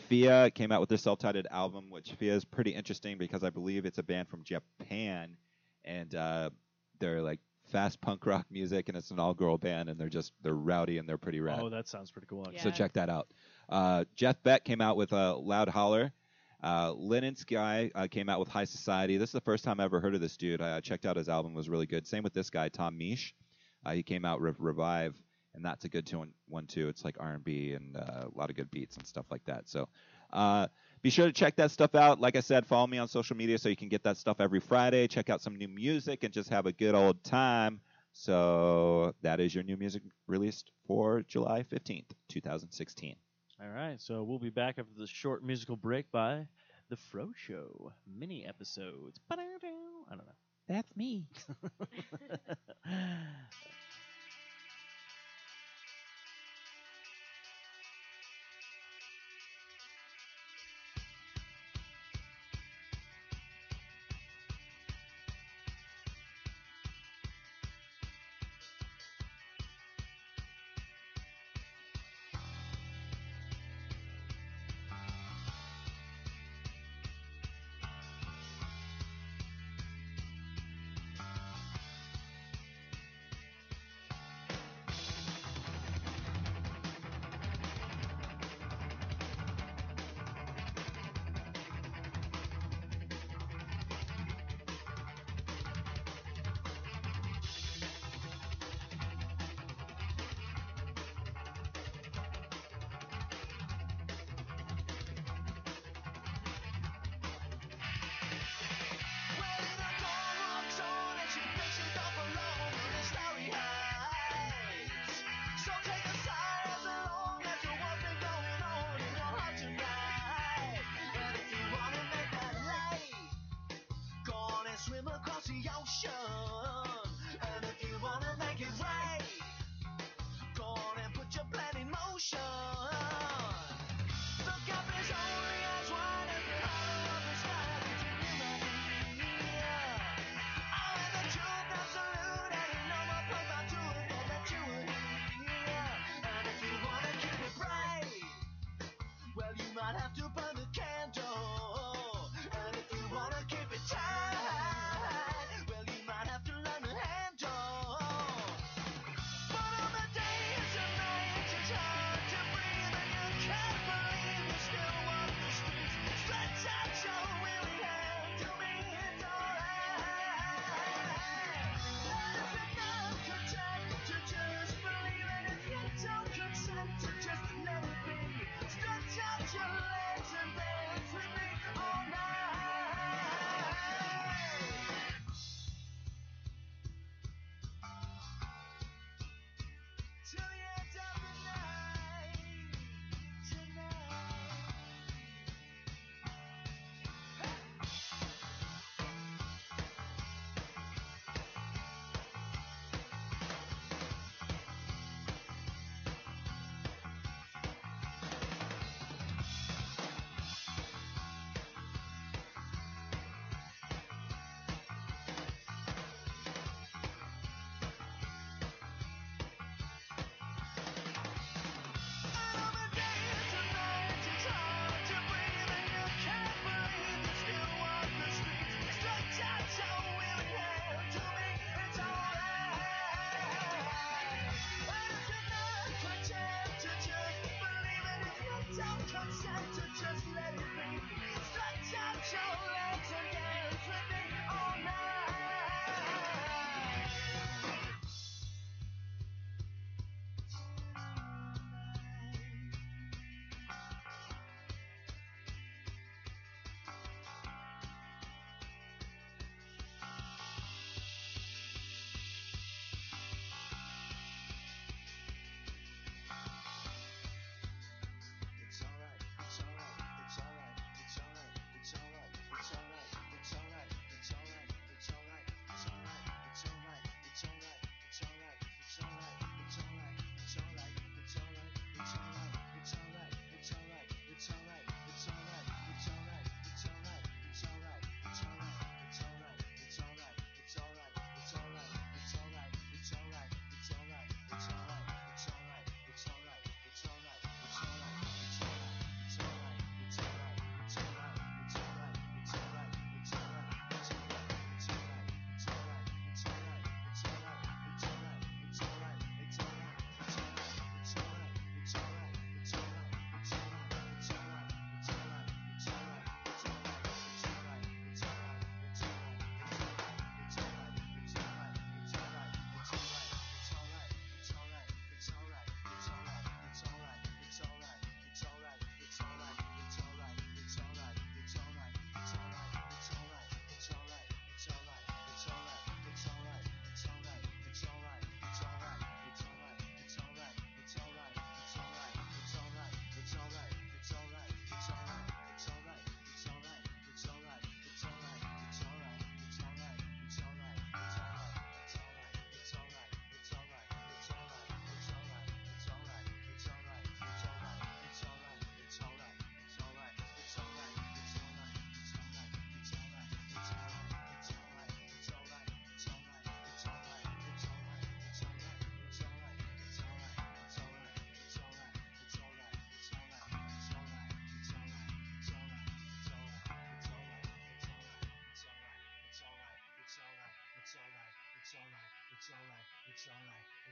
Fia 0.08 0.50
came 0.50 0.70
out 0.70 0.80
with 0.80 0.90
their 0.90 0.98
self-titled 0.98 1.46
album, 1.50 1.90
which 1.90 2.12
Fia 2.12 2.34
is 2.34 2.44
pretty 2.44 2.70
interesting 2.70 3.16
because 3.16 3.42
I 3.42 3.50
believe 3.50 3.86
it's 3.86 3.98
a 3.98 4.02
band 4.02 4.28
from 4.28 4.44
Japan, 4.44 5.36
and 5.84 6.14
uh, 6.14 6.50
they're 6.98 7.22
like 7.22 7.40
fast 7.70 8.00
punk 8.00 8.26
rock 8.26 8.46
music, 8.50 8.88
and 8.88 8.96
it's 8.96 9.10
an 9.10 9.18
all-girl 9.18 9.58
band, 9.58 9.88
and 9.88 9.98
they're 9.98 10.08
just 10.08 10.32
they're 10.42 10.54
rowdy 10.54 10.98
and 10.98 11.08
they're 11.08 11.18
pretty 11.18 11.40
rad. 11.40 11.60
Oh, 11.60 11.68
that 11.70 11.88
sounds 11.88 12.10
pretty 12.10 12.26
cool. 12.26 12.46
Yeah. 12.52 12.62
So 12.62 12.70
check 12.70 12.92
that 12.94 13.08
out. 13.08 13.28
Uh, 13.68 14.04
Jeff 14.16 14.42
Beck 14.42 14.64
came 14.64 14.80
out 14.80 14.96
with 14.96 15.12
a 15.12 15.34
Loud 15.34 15.68
Holler. 15.68 16.12
Uh, 16.62 16.92
Lennon 16.94 17.36
Sky 17.36 17.90
uh, 17.94 18.06
came 18.10 18.28
out 18.28 18.38
with 18.38 18.48
High 18.48 18.64
Society. 18.64 19.16
This 19.16 19.30
is 19.30 19.34
the 19.34 19.40
first 19.40 19.64
time 19.64 19.80
I 19.80 19.84
ever 19.84 20.00
heard 20.00 20.14
of 20.14 20.20
this 20.20 20.36
dude. 20.36 20.60
I 20.60 20.72
uh, 20.72 20.80
checked 20.80 21.06
out 21.06 21.16
his 21.16 21.28
album; 21.28 21.54
was 21.54 21.68
really 21.68 21.86
good. 21.86 22.06
Same 22.06 22.22
with 22.22 22.34
this 22.34 22.50
guy, 22.50 22.68
Tom 22.68 22.98
Misch. 22.98 23.32
Uh, 23.84 23.92
he 23.92 24.02
came 24.02 24.24
out 24.24 24.42
with 24.42 24.56
Revive, 24.58 25.16
and 25.54 25.64
that's 25.64 25.84
a 25.84 25.88
good 25.88 26.06
tune, 26.06 26.32
one 26.48 26.66
too. 26.66 26.88
It's 26.88 27.04
like 27.04 27.16
R&B 27.18 27.72
and 27.72 27.96
uh, 27.96 28.26
a 28.26 28.38
lot 28.38 28.50
of 28.50 28.56
good 28.56 28.70
beats 28.70 28.96
and 28.96 29.06
stuff 29.06 29.26
like 29.30 29.44
that. 29.46 29.68
So 29.68 29.88
uh, 30.32 30.66
be 31.02 31.10
sure 31.10 31.26
to 31.26 31.32
check 31.32 31.56
that 31.56 31.70
stuff 31.70 31.94
out. 31.94 32.20
Like 32.20 32.36
I 32.36 32.40
said, 32.40 32.66
follow 32.66 32.86
me 32.86 32.98
on 32.98 33.08
social 33.08 33.36
media 33.36 33.58
so 33.58 33.68
you 33.68 33.76
can 33.76 33.88
get 33.88 34.02
that 34.04 34.16
stuff 34.16 34.40
every 34.40 34.60
Friday. 34.60 35.06
Check 35.06 35.30
out 35.30 35.40
some 35.40 35.56
new 35.56 35.68
music 35.68 36.24
and 36.24 36.32
just 36.32 36.48
have 36.50 36.66
a 36.66 36.72
good 36.72 36.94
old 36.94 37.22
time. 37.24 37.80
So 38.12 39.14
that 39.22 39.40
is 39.40 39.54
your 39.54 39.64
new 39.64 39.76
music 39.76 40.02
released 40.26 40.70
for 40.86 41.22
July 41.22 41.62
15th, 41.62 42.10
2016. 42.28 43.16
All 43.62 43.68
right, 43.68 44.00
so 44.00 44.22
we'll 44.22 44.38
be 44.38 44.50
back 44.50 44.78
after 44.78 44.92
the 44.96 45.06
short 45.06 45.44
musical 45.44 45.76
break 45.76 46.10
by 46.10 46.46
the 46.88 46.96
Fro 46.96 47.30
Show 47.36 47.92
mini 48.06 48.44
episodes. 48.46 49.20
I 50.10 50.16
don't 50.16 50.26
know. 50.26 50.32
That's 50.68 50.96
me. 50.96 51.26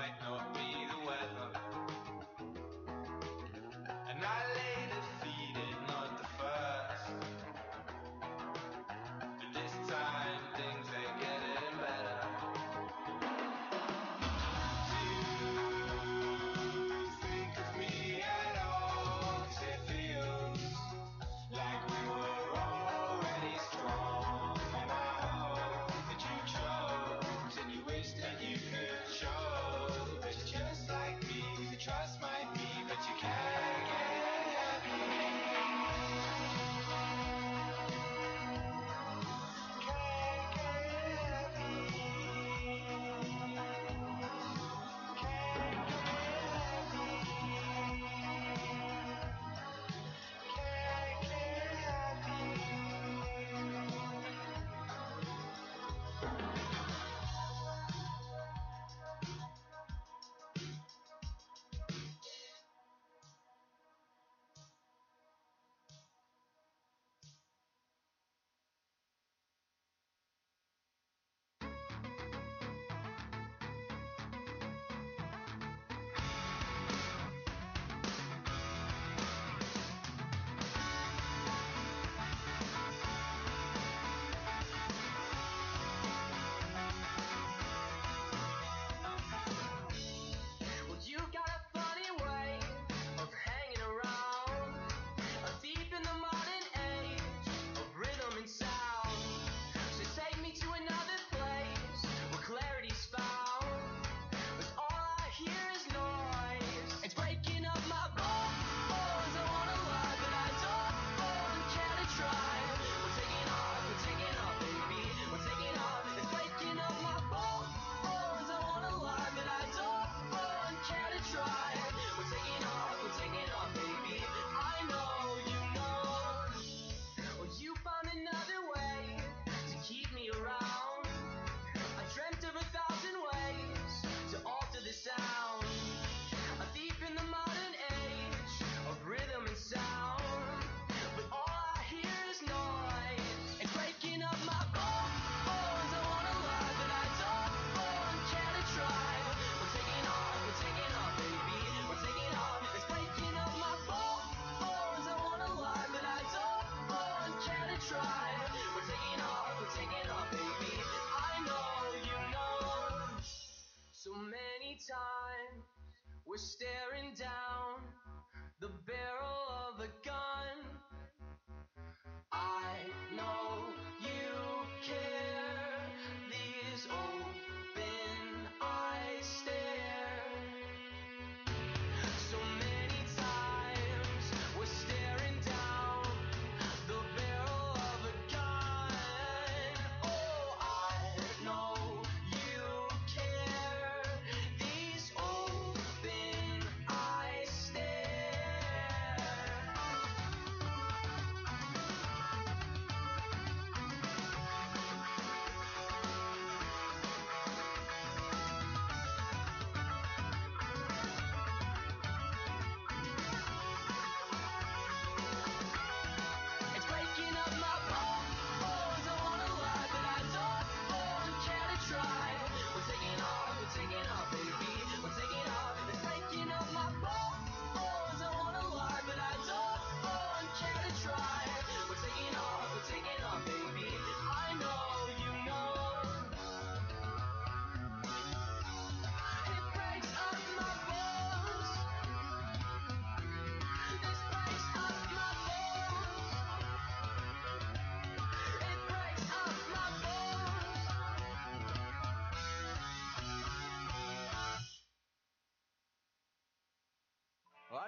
right 0.00 0.12
now. 0.22 0.59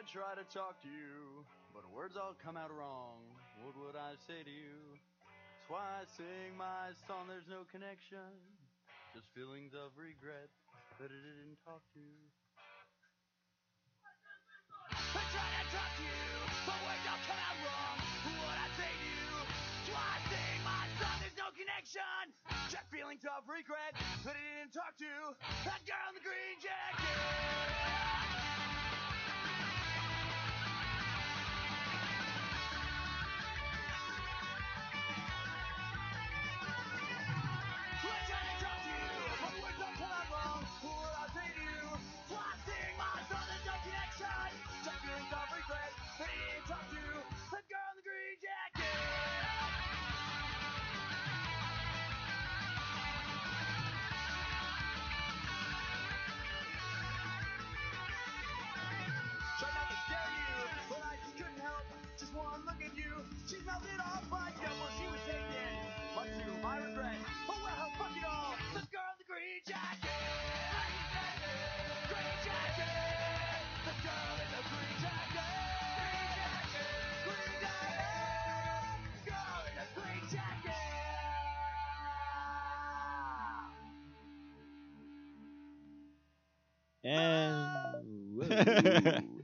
I 0.03 0.11
try 0.11 0.35
to 0.35 0.43
talk 0.51 0.83
to 0.83 0.91
you, 0.91 1.47
but 1.71 1.87
words 1.95 2.19
all 2.19 2.35
come 2.43 2.59
out 2.59 2.75
wrong. 2.75 3.23
What 3.63 3.79
would 3.79 3.95
I 3.95 4.19
say 4.27 4.43
to 4.43 4.51
you? 4.51 4.99
That's 4.99 5.71
why 5.71 6.03
I 6.03 6.03
sing 6.19 6.59
my 6.59 6.91
song, 7.07 7.31
there's 7.31 7.47
no 7.47 7.63
connection. 7.71 8.35
Just 9.15 9.31
feelings 9.31 9.79
of 9.79 9.95
regret 9.95 10.51
that 10.99 11.07
I 11.07 11.21
didn't 11.23 11.55
talk 11.63 11.87
to. 11.95 12.03
I 14.91 15.23
try 15.31 15.49
to 15.55 15.65
talk 15.71 15.91
to 15.95 16.03
you, 16.03 16.31
but 16.67 16.79
words 16.83 17.03
don't 17.07 17.23
come 17.23 17.39
out 17.39 17.59
wrong. 17.63 17.97
What 18.43 18.59
I 18.59 18.69
say 18.75 18.91
to 18.91 19.07
you, 19.07 19.31
do 19.87 19.93
I 19.95 20.19
sing 20.27 20.59
my 20.67 20.83
song? 20.99 21.15
There's 21.23 21.39
no 21.39 21.55
connection. 21.55 22.27
Just 22.75 22.91
feelings 22.91 23.23
of 23.23 23.47
regret 23.47 23.95
that 24.27 24.35
I 24.35 24.43
didn't 24.67 24.75
talk 24.75 24.99
to. 24.99 25.39
That 25.63 25.79
girl 25.87 26.02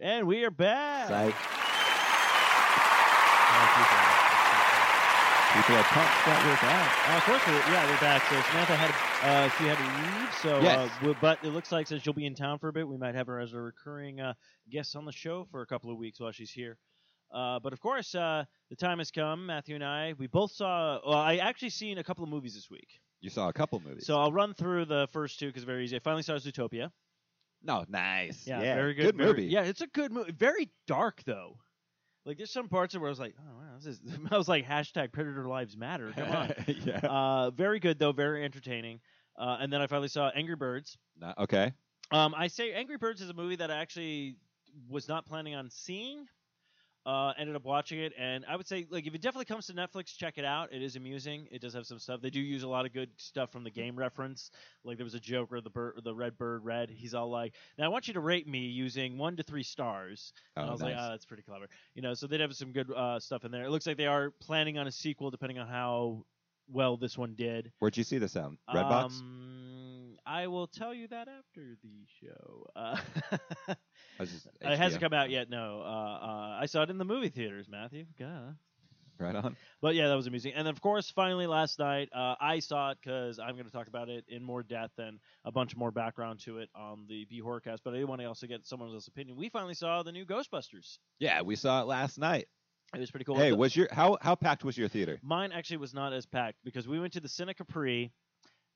And 0.00 0.26
we 0.26 0.44
are 0.44 0.50
back. 0.50 1.08
Psych. 1.08 1.34
Thank 3.48 3.76
you, 3.76 3.84
Brad. 3.90 4.14
People 5.54 5.76
are 5.76 5.82
pumped 5.84 6.26
that 6.26 6.38
we're 6.46 6.60
back. 6.68 7.08
Uh, 7.08 7.16
of 7.16 7.22
course, 7.24 7.42
we're, 7.46 7.72
yeah, 7.72 7.90
we're 7.90 8.00
back. 8.00 8.22
So 8.28 8.40
Samantha 8.50 8.76
had 8.76 8.92
uh, 9.24 9.48
she 9.56 9.64
had 9.64 9.78
to 9.78 9.84
leave. 10.20 10.34
So, 10.42 10.60
Yes. 10.60 10.90
uh, 11.02 11.06
we- 11.06 11.16
but 11.20 11.38
it 11.42 11.50
looks 11.50 11.72
like 11.72 11.86
since 11.88 12.02
she'll 12.02 12.12
be 12.12 12.26
in 12.26 12.34
town 12.34 12.58
for 12.58 12.68
a 12.68 12.72
bit, 12.72 12.86
we 12.86 12.96
might 12.98 13.14
have 13.14 13.26
her 13.26 13.40
as 13.40 13.54
a 13.54 13.60
recurring 13.60 14.20
uh, 14.20 14.34
guest 14.70 14.94
on 14.94 15.04
the 15.04 15.12
show 15.12 15.46
for 15.50 15.62
a 15.62 15.66
couple 15.66 15.90
of 15.90 15.96
weeks 15.98 16.20
while 16.20 16.30
she's 16.32 16.50
here. 16.50 16.76
Uh, 17.32 17.58
but 17.58 17.72
of 17.72 17.80
course, 17.80 18.14
uh, 18.14 18.44
the 18.70 18.76
time 18.76 18.98
has 18.98 19.10
come. 19.10 19.46
Matthew 19.46 19.74
and 19.74 19.84
I, 19.84 20.14
we 20.18 20.26
both 20.28 20.52
saw. 20.52 21.00
Well, 21.04 21.18
I 21.18 21.36
actually 21.38 21.70
seen 21.70 21.98
a 21.98 22.04
couple 22.04 22.22
of 22.24 22.30
movies 22.30 22.54
this 22.54 22.70
week. 22.70 22.88
You 23.20 23.30
saw 23.30 23.48
a 23.48 23.52
couple 23.52 23.80
movies. 23.80 24.06
So 24.06 24.16
I'll 24.18 24.32
run 24.32 24.54
through 24.54 24.84
the 24.84 25.08
first 25.12 25.40
two 25.40 25.46
because 25.46 25.62
it's 25.62 25.66
very 25.66 25.82
easy. 25.84 25.96
I 25.96 25.98
finally 25.98 26.22
saw 26.22 26.34
Zootopia. 26.34 26.90
No, 27.62 27.84
nice. 27.88 28.46
Yeah, 28.46 28.60
Yeah, 28.62 28.74
very 28.74 28.94
good. 28.94 29.02
Good 29.04 29.16
very- 29.16 29.28
movie. 29.30 29.44
yeah, 29.46 29.62
it's 29.62 29.80
a 29.80 29.86
good 29.88 30.12
movie. 30.12 30.32
Very 30.32 30.70
dark 30.86 31.22
though. 31.24 31.58
Like 32.24 32.36
there's 32.36 32.52
some 32.52 32.68
parts 32.68 32.94
of 32.94 33.00
where 33.00 33.08
I 33.08 33.12
was 33.12 33.18
like, 33.20 33.34
oh 33.40 33.56
wow, 33.58 33.76
this 33.76 33.86
is. 33.86 34.00
I 34.30 34.36
was 34.36 34.48
like 34.48 34.66
hashtag 34.66 35.12
Predator 35.12 35.46
Lives 35.46 35.76
Matter. 35.76 36.12
Come 36.14 36.30
on. 36.30 36.52
yeah. 36.84 36.98
uh, 37.02 37.50
very 37.50 37.80
good 37.80 37.98
though, 37.98 38.12
very 38.12 38.44
entertaining. 38.44 39.00
Uh, 39.38 39.56
and 39.60 39.72
then 39.72 39.80
I 39.80 39.86
finally 39.86 40.08
saw 40.08 40.30
Angry 40.34 40.56
Birds. 40.56 40.98
No- 41.18 41.32
okay. 41.38 41.72
Um, 42.10 42.34
I 42.36 42.48
say 42.48 42.72
Angry 42.72 42.96
Birds 42.96 43.20
is 43.20 43.30
a 43.30 43.34
movie 43.34 43.56
that 43.56 43.70
I 43.70 43.76
actually 43.76 44.36
was 44.88 45.08
not 45.08 45.26
planning 45.26 45.54
on 45.54 45.70
seeing. 45.70 46.26
Uh, 47.06 47.32
ended 47.38 47.56
up 47.56 47.64
watching 47.64 48.00
it, 48.00 48.12
and 48.18 48.44
I 48.46 48.54
would 48.54 48.66
say, 48.66 48.86
like, 48.90 49.06
if 49.06 49.14
it 49.14 49.22
definitely 49.22 49.46
comes 49.46 49.66
to 49.68 49.72
Netflix, 49.72 50.14
check 50.14 50.36
it 50.36 50.44
out. 50.44 50.74
It 50.74 50.82
is 50.82 50.94
amusing. 50.94 51.48
It 51.50 51.62
does 51.62 51.72
have 51.72 51.86
some 51.86 51.98
stuff. 51.98 52.20
They 52.20 52.28
do 52.28 52.40
use 52.40 52.64
a 52.64 52.68
lot 52.68 52.84
of 52.84 52.92
good 52.92 53.08
stuff 53.16 53.50
from 53.50 53.64
the 53.64 53.70
game 53.70 53.96
reference. 53.96 54.50
Like 54.84 54.98
there 54.98 55.04
was 55.04 55.14
a 55.14 55.20
joke 55.20 55.50
where 55.50 55.62
the 55.62 55.70
bird, 55.70 56.00
the 56.04 56.14
red 56.14 56.36
bird, 56.36 56.64
red. 56.64 56.90
He's 56.90 57.14
all 57.14 57.30
like, 57.30 57.54
"Now 57.78 57.86
I 57.86 57.88
want 57.88 58.08
you 58.08 58.14
to 58.14 58.20
rate 58.20 58.46
me 58.46 58.66
using 58.66 59.16
one 59.16 59.36
to 59.36 59.42
three 59.42 59.62
stars." 59.62 60.32
Oh, 60.56 60.62
and 60.62 60.68
I 60.68 60.72
was 60.72 60.80
nice. 60.80 60.94
like, 60.94 61.02
"Oh, 61.02 61.10
that's 61.10 61.24
pretty 61.24 61.44
clever." 61.44 61.68
You 61.94 62.02
know, 62.02 62.12
so 62.12 62.26
they'd 62.26 62.40
have 62.40 62.54
some 62.54 62.72
good 62.72 62.90
uh, 62.92 63.18
stuff 63.20 63.44
in 63.44 63.52
there. 63.52 63.64
It 63.64 63.70
looks 63.70 63.86
like 63.86 63.96
they 63.96 64.06
are 64.06 64.30
planning 64.40 64.76
on 64.76 64.86
a 64.86 64.92
sequel, 64.92 65.30
depending 65.30 65.58
on 65.58 65.66
how 65.66 66.24
well 66.70 66.96
this 66.96 67.16
one 67.16 67.34
did. 67.34 67.72
Where'd 67.78 67.96
you 67.96 68.04
see 68.04 68.18
this 68.18 68.36
at? 68.36 68.50
Redbox. 68.74 69.20
Um, 69.20 69.47
I 70.28 70.46
will 70.48 70.66
tell 70.66 70.92
you 70.92 71.08
that 71.08 71.26
after 71.26 71.76
the 71.82 72.04
show. 72.20 72.66
Uh, 72.76 72.96
just 74.20 74.46
it 74.60 74.76
hasn't 74.76 75.02
come 75.02 75.14
out 75.14 75.30
yet. 75.30 75.48
No, 75.48 75.80
uh, 75.80 75.84
uh, 75.84 76.58
I 76.60 76.66
saw 76.66 76.82
it 76.82 76.90
in 76.90 76.98
the 76.98 77.04
movie 77.06 77.30
theaters, 77.30 77.66
Matthew. 77.66 78.04
God. 78.18 78.56
Right 79.18 79.34
on. 79.34 79.56
But 79.80 79.94
yeah, 79.94 80.08
that 80.08 80.14
was 80.14 80.26
amusing. 80.26 80.52
And 80.52 80.68
of 80.68 80.80
course, 80.80 81.10
finally 81.10 81.46
last 81.46 81.78
night, 81.78 82.10
uh, 82.14 82.34
I 82.40 82.60
saw 82.60 82.90
it 82.90 82.98
because 83.02 83.38
I'm 83.38 83.54
going 83.54 83.64
to 83.64 83.72
talk 83.72 83.88
about 83.88 84.10
it 84.10 84.26
in 84.28 84.44
more 84.44 84.62
depth 84.62 84.98
and 84.98 85.18
a 85.44 85.50
bunch 85.50 85.74
more 85.74 85.90
background 85.90 86.40
to 86.40 86.58
it 86.58 86.68
on 86.74 87.06
the 87.08 87.24
B 87.24 87.40
Horrorcast. 87.42 87.78
But 87.82 87.94
I 87.94 87.96
did 87.96 88.04
want 88.04 88.20
to 88.20 88.26
also 88.26 88.46
get 88.46 88.66
someone 88.66 88.90
else's 88.90 89.08
opinion. 89.08 89.36
We 89.36 89.48
finally 89.48 89.74
saw 89.74 90.02
the 90.02 90.12
new 90.12 90.26
Ghostbusters. 90.26 90.98
Yeah, 91.18 91.40
we 91.40 91.56
saw 91.56 91.80
it 91.80 91.86
last 91.86 92.18
night. 92.18 92.48
It 92.94 93.00
was 93.00 93.10
pretty 93.10 93.24
cool. 93.24 93.36
Hey, 93.36 93.52
was 93.52 93.74
your 93.74 93.88
how 93.90 94.18
how 94.20 94.34
packed 94.34 94.62
was 94.62 94.76
your 94.76 94.88
theater? 94.88 95.18
Mine 95.22 95.52
actually 95.52 95.78
was 95.78 95.94
not 95.94 96.12
as 96.12 96.26
packed 96.26 96.58
because 96.64 96.86
we 96.86 97.00
went 97.00 97.14
to 97.14 97.20
the 97.20 97.28
Cine 97.28 97.54
Capri 97.56 98.12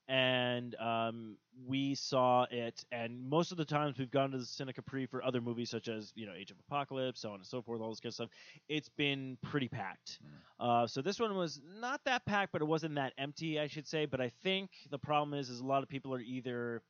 and 0.08 0.74
um, 0.76 1.36
we 1.66 1.94
saw 1.94 2.46
it. 2.50 2.84
And 2.92 3.28
most 3.28 3.52
of 3.52 3.58
the 3.58 3.64
times 3.64 3.98
we've 3.98 4.10
gone 4.10 4.30
to 4.32 4.38
the 4.38 4.44
Cine 4.44 4.74
Capri 4.74 5.06
for 5.06 5.24
other 5.24 5.40
movies 5.40 5.70
such 5.70 5.88
as 5.88 6.12
you 6.14 6.26
know 6.26 6.32
Age 6.36 6.50
of 6.50 6.58
Apocalypse, 6.68 7.20
so 7.20 7.30
on 7.30 7.36
and 7.36 7.46
so 7.46 7.62
forth, 7.62 7.80
all 7.80 7.90
this 7.90 8.00
kind 8.00 8.10
of 8.10 8.14
stuff. 8.14 8.30
It's 8.68 8.88
been 8.90 9.38
pretty 9.42 9.68
packed. 9.68 10.18
Uh, 10.58 10.86
so 10.86 11.02
this 11.02 11.20
one 11.20 11.34
was 11.36 11.60
not 11.80 12.00
that 12.04 12.24
packed, 12.26 12.52
but 12.52 12.62
it 12.62 12.66
wasn't 12.66 12.94
that 12.96 13.12
empty, 13.18 13.58
I 13.60 13.66
should 13.66 13.86
say. 13.86 14.06
But 14.06 14.20
I 14.20 14.30
think 14.42 14.70
the 14.90 14.98
problem 14.98 15.38
is, 15.38 15.50
is 15.50 15.60
a 15.60 15.66
lot 15.66 15.82
of 15.82 15.88
people 15.88 16.14
are 16.14 16.20
either 16.20 16.82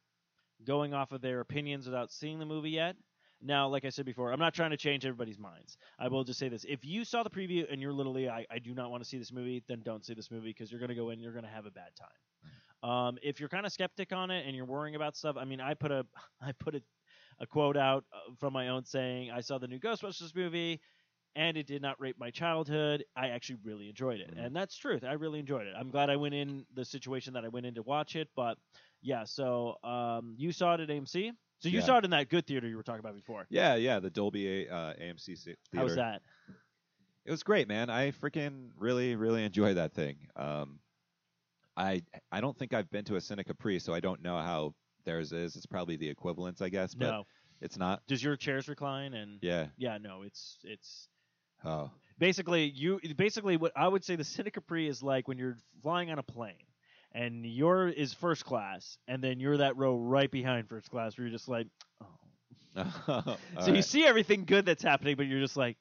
going 0.64 0.94
off 0.94 1.12
of 1.12 1.20
their 1.20 1.40
opinions 1.40 1.86
without 1.86 2.10
seeing 2.12 2.38
the 2.38 2.46
movie 2.46 2.70
yet. 2.70 2.96
Now, 3.44 3.68
like 3.68 3.84
I 3.84 3.88
said 3.88 4.06
before, 4.06 4.32
I'm 4.32 4.38
not 4.38 4.54
trying 4.54 4.70
to 4.70 4.76
change 4.76 5.04
everybody's 5.04 5.38
minds. 5.38 5.76
I 5.98 6.06
will 6.06 6.22
just 6.22 6.38
say 6.38 6.48
this: 6.48 6.64
if 6.68 6.84
you 6.84 7.04
saw 7.04 7.24
the 7.24 7.30
preview 7.30 7.70
and 7.70 7.80
you're 7.80 7.92
literally, 7.92 8.28
I, 8.28 8.46
I 8.50 8.60
do 8.60 8.72
not 8.72 8.90
want 8.90 9.02
to 9.02 9.08
see 9.08 9.18
this 9.18 9.32
movie, 9.32 9.64
then 9.68 9.82
don't 9.84 10.04
see 10.04 10.14
this 10.14 10.30
movie 10.30 10.50
because 10.50 10.70
you're 10.70 10.78
going 10.78 10.90
to 10.90 10.94
go 10.94 11.08
in, 11.10 11.14
and 11.14 11.22
you're 11.22 11.32
going 11.32 11.44
to 11.44 11.50
have 11.50 11.66
a 11.66 11.70
bad 11.70 11.90
time. 11.98 12.52
Um, 12.82 13.18
if 13.22 13.40
you're 13.40 13.48
kind 13.48 13.66
of 13.66 13.72
skeptic 13.72 14.12
on 14.12 14.30
it 14.30 14.46
and 14.46 14.56
you're 14.56 14.64
worrying 14.66 14.96
about 14.96 15.16
stuff, 15.16 15.36
I 15.38 15.44
mean, 15.44 15.60
I 15.60 15.74
put 15.74 15.92
a, 15.92 16.06
I 16.40 16.52
put 16.52 16.74
a, 16.74 16.82
a 17.40 17.46
quote 17.46 17.76
out 17.76 18.04
uh, 18.12 18.34
from 18.38 18.52
my 18.52 18.68
own 18.68 18.84
saying, 18.84 19.30
I 19.30 19.40
saw 19.40 19.58
the 19.58 19.68
new 19.68 19.78
Ghostbusters 19.78 20.34
movie, 20.34 20.80
and 21.34 21.56
it 21.56 21.66
did 21.66 21.82
not 21.82 22.00
rape 22.00 22.18
my 22.18 22.30
childhood. 22.30 23.04
I 23.16 23.28
actually 23.28 23.58
really 23.64 23.88
enjoyed 23.88 24.20
it, 24.20 24.30
Mhm. 24.34 24.46
and 24.46 24.54
that's 24.56 24.76
truth. 24.76 25.04
I 25.04 25.12
really 25.14 25.40
enjoyed 25.40 25.66
it. 25.66 25.74
I'm 25.76 25.90
glad 25.90 26.10
I 26.10 26.16
went 26.16 26.34
in 26.34 26.66
the 26.74 26.84
situation 26.84 27.32
that 27.34 27.44
I 27.44 27.48
went 27.48 27.66
in 27.66 27.74
to 27.74 27.82
watch 27.82 28.16
it, 28.16 28.28
but 28.36 28.58
yeah. 29.00 29.24
So 29.24 29.76
um, 29.82 30.34
you 30.36 30.52
saw 30.52 30.74
it 30.74 30.80
at 30.80 30.90
AMC. 30.90 31.32
So 31.60 31.68
you 31.68 31.76
Yeah. 31.76 31.86
saw 31.86 31.98
it 31.98 32.04
in 32.04 32.10
that 32.10 32.28
good 32.28 32.46
theater 32.46 32.68
you 32.68 32.76
were 32.76 32.82
talking 32.82 33.00
about 33.00 33.14
before. 33.14 33.46
Yeah, 33.48 33.76
yeah, 33.76 34.00
the 34.00 34.10
Dolby 34.10 34.68
uh, 34.68 34.94
AMC 34.98 35.36
theater. 35.36 35.58
How 35.72 35.84
was 35.84 35.94
that? 35.94 36.22
It 37.24 37.30
was 37.30 37.42
great, 37.42 37.68
man. 37.68 37.88
I 37.88 38.10
freaking 38.10 38.72
really, 38.76 39.14
really 39.16 39.44
enjoyed 39.44 39.76
that 39.76 39.94
thing. 39.94 40.28
Um, 40.36 40.80
I 41.76 42.02
I 42.30 42.40
don't 42.40 42.56
think 42.56 42.72
I've 42.74 42.90
been 42.90 43.04
to 43.06 43.16
a 43.16 43.18
Cine 43.18 43.44
Capri, 43.46 43.78
so 43.78 43.94
I 43.94 44.00
don't 44.00 44.22
know 44.22 44.36
how 44.36 44.74
theirs 45.04 45.32
is. 45.32 45.56
It's 45.56 45.66
probably 45.66 45.96
the 45.96 46.08
equivalence, 46.08 46.60
I 46.60 46.68
guess, 46.68 46.94
but 46.94 47.10
No. 47.10 47.24
it's 47.60 47.76
not. 47.76 48.02
Does 48.06 48.22
your 48.22 48.36
chairs 48.36 48.68
recline? 48.68 49.14
And 49.14 49.38
Yeah. 49.42 49.66
yeah, 49.76 49.98
no, 49.98 50.22
it's 50.22 50.58
it's 50.64 51.08
Oh. 51.64 51.90
basically 52.18 52.64
you 52.64 53.00
basically 53.16 53.56
what 53.56 53.72
I 53.76 53.86
would 53.88 54.04
say 54.04 54.16
the 54.16 54.22
Cine 54.24 54.52
Capri 54.52 54.86
is 54.88 55.02
like 55.02 55.28
when 55.28 55.38
you're 55.38 55.56
flying 55.82 56.10
on 56.10 56.18
a 56.18 56.22
plane 56.22 56.66
and 57.12 57.44
your 57.46 57.88
is 57.88 58.12
first 58.14 58.44
class 58.44 58.98
and 59.06 59.22
then 59.22 59.38
you're 59.40 59.58
that 59.58 59.76
row 59.76 59.96
right 59.96 60.30
behind 60.30 60.68
first 60.68 60.90
class 60.90 61.16
where 61.16 61.26
you're 61.26 61.32
just 61.36 61.48
like 61.48 61.68
oh. 62.76 63.36
So 63.60 63.72
you 63.72 63.82
see 63.82 64.04
everything 64.04 64.44
good 64.44 64.64
that's 64.66 64.82
happening 64.82 65.16
but 65.16 65.26
you're 65.26 65.40
just 65.40 65.56
like 65.56 65.76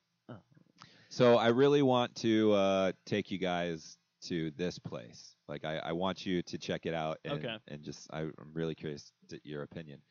So 1.09 1.35
I 1.38 1.47
really 1.47 1.81
want 1.81 2.15
to 2.18 2.53
uh, 2.53 2.91
take 3.05 3.31
you 3.31 3.38
guys 3.38 3.97
to 4.27 4.52
this 4.57 4.77
place. 4.80 5.35
Like 5.48 5.65
I, 5.65 5.77
I 5.77 5.91
want 5.93 6.26
you 6.26 6.41
to 6.43 6.57
check 6.57 6.85
it 6.85 6.93
out 6.93 7.18
and, 7.26 7.34
Okay. 7.34 7.56
and 7.68 7.84
just 7.84 8.07
I, 8.11 8.22
I'm 8.22 8.52
really 8.53 8.76
curious 8.76 9.11
to 9.30 9.39
your 9.43 9.64
opinion. 9.64 10.02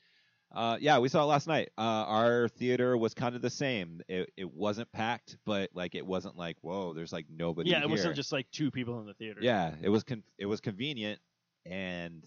Uh, 0.53 0.77
yeah, 0.81 0.99
we 0.99 1.09
saw 1.09 1.23
it 1.23 1.27
last 1.27 1.47
night. 1.47 1.70
Uh, 1.78 1.82
our 2.09 2.49
theater 2.49 2.97
was 2.97 3.15
kind 3.15 3.37
of 3.37 3.43
the 3.43 3.51
same. 3.51 4.01
It, 4.09 4.32
it 4.37 4.53
wasn't 4.53 4.91
packed, 4.91 5.37
but 5.47 5.70
like 5.74 5.95
it 5.95 6.05
wasn't 6.05 6.37
like 6.37 6.57
whoa, 6.61 6.93
there's 6.93 7.12
like 7.12 7.27
nobody. 7.31 7.70
yeah 7.70 7.77
it 7.78 7.81
here. 7.82 7.91
wasn't 7.91 8.16
just 8.16 8.32
like 8.32 8.51
two 8.51 8.70
people 8.73 8.99
in 9.01 9.07
the 9.07 9.15
theater 9.15 9.39
Yeah, 9.41 9.74
it 9.81 9.89
was 9.89 10.03
con- 10.03 10.24
it 10.39 10.47
was 10.47 10.61
convenient, 10.61 11.20
and 11.66 12.24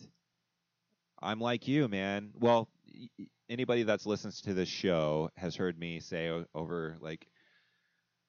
I'm 1.21 1.41
like 1.41 1.67
you, 1.67 1.89
man. 1.89 2.31
Well, 2.39 2.69
anybody 3.49 3.83
that's 3.83 4.05
listens 4.05 4.39
to 4.41 4.53
this 4.53 4.69
show 4.69 5.29
has 5.35 5.55
heard 5.57 5.77
me 5.77 5.99
say 5.99 6.31
over 6.55 6.95
like 7.01 7.27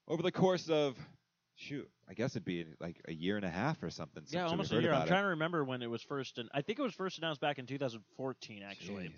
over 0.09 0.23
the 0.23 0.33
course 0.33 0.69
of 0.69 0.97
shoot, 1.57 1.89
I 2.09 2.15
guess 2.15 2.33
it'd 2.33 2.45
be 2.45 2.67
like 2.81 3.01
a 3.09 3.13
year 3.13 3.37
and 3.37 3.45
a 3.45 3.51
half 3.51 3.83
or 3.83 3.91
something. 3.91 4.23
Since 4.25 4.35
yeah, 4.35 4.47
almost 4.47 4.73
a 4.73 4.81
year. 4.81 4.93
I'm 4.93 5.03
it. 5.03 5.09
trying 5.09 5.23
to 5.23 5.29
remember 5.29 5.65
when 5.65 5.83
it 5.83 5.91
was 5.91 6.03
first, 6.03 6.39
and 6.39 6.49
I 6.55 6.63
think 6.63 6.79
it 6.79 6.83
was 6.83 6.95
first 6.95 7.19
announced 7.19 7.41
back 7.41 7.59
in 7.59 7.67
2014, 7.67 8.63
actually. 8.63 9.11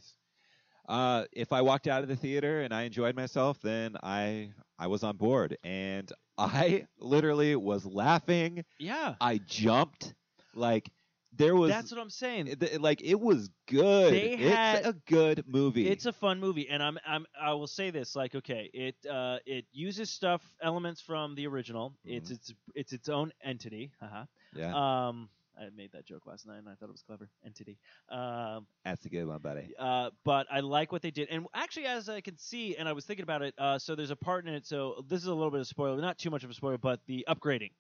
Uh, 0.89 1.25
if 1.33 1.53
I 1.53 1.63
walked 1.63 1.89
out 1.89 2.03
of 2.03 2.09
the 2.09 2.17
theater 2.17 2.63
and 2.63 2.73
I 2.73 2.83
enjoyed 2.83 3.17
myself, 3.17 3.61
then 3.61 3.97
I 4.03 4.51
I 4.79 4.87
was 4.87 5.03
on 5.03 5.17
board, 5.17 5.57
and 5.65 6.11
I 6.39 6.87
literally 6.99 7.57
was 7.57 7.85
laughing. 7.85 8.65
Yeah, 8.79 9.15
I 9.21 9.39
jumped, 9.39 10.15
like 10.55 10.91
there 11.37 11.55
was. 11.55 11.71
that's 11.71 11.91
what 11.91 12.01
I'm 12.01 12.11
saying. 12.11 12.47
it- 12.49 12.81
like 12.81 13.03
it 13.03 13.19
was 13.21 13.51
good. 13.69 14.13
They 14.13 14.33
it's 14.33 14.55
had- 14.55 14.87
a 14.87 14.93
good 15.07 15.45
movie. 15.47 15.89
It's 15.89 16.07
a 16.07 16.13
fun 16.13 16.41
movie, 16.41 16.69
and 16.69 16.83
I'm 16.83 16.99
I'm 17.07 17.27
I 17.41 17.53
will 17.55 17.67
say 17.67 17.91
this 17.91 18.15
like 18.17 18.35
okay, 18.35 18.71
it 18.73 18.97
uh 19.11 19.39
it 19.47 19.65
uses 19.73 20.11
stuff 20.11 20.43
elements 20.63 21.01
from 21.01 21.35
the 21.35 21.47
original. 21.47 21.95
It's 22.05 22.31
its 22.31 22.55
it's 22.75 22.93
its 22.93 23.09
own 23.09 23.33
entity. 23.43 23.93
Haha. 24.01 24.25
yeah, 24.55 25.09
Um, 25.09 25.29
I 25.59 25.71
made 25.75 25.93
that 25.93 26.05
joke 26.07 26.27
last 26.27 26.47
night, 26.47 26.59
and 26.59 26.69
I 26.69 26.75
thought 26.75 26.91
it 26.91 26.93
was 26.93 27.03
clever. 27.03 27.31
Entity. 27.45 27.79
Um, 28.11 28.67
that's 28.85 29.05
a 29.07 29.09
good 29.09 29.25
one, 29.27 29.39
buddy. 29.41 29.73
uh, 29.79 30.11
but 30.25 30.47
I 30.51 30.61
like 30.61 30.93
what 30.93 31.01
they 31.01 31.11
did, 31.11 31.29
and 31.31 31.47
actually, 31.55 31.87
as 31.87 32.09
I 32.11 32.21
can 32.21 32.37
see, 32.37 32.77
and 32.77 32.87
I 32.89 32.93
was 32.93 33.07
thinking 33.07 33.23
about 33.23 33.41
it. 33.43 33.55
Uh, 33.57 33.79
so 33.79 33.95
there's 33.95 34.11
a 34.11 34.17
part 34.17 34.47
in 34.47 34.53
it. 34.53 34.67
So 34.67 35.03
this 35.09 35.21
is 35.23 35.29
a 35.29 35.35
little 35.35 35.51
bit 35.51 35.61
of 35.61 35.67
spoiler, 35.67 35.99
not 36.01 36.19
too 36.19 36.29
much 36.31 36.45
of 36.45 36.51
a 36.51 36.55
spoiler, 36.55 36.77
but 36.79 37.01
the 37.07 37.25
upgrading 37.29 37.71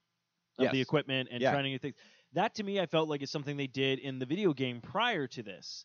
of 0.58 0.72
the 0.72 0.80
equipment 0.80 1.28
and 1.30 1.42
Yeah. 1.42 1.50
trying 1.52 1.64
new 1.64 1.78
things. 1.78 1.96
That 2.32 2.54
to 2.56 2.62
me, 2.62 2.80
I 2.80 2.86
felt 2.86 3.08
like 3.08 3.22
is 3.22 3.30
something 3.30 3.56
they 3.56 3.66
did 3.66 3.98
in 3.98 4.18
the 4.18 4.26
video 4.26 4.52
game 4.52 4.80
prior 4.80 5.26
to 5.28 5.42
this. 5.42 5.84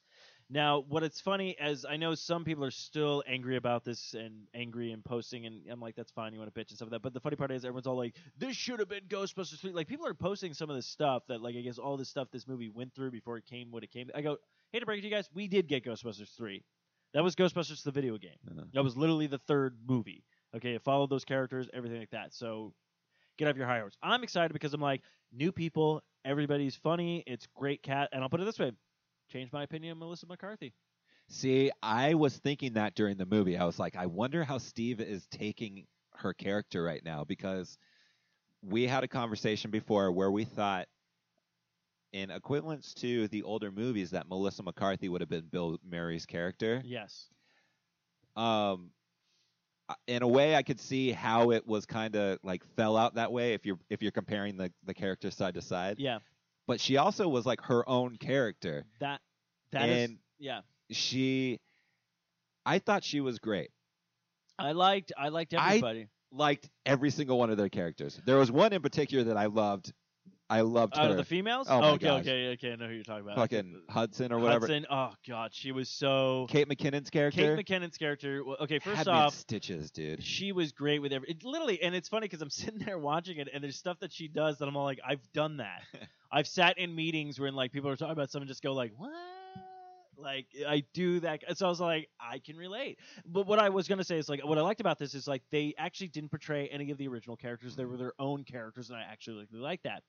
Now, 0.50 0.84
what 0.90 1.02
it's 1.02 1.22
funny 1.22 1.56
as 1.62 1.86
I 1.90 1.96
know 1.96 2.14
some 2.14 2.44
people 2.44 2.66
are 2.66 2.72
still 2.72 3.24
angry 3.26 3.56
about 3.56 3.86
this 3.86 4.14
and 4.14 4.48
angry 4.54 4.92
and 4.92 5.04
posting, 5.04 5.46
and 5.46 5.62
I'm 5.72 5.80
like, 5.80 5.96
that's 5.96 6.12
fine, 6.12 6.34
you 6.34 6.40
want 6.40 6.54
to 6.54 6.60
bitch 6.60 6.68
and 6.70 6.76
stuff 6.76 6.88
like 6.88 7.02
that. 7.02 7.02
But 7.02 7.14
the 7.14 7.22
funny 7.22 7.38
part 7.38 7.52
is, 7.52 7.64
everyone's 7.64 7.88
all 7.88 7.96
like, 7.96 8.18
this 8.38 8.58
should 8.58 8.80
have 8.80 8.90
been 8.90 9.06
Ghostbusters 9.08 9.60
3. 9.60 9.72
Like, 9.72 9.88
people 9.88 10.06
are 10.06 10.14
posting 10.14 10.54
some 10.54 10.70
of 10.70 10.76
this 10.76 10.88
stuff 10.88 11.24
that, 11.30 11.42
like, 11.42 11.56
I 11.56 11.62
guess 11.62 11.78
all 11.78 11.96
this 11.96 12.10
stuff 12.10 12.28
this 12.34 12.50
movie 12.50 12.68
went 12.68 12.94
through 12.94 13.12
before 13.12 13.38
it 13.38 13.46
came 13.46 13.72
what 13.72 13.84
it 13.84 13.92
came. 13.92 14.10
I 14.14 14.22
go, 14.22 14.36
hate 14.74 14.82
to 14.82 14.86
break 14.86 14.98
it 14.98 15.04
to 15.04 15.08
you 15.08 15.16
guys, 15.16 15.30
we 15.34 15.48
did 15.48 15.70
get 15.70 15.86
Ghostbusters 15.86 16.36
3. 16.36 16.62
That 17.14 17.24
was 17.24 17.36
Ghostbusters 17.36 17.84
the 17.84 17.92
video 17.92 18.18
game. 18.18 18.32
Uh-huh. 18.50 18.66
That 18.74 18.84
was 18.84 18.98
literally 18.98 19.28
the 19.28 19.38
third 19.38 19.78
movie. 19.88 20.26
Okay, 20.54 20.74
it 20.74 20.84
followed 20.84 21.10
those 21.10 21.24
characters, 21.24 21.70
everything 21.74 22.00
like 22.00 22.12
that. 22.12 22.34
So 22.34 22.74
get 23.42 23.50
off 23.50 23.58
your 23.58 23.68
high 23.68 23.80
horse. 23.80 23.98
I'm 24.04 24.24
excited 24.24 24.54
because 24.54 24.74
I'm 24.74 24.82
like, 24.82 25.02
new 25.32 25.52
people, 25.52 26.04
everybody's 26.24 26.76
funny, 26.76 27.24
it's 27.26 27.48
great 27.56 27.82
cat, 27.82 28.10
and 28.12 28.22
I'll 28.22 28.30
put 28.30 28.40
it 28.40 28.46
this 28.46 28.60
way. 28.60 28.72
change 29.32 29.52
my 29.52 29.64
opinion 29.64 29.94
of 29.94 29.98
Melissa 29.98 30.28
McCarthy. 30.28 30.74
See, 31.28 31.72
I 31.82 32.14
was 32.14 32.38
thinking 32.38 32.74
that 32.74 32.94
during 32.94 33.18
the 33.18 33.26
movie. 33.26 33.58
I 33.58 33.66
was 33.66 33.80
like, 33.80 33.96
I 33.96 34.06
wonder 34.06 34.44
how 34.44 34.58
Steve 34.58 35.00
is 35.00 35.26
taking 35.32 35.86
her 36.16 36.34
character 36.34 36.84
right 36.84 37.04
now 37.04 37.24
because 37.24 37.78
we 38.62 38.86
had 38.86 39.04
a 39.04 39.08
conversation 39.08 39.72
before 39.72 40.12
where 40.12 40.30
we 40.30 40.44
thought, 40.44 40.88
in 42.12 42.30
equivalence 42.30 42.94
to 42.96 43.30
the 43.30 43.44
older 43.44 43.72
movies, 43.72 44.12
that 44.12 44.28
Melissa 44.28 44.62
McCarthy 44.64 45.08
would 45.08 45.22
have 45.22 45.30
been 45.30 45.46
Bill 45.50 45.80
Murray's 45.90 46.26
character. 46.26 46.82
Yes. 46.86 47.28
Um, 48.36 48.92
in 50.08 50.24
a 50.24 50.28
way, 50.28 50.56
I 50.56 50.64
could 50.64 50.80
see 50.80 51.12
how 51.12 51.52
it 51.52 51.66
was 51.68 51.86
kind 51.86 52.16
of 52.16 52.40
like 52.44 52.64
fell 52.76 52.98
out 52.98 53.16
that 53.16 53.32
way 53.32 53.54
if 53.54 53.66
you're 53.66 53.80
if 53.90 54.02
you're 54.02 54.12
comparing 54.12 54.58
the 54.58 54.72
the 54.86 54.94
characters 54.94 55.36
side 55.36 55.54
to 55.56 55.62
side. 55.62 55.98
Yeah. 56.00 56.20
But 56.68 56.80
she 56.80 56.98
also 56.98 57.28
was 57.28 57.46
like 57.46 57.62
her 57.62 57.88
own 57.90 58.18
character. 58.18 58.86
That 59.00 59.22
that 59.72 59.90
is 59.90 60.10
And- 60.10 60.18
yeah. 60.40 60.62
She, 60.92 61.60
I 62.66 62.80
thought 62.80 63.04
she 63.04 63.22
was 63.22 63.40
great. 63.40 63.72
I 64.60 64.74
liked 64.74 65.12
I 65.18 65.30
liked 65.30 65.54
I- 65.54 65.68
everybody. 65.70 66.08
liked 66.32 66.70
every 66.86 67.10
single 67.10 67.38
one 67.40 67.50
of 67.50 67.58
their 67.58 67.70
characters. 67.70 68.20
There 68.26 68.38
was 68.38 68.52
one 68.52 68.74
in 68.74 68.82
particular 68.82 69.24
that 69.26 69.38
I 69.38 69.46
loved. 69.46 69.94
I 70.52 70.62
loved 70.62 70.98
Out 70.98 71.06
her. 71.06 71.12
of 71.12 71.18
the 71.18 71.24
females? 71.24 71.68
Oh 71.70 71.80
my 71.80 71.90
okay, 71.92 72.06
gosh. 72.06 72.22
okay, 72.22 72.48
okay. 72.50 72.74
I 72.74 72.76
know 72.76 72.88
who 72.88 72.94
you're 72.94 73.06
talking 73.06 73.24
about. 73.24 73.38
fucking 73.38 73.84
Hudson 73.90 74.34
or 74.34 74.40
whatever. 74.40 74.68
Hudson. 74.68 74.86
Oh 74.90 75.14
god, 75.26 75.52
she 75.54 75.72
was 75.72 75.88
so. 75.88 76.46
Kate 76.50 76.68
McKinnon's 76.68 77.10
character. 77.10 77.56
Kate 77.56 77.66
McKinnon's 77.66 77.98
character. 77.98 78.44
well, 78.44 78.58
Okay, 78.60 78.80
first 78.80 78.98
had 78.98 79.08
me 79.08 79.14
in 79.14 79.18
off, 79.18 79.34
stitches, 79.34 79.92
dude. 79.92 80.22
she 80.22 80.52
was 80.52 80.74
great 80.74 81.02
with 81.02 81.14
every. 81.14 81.30
It 81.30 81.46
literally, 81.46 81.82
and 81.82 81.96
it's 81.96 82.10
funny 82.10 82.26
because 82.26 82.42
I'm 82.42 82.50
sitting 82.50 82.80
there 82.80 82.98
watching 82.98 83.38
it, 83.38 83.48
and 83.54 83.64
there's 83.64 83.78
stuff 83.78 84.00
that 84.00 84.12
she 84.12 84.28
does 84.28 84.58
that 84.58 84.68
I'm 84.68 84.76
all 84.76 84.84
like, 84.84 85.00
I've 85.08 85.26
done 85.32 85.58
that. 85.58 85.84
I've 86.34 86.48
sat 86.48 86.78
in 86.78 86.94
meetings 86.94 87.40
when 87.40 87.56
like 87.56 87.72
people 87.72 87.90
are 87.90 87.96
talking 87.96 88.12
about 88.12 88.30
something, 88.30 88.48
just 88.50 88.62
go 88.62 88.74
like, 88.74 88.92
what? 88.98 89.12
Like 90.18 90.48
I 90.68 90.84
do 90.94 91.22
that. 91.22 91.58
So 91.58 91.66
I 91.66 91.70
was 91.70 91.80
like, 91.80 92.10
I 92.20 92.40
can 92.40 92.58
relate. 92.58 93.00
But 93.26 93.48
what 93.48 93.58
I 93.58 93.70
was 93.70 93.88
gonna 93.88 94.04
say 94.04 94.18
is 94.18 94.30
like, 94.30 94.46
what 94.46 94.58
I 94.58 94.62
liked 94.62 94.82
about 94.82 95.00
this 95.00 95.16
is 95.16 95.28
like 95.28 95.44
they 95.50 95.74
actually 95.78 96.10
didn't 96.10 96.30
portray 96.30 96.68
any 96.68 96.92
of 96.92 96.98
the 96.98 97.08
original 97.08 97.38
characters. 97.38 97.76
They 97.76 97.86
were 97.86 97.94
mm-hmm. 97.94 98.04
their 98.04 98.14
own 98.20 98.44
characters, 98.44 98.90
and 98.90 99.00
I 99.00 99.04
actually 99.04 99.48
really 99.52 99.64
like 99.64 99.82
that. 99.84 100.04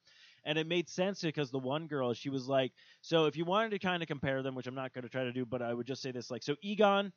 And 0.44 0.58
it 0.58 0.66
made 0.66 0.88
sense 0.88 1.22
because 1.22 1.50
the 1.50 1.58
one 1.58 1.86
girl, 1.86 2.12
she 2.14 2.28
was 2.28 2.48
like, 2.48 2.72
so 3.00 3.26
if 3.26 3.36
you 3.36 3.44
wanted 3.44 3.70
to 3.70 3.78
kind 3.78 4.02
of 4.02 4.08
compare 4.08 4.42
them, 4.42 4.54
which 4.54 4.66
I'm 4.66 4.74
not 4.74 4.92
going 4.92 5.04
to 5.04 5.08
try 5.08 5.24
to 5.24 5.32
do, 5.32 5.46
but 5.46 5.62
I 5.62 5.72
would 5.72 5.86
just 5.86 6.02
say 6.02 6.10
this, 6.10 6.30
like, 6.30 6.42
so 6.42 6.56
Egon 6.62 7.12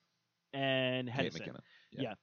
and 0.54 1.10
Henson. 1.10 1.42
McKinnon. 1.42 1.60
Yeah. 1.92 2.14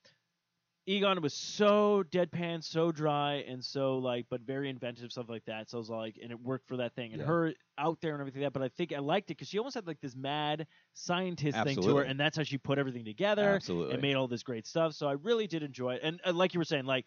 Egon 0.86 1.22
was 1.22 1.32
so 1.32 2.02
deadpan, 2.10 2.62
so 2.62 2.90
dry, 2.90 3.44
and 3.46 3.64
so 3.64 3.98
like, 3.98 4.26
but 4.28 4.40
very 4.40 4.68
inventive 4.68 5.12
stuff 5.12 5.28
like 5.28 5.44
that. 5.44 5.70
So 5.70 5.78
I 5.78 5.80
was 5.80 5.88
like, 5.90 6.18
and 6.20 6.32
it 6.32 6.40
worked 6.40 6.66
for 6.66 6.76
that 6.78 6.92
thing, 6.96 7.12
and 7.12 7.20
Yeah. 7.20 7.26
her 7.28 7.54
out 7.78 8.00
there 8.00 8.14
and 8.14 8.20
everything 8.20 8.42
like 8.42 8.52
that. 8.52 8.58
But 8.58 8.64
I 8.64 8.68
think 8.68 8.92
I 8.92 8.98
liked 8.98 9.30
it 9.30 9.36
because 9.36 9.46
she 9.48 9.58
almost 9.58 9.76
had 9.76 9.86
like 9.86 10.00
this 10.00 10.16
mad 10.16 10.66
scientist 10.94 11.56
thing 11.62 11.80
to 11.82 11.96
her, 11.96 12.02
and 12.02 12.18
that's 12.18 12.36
how 12.36 12.42
she 12.42 12.58
put 12.58 12.78
everything 12.78 13.04
together 13.04 13.50
Absolutely. 13.50 13.92
and 13.92 14.02
made 14.02 14.16
all 14.16 14.26
this 14.26 14.42
great 14.42 14.66
stuff. 14.66 14.94
So 14.94 15.06
I 15.06 15.12
really 15.12 15.46
did 15.46 15.62
enjoy 15.62 15.94
it. 15.94 16.00
And 16.02 16.20
uh, 16.26 16.32
like 16.32 16.52
you 16.52 16.58
were 16.58 16.64
saying, 16.64 16.84
like 16.84 17.06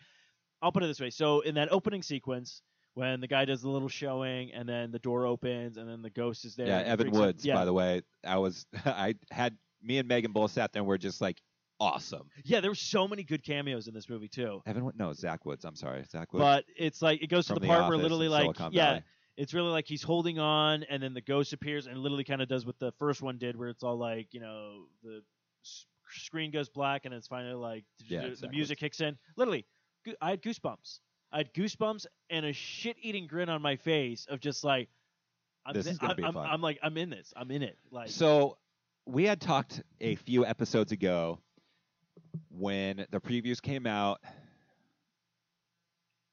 I'll 0.62 0.72
put 0.72 0.82
it 0.84 0.88
this 0.88 1.02
way: 1.02 1.10
so 1.10 1.42
in 1.42 1.56
that 1.56 1.70
opening 1.72 2.02
sequence. 2.02 2.62
When 2.96 3.20
the 3.22 3.28
guy 3.28 3.46
does 3.46 3.62
the 3.62 3.70
little 3.70 3.90
showing, 3.90 4.52
and 4.54 4.68
then 4.68 4.92
the 4.92 5.00
door 5.00 5.26
opens, 5.26 5.78
and 5.78 5.88
then 5.88 6.02
the 6.02 6.10
ghost 6.10 6.44
is 6.46 6.56
there. 6.56 6.68
yeah, 6.68 6.80
Evan. 6.80 7.12
Woods. 7.12 7.46
Yeah, 7.46 7.54
By 7.56 7.66
the 7.66 7.74
way, 7.74 8.02
I 8.26 8.38
was 8.38 8.66
I 8.86 9.16
had 9.32 9.58
me 9.84 9.98
and 10.00 10.08
Megan 10.08 10.32
both 10.32 10.52
sat 10.52 10.72
there 10.74 10.82
and 10.82 10.88
we're 10.88 10.98
just 10.98 11.22
like 11.22 11.42
awesome. 11.80 12.30
yeah, 12.46 12.62
there 12.62 12.72
were 12.72 12.76
so 12.76 13.08
many 13.08 13.24
good 13.24 13.44
cameos 13.44 13.88
in 13.90 13.94
this 13.94 14.08
movie 14.10 14.30
too. 14.30 14.62
Evan, 14.66 14.86
Wo- 14.86 14.94
no, 14.96 15.12
Zach 15.14 15.46
Woods. 15.46 15.66
I'm 15.66 15.76
sorry, 15.76 16.04
Zach 16.10 16.32
Woods. 16.34 16.42
But 16.42 16.66
it's 16.78 17.02
like 17.02 17.22
it 17.22 17.28
goes 17.28 17.48
to 17.48 17.54
the 17.54 17.60
The 17.60 17.68
part 17.68 17.90
where 17.90 17.98
literally 17.98 18.30
like 18.30 18.58
yeah, 18.72 18.86
Valley. 18.92 19.04
it's 19.36 19.54
really 19.54 19.72
like 19.72 19.86
he's 19.88 20.02
holding 20.04 20.40
on, 20.40 20.84
and 20.84 21.04
then 21.04 21.14
the 21.14 21.22
ghost 21.22 21.52
appears, 21.52 21.88
and 21.88 21.98
literally 21.98 22.24
kind 22.24 22.42
of 22.42 22.48
does 22.48 22.66
what 22.66 22.80
the 22.80 22.94
first 22.94 23.22
one 23.22 23.38
did, 23.38 23.58
where 23.58 23.68
it's 23.68 23.84
all 23.84 23.98
like 23.98 24.34
you 24.34 24.40
know 24.40 24.86
the 25.04 25.22
screen 26.10 26.52
goes 26.52 26.70
black, 26.70 27.04
and 27.04 27.14
it's 27.14 27.28
finally 27.28 27.54
like 27.56 27.84
Yeah, 28.08 28.22
the 28.22 28.28
exactly. 28.28 28.56
music 28.58 28.80
kicks 28.80 29.02
in. 29.02 29.18
Literally, 29.36 29.66
I 30.22 30.30
had 30.30 30.42
goosebumps. 30.42 31.00
I 31.31 31.38
had 31.38 31.53
goosebumps 31.53 32.06
and 32.30 32.45
a 32.45 32.53
shit-eating 32.53 33.27
grin 33.27 33.49
on 33.49 33.61
my 33.61 33.76
face 33.76 34.26
of 34.30 34.39
just 34.39 34.64
like. 34.64 34.89
I'm, 35.65 35.73
This 35.73 35.88
is 35.88 35.97
gonna 35.97 36.11
I'm, 36.11 36.18
be 36.18 36.23
I'm, 36.23 36.34
fun. 36.34 36.47
I'm 36.49 36.61
like 36.61 36.80
I'm 36.84 36.95
in 36.97 37.10
this. 37.10 37.34
I'm 37.35 37.49
in 37.49 37.64
it. 37.64 37.77
Like 37.89 38.10
So 38.10 38.57
we 39.07 39.23
had 39.26 39.41
talked 39.41 39.81
a 39.99 40.14
few 40.15 40.45
episodes 40.45 40.91
ago 40.91 41.39
when 42.49 43.06
the 43.10 43.19
previews 43.19 43.61
came 43.61 43.88
out. 43.88 44.19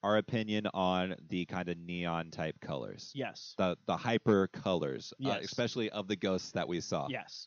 Our 0.02 0.16
opinion 0.18 0.66
on 0.74 1.14
the 1.28 1.44
kind 1.46 1.68
of 1.68 1.78
neon 1.78 2.32
type 2.32 2.60
colors, 2.60 3.12
yes, 3.14 3.54
the 3.56 3.76
the 3.86 3.96
hyper 3.96 4.48
colors, 4.48 5.12
uh, 5.24 5.28
Yes. 5.28 5.44
especially 5.44 5.90
of 5.90 6.08
the 6.08 6.16
ghosts 6.16 6.50
that 6.52 6.66
we 6.66 6.80
saw. 6.80 7.06
yes, 7.08 7.46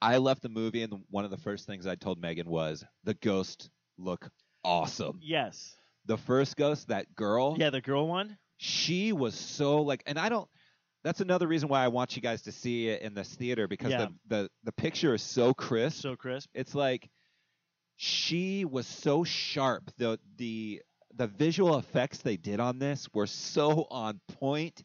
I 0.00 0.16
left 0.16 0.40
the 0.40 0.48
movie, 0.48 0.82
and 0.82 1.04
one 1.10 1.26
of 1.26 1.30
the 1.30 1.36
first 1.36 1.66
things 1.66 1.86
I 1.86 1.96
told 1.96 2.18
Megan 2.18 2.48
was 2.48 2.82
the 3.04 3.12
ghosts 3.12 3.68
look 3.98 4.26
awesome. 4.64 5.18
yes. 5.22 5.74
The 6.06 6.16
first 6.16 6.56
ghost, 6.56 6.88
that 6.88 7.14
girl, 7.14 7.56
Yeah, 7.58 7.70
the 7.70 7.80
girl 7.82 8.06
one. 8.08 8.38
she 8.56 9.12
was 9.12 9.34
so 9.34 9.82
like, 9.82 10.02
and 10.06 10.18
I 10.18 10.28
don't. 10.28 10.48
That's 11.04 11.20
another 11.20 11.46
reason 11.46 11.68
why 11.68 11.84
I 11.84 11.88
want 11.88 12.16
you 12.16 12.22
guys 12.22 12.42
to 12.42 12.52
see 12.52 12.88
it 12.88 13.02
in 13.02 13.14
this 13.14 13.34
theater 13.34 13.68
because 13.68 13.90
Yeah. 13.90 14.06
the, 14.28 14.42
the 14.42 14.50
the 14.64 14.72
picture 14.72 15.14
is 15.14 15.22
so 15.22 15.54
crisp. 15.54 16.02
So 16.02 16.16
crisp. 16.16 16.48
it's 16.54 16.74
like 16.74 17.08
she 17.96 18.64
was 18.64 18.86
so 18.86 19.24
sharp. 19.24 19.90
The 19.98 20.18
the 20.36 20.82
the 21.14 21.26
visual 21.26 21.76
effects 21.78 22.18
they 22.18 22.36
did 22.36 22.60
on 22.60 22.78
this 22.78 23.08
were 23.12 23.26
so 23.26 23.86
on 23.90 24.20
point, 24.38 24.84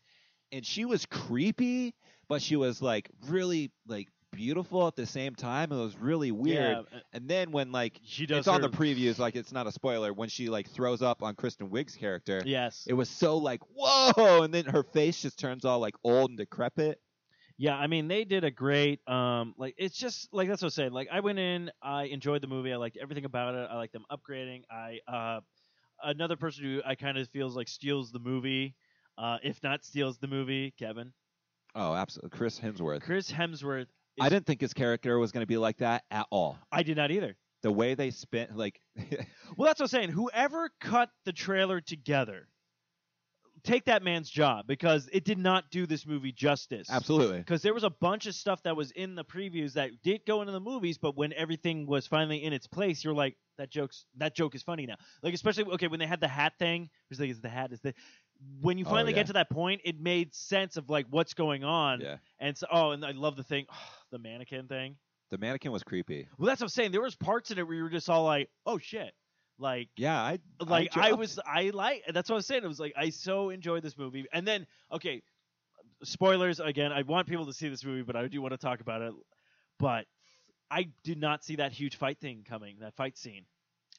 and 0.51 0.65
she 0.65 0.85
was 0.85 1.05
creepy, 1.05 1.93
but 2.27 2.41
she 2.41 2.55
was 2.55 2.81
like 2.81 3.09
really 3.27 3.71
like 3.87 4.07
beautiful 4.33 4.87
at 4.87 4.95
the 4.95 5.05
same 5.05 5.35
time. 5.35 5.71
It 5.71 5.77
was 5.77 5.95
really 5.97 6.31
weird. 6.31 6.85
Yeah, 6.91 6.99
And 7.13 7.27
then 7.29 7.51
when 7.51 7.71
like 7.71 7.99
she 8.03 8.25
does. 8.25 8.39
it's 8.39 8.47
on 8.47 8.61
the 8.61 8.69
previews, 8.69 9.19
like 9.19 9.35
it's 9.35 9.51
not 9.51 9.67
a 9.67 9.71
spoiler. 9.71 10.11
When 10.13 10.29
she 10.29 10.49
like 10.49 10.69
throws 10.69 11.01
up 11.01 11.23
on 11.23 11.35
Kristen 11.35 11.69
Wiig's 11.69 11.95
character, 11.95 12.41
Yes. 12.45 12.85
it 12.87 12.93
was 12.93 13.09
so 13.09 13.37
like 13.37 13.61
whoa, 13.75 14.43
and 14.43 14.53
then 14.53 14.65
her 14.65 14.83
face 14.83 15.21
just 15.21 15.39
turns 15.39 15.65
all 15.65 15.79
like 15.79 15.95
old 16.03 16.31
and 16.31 16.37
decrepit. 16.37 16.99
Yeah, 17.57 17.75
I 17.77 17.87
mean 17.87 18.07
they 18.07 18.25
did 18.25 18.43
a 18.43 18.51
great 18.51 19.07
um 19.07 19.53
like 19.57 19.75
it's 19.77 19.97
just 19.97 20.33
like 20.33 20.49
that's 20.49 20.61
what 20.61 20.73
I 20.73 20.75
said. 20.75 20.91
Like 20.91 21.07
I 21.11 21.19
went 21.19 21.39
in, 21.39 21.71
I 21.81 22.05
enjoyed 22.05 22.41
the 22.41 22.47
movie, 22.47 22.73
I 22.73 22.77
liked 22.77 22.97
everything 22.97 23.25
about 23.25 23.55
it. 23.55 23.67
I 23.69 23.75
liked 23.75 23.93
them 23.93 24.05
upgrading. 24.11 24.63
I 24.71 24.99
uh 25.07 25.41
another 26.03 26.35
person 26.35 26.63
who 26.63 26.81
I 26.85 26.95
kind 26.95 27.17
of 27.17 27.29
feels 27.29 27.55
like 27.55 27.67
steals 27.67 28.11
the 28.11 28.19
movie, 28.19 28.75
uh 29.17 29.37
if 29.43 29.61
not 29.63 29.85
steals 29.85 30.17
the 30.17 30.27
movie, 30.27 30.71
Kevin. 30.77 31.13
Oh, 31.75 31.93
absolutely, 31.95 32.37
Chris 32.37 32.59
Hemsworth. 32.59 33.01
Chris 33.01 33.31
Hemsworth 33.31 33.87
I 34.19 34.29
didn't 34.29 34.45
think 34.45 34.61
his 34.61 34.73
character 34.73 35.17
was 35.19 35.31
going 35.31 35.41
to 35.43 35.47
be 35.47 35.57
like 35.57 35.77
that 35.77 36.03
at 36.11 36.27
all. 36.29 36.57
I 36.71 36.83
did 36.83 36.97
not 36.97 37.11
either. 37.11 37.35
The 37.61 37.71
way 37.71 37.95
they 37.95 38.11
spent, 38.11 38.55
like, 38.57 38.79
Well, 39.57 39.67
that's 39.67 39.79
what 39.79 39.81
I'm 39.81 39.87
saying. 39.87 40.09
Whoever 40.09 40.69
cut 40.81 41.09
the 41.25 41.31
trailer 41.31 41.79
together, 41.79 42.47
take 43.63 43.85
that 43.85 44.03
man's 44.03 44.29
job 44.29 44.67
because 44.67 45.09
it 45.13 45.23
did 45.23 45.37
not 45.37 45.71
do 45.71 45.85
this 45.85 46.05
movie 46.05 46.33
justice. 46.33 46.89
absolutely. 46.91 47.37
Because 47.37 47.61
there 47.61 47.73
was 47.73 47.85
a 47.85 47.89
bunch 47.89 48.25
of 48.27 48.35
stuff 48.35 48.61
that 48.63 48.75
was 48.75 48.91
in 48.91 49.15
the 49.15 49.23
previews 49.23 49.73
that 49.73 49.91
did 50.03 50.25
go 50.25 50.41
into 50.41 50.51
the 50.51 50.59
movies, 50.59 50.97
but 50.97 51.15
when 51.15 51.31
everything 51.33 51.85
was 51.87 52.05
finally 52.05 52.43
in 52.43 52.51
its 52.51 52.67
place, 52.67 53.03
you're 53.03 53.13
like, 53.13 53.37
that 53.57 53.69
joke's 53.69 54.05
that 54.17 54.35
joke 54.35 54.55
is 54.55 54.63
funny 54.63 54.85
now. 54.87 54.95
Like 55.21 55.35
especially 55.35 55.65
okay 55.73 55.87
when 55.87 55.99
they 55.99 56.07
had 56.07 56.19
the 56.19 56.27
hat 56.27 56.53
thing. 56.57 56.89
It's 57.11 57.19
like, 57.19 57.29
is 57.29 57.39
the 57.39 57.49
hat 57.49 57.71
is 57.71 57.79
the 57.81 57.93
when 58.61 58.77
you 58.77 58.85
Oh, 58.85 58.89
finally 58.89 59.11
yeah. 59.11 59.19
get 59.19 59.27
to 59.27 59.33
that 59.33 59.49
point, 59.49 59.81
it 59.83 59.99
made 59.99 60.33
sense 60.33 60.77
of 60.77 60.89
like 60.89 61.05
what's 61.09 61.33
going 61.33 61.63
on. 61.63 62.01
Yeah. 62.01 62.17
And 62.39 62.57
so, 62.57 62.67
oh, 62.71 62.91
and 62.91 63.05
I 63.05 63.11
love 63.11 63.35
the 63.35 63.43
thing, 63.43 63.65
the 64.11 64.19
mannequin 64.19 64.67
thing. 64.67 64.95
The 65.29 65.37
mannequin 65.37 65.71
was 65.71 65.83
creepy. 65.83 66.27
Well, 66.37 66.47
that's 66.47 66.61
what 66.61 66.65
I'm 66.65 66.69
saying. 66.69 66.91
There 66.91 67.01
was 67.01 67.15
parts 67.15 67.49
in 67.51 67.57
it 67.57 67.65
where 67.67 67.75
you 67.75 67.83
were 67.83 67.89
just 67.89 68.09
all 68.09 68.23
like, 68.23 68.49
oh 68.65 68.77
shit, 68.77 69.13
like 69.57 69.89
Yeah, 69.97 70.19
I 70.21 70.39
like 70.59 70.95
I, 70.95 71.09
I, 71.09 71.11
was 71.13 71.39
I 71.45 71.71
like 71.73 72.03
that's 72.13 72.29
what 72.29 72.35
I 72.35 72.37
was 72.37 72.45
saying. 72.45 72.63
It 72.63 72.67
was 72.67 72.79
like 72.79 72.93
I 72.95 73.09
so 73.09 73.49
enjoyed 73.49 73.81
this 73.83 73.97
movie. 73.97 74.25
And 74.31 74.47
then 74.47 74.67
okay, 74.91 75.23
spoilers 76.03 76.59
again. 76.59 76.91
I 76.91 77.01
want 77.03 77.27
people 77.27 77.45
to 77.47 77.53
see 77.53 77.69
this 77.69 77.83
movie, 77.83 78.03
but 78.03 78.15
I 78.15 78.27
do 78.27 78.41
want 78.41 78.51
to 78.53 78.57
talk 78.57 78.81
about 78.81 79.01
it. 79.01 79.13
But 79.79 80.05
I 80.69 80.89
did 81.03 81.19
not 81.19 81.43
see 81.43 81.57
that 81.57 81.71
huge 81.71 81.95
fight 81.97 82.19
thing 82.19 82.45
coming. 82.47 82.77
That 82.81 82.95
fight 82.95 83.17
scene. 83.17 83.45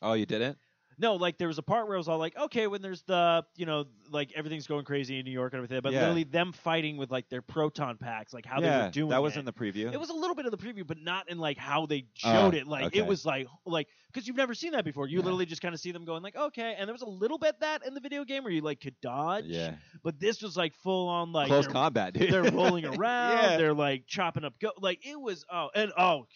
Oh, 0.02 0.12
you 0.14 0.26
didn't? 0.26 0.58
No, 0.98 1.16
like 1.16 1.38
there 1.38 1.48
was 1.48 1.58
a 1.58 1.62
part 1.62 1.86
where 1.86 1.96
I 1.96 1.98
was 1.98 2.08
all 2.08 2.18
like, 2.18 2.36
okay, 2.36 2.66
when 2.66 2.82
there's 2.82 3.02
the 3.02 3.44
you 3.56 3.66
know 3.66 3.84
like 4.10 4.32
everything's 4.34 4.66
going 4.66 4.84
crazy 4.84 5.18
in 5.18 5.24
New 5.24 5.30
York 5.30 5.52
and 5.52 5.58
everything, 5.58 5.80
but 5.82 5.92
Yeah. 5.92 6.00
literally 6.00 6.24
them 6.24 6.52
fighting 6.52 6.96
with 6.96 7.10
like 7.10 7.28
their 7.28 7.42
proton 7.42 7.96
packs, 7.96 8.32
like 8.32 8.46
how 8.46 8.60
they 8.60 8.66
yeah, 8.66 8.84
were 8.86 8.90
doing 8.90 9.10
that 9.10 9.22
was 9.22 9.36
it. 9.36 9.40
in 9.40 9.44
the 9.44 9.52
preview. 9.52 9.92
It 9.92 9.98
was 10.00 10.10
a 10.10 10.14
little 10.14 10.34
bit 10.36 10.44
of 10.46 10.50
the 10.52 10.58
preview, 10.58 10.86
but 10.86 10.98
not 10.98 11.28
in 11.30 11.38
like 11.38 11.56
how 11.58 11.86
they 11.86 12.06
Oh, 12.24 12.32
showed 12.32 12.54
it. 12.54 12.66
Like 12.66 12.86
okay. 12.86 12.98
it 13.00 13.06
was 13.06 13.24
like 13.26 13.46
like 13.66 13.88
because 14.12 14.26
you've 14.28 14.36
never 14.36 14.54
seen 14.54 14.72
that 14.72 14.84
before. 14.84 15.06
You 15.08 15.18
Yeah. 15.18 15.24
literally 15.24 15.46
just 15.46 15.62
kind 15.62 15.74
of 15.74 15.80
see 15.80 15.90
them 15.92 16.04
going 16.04 16.22
like 16.22 16.36
okay, 16.36 16.74
and 16.78 16.86
there 16.88 16.94
was 16.94 17.02
a 17.02 17.08
little 17.08 17.38
bit 17.38 17.58
that 17.60 17.84
in 17.86 17.94
the 17.94 18.00
video 18.00 18.24
game 18.24 18.44
where 18.44 18.52
you 18.52 18.60
like 18.60 18.80
could 18.80 18.94
dodge. 19.00 19.44
yeah, 19.46 19.74
But 20.02 20.20
this 20.20 20.42
was 20.42 20.56
like 20.56 20.74
full 20.82 21.08
on 21.08 21.32
like 21.32 21.48
close 21.48 21.64
they're, 21.64 21.72
combat, 21.72 22.14
dude. 22.14 22.30
they're 22.32 22.44
rolling 22.52 22.84
around. 22.84 23.42
Yeah. 23.42 23.56
They're 23.56 23.74
like 23.74 24.06
chopping 24.06 24.44
up. 24.44 24.54
Go 24.60 24.70
like 24.80 25.04
it 25.06 25.20
was. 25.20 25.44
Oh 25.52 25.70
and 25.74 25.92
oh. 25.98 26.26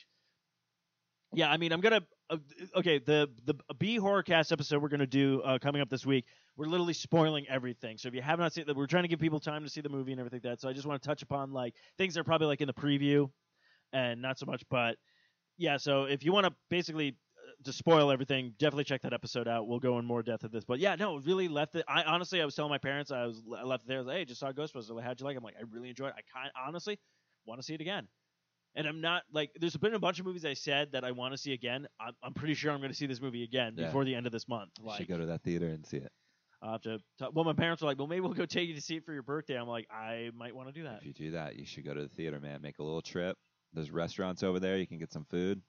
Yeah, 1.35 1.51
I 1.51 1.59
mean, 1.59 1.72
I'm 1.72 1.80
gonna. 1.82 2.01
Uh, 2.30 2.36
okay, 2.76 2.98
the 2.98 3.30
the 3.46 3.55
B 3.78 3.98
horrorcast 3.98 4.52
episode 4.52 4.82
we're 4.82 4.88
gonna 4.88 5.06
do 5.06 5.40
uh, 5.42 5.59
coming 5.59 5.80
up 5.80 5.88
this 5.88 6.05
week. 6.05 6.26
We're 6.56 6.66
literally 6.66 6.92
spoiling 6.92 7.46
everything. 7.48 7.96
So 7.96 8.09
if 8.09 8.14
you 8.14 8.20
have 8.20 8.38
not 8.38 8.52
seen 8.52 8.64
it, 8.68 8.76
we're 8.76 8.86
trying 8.86 9.05
to 9.05 9.09
give 9.09 9.20
people 9.20 9.40
time 9.40 9.64
to 9.64 9.70
see 9.70 9.80
the 9.80 9.88
movie 9.88 10.12
and 10.12 10.20
everything 10.20 10.40
like 10.44 10.50
that. 10.52 10.60
So 10.60 10.68
I 10.68 10.72
just 10.72 10.86
want 10.86 11.00
to 11.02 11.09
touch 11.09 11.22
upon 11.22 11.52
like 11.52 11.74
things 11.96 12.14
that 12.14 12.20
are 12.20 12.24
probably 12.24 12.48
like 12.48 12.60
in 12.60 12.66
the 12.66 12.74
preview, 12.74 13.30
and 13.92 14.20
not 14.20 14.38
so 14.38 14.44
much. 14.44 14.62
But 14.68 14.96
yeah, 15.56 15.78
so 15.78 16.05
if 16.05 16.22
you 16.22 16.32
want 16.32 16.46
to 16.46 16.52
basically 16.68 17.16
uh, 17.36 17.62
to 17.64 17.72
spoil 17.72 18.10
everything, 18.10 18.52
definitely 18.59 18.84
check 18.84 19.02
that 19.02 19.14
episode 19.14 19.48
out. 19.48 19.66
We'll 19.66 19.78
go 19.80 19.98
in 19.98 20.05
more 20.05 20.22
depth 20.22 20.44
of 20.44 20.50
this. 20.50 20.64
But 20.64 20.80
yeah, 20.80 20.96
no, 20.96 21.16
really 21.16 21.48
left 21.48 21.76
it. 21.76 21.84
I 21.88 22.02
honestly, 22.02 22.42
I 22.42 22.44
was 22.44 22.55
telling 22.55 22.70
my 22.70 22.78
parents, 22.78 23.10
I 23.10 23.24
was 23.24 23.40
I 23.56 23.62
left 23.62 23.86
there. 23.86 23.96
I 23.96 24.00
was 24.00 24.06
like, 24.06 24.16
hey, 24.16 24.24
just 24.26 24.40
saw 24.40 24.52
Ghostbusters. 24.52 24.90
Like, 24.90 25.05
How'd 25.05 25.18
you 25.18 25.24
like? 25.24 25.34
it? 25.34 25.38
I'm 25.38 25.44
like, 25.44 25.56
I 25.59 25.64
really 25.70 25.88
enjoyed. 25.88 26.10
it. 26.10 26.16
I 26.18 26.38
kind 26.38 26.52
honestly 26.66 26.98
want 27.46 27.59
to 27.59 27.64
see 27.64 27.74
it 27.74 27.80
again. 27.80 28.06
And 28.78 28.86
I'm 28.86 29.00
not 29.00 29.24
like 29.32 29.50
there's 29.59 29.76
been 29.76 29.94
a 29.94 29.98
bunch 29.98 30.20
of 30.20 30.24
movies 30.24 30.44
I 30.44 30.55
said 30.55 30.92
that 30.92 31.02
I 31.05 31.10
want 31.10 31.34
to 31.34 31.38
see 31.38 31.52
again. 31.52 31.88
I'm, 32.00 32.12
I'm 32.22 32.32
pretty 32.32 32.55
sure 32.55 32.70
I'm 32.70 32.78
going 32.78 32.92
to 32.92 32.96
see 32.96 33.06
this 33.06 33.20
movie 33.20 33.42
again 33.42 33.74
Yeah. 33.76 33.86
before 33.86 34.05
the 34.05 34.14
end 34.14 34.24
of 34.24 34.30
this 34.32 34.46
month. 34.48 34.70
You 34.80 34.92
should 34.96 35.09
go 35.09 35.18
to 35.18 35.26
that 35.26 35.42
theater 35.42 35.66
and 35.66 35.84
see 35.84 35.96
it. 35.96 36.12
I'll 36.62 36.72
have 36.72 36.82
to. 36.82 36.98
Talk, 37.18 37.32
well, 37.34 37.44
my 37.44 37.52
parents 37.55 37.82
were 37.82 37.88
like, 37.88 37.98
"Well, 37.98 38.06
maybe 38.06 38.20
we'll 38.20 38.34
go 38.34 38.46
take 38.46 38.68
you 38.68 38.74
to 38.74 38.80
see 38.80 38.96
it 38.96 39.05
for 39.05 39.12
your 39.12 39.22
birthday." 39.24 39.59
I'm 39.59 39.66
like, 39.68 39.88
I 39.90 40.30
might 40.36 40.55
want 40.55 40.68
to 40.68 40.72
do 40.72 40.84
that. 40.84 40.98
If 41.00 41.06
you 41.06 41.12
do 41.12 41.30
that, 41.32 41.56
you 41.56 41.66
should 41.66 41.84
go 41.84 41.92
to 41.92 42.02
the 42.02 42.09
theater, 42.09 42.38
man. 42.40 42.62
Make 42.62 42.78
a 42.78 42.82
little 42.84 43.02
trip. 43.02 43.36
There's 43.72 43.90
restaurants 43.90 44.42
over 44.44 44.59
there. 44.60 44.76
You 44.76 44.86
can 44.86 44.98
get 44.98 45.12
some 45.12 45.24
food. 45.24 45.60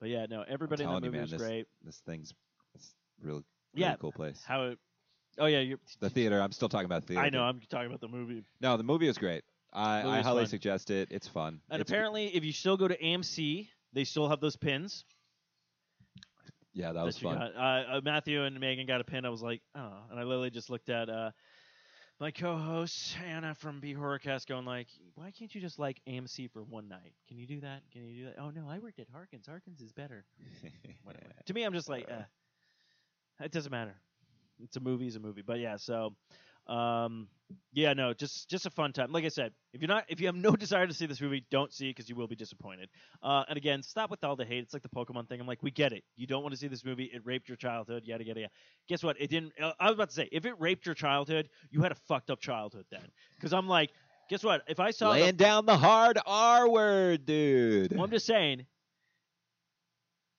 But 0.00 0.08
yeah, 0.08 0.26
no, 0.28 0.42
everybody 0.48 0.84
in 0.84 0.88
the 0.88 0.94
you, 0.96 1.00
movie 1.02 1.18
man, 1.18 1.28
was 1.30 1.34
great. 1.34 1.66
This 1.82 1.98
thing's 2.06 2.32
it's 2.74 2.94
really, 3.22 3.42
really 3.74 3.88
Yeah. 3.90 3.96
cool 3.96 4.12
place. 4.12 4.42
How 4.46 4.64
it? 4.68 4.78
Oh 5.38 5.46
yeah, 5.46 5.60
you're. 5.60 5.78
The 6.00 6.10
theater. 6.10 6.40
I'm 6.40 6.52
still 6.52 6.68
talking 6.68 6.86
about 6.86 7.02
the 7.02 7.08
theater. 7.08 7.24
I 7.24 7.28
know. 7.30 7.42
I'm 7.42 7.60
talking 7.70 7.86
about 7.88 8.00
the 8.00 8.08
movie. 8.08 8.42
No, 8.60 8.76
the 8.76 8.82
movie 8.82 9.08
is 9.08 9.18
great. 9.18 9.44
I, 9.72 10.18
I 10.18 10.20
highly 10.22 10.42
fun. 10.42 10.48
suggest 10.48 10.90
it. 10.90 11.08
It's 11.10 11.28
fun. 11.28 11.60
And 11.70 11.80
It's- 11.80 11.90
apparently, 11.90 12.34
if 12.34 12.44
you 12.44 12.52
still 12.52 12.76
go 12.76 12.88
to 12.88 12.96
AMC, 12.96 13.68
they 13.92 14.04
still 14.04 14.28
have 14.28 14.40
those 14.40 14.56
pins. 14.56 15.04
yeah, 16.72 16.92
that 16.92 17.04
was 17.04 17.18
fun. 17.18 17.36
Uh, 17.38 17.84
uh, 17.96 18.00
Matthew 18.04 18.42
and 18.44 18.58
Megan 18.60 18.86
got 18.86 19.00
a 19.00 19.04
pin. 19.04 19.24
I 19.24 19.28
was 19.30 19.42
like, 19.42 19.62
oh, 19.74 19.92
and 20.10 20.18
I 20.18 20.22
literally 20.24 20.50
just 20.50 20.70
looked 20.70 20.88
at 20.88 21.08
uh, 21.08 21.30
my 22.20 22.30
co-host 22.30 23.16
Anna 23.26 23.54
from 23.54 23.80
B 23.80 23.94
Horrorcast, 23.94 24.46
going 24.46 24.64
like, 24.64 24.88
why 25.14 25.30
can't 25.30 25.52
you 25.54 25.60
just 25.60 25.78
like 25.78 26.00
AMC 26.08 26.50
for 26.50 26.62
one 26.62 26.88
night? 26.88 27.12
Can 27.28 27.38
you 27.38 27.46
do 27.46 27.60
that? 27.60 27.82
Can 27.92 28.04
you 28.06 28.24
do 28.24 28.24
that? 28.26 28.36
Oh 28.40 28.50
no, 28.50 28.68
I 28.68 28.78
worked 28.78 28.98
at 29.00 29.08
Harkins. 29.12 29.46
Harkins 29.46 29.80
is 29.80 29.92
better. 29.92 30.24
To 31.46 31.54
me, 31.54 31.64
I'm 31.64 31.72
just 31.72 31.88
like, 31.88 32.06
uh, 32.08 32.22
it 33.42 33.50
doesn't 33.50 33.72
matter. 33.72 33.94
It's 34.62 34.76
a 34.76 34.80
movie, 34.80 35.06
it's 35.08 35.16
a 35.16 35.20
movie. 35.20 35.42
But 35.42 35.58
yeah, 35.58 35.76
so 35.76 36.14
um, 36.66 37.28
yeah, 37.72 37.92
no, 37.94 38.12
just 38.14 38.48
just 38.48 38.66
a 38.66 38.70
fun 38.70 38.92
time. 38.92 39.12
Like 39.12 39.24
I 39.24 39.28
said, 39.28 39.52
if 39.72 39.80
you're 39.80 39.88
not, 39.88 40.04
if 40.08 40.20
you 40.20 40.26
have 40.26 40.36
no 40.36 40.52
desire 40.56 40.86
to 40.86 40.94
see 40.94 41.06
this 41.06 41.20
movie, 41.20 41.44
don't 41.50 41.72
see 41.72 41.88
it 41.88 41.96
because 41.96 42.08
you 42.08 42.14
will 42.14 42.28
be 42.28 42.36
disappointed. 42.36 42.88
Uh, 43.22 43.44
and 43.48 43.56
again, 43.56 43.82
stop 43.82 44.10
with 44.10 44.22
all 44.24 44.36
the 44.36 44.44
hate. 44.44 44.62
It's 44.62 44.72
like 44.72 44.82
the 44.82 44.88
Pokemon 44.88 45.28
thing. 45.28 45.40
I'm 45.40 45.46
like, 45.46 45.62
we 45.62 45.70
get 45.70 45.92
it. 45.92 46.04
You 46.16 46.26
don't 46.26 46.42
want 46.42 46.52
to 46.52 46.58
see 46.58 46.68
this 46.68 46.84
movie. 46.84 47.10
It 47.12 47.22
raped 47.24 47.48
your 47.48 47.56
childhood. 47.56 48.04
Yada 48.04 48.24
yada 48.24 48.40
yada. 48.40 48.52
Guess 48.88 49.02
what? 49.02 49.16
It 49.20 49.30
didn't. 49.30 49.52
Uh, 49.60 49.72
I 49.80 49.86
was 49.86 49.94
about 49.94 50.08
to 50.10 50.14
say, 50.14 50.28
if 50.32 50.44
it 50.46 50.54
raped 50.58 50.86
your 50.86 50.94
childhood, 50.94 51.48
you 51.70 51.82
had 51.82 51.92
a 51.92 51.96
fucked 52.06 52.30
up 52.30 52.40
childhood 52.40 52.84
then. 52.90 53.08
Because 53.36 53.52
I'm 53.52 53.68
like, 53.68 53.90
guess 54.28 54.44
what? 54.44 54.62
If 54.68 54.80
I 54.80 54.90
saw 54.90 55.14
the 55.14 55.32
down 55.32 55.66
the 55.66 55.76
hard 55.76 56.18
R 56.24 56.68
word, 56.68 57.26
dude. 57.26 57.92
well, 57.92 58.04
I'm 58.04 58.10
just 58.10 58.26
saying. 58.26 58.66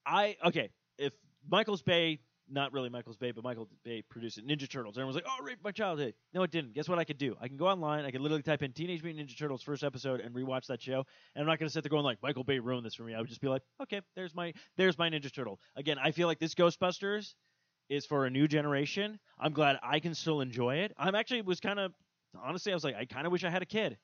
I 0.04 0.36
okay. 0.44 0.70
If 0.98 1.12
Michael's 1.48 1.82
Bay, 1.82 2.18
not 2.52 2.72
really 2.72 2.88
Michael's 2.88 3.16
Bay, 3.16 3.32
but 3.32 3.42
Michael 3.42 3.68
Bay 3.84 4.02
produced 4.08 4.38
it, 4.38 4.46
Ninja 4.46 4.68
Turtles, 4.68 4.96
everyone's 4.96 5.16
like, 5.16 5.26
"Oh, 5.26 5.42
raped 5.42 5.64
my 5.64 5.72
childhood." 5.72 6.14
No, 6.32 6.42
it 6.42 6.50
didn't. 6.50 6.74
Guess 6.74 6.88
what? 6.88 6.98
I 6.98 7.04
could 7.04 7.18
do. 7.18 7.36
I 7.40 7.48
can 7.48 7.56
go 7.56 7.66
online. 7.66 8.04
I 8.04 8.10
can 8.10 8.22
literally 8.22 8.42
type 8.42 8.62
in 8.62 8.72
Teenage 8.72 9.02
Mutant 9.02 9.28
Ninja 9.28 9.38
Turtles 9.38 9.62
first 9.62 9.82
episode 9.82 10.20
and 10.20 10.34
rewatch 10.34 10.66
that 10.66 10.82
show. 10.82 11.04
And 11.34 11.42
I'm 11.42 11.46
not 11.46 11.58
going 11.58 11.68
to 11.68 11.72
sit 11.72 11.82
there 11.82 11.90
going 11.90 12.04
like, 12.04 12.18
"Michael 12.22 12.44
Bay 12.44 12.58
ruined 12.58 12.84
this 12.84 12.94
for 12.94 13.04
me." 13.04 13.14
I 13.14 13.20
would 13.20 13.28
just 13.28 13.40
be 13.40 13.48
like, 13.48 13.62
"Okay, 13.82 14.00
there's 14.14 14.34
my 14.34 14.52
there's 14.76 14.98
my 14.98 15.08
Ninja 15.10 15.32
Turtle." 15.32 15.58
Again, 15.76 15.98
I 15.98 16.12
feel 16.12 16.28
like 16.28 16.38
this 16.38 16.54
Ghostbusters 16.54 17.34
is 17.88 18.06
for 18.06 18.26
a 18.26 18.30
new 18.30 18.48
generation. 18.48 19.18
I'm 19.38 19.52
glad 19.52 19.78
I 19.82 20.00
can 20.00 20.14
still 20.14 20.40
enjoy 20.40 20.76
it. 20.76 20.92
I'm 20.96 21.14
actually 21.14 21.42
was 21.42 21.60
kind 21.60 21.78
of 21.78 21.92
honestly, 22.40 22.72
I 22.72 22.74
was 22.74 22.84
like, 22.84 22.96
I 22.96 23.04
kind 23.04 23.26
of 23.26 23.32
wish 23.32 23.44
I 23.44 23.50
had 23.50 23.62
a 23.62 23.66
kid. 23.66 23.98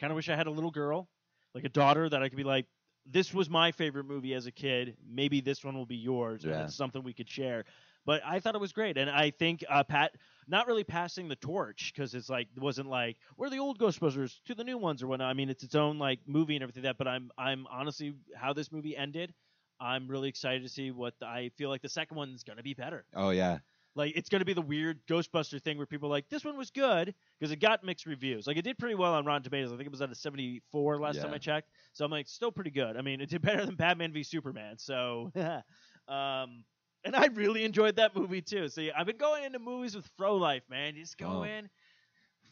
Kind 0.00 0.10
of 0.10 0.16
wish 0.16 0.28
I 0.28 0.36
had 0.36 0.46
a 0.46 0.50
little 0.50 0.70
girl, 0.70 1.08
like 1.54 1.64
a 1.64 1.68
daughter 1.68 2.08
that 2.08 2.22
I 2.22 2.28
could 2.28 2.36
be 2.36 2.44
like, 2.44 2.66
this 3.06 3.34
was 3.34 3.50
my 3.50 3.72
favorite 3.72 4.04
movie 4.04 4.34
as 4.34 4.46
a 4.46 4.52
kid. 4.52 4.96
Maybe 5.06 5.40
this 5.40 5.64
one 5.64 5.76
will 5.76 5.86
be 5.86 5.96
yours, 5.96 6.44
and 6.44 6.52
it's 6.64 6.74
something 6.74 7.02
we 7.02 7.12
could 7.12 7.28
share. 7.28 7.64
But 8.06 8.22
I 8.24 8.40
thought 8.40 8.54
it 8.54 8.60
was 8.60 8.72
great, 8.72 8.98
and 8.98 9.08
I 9.08 9.30
think 9.30 9.64
uh, 9.68 9.82
Pat 9.84 10.12
not 10.46 10.66
really 10.66 10.84
passing 10.84 11.28
the 11.28 11.36
torch 11.36 11.92
because 11.94 12.14
it's 12.14 12.28
like 12.28 12.48
it 12.54 12.62
wasn't 12.62 12.88
like 12.88 13.16
we're 13.36 13.48
the 13.50 13.58
old 13.58 13.78
Ghostbusters 13.78 14.42
to 14.44 14.54
the 14.54 14.64
new 14.64 14.76
ones 14.76 15.02
or 15.02 15.06
whatnot. 15.06 15.30
I 15.30 15.34
mean, 15.34 15.48
it's 15.48 15.64
its 15.64 15.74
own 15.74 15.98
like 15.98 16.20
movie 16.26 16.54
and 16.54 16.62
everything 16.62 16.82
like 16.82 16.90
that. 16.90 16.98
But 16.98 17.08
I'm 17.08 17.30
I'm 17.38 17.66
honestly 17.70 18.14
how 18.36 18.52
this 18.52 18.70
movie 18.70 18.96
ended. 18.96 19.32
I'm 19.80 20.06
really 20.06 20.28
excited 20.28 20.62
to 20.62 20.68
see 20.68 20.90
what 20.90 21.18
the, 21.18 21.26
I 21.26 21.50
feel 21.56 21.68
like 21.68 21.82
the 21.82 21.88
second 21.88 22.16
one's 22.16 22.44
gonna 22.44 22.62
be 22.62 22.74
better. 22.74 23.04
oh 23.14 23.30
yeah. 23.30 23.58
Like 23.96 24.16
it's 24.16 24.28
gonna 24.28 24.44
be 24.44 24.54
the 24.54 24.62
weird 24.62 24.98
Ghostbuster 25.06 25.62
thing 25.62 25.76
where 25.76 25.86
people 25.86 26.08
are 26.08 26.10
like 26.10 26.28
this 26.28 26.44
one 26.44 26.56
was 26.56 26.70
good 26.70 27.14
because 27.38 27.52
it 27.52 27.56
got 27.56 27.84
mixed 27.84 28.06
reviews. 28.06 28.46
Like 28.46 28.56
it 28.56 28.62
did 28.62 28.78
pretty 28.78 28.96
well 28.96 29.14
on 29.14 29.24
Rotten 29.24 29.42
Tomatoes. 29.42 29.72
I 29.72 29.76
think 29.76 29.86
it 29.86 29.92
was 29.92 30.02
at 30.02 30.10
a 30.10 30.14
74 30.14 31.00
last 31.00 31.20
time 31.20 31.32
I 31.32 31.38
checked. 31.38 31.68
So 31.92 32.04
I'm 32.04 32.10
like 32.10 32.28
still 32.28 32.50
pretty 32.50 32.70
good. 32.70 32.96
I 32.96 33.02
mean, 33.02 33.20
it 33.20 33.28
did 33.30 33.42
better 33.42 33.64
than 33.64 33.76
Batman 33.76 34.12
v 34.12 34.22
Superman. 34.22 34.78
So, 34.78 35.30
um, 36.08 36.64
and 37.04 37.14
I 37.14 37.26
really 37.34 37.64
enjoyed 37.64 37.96
that 37.96 38.16
movie 38.16 38.42
too. 38.42 38.68
So 38.68 38.80
yeah, 38.80 38.92
I've 38.96 39.06
been 39.06 39.16
going 39.16 39.44
into 39.44 39.58
movies 39.58 39.94
with 39.94 40.08
Fro 40.16 40.36
Life, 40.36 40.64
man. 40.68 40.96
You 40.96 41.02
just 41.02 41.18
go 41.18 41.40
oh. 41.40 41.42
in 41.44 41.68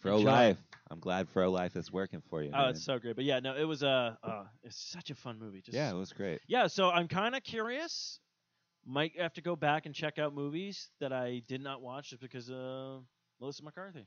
Fro 0.01 0.19
Life. 0.19 0.59
I'm 0.91 1.01
glad 1.01 1.29
Fro 1.29 1.51
Life 1.51 1.75
is 1.77 1.93
working 1.93 2.23
for 2.29 2.43
you. 2.43 2.51
Oh, 2.53 2.59
man. 2.63 2.71
it's 2.71 2.85
so 2.85 2.99
great. 2.99 3.17
But 3.17 3.25
yeah, 3.25 3.41
no, 3.41 3.57
it 3.57 3.65
was 3.65 3.83
a 3.83 4.19
uh, 4.23 4.45
it's 4.63 4.77
such 4.77 5.11
a 5.11 5.15
fun 5.15 5.39
movie. 5.41 5.63
Just 5.63 5.75
yeah, 5.75 5.91
it 5.91 5.97
was 5.97 6.13
great. 6.13 6.41
yeah, 6.47 6.67
so 6.67 6.91
I'm 6.91 7.09
kind 7.09 7.35
of 7.35 7.43
curious. 7.43 8.21
Might 8.85 9.19
have 9.19 9.33
to 9.35 9.41
go 9.43 9.57
back 9.57 9.87
and 9.87 9.95
check 9.95 10.19
out 10.19 10.35
movies 10.35 10.91
that 11.01 11.13
I 11.13 11.41
did 11.47 11.61
not 11.61 11.83
watch 11.83 12.11
just 12.11 12.23
because 12.23 12.51
uh, 12.51 13.01
Melissa 13.41 13.63
McCarthy. 13.65 14.07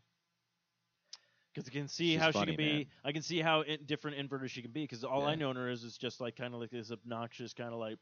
Because 1.53 1.67
I 1.69 1.71
can 1.71 1.87
see 1.87 2.13
She's 2.13 2.21
how 2.21 2.31
funny, 2.31 2.45
she 2.45 2.45
can 2.45 2.55
be. 2.55 2.87
man. 2.87 2.87
I 3.03 3.11
can 3.11 3.21
see 3.21 3.39
how 3.39 3.61
in, 3.61 3.85
different 3.85 4.17
inverted 4.17 4.51
she 4.51 4.61
can 4.61 4.71
be. 4.71 4.83
Because 4.83 5.03
all 5.03 5.25
I 5.25 5.35
Yeah. 5.35 5.35
know 5.35 5.53
her 5.53 5.69
is 5.69 5.83
is 5.83 5.97
just 5.97 6.19
like 6.19 6.35
kind 6.35 6.53
of 6.53 6.59
like 6.59 6.69
this 6.69 6.91
obnoxious 6.91 7.53
kind 7.53 7.73
of 7.73 7.79
like. 7.79 7.97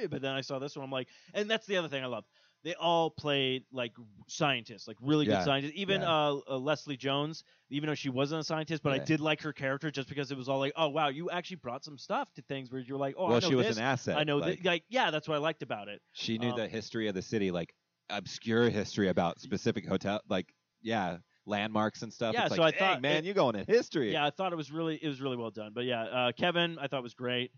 "Eh," 0.00 0.06
But 0.08 0.22
then 0.22 0.32
I 0.34 0.40
saw 0.40 0.58
this 0.58 0.76
one, 0.76 0.84
I'm 0.84 0.90
like, 0.90 1.08
and 1.34 1.50
that's 1.50 1.66
the 1.66 1.76
other 1.76 1.88
thing 1.88 2.02
I 2.02 2.06
love. 2.06 2.24
They 2.64 2.74
all 2.74 3.10
played 3.10 3.64
like 3.72 3.92
scientists, 4.26 4.88
like 4.88 4.96
really 5.00 5.26
Yeah, 5.26 5.36
good 5.36 5.44
scientists. 5.44 5.72
Even 5.76 6.00
yeah. 6.02 6.10
uh, 6.12 6.40
uh, 6.50 6.58
Leslie 6.58 6.96
Jones, 6.96 7.44
even 7.70 7.88
though 7.88 7.94
she 7.94 8.10
wasn't 8.10 8.40
a 8.40 8.44
scientist, 8.44 8.82
but 8.82 8.92
I 8.92 8.98
did 8.98 9.20
like 9.20 9.40
her 9.42 9.52
character 9.52 9.90
just 9.90 10.08
because 10.08 10.30
it 10.32 10.36
was 10.36 10.48
all 10.48 10.58
like, 10.58 10.72
oh 10.76 10.88
wow, 10.88 11.08
you 11.08 11.30
actually 11.30 11.56
brought 11.56 11.84
some 11.84 11.96
stuff 11.96 12.32
to 12.34 12.42
things 12.42 12.70
where 12.72 12.80
you're 12.80 12.98
like, 12.98 13.14
oh, 13.16 13.26
I 13.26 13.28
well, 13.30 13.40
know 13.40 13.48
she 13.48 13.54
was 13.54 13.66
this. 13.68 13.76
an 13.76 13.82
asset. 13.84 14.16
I 14.18 14.24
know, 14.24 14.38
Like, 14.38 14.62
that, 14.62 14.66
like, 14.68 14.84
yeah, 14.88 15.10
that's 15.12 15.28
what 15.28 15.36
I 15.36 15.38
liked 15.38 15.62
about 15.62 15.88
it. 15.88 16.02
she 16.12 16.36
knew 16.38 16.50
um, 16.50 16.56
the 16.56 16.66
history 16.68 17.06
of 17.08 17.14
the 17.14 17.22
city, 17.22 17.50
like 17.52 17.74
obscure 18.10 18.68
history 18.70 19.08
about 19.08 19.40
specific 19.40 19.86
hotel. 19.86 20.20
Like, 20.28 20.52
yeah, 20.82 21.18
landmarks 21.46 22.02
and 22.02 22.12
stuff. 22.12 22.34
Yeah, 22.34 22.46
it's 22.46 22.56
so 22.56 22.62
like, 22.62 22.74
I 22.74 22.78
"Dang, 22.78 22.94
thought 22.94 23.02
man, 23.02 23.16
it- 23.18 23.24
you're 23.24 23.34
going 23.34 23.54
in 23.56 23.64
history. 23.66 24.12
Yeah, 24.12 24.26
I 24.26 24.30
thought 24.30 24.52
it 24.52 24.56
was 24.56 24.72
really 24.72 24.96
it 24.96 25.08
was 25.08 25.20
really 25.20 25.36
well 25.36 25.50
done. 25.50 25.72
But 25.74 25.84
yeah, 25.84 26.02
uh, 26.02 26.32
Kevin, 26.32 26.76
I 26.80 26.88
thought 26.88 27.02
was 27.04 27.14
great. 27.14 27.52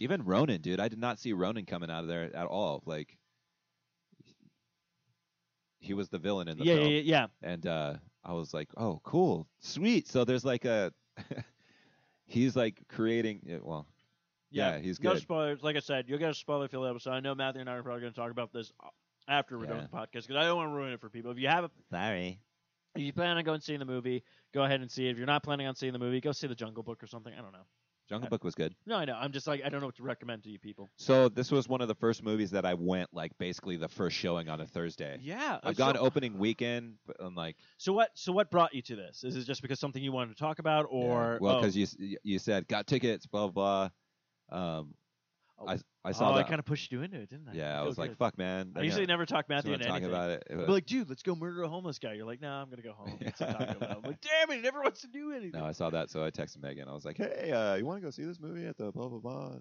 Even 0.00 0.24
Ronan, 0.24 0.60
dude, 0.60 0.80
I 0.80 0.88
did 0.88 0.98
not 0.98 1.18
see 1.18 1.32
Ronan 1.32 1.64
coming 1.66 1.90
out 1.90 2.02
of 2.02 2.08
there 2.08 2.34
at 2.34 2.46
all. 2.46 2.82
Like, 2.86 3.16
he 5.78 5.94
was 5.94 6.08
the 6.08 6.18
villain 6.18 6.48
in 6.48 6.58
the 6.58 6.64
Yeah, 6.64 6.74
film, 6.74 6.90
yeah, 6.92 7.00
yeah, 7.00 7.26
and 7.42 7.66
uh, 7.66 7.94
I 8.24 8.32
was 8.32 8.52
like, 8.54 8.68
oh, 8.76 9.00
cool, 9.04 9.46
sweet. 9.60 10.08
So 10.08 10.24
there's 10.24 10.44
like 10.44 10.64
a, 10.64 10.92
he's 12.26 12.56
like 12.56 12.82
creating. 12.88 13.40
yeah, 13.44 13.58
Well, 13.62 13.86
yeah. 14.50 14.72
Yeah, 14.72 14.78
he's 14.78 15.00
No 15.00 15.12
good. 15.12 15.22
spoilers. 15.22 15.62
Like 15.62 15.76
I 15.76 15.80
said, 15.80 16.06
you'll 16.08 16.18
get 16.18 16.30
a 16.30 16.34
spoiler 16.34 16.68
filled 16.68 16.86
episode. 16.86 17.12
I 17.12 17.20
know 17.20 17.34
Matthew 17.34 17.60
and 17.60 17.70
I 17.70 17.74
are 17.74 17.82
probably 17.82 18.00
going 18.02 18.12
to 18.12 18.18
talk 18.18 18.30
about 18.30 18.52
this 18.52 18.72
after 19.28 19.58
we're 19.58 19.66
done 19.66 19.78
with 19.78 19.90
the 19.90 19.96
podcast 19.96 20.26
because 20.26 20.36
I 20.36 20.44
don't 20.44 20.56
want 20.56 20.70
to 20.70 20.74
ruin 20.74 20.92
it 20.92 21.00
for 21.00 21.10
people. 21.10 21.30
If 21.30 21.38
you 21.38 21.48
have 21.48 21.64
a 21.64 21.70
sorry. 21.90 22.40
If 22.94 23.02
you 23.02 23.12
plan 23.12 23.36
on 23.36 23.44
going 23.44 23.56
and 23.56 23.62
seeing 23.62 23.78
the 23.78 23.84
movie, 23.84 24.22
go 24.54 24.62
ahead 24.64 24.80
and 24.80 24.90
see 24.90 25.06
it. 25.06 25.10
If 25.10 25.18
you're 25.18 25.26
not 25.26 25.42
planning 25.42 25.66
on 25.66 25.74
seeing 25.74 25.92
the 25.92 25.98
movie, 25.98 26.20
go 26.20 26.32
see 26.32 26.46
the 26.46 26.54
Jungle 26.54 26.82
Book 26.82 27.02
or 27.02 27.06
something. 27.06 27.32
I 27.34 27.42
don't 27.42 27.52
know. 27.52 27.66
Jungle 28.08 28.28
Book 28.28 28.44
was 28.44 28.54
good. 28.54 28.74
No, 28.86 28.96
I 28.96 29.04
know. 29.04 29.16
I'm 29.18 29.32
just 29.32 29.46
like 29.46 29.62
I 29.64 29.68
don't 29.68 29.80
know 29.80 29.86
what 29.86 29.96
to 29.96 30.02
recommend 30.02 30.44
to 30.44 30.50
you 30.50 30.58
people. 30.58 30.90
So 30.96 31.28
this 31.28 31.50
was 31.50 31.68
one 31.68 31.80
of 31.80 31.88
the 31.88 31.94
first 31.94 32.22
movies 32.22 32.50
that 32.52 32.64
I 32.64 32.74
went 32.74 33.12
like 33.12 33.36
basically 33.38 33.76
the 33.76 33.88
first 33.88 34.16
showing 34.16 34.48
on 34.48 34.60
a 34.60 34.66
Thursday. 34.66 35.18
Yeah, 35.20 35.58
I've 35.62 35.76
so, 35.76 35.84
gone 35.84 35.96
opening 35.96 36.38
weekend, 36.38 36.94
but 37.06 37.16
I'm 37.18 37.34
like, 37.34 37.56
So 37.78 37.92
what? 37.92 38.10
So 38.14 38.32
what 38.32 38.50
brought 38.50 38.74
you 38.74 38.82
to 38.82 38.96
this? 38.96 39.24
Is 39.24 39.36
it 39.36 39.44
just 39.44 39.62
because 39.62 39.80
something 39.80 40.02
you 40.02 40.12
wanted 40.12 40.36
to 40.36 40.38
talk 40.38 40.58
about, 40.58 40.86
or 40.88 41.38
well, 41.40 41.56
oh, 41.56 41.60
because 41.60 41.76
you 41.76 42.18
you 42.22 42.38
said 42.38 42.68
got 42.68 42.86
tickets, 42.86 43.26
blah 43.26 43.48
blah. 43.48 43.90
blah. 44.50 44.78
Um, 44.78 44.94
Oh. 45.58 45.68
I 45.68 45.78
I 46.04 46.12
saw 46.12 46.32
that. 46.32 46.36
oh, 46.36 46.40
I 46.40 46.42
kind 46.42 46.58
of 46.58 46.66
pushed 46.66 46.92
you 46.92 47.02
into 47.02 47.18
it, 47.18 47.30
didn't 47.30 47.48
I? 47.48 47.54
yeah, 47.54 47.80
I 47.80 47.82
was 47.84 47.96
like, 47.98 48.10
good. 48.10 48.18
fuck, 48.18 48.36
man. 48.38 48.72
I 48.76 48.82
usually 48.82 49.06
never 49.06 49.24
talk 49.24 49.48
Matthew 49.48 49.70
want 49.72 49.82
into 49.82 49.86
to 49.86 49.88
talk 49.88 49.96
anything. 50.02 50.14
about 50.14 50.30
it. 50.30 50.42
I'd 50.50 50.66
be 50.66 50.72
like, 50.72 50.86
dude, 50.86 51.08
let's 51.08 51.22
go 51.22 51.34
murder 51.34 51.62
a 51.62 51.68
homeless 51.68 51.98
guy. 51.98 52.12
You're 52.12 52.26
like, 52.26 52.40
nah, 52.42 52.60
I'm 52.62 52.68
gonna 52.70 52.82
go 52.82 52.92
home. 52.92 53.16
Get 53.20 53.38
some 53.38 53.48
Taco 53.54 53.78
Bell. 53.78 53.94
I'm 53.96 54.02
like, 54.10 54.20
damn 54.20 54.50
it, 54.50 54.56
he 54.56 54.60
never 54.60 54.82
wants 54.82 55.00
to 55.00 55.08
do 55.08 55.32
anything. 55.32 55.58
no, 55.58 55.64
I 55.66 55.72
saw 55.72 55.88
that, 55.90 56.10
so 56.10 56.22
I 56.24 56.30
texted 56.30 56.60
Megan. 56.62 56.88
I 56.88 56.92
was 56.92 57.04
like, 57.06 57.16
hey, 57.16 57.50
uh, 57.52 57.74
you 57.76 57.86
want 57.86 57.98
to 58.00 58.04
go 58.06 58.10
see 58.10 58.24
this 58.24 58.38
movie 58.38 58.66
at 58.66 58.76
the 58.76 58.92
blah 58.92 59.08
blah 59.08 59.18
blah? 59.18 59.54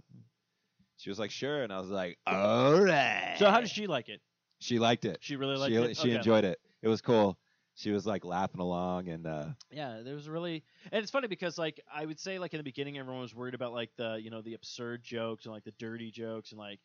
She 0.98 1.10
was 1.10 1.18
like, 1.20 1.32
sure, 1.32 1.64
and 1.64 1.72
I 1.74 1.80
was 1.80 1.90
like, 1.90 2.18
all 2.28 2.80
right. 2.82 3.36
So 3.38 3.50
how 3.50 3.60
did 3.62 3.70
she 3.70 3.88
like 3.88 4.10
it? 4.10 4.22
She 4.60 4.80
liked 4.80 5.06
it. 5.06 5.18
She 5.22 5.36
really 5.38 5.58
liked 5.58 5.74
she 5.74 5.78
it. 5.82 5.98
she 5.98 6.08
Okay. 6.10 6.16
enjoyed 6.18 6.44
it. 6.46 6.60
It 6.82 6.88
was 6.88 7.02
cool. 7.02 7.38
She 7.76 7.92
was 7.92 8.06
like 8.06 8.26
laughing 8.26 8.62
along, 8.62 9.08
and 9.10 9.28
uh, 9.28 9.50
Yeah, 9.72 10.02
there 10.04 10.14
was 10.14 10.30
really, 10.30 10.64
and 10.92 11.02
it's 11.02 11.12
funny 11.12 11.28
because 11.28 11.58
like 11.58 11.82
I 11.94 12.06
would 12.06 12.20
say 12.20 12.40
like 12.40 12.54
in 12.54 12.60
the 12.60 12.64
beginning 12.64 12.98
everyone 12.98 13.22
was 13.22 13.36
worried 13.36 13.56
about 13.56 13.74
like 13.74 13.90
the 13.98 14.20
you 14.22 14.30
know 14.30 14.42
the 14.42 14.54
absurd 14.54 15.04
jokes 15.04 15.46
and 15.46 15.54
like 15.54 15.64
the 15.64 15.74
dirty 15.80 16.12
jokes 16.12 16.52
and 16.52 16.60
like 16.60 16.80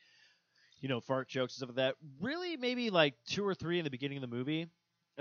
you 0.80 0.88
know 0.88 1.00
fart 1.00 1.28
jokes 1.28 1.54
and 1.54 1.58
stuff 1.58 1.68
like 1.70 1.76
that. 1.76 1.96
Really, 2.20 2.56
maybe 2.56 2.90
like 2.90 3.14
two 3.26 3.46
or 3.46 3.54
three 3.54 3.78
in 3.78 3.84
the 3.84 3.90
beginning 3.90 4.18
of 4.18 4.22
the 4.22 4.34
movie, 4.36 4.68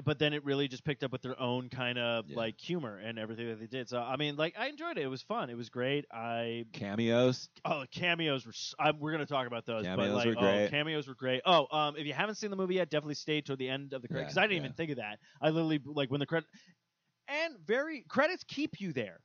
but 0.05 0.19
then 0.19 0.33
it 0.33 0.43
really 0.45 0.67
just 0.67 0.83
picked 0.83 1.03
up 1.03 1.11
with 1.11 1.21
their 1.21 1.39
own 1.39 1.69
kind 1.69 1.97
of 1.97 2.25
Yeah. 2.29 2.37
like 2.37 2.59
humor 2.59 2.97
and 2.97 3.17
everything 3.19 3.47
that 3.47 3.59
they 3.59 3.67
did. 3.67 3.89
So 3.89 3.99
I 4.01 4.15
mean, 4.17 4.35
like 4.35 4.55
I 4.57 4.67
enjoyed 4.67 4.97
it. 4.97 5.03
It 5.03 5.07
was 5.07 5.21
fun. 5.21 5.49
It 5.49 5.57
was 5.57 5.69
great. 5.69 6.05
I 6.11 6.65
cameos. 6.73 7.49
oh 7.65 7.85
cameos 7.91 8.45
were. 8.45 8.53
I, 8.79 8.91
we're 8.91 9.11
gonna 9.11 9.25
talk 9.25 9.47
about 9.47 9.65
those. 9.65 9.85
but 9.85 9.95
Cameos 9.97 10.15
like 10.15 10.25
were 10.27 10.35
oh, 10.37 10.41
great. 10.41 10.69
cameos 10.69 11.07
were 11.07 11.15
great. 11.15 11.41
Oh, 11.45 11.67
um, 11.77 11.95
if 11.97 12.05
you 12.05 12.13
haven't 12.13 12.35
seen 12.35 12.49
the 12.49 12.55
movie 12.57 12.75
yet, 12.75 12.89
definitely 12.89 13.15
stay 13.15 13.41
toward 13.41 13.59
the 13.59 13.69
end 13.69 13.93
of 13.93 14.01
the 14.01 14.07
credits 14.07 14.33
because 14.33 14.37
Yeah, 14.37 14.43
I 14.43 14.47
didn't 14.47 14.61
yeah. 14.63 14.65
even 14.65 14.75
think 14.75 14.91
of 14.91 14.97
that. 14.97 15.19
I 15.41 15.49
literally 15.49 15.79
like 15.85 16.09
when 16.11 16.19
the 16.19 16.25
credit 16.25 16.47
and 17.27 17.55
very 17.65 18.03
credits 18.09 18.43
keep 18.47 18.79
you 18.81 18.93
there. 18.93 19.19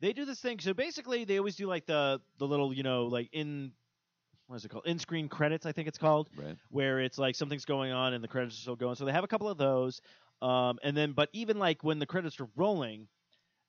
They 0.00 0.12
do 0.12 0.24
this 0.24 0.40
thing. 0.40 0.58
So 0.60 0.74
basically, 0.74 1.24
they 1.24 1.38
always 1.38 1.56
do 1.56 1.66
like 1.66 1.86
the 1.86 2.20
the 2.38 2.46
little 2.46 2.72
you 2.74 2.82
know 2.82 3.04
like 3.06 3.28
in 3.32 3.72
what 4.46 4.56
is 4.56 4.64
it 4.64 4.68
called 4.68 4.86
in 4.86 4.98
screen 4.98 5.28
credits 5.28 5.66
I 5.66 5.72
think 5.72 5.88
it's 5.88 5.98
called 5.98 6.30
Right. 6.34 6.58
where 6.70 7.00
it's 7.00 7.18
like 7.18 7.34
something's 7.34 7.64
going 7.64 7.92
on 7.92 8.14
and 8.14 8.22
the 8.24 8.28
credits 8.28 8.56
are 8.56 8.60
still 8.60 8.76
going. 8.76 8.96
So 8.96 9.04
they 9.04 9.12
have 9.12 9.24
a 9.24 9.28
couple 9.28 9.48
of 9.48 9.58
those, 9.58 10.00
um, 10.42 10.78
and 10.82 10.96
then 10.96 11.12
but 11.12 11.28
even 11.32 11.58
like 11.58 11.84
when 11.84 11.98
the 11.98 12.06
credits 12.06 12.40
are 12.40 12.48
rolling, 12.56 13.08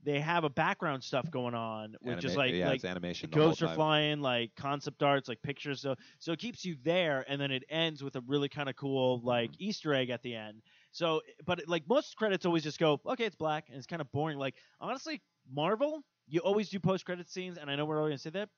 they 0.04 0.20
have 0.20 0.44
a 0.44 0.50
background 0.50 1.04
stuff 1.04 1.30
going 1.32 1.56
on, 1.56 1.96
which 2.02 2.24
is 2.24 2.36
like 2.36 2.56
yeah, 2.56 2.72
like 2.72 2.82
it's 2.82 2.86
animation. 2.86 3.30
ghosts 3.32 3.62
are 3.62 3.68
flying, 3.68 4.22
like 4.22 4.52
concept 4.56 5.02
arts, 5.04 5.28
like 5.28 5.42
pictures. 5.42 5.82
So 5.82 5.96
so 6.20 6.32
it 6.32 6.40
keeps 6.40 6.64
you 6.66 6.76
there, 6.84 7.26
and 7.28 7.40
then 7.40 7.52
it 7.52 7.64
ends 7.70 8.04
with 8.04 8.16
a 8.16 8.22
really 8.22 8.50
kind 8.50 8.70
of 8.70 8.76
cool 8.76 9.22
like 9.24 9.52
Mm-hmm. 9.52 9.60
Easter 9.60 9.94
egg 9.94 10.10
at 10.10 10.22
the 10.22 10.36
end. 10.36 10.62
So, 10.92 11.22
but 11.46 11.68
like 11.68 11.88
most 11.88 12.16
credits 12.16 12.46
always 12.46 12.64
just 12.64 12.80
go, 12.80 13.00
okay, 13.06 13.26
it's 13.26 13.36
black, 13.36 13.70
and 13.70 13.78
it's 13.78 13.88
kind 13.88 14.02
of 14.02 14.12
boring. 14.12 14.38
Like 14.38 14.56
honestly, 14.80 15.22
Marvel, 15.50 16.04
you 16.28 16.42
always 16.42 16.70
do 16.70 16.80
post 16.80 17.06
credit 17.06 17.30
scenes, 17.30 17.58
and 17.58 17.70
I 17.70 17.76
know 17.76 17.86
we're 17.86 17.98
always 18.00 18.12
gonna 18.12 18.18
say 18.20 18.30
that. 18.32 18.50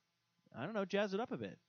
I 0.56 0.65
don't 0.65 0.73
know, 0.73 0.85
jazz 0.85 1.14
it 1.14 1.19
up 1.19 1.31
a 1.31 1.38
bit. 1.38 1.60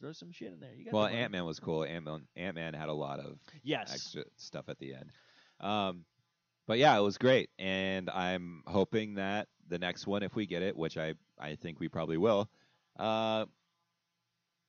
Throw 0.00 0.12
some 0.12 0.30
shit 0.30 0.52
in 0.52 0.60
there. 0.60 0.74
You 0.74 0.84
got 0.84 0.94
Well, 0.94 1.06
Ant 1.06 1.32
Man 1.32 1.44
was 1.44 1.58
cool. 1.58 1.84
Ant 1.84 2.04
Man 2.04 2.26
Ant 2.36 2.54
Man 2.54 2.74
had 2.74 2.88
a 2.88 2.92
lot 2.92 3.18
of 3.18 3.38
Yes. 3.62 3.92
extra 3.92 4.24
stuff 4.36 4.68
at 4.68 4.78
the 4.78 4.94
end. 4.94 5.10
Um, 5.60 6.04
but 6.66 6.78
yeah, 6.78 6.96
it 6.96 7.02
was 7.02 7.18
great, 7.18 7.50
and 7.58 8.08
I'm 8.10 8.62
hoping 8.66 9.14
that 9.14 9.48
the 9.68 9.78
next 9.78 10.06
one, 10.06 10.22
if 10.22 10.34
we 10.36 10.46
get 10.46 10.62
it, 10.62 10.76
which 10.76 10.96
I 10.96 11.14
I 11.38 11.54
think 11.56 11.80
we 11.80 11.88
probably 11.88 12.16
will, 12.18 12.48
uh, 12.98 13.46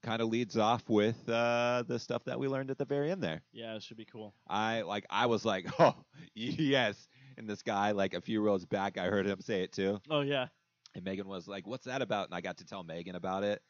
kind 0.01 0.21
of 0.21 0.29
leads 0.29 0.57
off 0.57 0.89
with 0.89 1.27
uh, 1.29 1.83
the 1.87 1.99
stuff 1.99 2.23
that 2.23 2.39
we 2.39 2.47
learned 2.47 2.71
at 2.71 2.77
the 2.77 2.85
very 2.85 3.11
end 3.11 3.21
there. 3.21 3.41
Yeah, 3.51 3.75
it 3.75 3.83
should 3.83 3.97
be 3.97 4.05
cool. 4.05 4.33
I 4.47 4.81
like 4.81 5.05
I 5.09 5.25
was 5.27 5.43
like, 5.45 5.67
oh 5.79 5.95
yes, 6.33 7.07
and 7.37 7.47
this 7.49 7.61
guy 7.61 7.91
like 7.91 8.13
a 8.13 8.21
few 8.21 8.41
rows 8.41 8.65
back, 8.65 8.97
I 8.97 9.05
heard 9.05 9.25
him 9.27 9.41
say 9.41 9.61
it 9.63 9.73
too, 9.73 9.99
Oh 10.09 10.21
yeah. 10.21 10.47
and 10.95 11.03
Megan 11.03 11.27
was 11.27 11.47
like, 11.47 11.67
what's 11.67 11.85
that 11.85 12.01
about? 12.01 12.27
And 12.29 12.33
I 12.35 12.41
got 12.41 12.57
to 12.57 12.65
tell 12.65 12.83
Megan 12.83 13.15
about 13.15 13.43
it, 13.43 13.61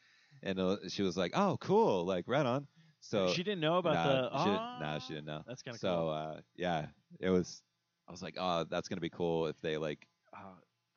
and 0.43 0.59
uh, 0.59 0.77
she 0.87 1.01
was 1.01 1.17
like, 1.17 1.31
oh 1.35 1.57
cool, 1.59 2.05
like 2.05 2.25
right 2.27 2.45
on. 2.45 2.67
So 3.01 3.31
she 3.31 3.43
didn't 3.43 3.61
know 3.61 3.77
about 3.77 3.93
nah, 3.93 4.03
the. 4.05 4.37
she 4.37 4.45
didn't- 4.45 4.59
oh, 4.61 4.77
nah, 4.79 4.99
she 4.99 5.13
didn't 5.13 5.25
know. 5.25 5.43
That's 5.47 5.61
kind 5.61 5.75
of 5.75 5.81
so 5.81 5.95
cool. 5.95 6.09
uh, 6.09 6.41
yeah, 6.55 6.87
it 7.19 7.29
was. 7.29 7.61
I 8.07 8.11
was 8.11 8.21
like, 8.21 8.35
oh, 8.39 8.65
that's 8.69 8.87
gonna 8.87 9.01
be 9.01 9.09
cool 9.09 9.47
if 9.47 9.59
they 9.61 9.77
like. 9.77 10.07
Uh, 10.33 10.39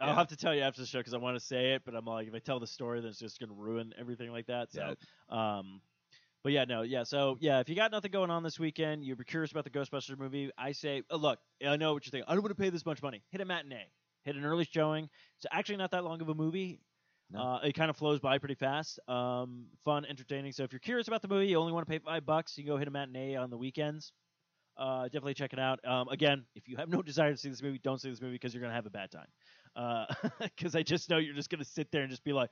I'll 0.00 0.08
yeah. 0.08 0.14
have 0.16 0.28
to 0.28 0.36
tell 0.36 0.54
you 0.54 0.62
after 0.62 0.80
the 0.80 0.86
show 0.86 0.98
because 0.98 1.14
I 1.14 1.18
want 1.18 1.36
to 1.36 1.44
say 1.44 1.74
it, 1.74 1.82
but 1.84 1.94
I'm 1.94 2.04
like, 2.04 2.26
if 2.26 2.34
I 2.34 2.38
tell 2.40 2.58
the 2.58 2.66
story, 2.66 3.00
then 3.00 3.10
it's 3.10 3.18
just 3.18 3.38
gonna 3.38 3.52
ruin 3.52 3.92
everything 3.98 4.32
like 4.32 4.46
that. 4.46 4.72
So, 4.72 4.94
Yeah. 5.30 5.58
um, 5.58 5.80
but 6.42 6.52
yeah, 6.52 6.64
no, 6.64 6.82
yeah. 6.82 7.04
So 7.04 7.36
yeah, 7.40 7.60
if 7.60 7.68
you 7.68 7.76
got 7.76 7.92
nothing 7.92 8.10
going 8.10 8.30
on 8.30 8.42
this 8.42 8.58
weekend, 8.58 9.04
you're 9.04 9.16
curious 9.16 9.52
about 9.52 9.64
the 9.64 9.70
Ghostbusters 9.70 10.18
movie, 10.18 10.50
I 10.58 10.72
say, 10.72 11.02
uh, 11.10 11.16
look, 11.16 11.38
I 11.64 11.76
know 11.76 11.92
what 11.92 12.04
you're 12.04 12.10
thinking. 12.10 12.24
I 12.28 12.34
don't 12.34 12.42
want 12.42 12.56
to 12.56 12.60
pay 12.60 12.70
this 12.70 12.84
much 12.84 13.02
money. 13.02 13.22
Hit 13.30 13.40
a 13.40 13.44
matinee. 13.44 13.86
Hit 14.24 14.36
an 14.36 14.44
early 14.44 14.64
showing. 14.64 15.08
It's 15.36 15.46
actually 15.52 15.76
not 15.76 15.92
that 15.92 16.04
long 16.04 16.20
of 16.20 16.28
a 16.28 16.34
movie. 16.34 16.80
Uh, 17.40 17.58
it 17.64 17.72
kind 17.74 17.90
of 17.90 17.96
flows 17.96 18.20
by 18.20 18.38
pretty 18.38 18.54
fast. 18.54 18.98
Um, 19.08 19.66
fun, 19.84 20.04
entertaining. 20.04 20.52
So 20.52 20.64
if 20.64 20.72
you're 20.72 20.80
curious 20.80 21.08
about 21.08 21.22
the 21.22 21.28
movie, 21.28 21.46
you 21.46 21.56
only 21.58 21.72
want 21.72 21.86
to 21.86 21.90
pay 21.90 21.98
five 21.98 22.26
bucks. 22.26 22.56
You 22.58 22.64
can 22.64 22.72
go 22.74 22.76
hit 22.78 22.88
a 22.88 22.90
matinee 22.90 23.36
on 23.36 23.50
the 23.50 23.56
weekends. 23.56 24.12
Uh, 24.76 25.04
definitely 25.04 25.34
check 25.34 25.52
it 25.52 25.58
out. 25.58 25.80
Um, 25.86 26.08
again, 26.08 26.44
if 26.54 26.66
you 26.68 26.76
have 26.76 26.88
no 26.88 27.02
desire 27.02 27.30
to 27.32 27.36
see 27.36 27.48
this 27.50 27.62
movie, 27.62 27.78
don't 27.78 28.00
see 28.00 28.08
this 28.10 28.20
movie 28.22 28.34
because 28.34 28.54
you're 28.54 28.62
gonna 28.62 28.74
have 28.74 28.86
a 28.86 28.90
bad 28.90 29.10
time. 29.10 29.26
Because 30.38 30.74
I 30.74 30.82
just 30.82 31.08
know 31.10 31.16
you're 31.18 31.34
just 31.34 31.48
gonna 31.50 31.64
sit 31.64 31.90
there 31.92 32.02
and 32.02 32.10
just 32.10 32.24
be 32.24 32.32
like, 32.32 32.50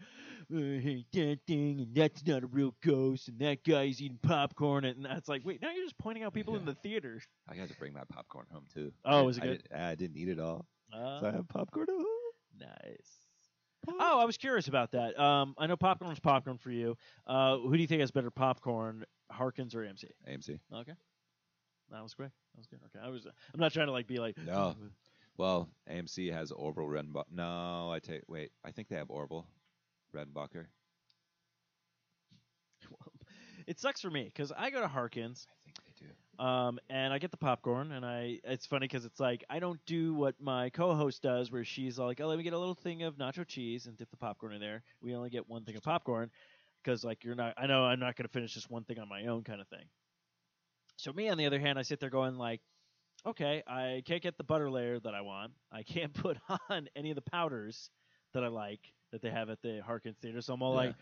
"Uh, 0.54 0.56
"Hey, 0.80 1.04
that 1.12 1.38
thing, 1.46 1.80
and 1.80 1.94
that's 1.94 2.26
not 2.26 2.42
a 2.42 2.46
real 2.46 2.74
ghost, 2.82 3.28
and 3.28 3.38
that 3.40 3.62
guy's 3.64 4.00
eating 4.00 4.18
popcorn," 4.22 4.84
and 4.86 5.04
that's 5.04 5.28
like, 5.28 5.44
wait, 5.44 5.60
now 5.60 5.70
you're 5.70 5.84
just 5.84 5.98
pointing 5.98 6.24
out 6.24 6.32
people 6.32 6.56
in 6.56 6.64
the 6.64 6.74
theater. 6.74 7.20
I 7.48 7.56
got 7.56 7.68
to 7.68 7.74
bring 7.76 7.92
my 7.92 8.04
popcorn 8.08 8.46
home 8.50 8.64
too. 8.72 8.92
Oh, 9.04 9.18
I, 9.18 9.22
was 9.22 9.36
it 9.38 9.42
I 9.42 9.46
good? 9.46 9.62
didn't- 9.62 9.80
I 9.80 9.94
didn't 9.96 10.16
eat 10.16 10.28
it 10.30 10.38
all, 10.40 10.66
Uh, 10.92 11.20
so 11.20 11.26
I 11.26 11.32
have 11.32 11.48
popcorn 11.48 11.86
at 11.90 11.94
home. 11.94 12.06
nice. 12.58 13.26
Oh, 13.88 14.20
I 14.20 14.24
was 14.24 14.36
curious 14.36 14.68
about 14.68 14.92
that. 14.92 15.18
Um, 15.18 15.54
I 15.58 15.66
know 15.66 15.76
popcorn's 15.76 16.20
popcorn 16.20 16.58
for 16.58 16.70
you. 16.70 16.96
Uh, 17.26 17.58
who 17.58 17.74
do 17.74 17.80
you 17.80 17.86
think 17.86 18.00
has 18.00 18.10
better 18.10 18.30
popcorn, 18.30 19.04
Harkins 19.30 19.74
or 19.74 19.80
AMC? 19.80 20.04
AMC. 20.28 20.58
Okay, 20.74 20.92
that 21.90 22.02
was 22.02 22.14
great. 22.14 22.30
That 22.54 22.58
was 22.58 22.66
good. 22.66 22.80
Okay, 22.94 23.04
I 23.04 23.08
was. 23.08 23.26
I'm 23.26 23.60
not 23.60 23.72
trying 23.72 23.86
to 23.86 23.92
like 23.92 24.06
be 24.06 24.18
like. 24.18 24.36
No. 24.38 24.76
Well, 25.36 25.70
AMC 25.90 26.32
has 26.32 26.52
Orville 26.52 26.84
Redenbacher. 26.84 27.24
No, 27.32 27.90
I 27.90 27.98
take. 28.00 28.22
Wait, 28.28 28.50
I 28.64 28.72
think 28.72 28.88
they 28.88 28.96
have 28.96 29.10
Orville 29.10 29.46
Redenbacher. 30.14 30.66
It 33.66 33.78
sucks 33.78 34.00
for 34.00 34.10
me 34.10 34.24
because 34.24 34.50
I 34.56 34.70
go 34.70 34.80
to 34.80 34.88
Harkins. 34.88 35.46
I 35.64 35.70
think 35.70 35.76
they 35.84 36.06
do. 36.06 36.12
Um, 36.40 36.80
and 36.88 37.12
I 37.12 37.18
get 37.18 37.30
the 37.32 37.36
popcorn, 37.36 37.92
and 37.92 38.04
I 38.04 38.40
it's 38.44 38.66
funny 38.66 38.86
because 38.86 39.04
it's 39.04 39.20
like 39.20 39.44
I 39.50 39.60
don't 39.60 39.84
do 39.84 40.14
what 40.14 40.40
my 40.40 40.70
co-host 40.70 41.22
does, 41.22 41.52
where 41.52 41.64
she's 41.64 41.98
all 41.98 42.06
like, 42.06 42.20
"Oh, 42.20 42.28
let 42.28 42.38
me 42.38 42.44
get 42.44 42.54
a 42.54 42.58
little 42.58 42.74
thing 42.74 43.02
of 43.02 43.16
nacho 43.16 43.46
cheese 43.46 43.86
and 43.86 43.96
dip 43.98 44.10
the 44.10 44.16
popcorn 44.16 44.54
in 44.54 44.60
there." 44.60 44.84
We 45.02 45.14
only 45.14 45.30
get 45.30 45.46
one 45.48 45.64
thing 45.66 45.76
of 45.76 45.82
popcorn 45.82 46.32
because 46.82 47.04
like 47.04 47.24
you're 47.24 47.34
not. 47.36 47.54
I 47.58 47.66
know 47.66 47.84
I'm 47.84 48.00
not 48.00 48.16
gonna 48.16 48.28
finish 48.30 48.54
just 48.54 48.70
one 48.70 48.84
thing 48.84 48.98
on 48.98 49.08
my 49.08 49.26
own, 49.26 49.44
kind 49.44 49.60
of 49.60 49.68
thing. 49.68 49.90
So 50.96 51.12
me, 51.12 51.28
on 51.28 51.38
the 51.38 51.46
other 51.46 51.60
hand, 51.60 51.78
I 51.78 51.82
sit 51.82 52.00
there 52.00 52.10
going 52.10 52.36
like, 52.36 52.62
"Okay, 53.26 53.62
I 53.66 54.02
can't 54.06 54.22
get 54.22 54.38
the 54.38 54.44
butter 54.44 54.70
layer 54.70 55.00
that 55.00 55.14
I 55.14 55.22
want. 55.22 55.54
I 55.72 55.84
can't 55.84 56.14
put 56.24 56.38
on 56.70 56.88
any 56.96 57.10
of 57.10 57.16
the 57.16 57.22
powders 57.22 57.90
that 58.34 58.44
I 58.44 58.48
like 58.48 58.94
that 59.12 59.22
they 59.22 59.30
have 59.30 59.50
at 59.50 59.62
the 59.62 59.82
Harkins 59.82 60.18
theater." 60.18 60.40
So 60.42 60.54
I'm 60.54 60.62
all 60.62 60.74
Yeah. 60.74 60.76
like, 60.76 60.96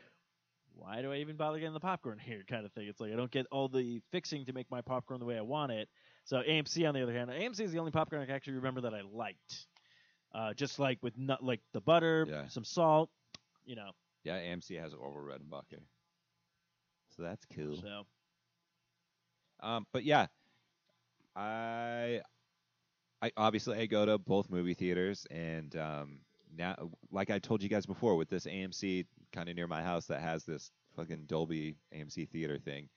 why 0.79 1.03
do 1.03 1.13
I 1.13 1.17
even 1.17 1.37
bother 1.37 1.59
getting 1.59 1.75
the 1.75 1.81
popcorn 1.81 2.19
here? 2.25 2.43
Kind 2.49 2.65
of 2.65 2.73
thing. 2.73 2.87
It's 2.89 3.01
like 3.01 3.13
I 3.13 3.17
don't 3.17 3.31
get 3.31 3.47
all 3.51 3.69
the 3.69 4.01
fixing 4.13 4.45
to 4.47 4.53
make 4.53 4.71
my 4.71 4.81
popcorn 4.81 5.19
the 5.21 5.27
way 5.27 5.37
I 5.37 5.43
want 5.43 5.73
it. 5.73 5.89
So 6.25 6.39
AMC, 6.43 6.87
on 6.87 6.95
the 6.95 7.03
other 7.03 7.13
hand, 7.13 7.31
AMC 7.31 7.61
is 7.61 7.73
the 7.73 7.79
only 7.79 7.91
popcorn 7.91 8.23
I 8.23 8.27
can 8.27 8.35
actually 8.35 8.55
remember 8.55 8.83
that 8.83 8.95
I 8.95 9.01
liked. 9.03 9.67
Uh, 10.35 10.53
just 10.55 10.79
like 10.79 10.99
with 11.03 11.17
nut, 11.17 11.43
like 11.43 11.61
the 11.73 11.81
butter, 11.81 12.27
Yeah. 12.29 12.49
some 12.49 12.65
salt, 12.65 13.11
you 13.65 13.77
know. 13.77 13.91
Yeah, 14.25 14.37
AMC 14.39 14.79
has 14.81 14.93
Orville 14.93 15.23
Redenbacher. 15.23 15.81
So 17.17 17.23
that's 17.23 17.47
cool. 17.47 17.77
So 17.81 18.05
Um, 19.61 19.87
but 19.93 20.05
yeah, 20.05 20.27
I 21.35 22.21
I 23.21 23.27
I, 23.27 23.33
obviously 23.37 23.79
I 23.79 23.87
go 23.87 24.07
to 24.07 24.19
both 24.19 24.49
movie 24.51 24.75
theaters, 24.75 25.27
and 25.31 25.75
um, 25.77 26.21
now, 26.59 26.75
like 27.11 27.31
I 27.31 27.39
told 27.39 27.63
you 27.63 27.69
guys 27.69 27.87
before, 27.87 28.17
with 28.17 28.29
this 28.29 28.45
AMC 28.47 29.07
kind 29.33 29.49
of 29.49 29.57
near 29.57 29.67
my 29.67 29.83
house 29.83 30.07
that 30.07 30.21
has 30.21 30.45
this 30.45 30.71
fucking 30.97 31.25
Dolby 31.27 31.77
AMC 31.95 32.29
theater 32.29 32.59
thing, 32.59 32.89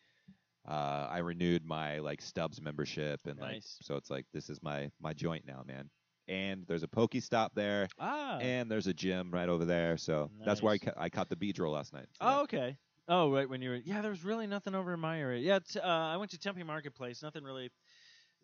uh, 0.68 1.08
I 1.10 1.20
renewed 1.20 1.66
my 1.66 2.00
like 2.00 2.22
Stubs 2.22 2.62
membership, 2.62 3.20
and 3.26 3.40
like 3.40 3.62
so 3.64 3.96
it's 3.96 4.10
like 4.10 4.26
this 4.34 4.50
is 4.50 4.62
my 4.62 4.90
my 5.02 5.14
joint 5.14 5.46
now, 5.48 5.64
man. 5.66 5.90
And 6.28 6.64
there's 6.68 6.84
a 6.84 6.88
PokéStop 6.88 7.50
there, 7.56 7.88
Ah. 8.00 8.38
and 8.40 8.70
there's 8.72 8.88
a 8.88 8.94
gym 8.94 9.32
right 9.32 9.50
over 9.50 9.66
there. 9.66 9.98
So 9.98 10.30
that's 10.46 10.62
where 10.62 10.72
I, 10.72 10.76
Nice. 10.76 10.94
ca- 10.94 10.94
I 11.02 11.10
caught 11.10 11.30
the 11.30 11.54
roll 11.58 11.74
last 11.74 11.94
night. 11.94 12.06
So 12.14 12.18
Oh, 12.22 12.42
okay. 12.44 12.78
Oh, 13.08 13.32
right 13.32 13.50
when 13.50 13.62
you 13.62 13.72
were. 13.72 13.76
Yeah, 13.84 14.02
there 14.02 14.12
was 14.12 14.24
really 14.24 14.48
nothing 14.48 14.76
over 14.76 14.94
in 14.94 15.00
my 15.00 15.20
area. 15.20 15.42
Yeah, 15.42 15.60
t- 15.60 15.80
uh, 15.80 15.88
I 15.88 16.16
went 16.18 16.32
to 16.32 16.38
Tempe 16.40 16.64
Marketplace. 16.64 17.22
Nothing 17.24 17.44
really. 17.44 17.70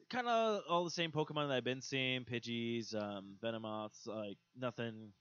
Kind 0.10 0.28
of 0.28 0.62
all 0.70 0.84
the 0.86 0.90
same 0.92 1.12
Pokemon 1.12 1.50
that 1.50 1.56
I've 1.56 1.64
been 1.64 1.82
seeing: 1.82 2.24
Pidgeys, 2.24 2.96
um, 2.96 3.36
Venomoths. 3.44 4.08
Like 4.08 4.38
nothing. 4.60 5.12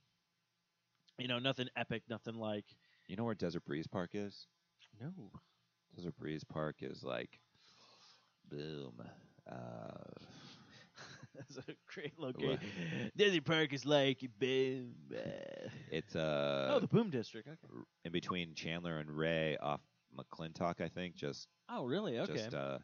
You 1.19 1.29
know, 1.29 1.39
nothing 1.39 1.69
epic. 1.77 2.03
Nothing 2.09 2.35
like. 2.37 2.65
you 3.09 3.17
know 3.17 3.25
where 3.25 3.35
Desert 3.35 3.65
Breeze 3.65 3.87
Park 3.87 4.11
is? 4.15 4.47
No. 5.01 5.11
Desert 5.97 6.17
Breeze 6.19 6.45
Park 6.45 6.77
is 6.83 7.03
like, 7.03 7.41
boom. 8.51 8.93
Uh, 9.51 9.55
That's 11.35 11.57
a 11.69 11.73
great 11.93 12.13
location. 12.19 12.59
Desert 13.17 13.45
Park 13.45 13.73
is 13.73 13.85
like 13.87 14.21
boom. 14.39 14.95
uh, 15.15 15.69
it's 15.91 16.15
uh, 16.17 16.73
oh, 16.75 16.81
the 16.81 16.87
Boom 16.87 17.11
District. 17.11 17.49
Okay. 17.49 17.59
in 18.05 18.13
between 18.13 18.55
Chandler 18.55 18.99
and 18.99 19.11
Ray 19.11 19.57
off 19.59 19.81
McClintock, 20.17 20.81
I 20.81 20.89
think, 20.89 21.15
just 21.17 21.49
Oh, 21.69 21.85
really? 21.87 22.19
Okay. 22.21 22.33
just 22.35 22.55
uh, 22.55 22.79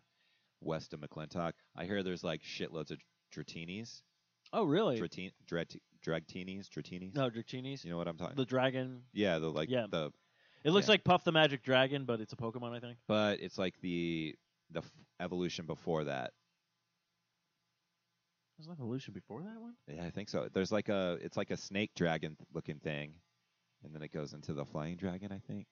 west 0.62 0.93
of 0.94 1.01
McClintock. 1.01 1.52
I 1.76 1.84
hear 1.84 2.02
there's 2.02 2.24
like 2.24 2.43
shitloads 2.43 2.90
of 2.90 2.98
Dratinis, 3.34 4.02
oh, 4.52 4.64
really? 4.64 5.01
Dratin, 5.01 5.32
Drat, 5.47 5.74
Dragtinis, 6.06 6.68
Dratinis. 6.68 7.14
no, 7.14 7.30
Dratinis. 7.30 7.84
You 7.84 7.90
know 7.90 7.97
what 7.98 8.09
I'm 8.09 8.16
talking? 8.16 8.36
The 8.36 8.44
dragon. 8.44 9.02
yeah, 9.12 9.39
the 9.39 9.48
like 9.51 9.68
Yeah. 9.70 9.86
the, 9.90 10.10
It 10.64 10.70
looks 10.70 10.86
Yeah. 10.86 10.93
like 10.93 11.05
Puff 11.05 11.24
the 11.24 11.32
Magic 11.32 11.62
Dragon, 11.62 12.05
but 12.05 12.20
it's 12.20 12.32
a 12.32 12.36
Pokemon, 12.36 12.72
I 12.76 12.80
think. 12.80 12.98
but 13.09 13.40
it's 13.40 13.59
like 13.59 13.74
the 13.80 14.34
the 14.70 14.80
f- 14.80 14.90
evolution 15.20 15.66
before 15.66 16.05
that. 16.05 16.32
Was 18.59 18.66
there 18.66 18.74
evolution 18.74 19.12
before 19.14 19.43
that 19.43 19.60
one? 19.60 19.74
Yeah, 19.89 20.05
I 20.05 20.10
think 20.10 20.28
so. 20.28 20.48
There's 20.52 20.70
like 20.72 20.89
a 20.89 21.18
it's 21.20 21.36
like 21.36 21.51
a 21.51 21.56
snake 21.56 21.90
dragon 21.97 22.36
looking 22.52 22.78
thing, 22.78 23.14
and 23.82 23.94
then 23.94 24.02
it 24.02 24.12
goes 24.12 24.34
into 24.34 24.52
the 24.52 24.64
flying 24.64 24.97
dragon. 24.97 25.32
I 25.32 25.39
think. 25.39 25.66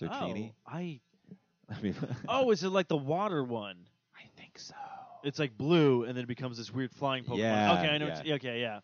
Dratini. 0.00 0.52
Oh, 0.66 0.72
I. 0.72 1.00
I 1.68 1.80
mean, 1.80 1.94
Oh, 2.28 2.50
is 2.50 2.64
it 2.64 2.70
like 2.70 2.88
the 2.88 2.96
water 2.96 3.44
one? 3.44 3.86
I 4.22 4.28
think 4.40 4.58
so. 4.58 4.74
It's 5.24 5.38
like 5.38 5.56
blue, 5.56 6.04
and 6.04 6.16
then 6.16 6.24
it 6.24 6.28
becomes 6.28 6.56
this 6.58 6.72
weird 6.72 6.92
flying 6.92 7.24
Pokemon. 7.24 7.38
Yeah, 7.38 7.72
Okay, 7.78 7.88
I 7.88 7.98
know. 7.98 8.14
yeah. 8.24 8.34
Okay, 8.34 8.60
yeah. 8.60 8.80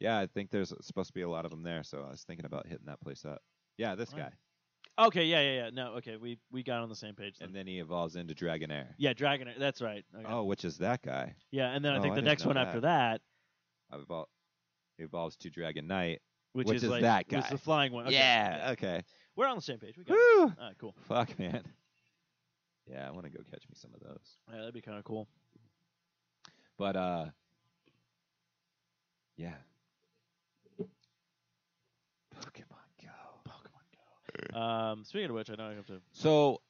Yeah, 0.00 0.18
I 0.18 0.26
think 0.26 0.50
there's 0.50 0.72
supposed 0.82 1.08
to 1.08 1.12
be 1.14 1.22
a 1.22 1.28
lot 1.28 1.44
of 1.44 1.50
them 1.50 1.62
there, 1.62 1.82
so 1.82 2.04
I 2.06 2.10
was 2.10 2.22
thinking 2.22 2.46
about 2.46 2.66
hitting 2.66 2.86
that 2.86 3.00
place 3.00 3.24
up. 3.24 3.42
Yeah, 3.78 3.94
this 3.96 4.12
Right. 4.12 4.30
guy, 4.30 5.06
Okay, 5.06 5.24
yeah, 5.24 5.40
yeah, 5.40 5.54
yeah. 5.64 5.70
No, 5.70 5.92
okay, 5.94 6.16
we 6.16 6.38
we 6.50 6.62
got 6.62 6.80
on 6.82 6.88
the 6.88 6.96
same 6.96 7.14
page. 7.14 7.38
Then. 7.38 7.48
and 7.48 7.56
then 7.56 7.66
he 7.66 7.78
evolves 7.78 8.16
into 8.16 8.34
Dragonair. 8.34 8.86
yeah, 8.96 9.12
Dragon. 9.12 9.48
That's 9.58 9.80
right. 9.80 10.04
Okay. 10.14 10.24
Oh, 10.28 10.44
which 10.44 10.64
is 10.64 10.78
that 10.78 11.02
guy? 11.02 11.34
yeah, 11.52 11.70
and 11.70 11.84
then 11.84 11.94
I 11.94 11.98
oh, 11.98 12.02
think 12.02 12.12
I 12.12 12.14
the 12.16 12.20
didn't 12.22 12.28
next 12.28 12.46
one 12.46 12.54
that. 12.56 12.66
after 12.68 12.80
that, 12.80 13.20
Evol- 13.92 14.26
evolves 14.98 15.36
to 15.36 15.50
Dragonite. 15.50 16.18
which, 16.52 16.66
Which 16.68 16.76
is, 16.78 16.84
is 16.84 16.90
like 16.90 17.02
that 17.02 17.28
guy. 17.28 17.46
the 17.50 17.58
flying 17.58 17.92
one. 17.92 18.06
Okay. 18.06 18.14
Yeah. 18.16 18.70
Okay. 18.72 19.02
we're 19.36 19.46
on 19.46 19.56
the 19.56 19.62
same 19.62 19.78
page. 19.78 19.96
We 19.98 20.04
got 20.04 20.14
it. 20.14 20.16
Woo! 20.38 20.42
All 20.42 20.54
right, 20.60 20.78
cool. 20.78 20.94
Fuck, 21.06 21.38
man. 21.38 21.62
Yeah, 22.90 23.06
I 23.06 23.10
want 23.10 23.24
to 23.24 23.30
go 23.30 23.40
catch 23.50 23.64
me 23.68 23.74
some 23.74 23.90
of 23.94 24.00
those. 24.00 24.38
Yeah, 24.50 24.58
that'd 24.58 24.74
be 24.74 24.80
kind 24.80 24.98
of 24.98 25.04
cool. 25.04 25.28
But 26.78 26.96
uh, 26.96 27.26
yeah. 29.36 29.54
Pokemon 32.34 32.86
Go. 33.02 33.08
Pokemon 33.48 34.52
Go. 34.52 34.58
Um, 34.58 35.04
speaking 35.04 35.30
of 35.30 35.34
which, 35.36 35.50
I 35.50 35.54
know 35.56 35.68
I 35.70 35.74
have 35.74 35.86
to. 35.86 36.00
So, 36.12 36.60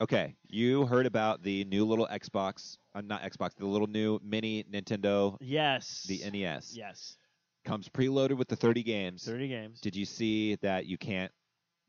okay, 0.00 0.36
you 0.48 0.86
heard 0.86 1.06
about 1.06 1.42
the 1.42 1.64
new 1.64 1.84
little 1.84 2.06
Xbox, 2.06 2.78
uh, 2.94 3.00
not 3.00 3.22
Xbox, 3.22 3.54
the 3.56 3.66
little 3.66 3.86
new 3.88 4.20
mini 4.22 4.64
Nintendo, 4.64 5.36
Yes. 5.40 6.04
the 6.08 6.22
NES. 6.30 6.74
Yes. 6.76 7.16
Comes 7.64 7.88
preloaded 7.88 8.38
with 8.38 8.48
the 8.48 8.56
30 8.56 8.82
games. 8.82 9.24
Thirty 9.24 9.48
games. 9.48 9.80
Did 9.80 9.94
you 9.96 10.04
see 10.06 10.54
that 10.56 10.86
you 10.86 10.96
can't 10.96 11.32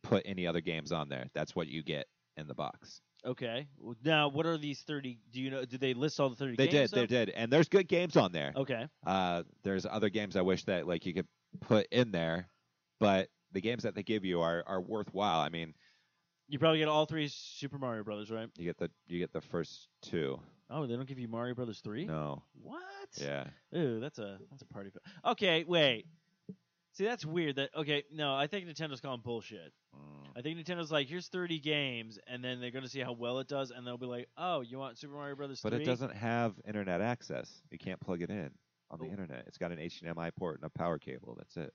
put 0.03 0.23
any 0.26 0.45
other 0.47 0.60
games 0.61 0.91
on 0.91 1.07
there? 1.07 1.27
That's 1.34 1.56
what 1.56 1.68
you 1.68 1.84
get 1.84 2.07
in 2.35 2.47
the 2.47 2.56
box. 2.56 3.01
Okay. 3.26 3.68
Now, 4.04 4.30
what 4.30 4.46
are 4.46 4.58
these 4.58 4.82
thirty? 4.82 5.20
Do 5.32 5.41
you 5.41 5.50
know? 5.52 5.66
Did 5.66 5.82
they 5.82 5.94
list 5.94 6.20
all 6.20 6.30
the 6.30 6.36
thirty? 6.36 6.56
They 6.56 6.68
did, 6.68 6.90
they 6.91 7.06
did, 7.06 7.30
and 7.30 7.52
there's 7.52 7.68
good 7.68 7.88
games 7.88 8.16
on 8.16 8.32
there. 8.32 8.54
Okay. 8.56 8.88
Uh, 9.06 9.44
there's 9.64 9.86
other 9.86 10.10
games 10.10 10.36
I 10.36 10.41
wish 10.41 10.64
that 10.66 10.88
like 10.88 11.06
you 11.06 11.14
could 11.14 11.28
put 11.60 11.88
in 11.91 12.12
there, 12.12 12.48
but 13.00 13.30
the 13.52 13.62
games 13.62 13.84
that 13.84 13.96
they 13.96 14.04
give 14.04 14.24
you 14.24 14.41
are 14.41 14.64
are 14.66 14.80
worthwhile. 14.82 15.41
I 15.41 15.50
mean, 15.50 15.74
You 16.48 16.60
probably 16.60 16.80
get 16.80 16.88
all 16.88 17.06
three 17.06 17.28
Super 17.30 17.78
Mario 17.78 18.04
Brothers, 18.04 18.32
right? 18.32 18.50
you 18.58 18.66
get 18.66 18.78
the 18.78 18.90
you 19.08 19.20
get 19.20 19.34
the 19.34 19.41
first 19.41 19.90
two. 20.02 20.40
Oh, 20.70 20.86
they 20.86 20.96
don't 20.96 21.08
give 21.08 21.20
you 21.20 21.28
Mario 21.28 21.56
Brothers 21.56 21.80
three. 21.82 22.06
No, 22.06 22.44
What? 22.62 22.80
yeah, 23.20 23.46
Ooh, 23.76 24.00
that's 24.00 24.20
a 24.20 24.38
that's 24.50 24.62
a 24.62 24.66
party. 24.66 24.91
Okay, 25.26 25.66
wait. 25.68 26.06
See, 26.94 27.04
that's 27.06 27.26
weird. 27.26 27.56
That 27.58 27.70
okay? 27.76 28.04
No, 28.14 28.34
I 28.36 28.48
think 28.48 28.68
Nintendo's 28.68 29.02
calling 29.02 29.22
bullshit. 29.24 29.74
Mm. 29.96 30.19
I 30.38 30.41
think 30.41 30.57
Nintendo's 30.60 30.91
like, 30.91 31.07
here's 31.07 31.27
30 31.27 31.60
games, 31.60 32.19
and 32.27 32.43
then 32.43 32.60
they're 32.60 32.72
gonna 32.72 32.88
see 32.89 32.99
how 33.01 33.14
well 33.14 33.39
it 33.39 33.47
does, 33.47 33.72
and 33.72 33.85
they'll 33.85 33.97
be 33.97 34.06
like, 34.06 34.27
oh, 34.38 34.61
you 34.61 34.77
want 34.77 34.97
Super 34.97 35.14
Mario 35.14 35.35
Brothers 35.35 35.61
but 35.61 35.73
3? 35.73 35.81
it 35.81 35.85
doesn't 35.85 36.14
have 36.15 36.53
internet 36.68 37.01
access. 37.01 37.61
You 37.72 37.77
can't 37.77 37.99
plug 37.99 38.22
it 38.22 38.30
in 38.30 38.51
on 38.91 38.99
the 38.99 39.06
Oh. 39.06 39.11
internet. 39.11 39.43
It's 39.47 39.57
got 39.57 39.72
an 39.72 39.80
HDMI 39.80 40.31
port 40.35 40.56
and 40.61 40.65
a 40.65 40.69
power 40.69 40.97
cable. 40.97 41.35
That's 41.38 41.57
it. 41.57 41.73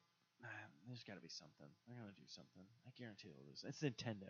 There's 0.86 1.02
got 1.02 1.14
to 1.14 1.20
be 1.20 1.28
something. 1.28 1.66
They're 1.88 1.96
gonna 1.96 2.12
do 2.12 2.26
something. 2.26 2.62
I 2.86 2.90
guarantee 2.98 3.28
they'll 3.28 3.46
lose. 3.48 3.64
It's 3.66 3.80
Nintendo. 3.80 4.28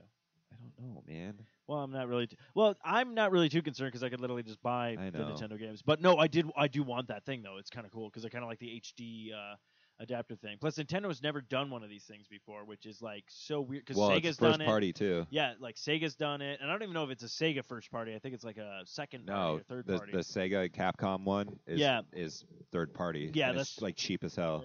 I 0.53 0.57
don't 0.57 0.73
know, 0.95 1.03
man. 1.05 1.35
Well, 1.67 1.79
I'm 1.81 1.91
not 1.91 2.07
really. 2.07 2.29
T- 2.29 2.37
well, 2.55 2.77
I'm 2.85 3.15
not 3.15 3.33
really 3.33 3.49
too 3.49 3.61
concerned 3.61 3.89
because 3.91 4.05
I 4.05 4.09
could 4.09 4.21
literally 4.21 4.45
just 4.45 4.63
buy 4.63 4.97
the. 4.97 5.19
Nintendo 5.19 5.59
games. 5.59 5.83
But 5.83 6.01
no, 6.01 6.17
I 6.17 6.29
did. 6.29 6.49
I 6.57 6.69
do 6.69 6.85
want 6.85 7.09
that 7.09 7.25
thing 7.25 7.43
though. 7.43 7.57
It's 7.57 7.71
kind 7.71 7.85
of 7.85 7.91
cool 7.93 8.09
because 8.09 8.25
I 8.25 8.29
kind 8.29 8.45
of 8.45 8.49
like 8.49 8.61
the 8.61 8.81
HD 8.81 9.33
uh, 9.33 9.57
adapter 10.01 10.37
thing. 10.37 10.57
Plus, 10.61 10.77
Nintendo 10.77 11.07
has 11.09 11.23
never 11.23 11.41
done 11.41 11.71
one 11.71 11.83
of 11.83 11.89
these 11.91 12.05
things 12.05 12.27
before, 12.29 12.65
which 12.65 12.87
is 12.87 13.01
like 13.01 13.25
so 13.29 13.61
weird 13.61 13.85
because 13.87 13.97
well, 13.97 14.11
Sega's 14.11 14.37
done 14.37 14.61
party 14.61 14.93
too. 14.93 15.27
Yeah, 15.31 15.55
like 15.61 15.77
Sega's 15.77 16.15
done 16.15 16.41
it, 16.43 16.59
and 16.61 16.69
I 16.71 16.73
don't 16.75 16.83
even 16.83 16.95
know 16.95 17.05
if 17.05 17.11
it's 17.11 17.23
a 17.23 17.27
Sega 17.27 17.65
first 17.65 17.91
party. 17.91 18.15
I 18.15 18.19
think 18.19 18.35
it's 18.35 18.45
like 18.45 18.59
a 18.59 18.83
second 18.85 19.27
No, 19.27 19.55
or 19.57 19.61
third 19.61 19.87
the 19.87 19.99
party. 19.99 20.13
the 20.13 20.19
Sega 20.19 20.71
Capcom 20.71 21.25
one 21.25 21.59
is 21.67 21.79
Yeah. 21.81 22.03
is 22.13 22.45
third 22.73 22.93
party. 22.95 23.31
Yeah, 23.33 23.51
and 23.51 23.59
it's, 23.59 23.71
that's- 23.77 23.83
like 23.83 23.97
cheap 23.97 24.25
as 24.25 24.35
hell. 24.35 24.65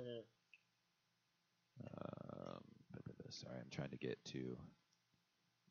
Um, 1.81 2.59
sorry, 3.29 3.57
I'm 3.59 3.69
trying 3.71 3.91
to 3.91 3.97
get 3.97 4.17
to 4.25 4.57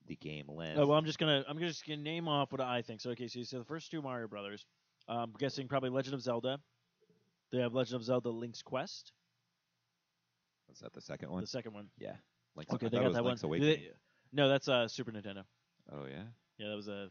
the 0.07 0.17
game 0.17 0.47
list. 0.49 0.79
Oh, 0.79 0.87
well, 0.87 0.99
I'm 0.99 1.05
just 1.05 1.19
gonna 1.19 1.45
I'm 1.49 1.59
just 1.59 1.87
gonna 1.87 2.01
name 2.01 2.29
off 2.29 2.53
what 2.53 2.61
I 2.61 2.83
think. 2.83 3.01
So 3.01 3.11
okay, 3.11 3.29
so 3.29 3.39
you 3.39 3.45
see 3.45 3.59
the 3.59 3.65
first 3.65 3.91
two 3.91 4.01
Mario 4.03 4.27
Brothers. 4.29 4.65
Um, 5.09 5.19
I'm 5.19 5.33
guessing 5.39 5.69
probably 5.69 5.91
Legend 5.91 6.15
of 6.15 6.23
Zelda. 6.23 6.59
They 7.53 7.59
have 7.59 7.75
Legend 7.75 7.97
of 7.97 8.05
Zelda: 8.05 8.31
Link's 8.31 8.63
Quest. 8.63 9.13
Was 10.69 10.79
that 10.81 10.93
the 10.93 11.01
second 11.01 11.31
one? 11.31 11.41
The 11.43 11.47
second 11.47 11.73
one. 11.75 11.89
Yeah. 11.99 12.17
Link's, 12.57 12.73
Okay, 12.75 12.87
I 12.87 12.89
they 12.89 12.99
got 12.99 13.13
that 13.13 13.25
Link's 13.25 13.43
one. 13.43 13.49
Awakening. 13.51 13.75
They- 13.77 13.91
no, 14.33 14.49
that's 14.49 14.69
uh 14.69 14.89
Super 14.89 15.11
Nintendo. 15.13 15.45
Oh 15.91 16.05
yeah. 16.07 16.25
Yeah, 16.59 16.69
that 16.71 16.77
was 16.77 16.89
a 16.89 17.09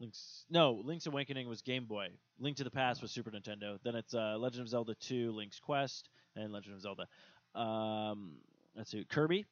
Link's. 0.00 0.44
No, 0.50 0.80
Link's 0.84 1.06
Awakening 1.06 1.48
was 1.48 1.62
Game 1.62 1.84
Boy. 1.84 2.08
Link 2.38 2.56
to 2.56 2.64
the 2.64 2.70
Past 2.70 3.02
was 3.02 3.10
Super 3.10 3.30
Nintendo. 3.30 3.78
Then 3.84 3.94
it's 3.94 4.14
uh, 4.14 4.36
Legend 4.38 4.62
of 4.62 4.68
Zelda 4.68 4.94
2, 4.94 5.32
Link's 5.32 5.60
Quest, 5.60 6.08
and 6.36 6.52
Legend 6.52 6.74
of 6.74 6.80
Zelda. 6.80 7.06
Um, 7.54 8.38
let's 8.76 8.90
see, 8.90 9.04
Kirby, 9.04 9.44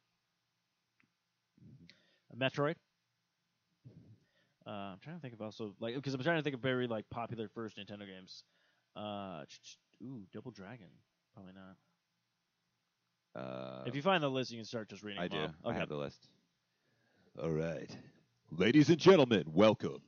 Metroid. 2.37 2.75
Uh, 4.65 4.69
I'm 4.69 4.99
trying 5.01 5.17
to 5.17 5.21
think 5.21 5.33
of 5.33 5.41
also 5.41 5.75
like 5.79 5.95
because 5.95 6.13
I'm 6.13 6.23
trying 6.23 6.37
to 6.37 6.43
think 6.43 6.55
of 6.55 6.61
very 6.61 6.87
like 6.87 7.09
popular 7.09 7.49
first 7.53 7.77
Nintendo 7.77 8.07
games. 8.07 8.43
Uh, 8.95 9.43
ch- 9.45 9.61
ch- 9.61 9.77
ooh, 10.01 10.21
Double 10.33 10.51
Dragon. 10.51 10.87
Probably 11.33 11.53
not. 11.53 11.75
Uh, 13.35 13.83
if 13.85 13.95
you 13.95 14.01
find 14.01 14.21
the 14.23 14.29
list, 14.29 14.51
you 14.51 14.57
can 14.57 14.65
start 14.65 14.89
just 14.89 15.03
reading. 15.03 15.21
I 15.21 15.27
do. 15.27 15.37
off. 15.37 15.51
I 15.65 15.73
have 15.73 15.89
the 15.89 15.95
list. 15.97 16.27
All 17.41 17.51
right. 17.51 17.89
Ladies 18.51 18.89
and 18.89 18.99
gentlemen, 18.99 19.43
welcome. 19.47 20.01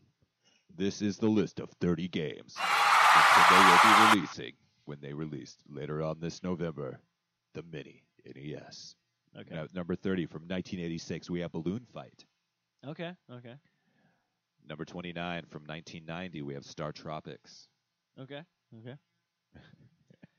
This 0.75 1.01
is 1.01 1.17
the 1.17 1.27
list 1.27 1.59
of 1.59 1.69
30 1.81 2.07
games 2.09 2.53
that 2.55 3.47
they 3.49 4.11
will 4.11 4.15
be 4.15 4.19
releasing 4.19 4.53
when 4.85 4.99
they 5.01 5.13
released 5.13 5.63
later 5.69 6.03
on 6.03 6.19
this 6.19 6.43
November 6.43 6.99
the 7.53 7.63
Mini 7.63 8.03
NES. 8.25 8.95
Okay. 9.39 9.55
Now, 9.55 9.67
number 9.73 9.95
30 9.95 10.25
from 10.27 10.41
1986, 10.43 11.29
we 11.29 11.39
have 11.39 11.51
Balloon 11.51 11.85
Fight. 11.93 12.25
Okay. 12.85 13.11
Okay. 13.31 13.55
Number 14.67 14.85
29 14.85 15.45
from 15.49 15.63
1990, 15.63 16.41
we 16.41 16.53
have 16.53 16.65
Star 16.65 16.91
Tropics. 16.91 17.67
Okay. 18.19 18.41
Okay. 18.81 18.95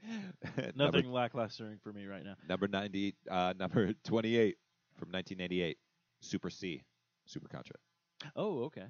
number, 0.74 0.98
Nothing 0.98 1.12
lackluster 1.12 1.76
for 1.82 1.92
me 1.92 2.06
right 2.06 2.24
now. 2.24 2.34
number 2.48 2.68
90, 2.68 3.14
uh, 3.30 3.54
number 3.58 3.92
28 4.04 4.56
from 4.98 5.08
1988, 5.10 5.78
Super 6.20 6.50
C, 6.50 6.82
Super 7.26 7.48
Contra. 7.48 7.76
Oh, 8.34 8.64
okay. 8.64 8.86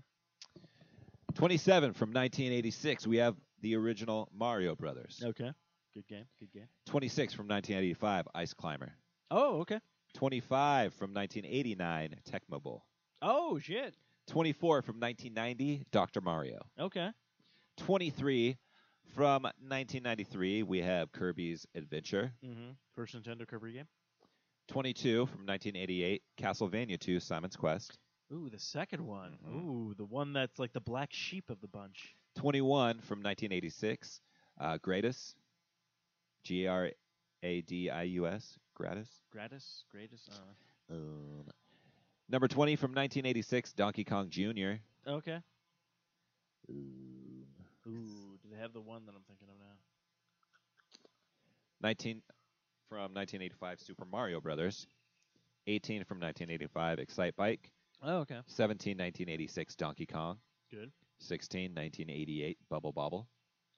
27 1.34 1.92
from 1.92 2.10
1986, 2.10 3.06
we 3.06 3.18
have 3.18 3.36
the 3.60 3.76
original 3.76 4.28
Mario 4.34 4.74
Brothers. 4.74 5.20
Okay. 5.22 5.50
Good 5.94 6.06
game. 6.08 6.24
Good 6.40 6.52
game. 6.52 6.68
26 6.86 7.34
from 7.34 7.46
1985, 7.48 8.28
Ice 8.34 8.54
Climber. 8.54 8.92
Oh, 9.30 9.60
okay. 9.60 9.80
25 10.14 10.94
from 10.94 11.12
1989, 11.12 12.14
Tecmo 12.30 12.62
Bowl. 12.62 12.84
Oh 13.22 13.58
shit. 13.58 13.94
24 14.28 14.82
from 14.82 14.98
1990, 15.00 15.86
Dr. 15.92 16.20
Mario. 16.20 16.58
Okay. 16.78 17.10
23 17.78 18.56
from 19.14 19.42
1993, 19.44 20.62
we 20.62 20.80
have 20.82 21.12
Kirby's 21.12 21.66
Adventure. 21.74 22.32
Mm-hmm. 22.44 22.70
First 22.94 23.14
Nintendo 23.14 23.46
Kirby 23.46 23.72
game. 23.72 23.86
22 24.68 25.26
from 25.26 25.46
1988, 25.46 26.22
Castlevania 26.38 26.98
2, 26.98 27.20
Simon's 27.20 27.56
Quest. 27.56 27.98
Ooh, 28.32 28.48
the 28.50 28.58
second 28.58 29.06
one. 29.06 29.38
Mhm. 29.46 29.54
Ooh, 29.64 29.94
the 29.96 30.04
one 30.04 30.32
that's 30.32 30.58
like 30.58 30.72
the 30.72 30.80
black 30.80 31.12
sheep 31.12 31.48
of 31.50 31.60
the 31.60 31.68
bunch. 31.68 32.14
21 32.36 33.00
from 33.00 33.22
1986, 33.22 34.20
uh, 34.58 34.78
Gratis. 34.78 35.34
G 36.42 36.66
R 36.66 36.90
A 37.42 37.60
D 37.62 37.90
I 37.90 38.02
U 38.04 38.26
S. 38.26 38.58
Gratis. 38.74 39.08
Gratis, 39.32 39.84
greatest. 39.90 40.30
Uh, 40.30 40.94
Um, 40.94 41.48
number 42.28 42.46
20 42.46 42.76
from 42.76 42.90
1986, 42.92 43.72
Donkey 43.72 44.04
Kong 44.04 44.28
Jr. 44.30 44.74
okay. 45.06 45.40
Um, 46.68 47.46
Ooh, 47.88 48.25
they 48.56 48.62
have 48.62 48.72
the 48.72 48.80
one 48.80 49.04
that 49.06 49.14
I'm 49.14 49.22
thinking 49.28 49.48
of 49.48 49.58
now? 49.58 49.74
19 51.82 52.22
from 52.88 53.12
1985, 53.14 53.80
Super 53.80 54.04
Mario 54.10 54.40
Brothers. 54.40 54.86
18 55.66 56.04
from 56.04 56.20
1985, 56.20 56.98
Excitebike. 56.98 57.70
Oh, 58.02 58.18
okay. 58.18 58.40
17, 58.46 58.92
1986, 58.92 59.74
Donkey 59.74 60.06
Kong. 60.06 60.38
Good. 60.70 60.90
16, 61.18 61.74
1988, 61.74 62.58
Bubble 62.70 62.92
Bobble. 62.92 63.28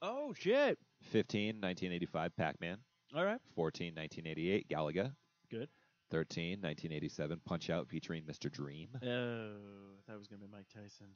Oh 0.03 0.33
shit. 0.33 0.79
15, 1.11 1.61
1985, 1.61 2.37
Pac-Man. 2.37 2.79
All 3.17 3.25
right. 3.25 3.41
14, 3.55 3.95
1988, 3.95 4.69
Galaga. 4.69 5.13
Good. 5.51 5.69
13, 6.11 6.61
1987, 6.61 7.41
Punch 7.45 7.71
Out 7.71 7.89
featuring 7.89 8.23
Mr. 8.25 8.51
Dream. 8.51 8.89
Oh, 8.97 9.99
that 10.07 10.19
was 10.19 10.29
gonna 10.29 10.41
be 10.41 10.49
Mike 10.51 10.69
Tyson. 10.73 11.09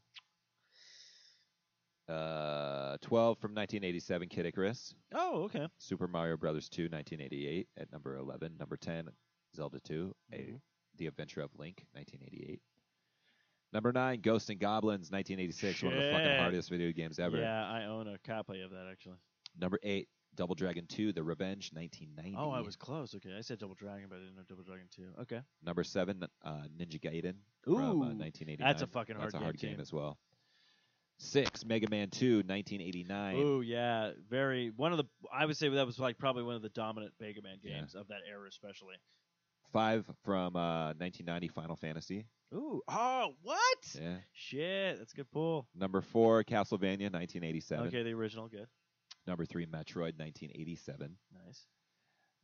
Uh, 2.12 2.96
12 3.02 3.38
from 3.38 3.50
1987, 3.54 4.28
Kid 4.28 4.46
Icarus. 4.46 4.94
Oh, 5.14 5.44
okay. 5.44 5.66
Super 5.78 6.06
Mario 6.06 6.36
Brothers 6.36 6.68
2, 6.68 6.82
1988 6.84 7.68
at 7.78 7.90
number 7.92 8.16
11. 8.16 8.56
Number 8.58 8.76
10, 8.76 9.08
Zelda 9.56 9.80
2, 9.80 10.14
a, 10.32 10.36
Mhm. 10.36 10.60
The 10.98 11.06
Adventure 11.06 11.40
of 11.40 11.50
Link, 11.58 11.86
1988. 11.94 12.60
Number 13.72 13.92
9, 13.92 14.20
Ghosts 14.20 14.50
and 14.50 14.60
Goblins, 14.60 15.10
1986, 15.10 15.82
one 15.82 15.94
of 15.94 15.98
the 16.02 16.10
fucking 16.12 16.36
hardest 16.38 16.68
video 16.68 16.92
games 16.92 17.18
ever. 17.18 17.38
Yeah, 17.38 17.66
I 17.66 17.84
own 17.86 18.06
a 18.08 18.18
copy 18.18 18.60
of 18.60 18.70
that 18.72 18.88
actually. 18.90 19.16
Number 19.58 19.78
8, 19.82 20.08
Double 20.34 20.54
Dragon 20.54 20.86
2, 20.86 21.12
The 21.14 21.22
Revenge, 21.22 21.72
1990. 21.72 22.36
Oh, 22.38 22.50
I 22.50 22.60
was 22.60 22.76
close. 22.76 23.14
Okay, 23.14 23.34
I 23.36 23.40
said 23.40 23.58
Double 23.58 23.74
Dragon, 23.74 24.08
but 24.10 24.16
I 24.16 24.20
didn't 24.20 24.36
know 24.36 24.42
Double 24.48 24.64
Dragon 24.64 24.86
Two. 24.90 25.08
Okay. 25.20 25.40
Number 25.62 25.82
7, 25.84 26.22
uh, 26.42 26.50
Ninja 26.76 27.00
Gaiden 27.00 27.36
Ooh, 27.68 27.76
from 27.76 28.02
uh, 28.02 28.12
1989. 28.12 28.58
that's 28.66 28.82
a 28.82 28.86
fucking 28.86 29.16
hard 29.16 29.26
That's 29.28 29.34
a 29.34 29.38
game, 29.38 29.44
hard 29.44 29.58
game 29.58 29.76
too. 29.76 29.82
as 29.82 29.92
well. 29.92 30.18
6, 31.22 31.64
Mega 31.64 31.88
Man 31.88 32.10
2, 32.10 32.38
1989. 32.38 33.36
Ooh, 33.36 33.60
yeah, 33.62 34.10
very 34.28 34.70
one 34.76 34.92
of 34.92 34.98
the. 34.98 35.04
I 35.32 35.46
would 35.46 35.56
say 35.56 35.68
that 35.68 35.86
was 35.86 35.98
like 35.98 36.18
probably 36.18 36.42
one 36.42 36.56
of 36.56 36.62
the 36.62 36.68
dominant 36.68 37.12
Mega 37.20 37.40
Man 37.42 37.58
Yeah. 37.62 37.78
games 37.78 37.94
of 37.94 38.08
that 38.08 38.20
era, 38.28 38.46
especially. 38.48 38.96
5 39.72 40.04
from 40.24 40.56
uh, 40.56 40.92
1990, 40.98 41.48
Final 41.48 41.76
Fantasy. 41.76 42.26
Ooh, 42.52 42.82
oh, 42.88 43.34
what? 43.42 43.78
Yeah. 43.98 44.16
Shit, 44.32 44.98
that's 44.98 45.12
a 45.14 45.16
good 45.16 45.30
pull. 45.30 45.66
Number 45.74 46.02
4, 46.02 46.44
Castlevania, 46.44 47.10
1987. 47.10 47.86
Okay, 47.86 48.02
the 48.02 48.12
original, 48.12 48.48
good, 48.48 48.66
Number 49.26 49.46
3, 49.46 49.64
Metroid, 49.66 50.18
1987. 50.18 51.16
nice. 51.46 51.66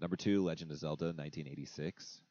Number 0.01 0.17
2, 0.17 0.43
Legend 0.43 0.71
of 0.71 0.79
Zelda, 0.79 1.07
1986. 1.07 2.23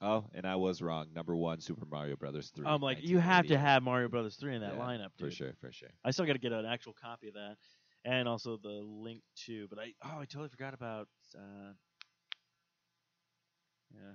Oh, 0.00 0.24
and 0.32 0.46
I 0.46 0.56
was 0.56 0.80
wrong. 0.80 1.08
Number 1.12 1.34
1, 1.34 1.60
Super 1.60 1.84
Mario 1.84 2.14
Brothers 2.16 2.50
3. 2.54 2.66
I'm 2.66 2.80
like, 2.80 3.02
you 3.02 3.18
have 3.18 3.46
to 3.48 3.58
have 3.58 3.82
Mario 3.82 4.08
Brothers 4.08 4.36
three 4.36 4.54
in 4.54 4.60
that 4.60 4.74
Yeah, 4.74 4.80
lineup, 4.80 5.08
For 5.18 5.30
sure, 5.30 5.54
for 5.60 5.72
sure. 5.72 5.88
I 6.04 6.12
still 6.12 6.24
got 6.24 6.34
to 6.34 6.38
get 6.38 6.52
an 6.52 6.66
actual 6.66 6.92
copy 6.92 7.28
of 7.28 7.34
that, 7.34 7.56
and 8.04 8.28
also 8.28 8.58
the 8.62 8.68
link 8.68 9.22
to. 9.46 9.66
But 9.68 9.80
I 9.80 9.92
oh, 10.04 10.20
I 10.20 10.24
totally 10.24 10.50
forgot 10.50 10.72
about. 10.74 11.08
Uh, 11.34 11.72
yeah. 13.92 14.12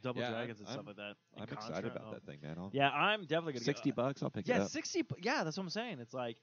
Double 0.00 0.20
Yeah, 0.20 0.30
Dragons 0.30 0.60
and 0.60 0.68
I'm- 0.68 0.74
stuff 0.76 0.86
like 0.86 0.96
that. 0.96 1.16
and 1.34 1.42
I'm 1.42 1.48
excited 1.48 1.90
about 1.90 2.04
oh. 2.08 2.12
that 2.12 2.24
thing, 2.24 2.38
man. 2.40 2.56
I'll, 2.58 2.70
Yeah, 2.72 2.90
I'm 2.90 3.22
definitely 3.22 3.54
gonna 3.54 3.64
60 3.64 3.88
get, 3.88 3.96
bucks, 3.96 4.22
I'll 4.22 4.30
pick 4.30 4.46
Yeah, 4.46 4.56
it 4.56 4.58
up. 4.58 4.62
Yeah, 4.64 4.68
sixty. 4.68 5.02
Yeah, 5.22 5.42
that's 5.42 5.56
what 5.56 5.64
I'm 5.64 5.70
saying. 5.70 5.98
It's 5.98 6.14
like, 6.14 6.36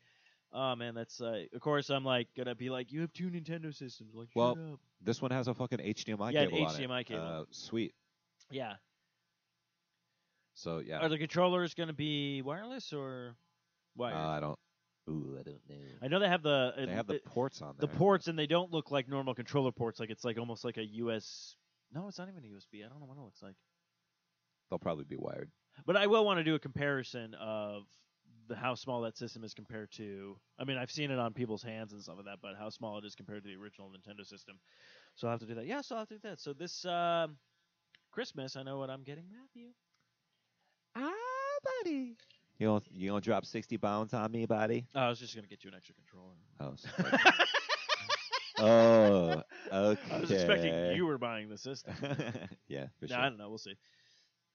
oh 0.55 0.75
man, 0.75 0.95
that's 0.95 1.21
uh, 1.21 1.43
of 1.53 1.61
course 1.61 1.89
I'm 1.89 2.03
like 2.05 2.27
gonna 2.35 2.55
be 2.55 2.69
like, 2.69 2.91
you 2.91 3.01
have 3.01 3.13
two 3.13 3.29
Nintendo 3.29 3.73
systems. 3.75 4.15
Like, 4.15 4.29
Well, 4.33 4.55
shut 4.55 4.73
up. 4.73 4.79
This 5.01 5.21
one 5.21 5.31
has 5.31 5.47
a 5.47 5.53
fucking 5.53 5.79
HDMI 5.79 6.31
Yeah, 6.33 6.45
cable 6.45 6.65
on 6.65 6.75
it. 6.75 6.87
HDMI 6.89 7.05
cable. 7.05 7.21
Uh, 7.21 7.43
sweet. 7.51 7.93
Yeah. 8.49 8.73
So, 10.53 10.79
yeah. 10.79 10.99
Are 10.99 11.09
the 11.09 11.17
controllers 11.17 11.73
gonna 11.73 11.93
be 11.93 12.41
wireless 12.41 12.93
or 12.93 13.35
Uh. 13.99 14.03
I 14.05 14.39
don't. 14.39 14.57
Ooh, 15.07 15.37
I 15.39 15.43
don't 15.43 15.61
know. 15.69 15.75
I 16.01 16.07
know 16.07 16.19
they 16.19 16.27
have 16.27 16.41
the 16.41 16.73
They 16.77 16.87
have 16.91 17.05
the 17.05 17.19
ports 17.25 17.61
on 17.61 17.75
there. 17.77 17.87
the 17.87 17.95
ports 17.95 18.27
and 18.27 18.39
they 18.39 18.47
don't 18.47 18.71
look 18.71 18.89
like 18.89 19.07
normal 19.07 19.35
controller 19.35 19.71
ports 19.71 19.99
like 19.99 20.09
it's 20.09 20.23
like 20.23 20.39
almost 20.39 20.63
like 20.65 20.77
a 20.77 20.83
us 20.83 21.55
no 21.93 22.07
it's 22.07 22.17
not 22.17 22.27
even 22.27 22.43
a 22.43 22.47
usb 22.47 22.83
i 22.83 22.87
don't 22.89 22.99
know 22.99 23.05
what 23.05 23.17
it 23.17 23.21
looks 23.21 23.43
like 23.43 23.53
They'll 24.69 24.79
probably 24.79 25.03
be 25.05 25.15
wired. 25.15 25.51
but 25.85 25.95
i 25.95 26.07
will 26.07 26.25
want 26.25 26.39
to 26.39 26.43
do 26.43 26.55
a 26.55 26.59
comparison 26.59 27.35
of 27.35 27.83
the 28.47 28.55
how 28.55 28.75
small 28.75 29.01
that 29.01 29.17
system 29.17 29.43
is 29.43 29.53
compared 29.53 29.91
to 29.91 30.37
i 30.59 30.63
mean 30.63 30.77
i've 30.77 30.91
seen 30.91 31.11
it 31.11 31.19
on 31.19 31.33
people's 31.33 31.63
hands 31.63 31.93
and 31.93 32.01
stuff 32.01 32.15
like 32.17 32.25
that 32.25 32.37
but 32.41 32.55
how 32.57 32.69
small 32.69 32.97
it 32.97 33.05
is 33.05 33.15
compared 33.15 33.43
to 33.43 33.49
the 33.49 33.55
original 33.55 33.89
nintendo 33.89 34.25
system 34.25 34.57
so 35.15 35.27
i'll 35.27 35.31
have 35.31 35.39
to 35.39 35.45
do 35.45 35.55
that 35.55 35.65
yeah 35.65 35.81
so 35.81 35.95
i'll 35.95 36.01
have 36.01 36.07
to 36.07 36.15
do 36.15 36.29
that 36.29 36.39
so 36.39 36.53
this 36.53 36.85
um 36.85 37.37
christmas 38.11 38.55
i 38.55 38.63
know 38.63 38.77
what 38.77 38.89
i'm 38.89 39.03
getting 39.03 39.25
matthew 39.31 39.69
Ah, 40.97 41.11
buddy. 41.83 42.15
You 42.57 42.67
gonna, 42.67 42.81
you 42.89 43.09
gonna 43.09 43.19
drop 43.19 43.45
60 43.45 43.77
pounds 43.79 44.13
on 44.13 44.31
me, 44.31 44.45
buddy? 44.45 44.85
oh, 44.95 44.99
i 45.01 45.09
was 45.09 45.19
just 45.19 45.35
going 45.35 45.43
to 45.43 45.49
get 45.49 45.63
you 45.65 45.69
an 45.71 45.75
extra 45.75 45.93
controller 45.95 46.35
Oh, 46.61 46.73
so- 46.77 47.43
oh, 48.63 49.41
okay. 49.73 50.01
i 50.15 50.17
was 50.19 50.31
expecting 50.31 50.95
you 50.95 51.05
were 51.05 51.17
buying 51.17 51.49
the 51.49 51.57
system 51.57 51.93
yeah, 52.69 52.85
for 52.99 53.07
no, 53.07 53.07
sure. 53.07 53.17
I 53.17 53.23
don't 53.29 53.37
know. 53.37 53.49
We'll 53.49 53.57
see. 53.57 53.75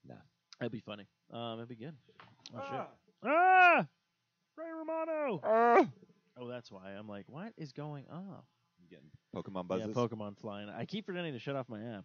No. 0.09 0.15
That'd 0.59 0.73
be 0.73 0.81
funny. 0.81 1.07
Um, 1.31 1.57
that'd 1.59 1.69
be 1.69 1.77
good. 1.77 1.95
Oh, 2.57 2.61
shit. 2.71 2.81
Ah! 3.25 3.87
Ray 4.57 4.71
Romano! 4.73 5.41
Oh, 6.37 6.49
that's 6.49 6.71
why. 6.71 6.91
I'm 6.99 7.09
like, 7.09 7.27
what 7.29 7.53
is 7.57 7.73
going 7.73 8.05
on? 8.11 8.25
I'm 8.29 8.89
getting 8.89 9.11
Pokemon 9.35 9.69
buzzes. 9.69 9.89
Yeah, 9.89 9.95
Pokemon 9.95 10.39
flying. 10.39 10.69
I 10.69 10.85
keep 10.85 11.07
forgetting 11.07 11.33
to 11.35 11.39
shut 11.39 11.57
off 11.57 11.69
my 11.69 11.81
app. 11.81 12.05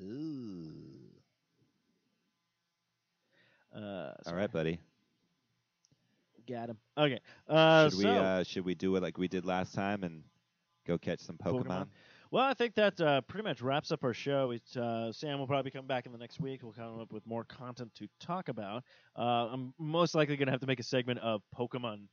Ooh. 0.00 0.72
Uh, 3.74 4.12
All 4.26 4.34
right, 4.34 4.52
buddy. 4.52 4.78
Got 6.48 6.70
him. 6.70 6.76
Okay. 6.98 7.20
Uh, 7.48 7.88
should 7.88 7.98
we 7.98 8.06
uh, 8.06 8.42
should 8.44 8.64
we 8.64 8.74
do 8.74 8.96
it 8.96 9.02
like 9.02 9.16
we 9.16 9.28
did 9.28 9.44
last 9.46 9.74
time 9.74 10.02
and 10.02 10.24
go 10.86 10.98
catch 10.98 11.20
some 11.20 11.36
Pokemon? 11.36 11.66
Pokemon? 11.66 11.86
Well, 12.32 12.46
I 12.46 12.54
think 12.54 12.74
that 12.76 12.98
uh, 12.98 13.20
pretty 13.20 13.46
much 13.46 13.60
wraps 13.60 13.92
up 13.92 14.02
our 14.02 14.14
show. 14.14 14.52
It's, 14.52 14.74
uh, 14.74 15.12
Sam 15.12 15.38
will 15.38 15.46
probably 15.46 15.70
come 15.70 15.86
back 15.86 16.06
in 16.06 16.12
the 16.12 16.18
next 16.18 16.40
week. 16.40 16.62
We'll 16.62 16.72
come 16.72 16.98
up 16.98 17.12
with 17.12 17.26
more 17.26 17.44
content 17.44 17.94
to 17.96 18.08
talk 18.20 18.48
about. 18.48 18.84
Uh, 19.14 19.48
I'm 19.52 19.74
most 19.78 20.14
likely 20.14 20.38
going 20.38 20.46
to 20.46 20.52
have 20.52 20.62
to 20.62 20.66
make 20.66 20.80
a 20.80 20.82
segment 20.82 21.18
of 21.18 21.42
Pokemon 21.54 22.08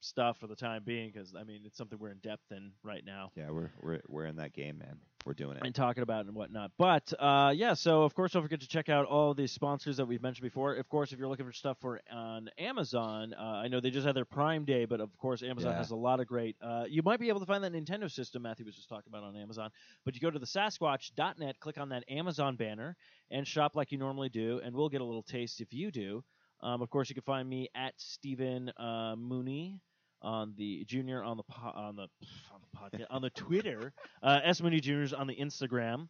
stuff 0.00 0.38
for 0.38 0.46
the 0.46 0.56
time 0.56 0.82
being 0.84 1.10
because, 1.12 1.34
I 1.34 1.44
mean, 1.44 1.60
it's 1.64 1.76
something 1.76 1.98
we're 1.98 2.10
in 2.10 2.18
depth 2.18 2.50
in 2.52 2.72
right 2.82 3.02
now. 3.04 3.32
Yeah, 3.36 3.50
we're 3.50 3.70
we're 3.82 4.00
we're 4.08 4.26
in 4.26 4.36
that 4.36 4.52
game, 4.54 4.78
man. 4.78 4.98
We're 5.26 5.34
doing 5.34 5.56
it. 5.56 5.62
and 5.66 5.74
talking 5.74 6.02
about 6.02 6.20
it 6.24 6.28
and 6.28 6.36
whatnot. 6.36 6.70
But 6.78 7.12
uh, 7.18 7.52
yeah, 7.54 7.74
so 7.74 8.04
of 8.04 8.14
course, 8.14 8.32
don't 8.32 8.42
forget 8.42 8.60
to 8.60 8.68
check 8.68 8.88
out 8.88 9.04
all 9.04 9.34
the 9.34 9.46
sponsors 9.46 9.96
that 9.98 10.06
we've 10.06 10.22
mentioned 10.22 10.44
before. 10.44 10.74
Of 10.74 10.88
course, 10.88 11.12
if 11.12 11.18
you're 11.18 11.28
looking 11.28 11.44
for 11.44 11.52
stuff 11.52 11.76
for 11.80 12.00
on 12.10 12.48
Amazon, 12.56 13.34
uh, 13.38 13.42
I 13.42 13.68
know 13.68 13.80
they 13.80 13.90
just 13.90 14.06
had 14.06 14.14
their 14.16 14.24
Prime 14.24 14.64
Day, 14.64 14.84
but 14.86 15.00
of 15.00 15.14
course, 15.18 15.42
Amazon 15.42 15.72
Yeah. 15.72 15.78
has 15.78 15.90
a 15.90 15.96
lot 15.96 16.20
of 16.20 16.28
great. 16.28 16.56
Uh, 16.62 16.84
you 16.88 17.02
might 17.02 17.20
be 17.20 17.28
able 17.28 17.40
to 17.40 17.46
find 17.46 17.62
that 17.64 17.72
Nintendo 17.72 18.10
system 18.10 18.42
Matthew 18.42 18.64
was 18.64 18.76
just 18.76 18.88
talking 18.88 19.10
about 19.12 19.24
on 19.24 19.36
Amazon. 19.36 19.70
But 20.04 20.14
you 20.14 20.20
go 20.20 20.30
to 20.30 20.38
the 20.38 20.46
Sasquatch.net, 20.46 21.60
click 21.60 21.78
on 21.78 21.88
that 21.90 22.04
Amazon 22.08 22.56
banner, 22.56 22.96
and 23.30 23.46
shop 23.46 23.74
like 23.76 23.92
you 23.92 23.98
normally 23.98 24.28
do, 24.28 24.60
and 24.64 24.74
we'll 24.74 24.88
get 24.88 25.00
a 25.00 25.04
little 25.04 25.22
taste 25.24 25.60
if 25.60 25.72
you 25.74 25.90
do. 25.90 26.24
Um, 26.60 26.80
of 26.82 26.90
course, 26.90 27.08
you 27.08 27.14
can 27.14 27.22
find 27.22 27.48
me 27.48 27.68
at 27.74 27.92
Stephen 27.98 28.70
uh, 28.78 29.14
Mooney 29.16 29.80
on 30.22 30.54
the 30.56 30.84
junior 30.84 31.22
on 31.22 31.36
the 31.36 31.42
po- 31.44 31.72
on 31.74 31.96
the 31.96 32.08
on 32.52 32.60
the 32.60 32.78
podcast 32.78 33.06
on 33.10 33.22
the 33.22 33.30
Twitter, 33.30 33.92
uh, 34.22 34.40
S 34.44 34.60
Mooney 34.60 34.80
Juniors 34.80 35.12
on 35.12 35.26
the 35.26 35.36
Instagram. 35.36 36.08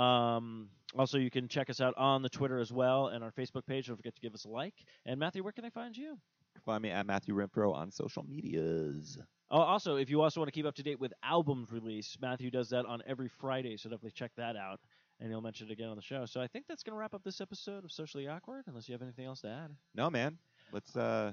Um, 0.00 0.68
also, 0.96 1.18
you 1.18 1.30
can 1.30 1.48
check 1.48 1.70
us 1.70 1.80
out 1.80 1.94
on 1.96 2.22
the 2.22 2.28
Twitter 2.28 2.58
as 2.58 2.72
well 2.72 3.08
and 3.08 3.24
our 3.24 3.32
Facebook 3.32 3.66
page. 3.66 3.86
Don't 3.86 3.96
forget 3.96 4.14
to 4.14 4.20
give 4.20 4.34
us 4.34 4.44
a 4.44 4.48
like. 4.48 4.74
And 5.06 5.18
Matthew, 5.18 5.42
where 5.42 5.52
can 5.52 5.64
I 5.64 5.70
find 5.70 5.96
you? 5.96 6.18
Find 6.64 6.82
me 6.82 6.90
at 6.90 7.06
Matthew 7.06 7.34
Renfro 7.34 7.74
on 7.74 7.90
social 7.90 8.22
medias. 8.22 9.18
Oh, 9.50 9.60
also, 9.60 9.96
if 9.96 10.10
you 10.10 10.22
also 10.22 10.40
want 10.40 10.48
to 10.48 10.52
keep 10.52 10.66
up 10.66 10.74
to 10.74 10.82
date 10.82 10.98
with 10.98 11.12
albums 11.22 11.70
release, 11.70 12.16
Matthew 12.20 12.50
does 12.50 12.68
that 12.70 12.84
on 12.84 13.02
every 13.06 13.28
Friday, 13.28 13.76
so 13.76 13.88
definitely 13.88 14.10
check 14.12 14.32
that 14.36 14.56
out. 14.56 14.80
And 15.20 15.30
he'll 15.30 15.40
mention 15.40 15.68
it 15.68 15.72
again 15.72 15.88
on 15.88 15.96
the 15.96 16.02
show. 16.02 16.26
So 16.26 16.40
I 16.40 16.46
think 16.46 16.66
that's 16.68 16.82
going 16.82 16.92
to 16.94 16.98
wrap 16.98 17.14
up 17.14 17.22
this 17.24 17.40
episode 17.40 17.84
of 17.84 17.92
Socially 17.92 18.28
Awkward, 18.28 18.64
unless 18.66 18.88
you 18.88 18.92
have 18.92 19.02
anything 19.02 19.24
else 19.24 19.40
to 19.42 19.48
add. 19.48 19.70
No, 19.94 20.10
man. 20.10 20.36
Let's 20.72 20.94
uh, 20.96 21.32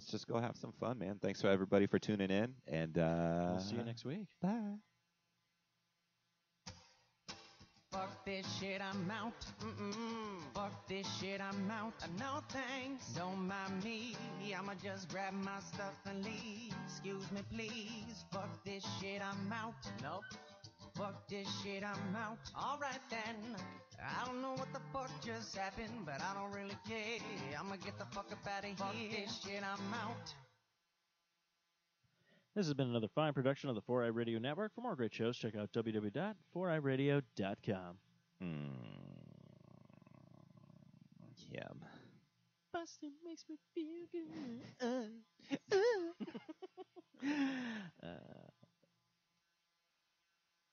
let's 0.00 0.10
just 0.10 0.26
go 0.26 0.38
have 0.38 0.56
some 0.56 0.72
fun, 0.80 0.98
man. 0.98 1.18
Thanks 1.20 1.42
for 1.42 1.48
everybody 1.48 1.86
for 1.86 1.98
tuning 1.98 2.30
in, 2.30 2.54
and 2.66 2.96
uh, 2.96 3.48
we'll 3.50 3.60
see 3.60 3.76
you 3.76 3.84
next 3.84 4.06
week. 4.06 4.28
Bye. 4.40 4.78
Fuck 7.92 8.24
this 8.24 8.46
shit, 8.58 8.80
I'm 8.80 9.10
out. 9.10 9.44
Mm-mm. 9.60 10.40
Fuck 10.54 10.88
this 10.88 11.06
shit, 11.20 11.42
I'm 11.42 11.70
out. 11.70 11.92
Uh, 12.02 12.06
no 12.18 12.40
thanks, 12.48 13.08
don't 13.08 13.46
mind 13.46 13.84
me. 13.84 14.16
I'ma 14.58 14.72
just 14.82 15.10
grab 15.10 15.34
my 15.34 15.60
stuff 15.60 16.00
and 16.06 16.24
leave. 16.24 16.72
Excuse 16.86 17.30
me, 17.30 17.42
please. 17.54 18.24
Fuck 18.32 18.64
this 18.64 18.86
shit, 19.02 19.20
I'm 19.20 19.52
out. 19.52 19.74
Nope. 20.02 20.24
Fuck 21.00 21.26
this 21.28 21.48
shit, 21.62 21.82
I'm 21.82 22.14
out. 22.14 22.36
Alright 22.54 23.00
then. 23.08 23.56
I 23.98 24.26
don't 24.26 24.42
know 24.42 24.52
what 24.52 24.70
the 24.74 24.80
fuck 24.92 25.08
just 25.24 25.56
happened, 25.56 26.04
but 26.04 26.20
I 26.20 26.34
don't 26.34 26.52
really 26.52 26.76
care. 26.86 27.18
I'ma 27.58 27.76
get 27.76 27.98
the 27.98 28.04
fuck 28.14 28.30
up 28.30 28.46
out 28.46 28.58
of 28.58 28.64
here. 28.66 28.74
Fuck 28.76 28.92
this 29.10 29.40
shit, 29.42 29.62
I'm 29.62 29.94
out. 29.94 30.34
This 32.54 32.66
has 32.66 32.74
been 32.74 32.90
another 32.90 33.08
fine 33.14 33.32
production 33.32 33.70
of 33.70 33.76
the 33.76 33.80
4i 33.80 34.14
Radio 34.14 34.38
Network. 34.38 34.74
For 34.74 34.82
more 34.82 34.94
great 34.94 35.14
shows, 35.14 35.38
check 35.38 35.56
out 35.56 35.72
www.4iradio.com. 35.72 37.96
Hmm. 38.42 38.66
Yum. 41.50 41.80
Bustin' 42.74 43.12
makes 43.24 43.46
me 43.48 43.56
feel 43.74 44.04
good. 44.12 44.28
Uh, 47.22 47.26
uh. 48.06 48.49